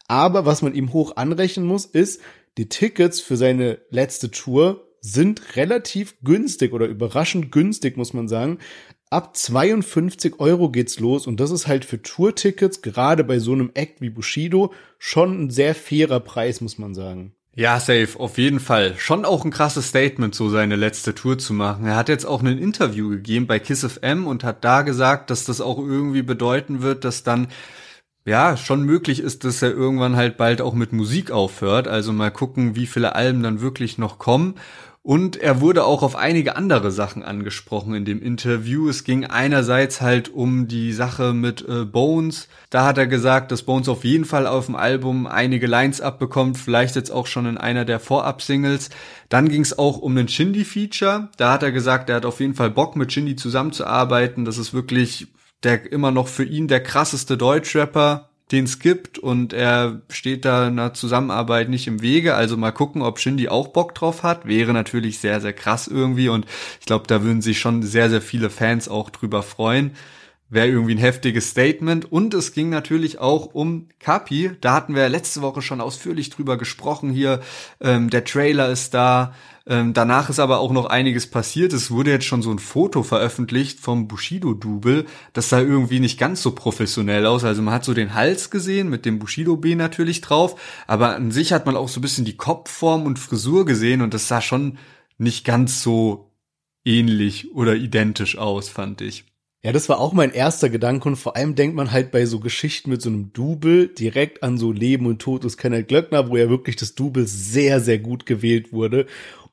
Aber 0.08 0.46
was 0.46 0.62
man 0.62 0.74
ihm 0.74 0.93
hoch 0.93 1.16
anrechnen 1.16 1.66
muss, 1.66 1.86
ist, 1.86 2.22
die 2.58 2.70
Tickets 2.70 3.20
für 3.20 3.38
seine 3.38 3.80
letzte 3.89 4.32
Tour 4.32 4.88
sind 5.02 5.56
relativ 5.56 6.16
günstig 6.24 6.74
oder 6.74 6.88
überraschend 6.88 7.52
günstig, 7.52 7.96
muss 7.96 8.14
man 8.14 8.28
sagen. 8.28 8.58
Ab 9.12 9.38
52 9.38 10.39
Euro 10.39 10.72
geht's 10.72 11.00
los 11.00 11.28
und 11.28 11.39
das 11.39 11.52
ist 11.52 11.68
halt 11.68 11.86
für 11.86 12.02
Tourtickets, 12.02 12.82
gerade 12.82 13.24
bei 13.24 13.38
so 13.38 13.54
einem 13.54 13.70
Act 13.76 14.02
wie 14.02 14.10
Bushido, 14.10 14.74
schon 14.98 15.46
ein 15.46 15.50
sehr 15.52 15.76
fairer 15.76 16.20
Preis, 16.20 16.60
muss 16.60 16.80
man 16.80 16.96
sagen. 16.96 17.35
Ja, 17.58 17.80
safe, 17.80 18.20
auf 18.20 18.38
jeden 18.38 18.60
Fall. 18.60 18.95
Schon 18.97 19.24
auch 19.24 19.45
ein 19.45 19.51
krasses 19.51 19.88
Statement, 19.88 20.36
so 20.36 20.49
seine 20.49 20.76
letzte 20.76 21.16
Tour 21.16 21.38
zu 21.38 21.53
machen. 21.53 21.86
Er 21.86 21.95
hat 21.95 22.10
jetzt 22.10 22.26
auch 22.26 22.41
ein 22.43 22.58
Interview 22.58 23.10
gegeben 23.10 23.47
bei 23.47 23.60
Kiss 23.60 23.86
FM 23.86 24.28
und 24.28 24.43
hat 24.43 24.66
da 24.66 24.82
gesagt, 24.82 25.30
dass 25.30 25.45
das 25.45 25.62
auch 25.62 25.78
irgendwie 25.78 26.22
bedeuten 26.22 26.82
wird, 26.82 27.06
dass 27.06 27.24
dann 27.24 27.47
ja, 28.26 28.58
schon 28.58 28.84
möglich 28.84 29.22
ist, 29.22 29.45
dass 29.45 29.62
er 29.62 29.72
irgendwann 29.72 30.18
halt 30.18 30.36
bald 30.36 30.60
auch 30.62 30.74
mit 30.74 30.91
Musik 30.91 31.32
aufhört. 31.32 31.88
Also 31.88 32.12
mal 32.12 32.32
gucken, 32.32 32.76
wie 32.76 32.88
viele 32.88 33.16
Alben 33.16 33.41
dann 33.43 33.62
wirklich 33.62 33.97
noch 33.97 34.18
kommen. 34.20 34.56
Und 35.06 35.38
er 35.38 35.62
wurde 35.62 35.84
auch 35.86 36.01
auf 36.01 36.16
einige 36.16 36.56
andere 36.56 36.89
Sachen 36.89 37.22
angesprochen 37.22 37.93
in 37.93 38.06
dem 38.06 38.24
Interview. 38.24 38.89
Es 38.89 39.03
ging 39.03 39.24
einerseits 39.24 40.01
halt 40.01 40.30
um 40.30 40.68
die 40.68 40.93
Sache 40.93 41.32
mit 41.32 41.64
äh, 41.70 41.86
Bones. 41.86 42.47
Da 42.72 42.86
hat 42.86 42.97
er 42.97 43.06
gesagt, 43.06 43.51
dass 43.51 43.62
Bones 43.62 43.88
auf 43.88 44.03
jeden 44.03 44.26
Fall 44.26 44.47
auf 44.47 44.66
dem 44.66 44.76
Album 44.76 45.28
einige 45.28 45.68
Lines 45.68 46.01
abbekommt, 46.01 46.58
vielleicht 46.58 46.95
jetzt 46.95 47.12
auch 47.12 47.28
schon 47.28 47.45
in 47.45 47.60
einer 47.60 47.86
der 47.86 47.99
Vorab-Singles. 47.99 48.89
Dann 49.30 49.47
ging 49.47 49.62
es 49.62 49.78
auch 49.78 49.99
um 49.99 50.18
einen 50.18 50.28
Shindy-Feature. 50.28 51.30
Da 51.38 51.53
hat 51.53 51.62
er 51.62 51.72
gesagt, 51.72 52.10
er 52.10 52.16
hat 52.16 52.26
auf 52.26 52.39
jeden 52.39 52.56
Fall 52.56 52.72
Bock 52.72 52.95
mit 52.95 53.14
Shindy 53.14 53.36
zusammenzuarbeiten. 53.36 54.43
Das 54.43 54.58
ist 54.58 54.74
wirklich 54.74 55.28
der 55.62 55.91
immer 55.91 56.10
noch 56.10 56.28
für 56.28 56.43
ihn 56.45 56.68
der 56.68 56.82
krasseste 56.82 57.38
Deutschrapper 57.38 58.32
den 58.52 58.66
es 58.66 58.80
gibt 58.80 59.18
und 59.18 59.54
er 59.54 60.02
steht 60.10 60.46
da 60.46 60.68
einer 60.68 60.93
Zusammenarbeit 60.93 61.70
nicht 61.70 61.88
im 61.88 62.02
Wege. 62.02 62.36
Also 62.36 62.58
mal 62.58 62.72
gucken, 62.72 63.02
ob 63.02 63.20
Shindy 63.20 63.50
auch 63.50 63.70
Bock 63.70 63.96
drauf 63.96 64.22
hat. 64.22 64.46
Wäre 64.46 64.72
natürlich 64.74 65.20
sehr, 65.20 65.41
sehr 65.41 65.54
krass 65.54 65.88
irgendwie 65.88 66.30
und 66.30 66.46
ich 66.80 66.86
glaube, 66.86 67.08
da 67.08 67.24
würden 67.24 67.41
sich 67.41 67.60
schon 67.60 67.82
sehr, 67.82 68.10
sehr 68.10 68.22
viele 68.22 68.50
Fans 68.50 68.88
auch 68.88 69.10
drüber 69.10 69.41
freuen. 69.41 69.91
Wäre 70.48 70.68
irgendwie 70.68 70.93
ein 70.93 71.00
heftiges 71.00 71.50
Statement. 71.50 72.12
Und 72.12 72.36
es 72.36 72.54
ging 72.54 72.70
natürlich 72.70 73.20
auch 73.20 73.48
um 73.48 73.89
Kapi. 74.00 74.52
Da 74.62 74.74
hatten 74.74 74.93
wir 74.93 75.10
letzte 75.10 75.41
Woche 75.41 75.64
schon 75.64 75.82
ausführlich 75.82 76.30
drüber 76.30 76.58
gesprochen 76.58 77.10
hier. 77.10 77.41
Ähm, 77.82 78.12
der 78.12 78.24
Trailer 78.26 78.70
ist 78.70 78.93
da. 78.93 79.34
Ähm, 79.68 79.93
danach 79.93 80.30
ist 80.30 80.39
aber 80.39 80.59
auch 80.59 80.72
noch 80.72 80.86
einiges 80.86 81.28
passiert. 81.28 81.74
Es 81.74 81.89
wurde 81.89 82.11
jetzt 82.11 82.26
schon 82.26 82.43
so 82.43 82.51
ein 82.51 82.59
Foto 82.59 83.01
veröffentlicht 83.01 83.80
vom 83.80 84.07
Bushido-Double. 84.07 85.05
Das 85.34 85.49
sah 85.49 85.59
irgendwie 85.59 85.99
nicht 85.99 86.20
ganz 86.20 86.43
so 86.43 86.51
professionell 86.51 87.26
aus. 87.26 87.43
Also 87.43 87.63
man 87.63 87.74
hat 87.74 87.84
so 87.84 87.95
den 87.95 88.13
Hals 88.13 88.51
gesehen 88.51 88.89
mit 88.89 89.05
dem 89.05 89.18
Bushido-B 89.18 89.74
natürlich 89.76 90.22
drauf. 90.22 90.59
Aber 90.86 91.16
an 91.16 91.32
sich 91.32 91.51
hat 91.51 91.66
man 91.66 91.76
auch 91.76 91.89
so 91.89 91.99
ein 91.99 92.03
bisschen 92.03 92.26
die 92.26 92.38
Kopfform 92.38 93.05
und 93.07 93.18
Frisur 93.18 93.66
gesehen 93.66 94.01
und 94.01 94.13
das 94.13 94.28
sah 94.28 94.41
schon 94.41 94.78
nicht 95.18 95.45
ganz 95.45 95.82
so 95.82 96.32
ähnlich 96.84 97.55
oder 97.55 97.76
identisch 97.76 98.38
aus, 98.38 98.70
fand 98.70 99.01
ich. 99.01 99.26
Ja, 99.63 99.72
das 99.72 99.89
war 99.89 99.99
auch 99.99 100.13
mein 100.13 100.32
erster 100.32 100.70
Gedanke 100.70 101.09
und 101.09 101.16
vor 101.16 101.36
allem 101.36 101.55
denkt 101.55 101.76
man 101.76 101.91
halt 101.91 102.11
bei 102.11 102.28
so 102.28 102.39
Geschichten 102.39 102.91
mit 102.91 103.01
so 103.01 103.09
einem 103.09 103.34
Double 103.34 103.88
direkt 103.88 104.43
an 104.43 104.59
so 104.59 104.72
Leben 104.72 105.07
und 105.07 105.20
Tod 105.20 105.43
des 105.43 105.57
Kenneth 105.57 105.88
Glöckner, 105.88 106.30
wo 106.30 106.38
ja 106.38 106.49
wirklich 106.49 106.76
das 106.76 106.93
Double 106.93 107.26
sehr, 107.26 107.80
sehr 107.80 107.97
gut 107.97 108.28
gewählt 108.28 108.72
wurde. 108.72 109.07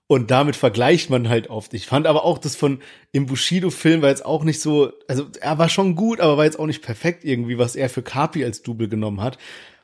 Und 0.06 0.30
damit 0.30 0.56
vergleicht 0.56 1.08
man 1.10 1.28
halt 1.28 1.48
oft. 1.48 1.72
Ich 1.74 1.86
fand 1.86 2.06
aber 2.06 2.24
auch 2.24 2.38
das 2.38 2.54
von 2.54 2.80
im 3.12 3.26
Bushido-Film 3.26 4.02
war 4.02 4.10
jetzt 4.10 4.26
auch 4.26 4.44
nicht 4.44 4.60
so, 4.60 4.92
also 5.08 5.26
er 5.40 5.58
war 5.58 5.68
schon 5.68 5.96
gut, 5.96 6.20
aber 6.20 6.36
war 6.36 6.44
jetzt 6.44 6.58
auch 6.58 6.66
nicht 6.66 6.82
perfekt 6.82 7.24
irgendwie, 7.24 7.56
was 7.56 7.76
er 7.76 7.88
für 7.88 8.02
Kapi 8.02 8.44
als 8.44 8.62
Double 8.62 8.88
genommen 8.88 9.22
hat. 9.22 9.38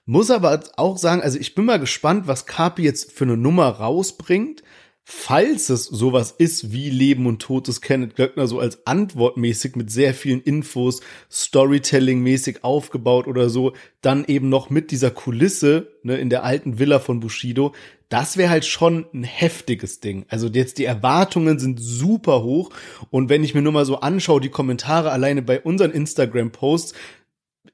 Muss 0.04 0.30
aber 0.30 0.60
auch 0.76 0.98
sagen, 0.98 1.22
also 1.22 1.38
ich 1.38 1.54
bin 1.54 1.64
mal 1.64 1.78
gespannt, 1.78 2.26
was 2.26 2.46
Kapi 2.46 2.82
jetzt 2.82 3.12
für 3.12 3.24
eine 3.24 3.36
Nummer 3.36 3.68
rausbringt 3.68 4.62
falls 5.10 5.70
es 5.70 5.86
sowas 5.86 6.34
ist 6.36 6.70
wie 6.70 6.90
Leben 6.90 7.24
und 7.24 7.40
Tod 7.40 7.66
des 7.66 7.80
Kenneth 7.80 8.14
Glöckner 8.14 8.46
so 8.46 8.60
als 8.60 8.86
antwortmäßig 8.86 9.74
mit 9.74 9.90
sehr 9.90 10.12
vielen 10.12 10.42
Infos, 10.42 11.00
Storytelling-mäßig 11.32 12.62
aufgebaut 12.62 13.26
oder 13.26 13.48
so, 13.48 13.72
dann 14.02 14.26
eben 14.26 14.50
noch 14.50 14.68
mit 14.68 14.90
dieser 14.90 15.10
Kulisse 15.10 15.96
ne, 16.02 16.18
in 16.18 16.28
der 16.28 16.44
alten 16.44 16.78
Villa 16.78 16.98
von 16.98 17.20
Bushido, 17.20 17.72
das 18.08 18.36
wäre 18.36 18.50
halt 18.50 18.64
schon 18.64 19.06
ein 19.12 19.24
heftiges 19.24 20.00
Ding. 20.00 20.24
Also 20.28 20.48
jetzt 20.48 20.78
die 20.78 20.84
Erwartungen 20.84 21.58
sind 21.58 21.78
super 21.80 22.42
hoch 22.42 22.70
und 23.10 23.28
wenn 23.28 23.44
ich 23.44 23.54
mir 23.54 23.62
nur 23.62 23.72
mal 23.72 23.84
so 23.84 24.00
anschaue, 24.00 24.40
die 24.40 24.48
Kommentare 24.48 25.10
alleine 25.10 25.42
bei 25.42 25.60
unseren 25.60 25.90
Instagram-Posts, 25.90 26.94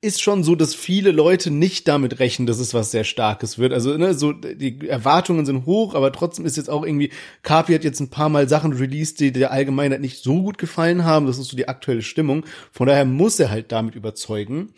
ist 0.05 0.21
schon 0.21 0.45
so, 0.45 0.55
dass 0.55 0.75
viele 0.75 1.13
Leute 1.13 1.51
nicht 1.51 1.89
damit 1.89 2.21
rechnen, 2.21 2.47
dass 2.47 2.59
es 2.59 2.75
was 2.75 2.91
sehr 2.91 3.05
Starkes 3.05 3.59
wird. 3.59 3.73
Also, 3.73 3.97
ne, 3.97 4.13
so, 4.13 4.33
die 4.33 4.87
Erwartungen 4.87 5.47
sind 5.47 5.65
hoch, 5.65 5.95
aber 5.95 6.13
trotzdem 6.13 6.45
ist 6.45 6.59
jetzt 6.59 6.69
auch 6.69 6.85
irgendwie, 6.85 7.11
Kapi 7.43 7.73
hat 7.73 7.85
jetzt 7.85 8.01
ein 8.01 8.11
paar 8.11 8.29
Mal 8.29 8.49
Sachen 8.49 8.75
released, 8.75 9.21
die 9.21 9.33
der 9.33 9.51
Allgemeinheit 9.51 10.03
nicht 10.03 10.23
so 10.23 10.43
gut 10.43 10.59
gefallen 10.59 11.05
haben. 11.05 11.27
Das 11.27 11.39
ist 11.39 11.49
so 11.49 11.57
die 11.57 11.69
aktuelle 11.69 12.03
Stimmung. 12.03 12.45
Von 12.71 12.87
daher 12.87 13.07
muss 13.07 13.41
er 13.41 13.51
halt 13.51 13.73
damit 13.73 13.95
überzeugen. 13.95 14.75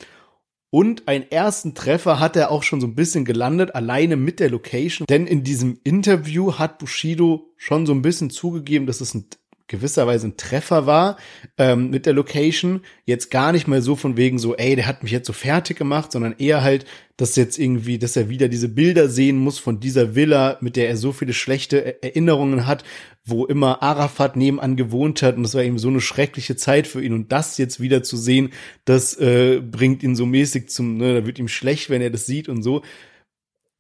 Und 0.71 1.09
einen 1.09 1.31
ersten 1.31 1.75
Treffer 1.75 2.19
hat 2.19 2.37
er 2.37 2.51
auch 2.51 2.63
schon 2.63 2.81
so 2.81 2.87
ein 2.87 2.95
bisschen 2.95 3.25
gelandet, 3.25 3.75
alleine 3.75 4.17
mit 4.17 4.41
der 4.41 4.51
Location. 4.51 5.07
Denn 5.07 5.27
in 5.27 5.45
diesem 5.45 5.79
Interview 5.85 6.55
hat 6.55 6.79
Bushido 6.79 7.53
schon 7.57 7.87
so 7.87 7.93
ein 7.93 8.03
bisschen 8.03 8.31
zugegeben, 8.31 8.87
dass 8.87 9.01
es 9.01 9.15
ein 9.15 9.27
gewisserweise 9.69 10.29
ein 10.29 10.37
Treffer 10.37 10.87
war 10.87 11.17
ähm, 11.59 11.91
mit 11.91 12.07
der 12.07 12.13
Location. 12.13 12.83
Jetzt 13.05 13.31
gar 13.31 13.53
nicht 13.53 13.67
mal 13.67 13.83
so 13.83 13.97
von 13.97 14.17
wegen 14.17 14.39
so, 14.39 14.57
ey, 14.57 14.77
der 14.77 14.87
hat 14.87 15.03
mich 15.03 15.13
jetzt 15.13 15.27
so 15.27 15.33
fertig 15.33 15.77
gemacht, 15.77 16.13
sondern 16.13 16.35
eher 16.39 16.63
halt, 16.63 16.85
dass 17.17 17.37
jetzt 17.37 17.59
irgendwie, 17.59 17.99
dass 17.99 18.17
er 18.17 18.29
wieder 18.29 18.49
diese 18.49 18.69
Bilder 18.69 19.09
sehen 19.09 19.39
muss 19.39 19.59
von 19.59 19.81
dieser 19.81 20.15
Villa, 20.15 20.59
mit 20.61 20.77
der 20.77 20.89
er 20.89 20.97
so 20.97 21.13
viele 21.13 21.33
schlechte 21.33 22.03
Erinnerungen 22.03 22.67
hat, 22.67 22.85
wo 23.25 23.45
immer 23.45 23.83
Arafat 23.83 24.37
nebenan 24.37 24.77
gewohnt 24.77 25.23
hat. 25.23 25.37
Und 25.37 25.43
das 25.43 25.55
war 25.55 25.63
eben 25.63 25.79
so 25.79 25.89
eine 25.89 26.01
schreckliche 26.01 26.57
Zeit 26.57 26.87
für 26.87 27.03
ihn. 27.03 27.13
Und 27.13 27.33
das 27.33 27.59
jetzt 27.59 27.81
wieder 27.81 28.03
zu 28.03 28.17
sehen, 28.17 28.53
das 28.85 29.19
äh, 29.19 29.61
bringt 29.61 30.03
ihn 30.03 30.15
so 30.15 30.27
mäßig 30.27 30.69
zum, 30.69 30.99
ne, 30.99 31.15
da 31.15 31.27
wird 31.27 31.39
ihm 31.39 31.49
schlecht, 31.49 31.91
wenn 31.91 32.03
er 32.03 32.11
das 32.11 32.27
sieht 32.27 32.49
und 32.49 32.63
so 32.63 32.83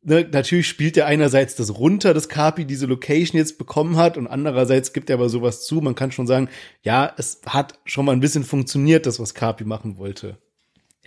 ne, 0.06 0.26
natürlich 0.30 0.68
spielt 0.68 0.96
er 0.96 1.06
einerseits 1.06 1.56
das 1.56 1.78
runter, 1.78 2.14
dass 2.14 2.28
Kapi 2.28 2.64
diese 2.64 2.86
Location 2.86 3.36
jetzt 3.36 3.58
bekommen 3.58 3.96
hat 3.96 4.16
und 4.16 4.26
andererseits 4.26 4.92
gibt 4.92 5.10
er 5.10 5.14
aber 5.14 5.28
sowas 5.28 5.66
zu. 5.66 5.80
Man 5.80 5.94
kann 5.94 6.12
schon 6.12 6.26
sagen, 6.26 6.48
ja, 6.82 7.12
es 7.18 7.40
hat 7.46 7.78
schon 7.84 8.06
mal 8.06 8.12
ein 8.12 8.20
bisschen 8.20 8.44
funktioniert, 8.44 9.06
das, 9.06 9.20
was 9.20 9.34
Kapi 9.34 9.64
machen 9.64 9.98
wollte. 9.98 10.38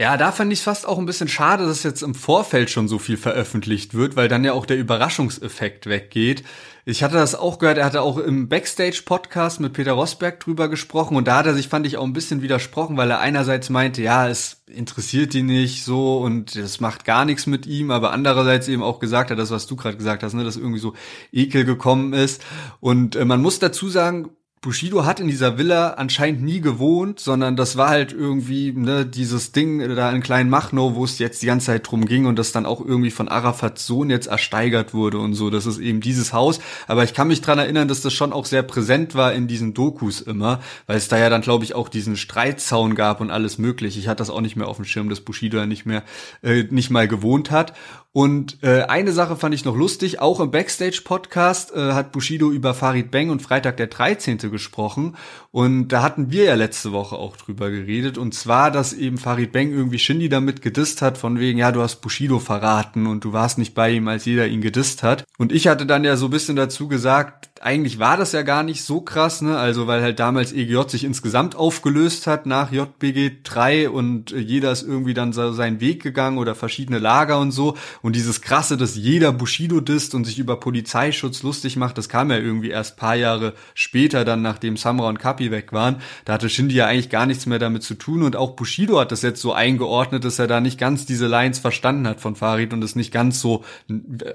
Ja, 0.01 0.15
da 0.15 0.31
fand 0.31 0.53
ich 0.53 0.61
fast 0.61 0.87
auch 0.87 0.97
ein 0.97 1.05
bisschen 1.05 1.27
schade, 1.27 1.65
dass 1.65 1.83
jetzt 1.83 2.03
im 2.03 2.15
Vorfeld 2.15 2.69
schon 2.69 2.87
so 2.87 2.99
viel 2.99 3.17
veröffentlicht 3.17 3.93
wird, 3.93 4.15
weil 4.15 4.29
dann 4.29 4.45
ja 4.45 4.53
auch 4.53 4.65
der 4.65 4.77
Überraschungseffekt 4.77 5.87
weggeht. 5.87 6.45
Ich 6.85 7.03
hatte 7.03 7.15
das 7.15 7.35
auch 7.35 7.59
gehört, 7.59 7.77
er 7.77 7.83
hatte 7.83 8.01
auch 8.01 8.17
im 8.17 8.47
Backstage-Podcast 8.47 9.59
mit 9.59 9.73
Peter 9.73 9.91
Rosberg 9.91 10.39
drüber 10.39 10.69
gesprochen 10.69 11.17
und 11.17 11.27
da 11.27 11.39
hat 11.39 11.47
er 11.47 11.53
sich, 11.53 11.67
fand 11.67 11.85
ich, 11.85 11.97
auch 11.97 12.05
ein 12.05 12.13
bisschen 12.13 12.41
widersprochen, 12.41 12.95
weil 12.95 13.11
er 13.11 13.19
einerseits 13.19 13.69
meinte, 13.69 14.01
ja, 14.01 14.29
es 14.29 14.63
interessiert 14.67 15.35
ihn 15.35 15.47
nicht 15.47 15.83
so 15.83 16.19
und 16.19 16.55
das 16.55 16.79
macht 16.79 17.03
gar 17.03 17.25
nichts 17.25 17.45
mit 17.45 17.65
ihm, 17.65 17.91
aber 17.91 18.13
andererseits 18.13 18.69
eben 18.69 18.83
auch 18.83 18.99
gesagt 18.99 19.31
hat, 19.31 19.37
das, 19.37 19.51
was 19.51 19.67
du 19.67 19.75
gerade 19.75 19.97
gesagt 19.97 20.23
hast, 20.23 20.33
ne, 20.33 20.45
dass 20.45 20.55
irgendwie 20.55 20.79
so 20.79 20.93
Ekel 21.33 21.65
gekommen 21.65 22.13
ist. 22.13 22.41
Und 22.79 23.17
äh, 23.17 23.25
man 23.25 23.41
muss 23.41 23.59
dazu 23.59 23.89
sagen, 23.89 24.29
Bushido 24.61 25.05
hat 25.05 25.21
in 25.21 25.27
dieser 25.27 25.57
Villa 25.57 25.91
anscheinend 25.91 26.41
nie 26.41 26.59
gewohnt, 26.59 27.21
sondern 27.21 27.55
das 27.55 27.77
war 27.77 27.87
halt 27.89 28.11
irgendwie 28.11 28.73
ne, 28.73 29.05
dieses 29.05 29.53
Ding 29.53 29.95
da 29.95 30.11
in 30.11 30.21
Klein 30.21 30.49
Machnow, 30.49 30.95
wo 30.95 31.05
es 31.05 31.17
jetzt 31.17 31.41
die 31.41 31.45
ganze 31.45 31.67
Zeit 31.67 31.89
drum 31.89 32.05
ging 32.05 32.25
und 32.25 32.37
das 32.37 32.51
dann 32.51 32.65
auch 32.65 32.83
irgendwie 32.83 33.11
von 33.11 33.29
Arafats 33.29 33.87
Sohn 33.87 34.09
jetzt 34.09 34.27
ersteigert 34.27 34.93
wurde 34.93 35.19
und 35.19 35.33
so. 35.33 35.49
Das 35.49 35.65
ist 35.65 35.79
eben 35.79 36.01
dieses 36.01 36.33
Haus. 36.33 36.59
Aber 36.87 37.05
ich 37.05 37.13
kann 37.13 37.29
mich 37.29 37.39
dran 37.41 37.57
erinnern, 37.57 37.87
dass 37.87 38.01
das 38.01 38.11
schon 38.11 38.33
auch 38.33 38.45
sehr 38.45 38.63
präsent 38.63 39.15
war 39.15 39.31
in 39.31 39.47
diesen 39.47 39.73
Dokus 39.73 40.19
immer, 40.19 40.59
weil 40.87 40.97
es 40.97 41.07
da 41.07 41.17
ja 41.17 41.29
dann, 41.29 41.41
glaube 41.41 41.63
ich, 41.63 41.73
auch 41.73 41.87
diesen 41.87 42.17
Streitzaun 42.17 42.95
gab 42.95 43.21
und 43.21 43.31
alles 43.31 43.59
möglich. 43.59 43.97
Ich 43.97 44.09
hatte 44.09 44.17
das 44.17 44.29
auch 44.29 44.41
nicht 44.41 44.57
mehr 44.57 44.67
auf 44.67 44.75
dem 44.75 44.85
Schirm, 44.85 45.07
dass 45.07 45.21
Bushido 45.21 45.57
ja 45.57 45.67
nicht 45.67 45.85
mehr, 45.85 46.03
äh, 46.41 46.63
nicht 46.69 46.89
mal 46.89 47.07
gewohnt 47.07 47.49
hat. 47.49 47.73
Und 48.11 48.63
äh, 48.63 48.83
eine 48.83 49.11
Sache 49.11 49.35
fand 49.35 49.53
ich 49.53 49.65
noch 49.65 49.75
lustig, 49.75 50.19
auch 50.19 50.39
im 50.39 50.49
Backstage-Podcast 50.49 51.75
äh, 51.75 51.93
hat 51.93 52.11
Bushido 52.11 52.49
über 52.49 52.73
Farid 52.73 53.11
Bang 53.11 53.29
und 53.29 53.43
Freitag 53.43 53.77
der 53.77 53.85
13. 53.85 54.39
gesprochen. 54.49 55.15
Und 55.51 55.89
da 55.89 56.01
hatten 56.01 56.31
wir 56.31 56.45
ja 56.45 56.55
letzte 56.55 56.91
Woche 56.91 57.17
auch 57.17 57.37
drüber 57.37 57.69
geredet. 57.69 58.17
Und 58.17 58.33
zwar, 58.33 58.71
dass 58.71 58.93
eben 58.93 59.19
Farid 59.19 59.51
Bang 59.51 59.69
irgendwie 59.69 59.99
Shindy 59.99 60.27
damit 60.27 60.63
gedisst 60.63 61.03
hat, 61.03 61.19
von 61.19 61.39
wegen, 61.39 61.59
ja, 61.59 61.71
du 61.71 61.81
hast 61.81 61.97
Bushido 61.97 62.39
verraten 62.39 63.05
und 63.05 63.23
du 63.23 63.31
warst 63.31 63.59
nicht 63.59 63.75
bei 63.75 63.91
ihm, 63.91 64.07
als 64.07 64.25
jeder 64.25 64.47
ihn 64.47 64.61
gedisst 64.61 65.03
hat. 65.03 65.23
Und 65.37 65.51
ich 65.51 65.67
hatte 65.67 65.85
dann 65.85 66.03
ja 66.03 66.17
so 66.17 66.25
ein 66.25 66.31
bisschen 66.31 66.55
dazu 66.55 66.87
gesagt, 66.87 67.48
eigentlich 67.61 67.99
war 67.99 68.15
das 68.15 68.31
ja 68.31 68.41
gar 68.41 68.63
nicht 68.63 68.83
so 68.83 69.01
krass, 69.01 69.41
ne? 69.41 69.57
Also 69.57 69.87
weil 69.87 70.01
halt 70.01 70.19
damals 70.19 70.53
EGJ 70.53 70.87
sich 70.87 71.03
insgesamt 71.03 71.55
aufgelöst 71.55 72.27
hat 72.27 72.45
nach 72.45 72.71
JBG 72.71 73.39
3 73.43 73.89
und 73.89 74.31
jeder 74.31 74.71
ist 74.71 74.83
irgendwie 74.83 75.13
dann 75.13 75.33
so 75.33 75.51
seinen 75.51 75.81
Weg 75.81 76.01
gegangen 76.01 76.37
oder 76.37 76.55
verschiedene 76.55 76.99
Lager 76.99 77.39
und 77.39 77.51
so. 77.51 77.75
Und 78.01 78.15
dieses 78.15 78.41
krasse, 78.41 78.77
dass 78.77 78.95
jeder 78.95 79.31
Bushido 79.31 79.81
disst 79.81 80.15
und 80.15 80.25
sich 80.25 80.39
über 80.39 80.59
Polizeischutz 80.59 81.43
lustig 81.43 81.75
macht, 81.75 81.97
das 81.97 82.07
kam 82.07 82.31
ja 82.31 82.37
irgendwie 82.37 82.69
erst 82.69 82.97
paar 82.97 83.15
Jahre 83.15 83.53
später, 83.73 84.23
dann 84.23 84.41
nachdem 84.41 84.77
Samra 84.77 85.09
und 85.09 85.19
Kapi 85.19 85.51
weg 85.51 85.73
waren. 85.73 85.97
Da 86.25 86.33
hatte 86.33 86.49
Shindy 86.49 86.75
ja 86.75 86.87
eigentlich 86.87 87.09
gar 87.09 87.25
nichts 87.25 87.45
mehr 87.45 87.59
damit 87.59 87.83
zu 87.83 87.95
tun 87.95 88.23
und 88.23 88.35
auch 88.35 88.55
Bushido 88.55 88.99
hat 88.99 89.11
das 89.11 89.21
jetzt 89.21 89.41
so 89.41 89.53
eingeordnet, 89.53 90.23
dass 90.23 90.39
er 90.39 90.47
da 90.47 90.61
nicht 90.61 90.79
ganz 90.79 91.05
diese 91.05 91.27
Lines 91.27 91.59
verstanden 91.59 92.07
hat 92.07 92.21
von 92.21 92.35
Farid 92.35 92.73
und 92.73 92.83
es 92.83 92.95
nicht 92.95 93.11
ganz 93.11 93.41
so 93.41 93.63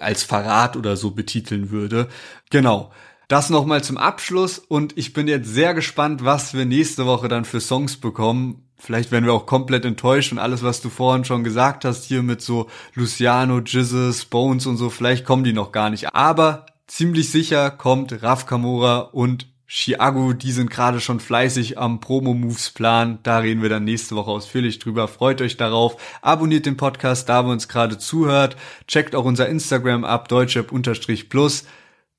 als 0.00 0.22
Verrat 0.22 0.76
oder 0.76 0.96
so 0.96 1.12
betiteln 1.12 1.70
würde. 1.70 2.08
Genau. 2.50 2.92
Das 3.28 3.48
nochmal 3.48 3.82
zum 3.82 3.96
Abschluss 3.96 4.58
und 4.58 4.96
ich 4.98 5.12
bin 5.12 5.28
jetzt 5.28 5.48
sehr 5.48 5.74
gespannt, 5.74 6.24
was 6.24 6.54
wir 6.54 6.66
nächste 6.66 7.06
Woche 7.06 7.28
dann 7.28 7.44
für 7.44 7.60
Songs 7.60 7.96
bekommen. 7.96 8.68
Vielleicht 8.76 9.12
werden 9.12 9.24
wir 9.24 9.32
auch 9.32 9.46
komplett 9.46 9.86
enttäuscht 9.86 10.32
und 10.32 10.38
alles, 10.38 10.62
was 10.62 10.82
du 10.82 10.90
vorhin 10.90 11.24
schon 11.24 11.42
gesagt 11.42 11.86
hast, 11.86 12.04
hier 12.04 12.22
mit 12.22 12.42
so 12.42 12.68
Luciano, 12.94 13.60
Jizzes, 13.60 14.26
Bones 14.26 14.66
und 14.66 14.76
so, 14.76 14.90
vielleicht 14.90 15.24
kommen 15.24 15.44
die 15.44 15.54
noch 15.54 15.72
gar 15.72 15.88
nicht. 15.88 16.14
Aber 16.14 16.66
ziemlich 16.86 17.30
sicher 17.30 17.70
kommt 17.70 18.22
Raf 18.22 18.44
Kamora 18.44 18.98
und 18.98 19.46
Chiago, 19.66 20.34
die 20.34 20.52
sind 20.52 20.70
gerade 20.70 21.00
schon 21.00 21.18
fleißig 21.18 21.78
am 21.78 21.98
Promo-Moves 21.98 22.70
plan. 22.70 23.18
Da 23.22 23.38
reden 23.38 23.62
wir 23.62 23.70
dann 23.70 23.84
nächste 23.84 24.14
Woche 24.14 24.30
ausführlich 24.30 24.78
drüber. 24.78 25.08
Freut 25.08 25.40
euch 25.40 25.56
darauf. 25.56 25.96
Abonniert 26.20 26.66
den 26.66 26.76
Podcast, 26.76 27.28
da 27.30 27.46
wo 27.46 27.50
uns 27.50 27.66
gerade 27.66 27.96
zuhört. 27.96 28.56
Checkt 28.86 29.16
auch 29.16 29.24
unser 29.24 29.48
Instagram 29.48 30.04
ab, 30.04 30.28
deutschrap-plus. 30.28 31.64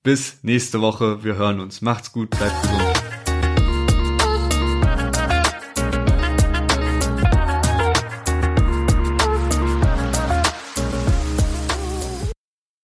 Bis 0.06 0.38
nächste 0.44 0.80
Woche. 0.82 1.24
Wir 1.24 1.36
hören 1.36 1.60
uns. 1.60 1.82
Macht's 1.82 2.14
gut, 2.14 2.30
bleibt 2.30 2.62
gesund. 2.62 2.95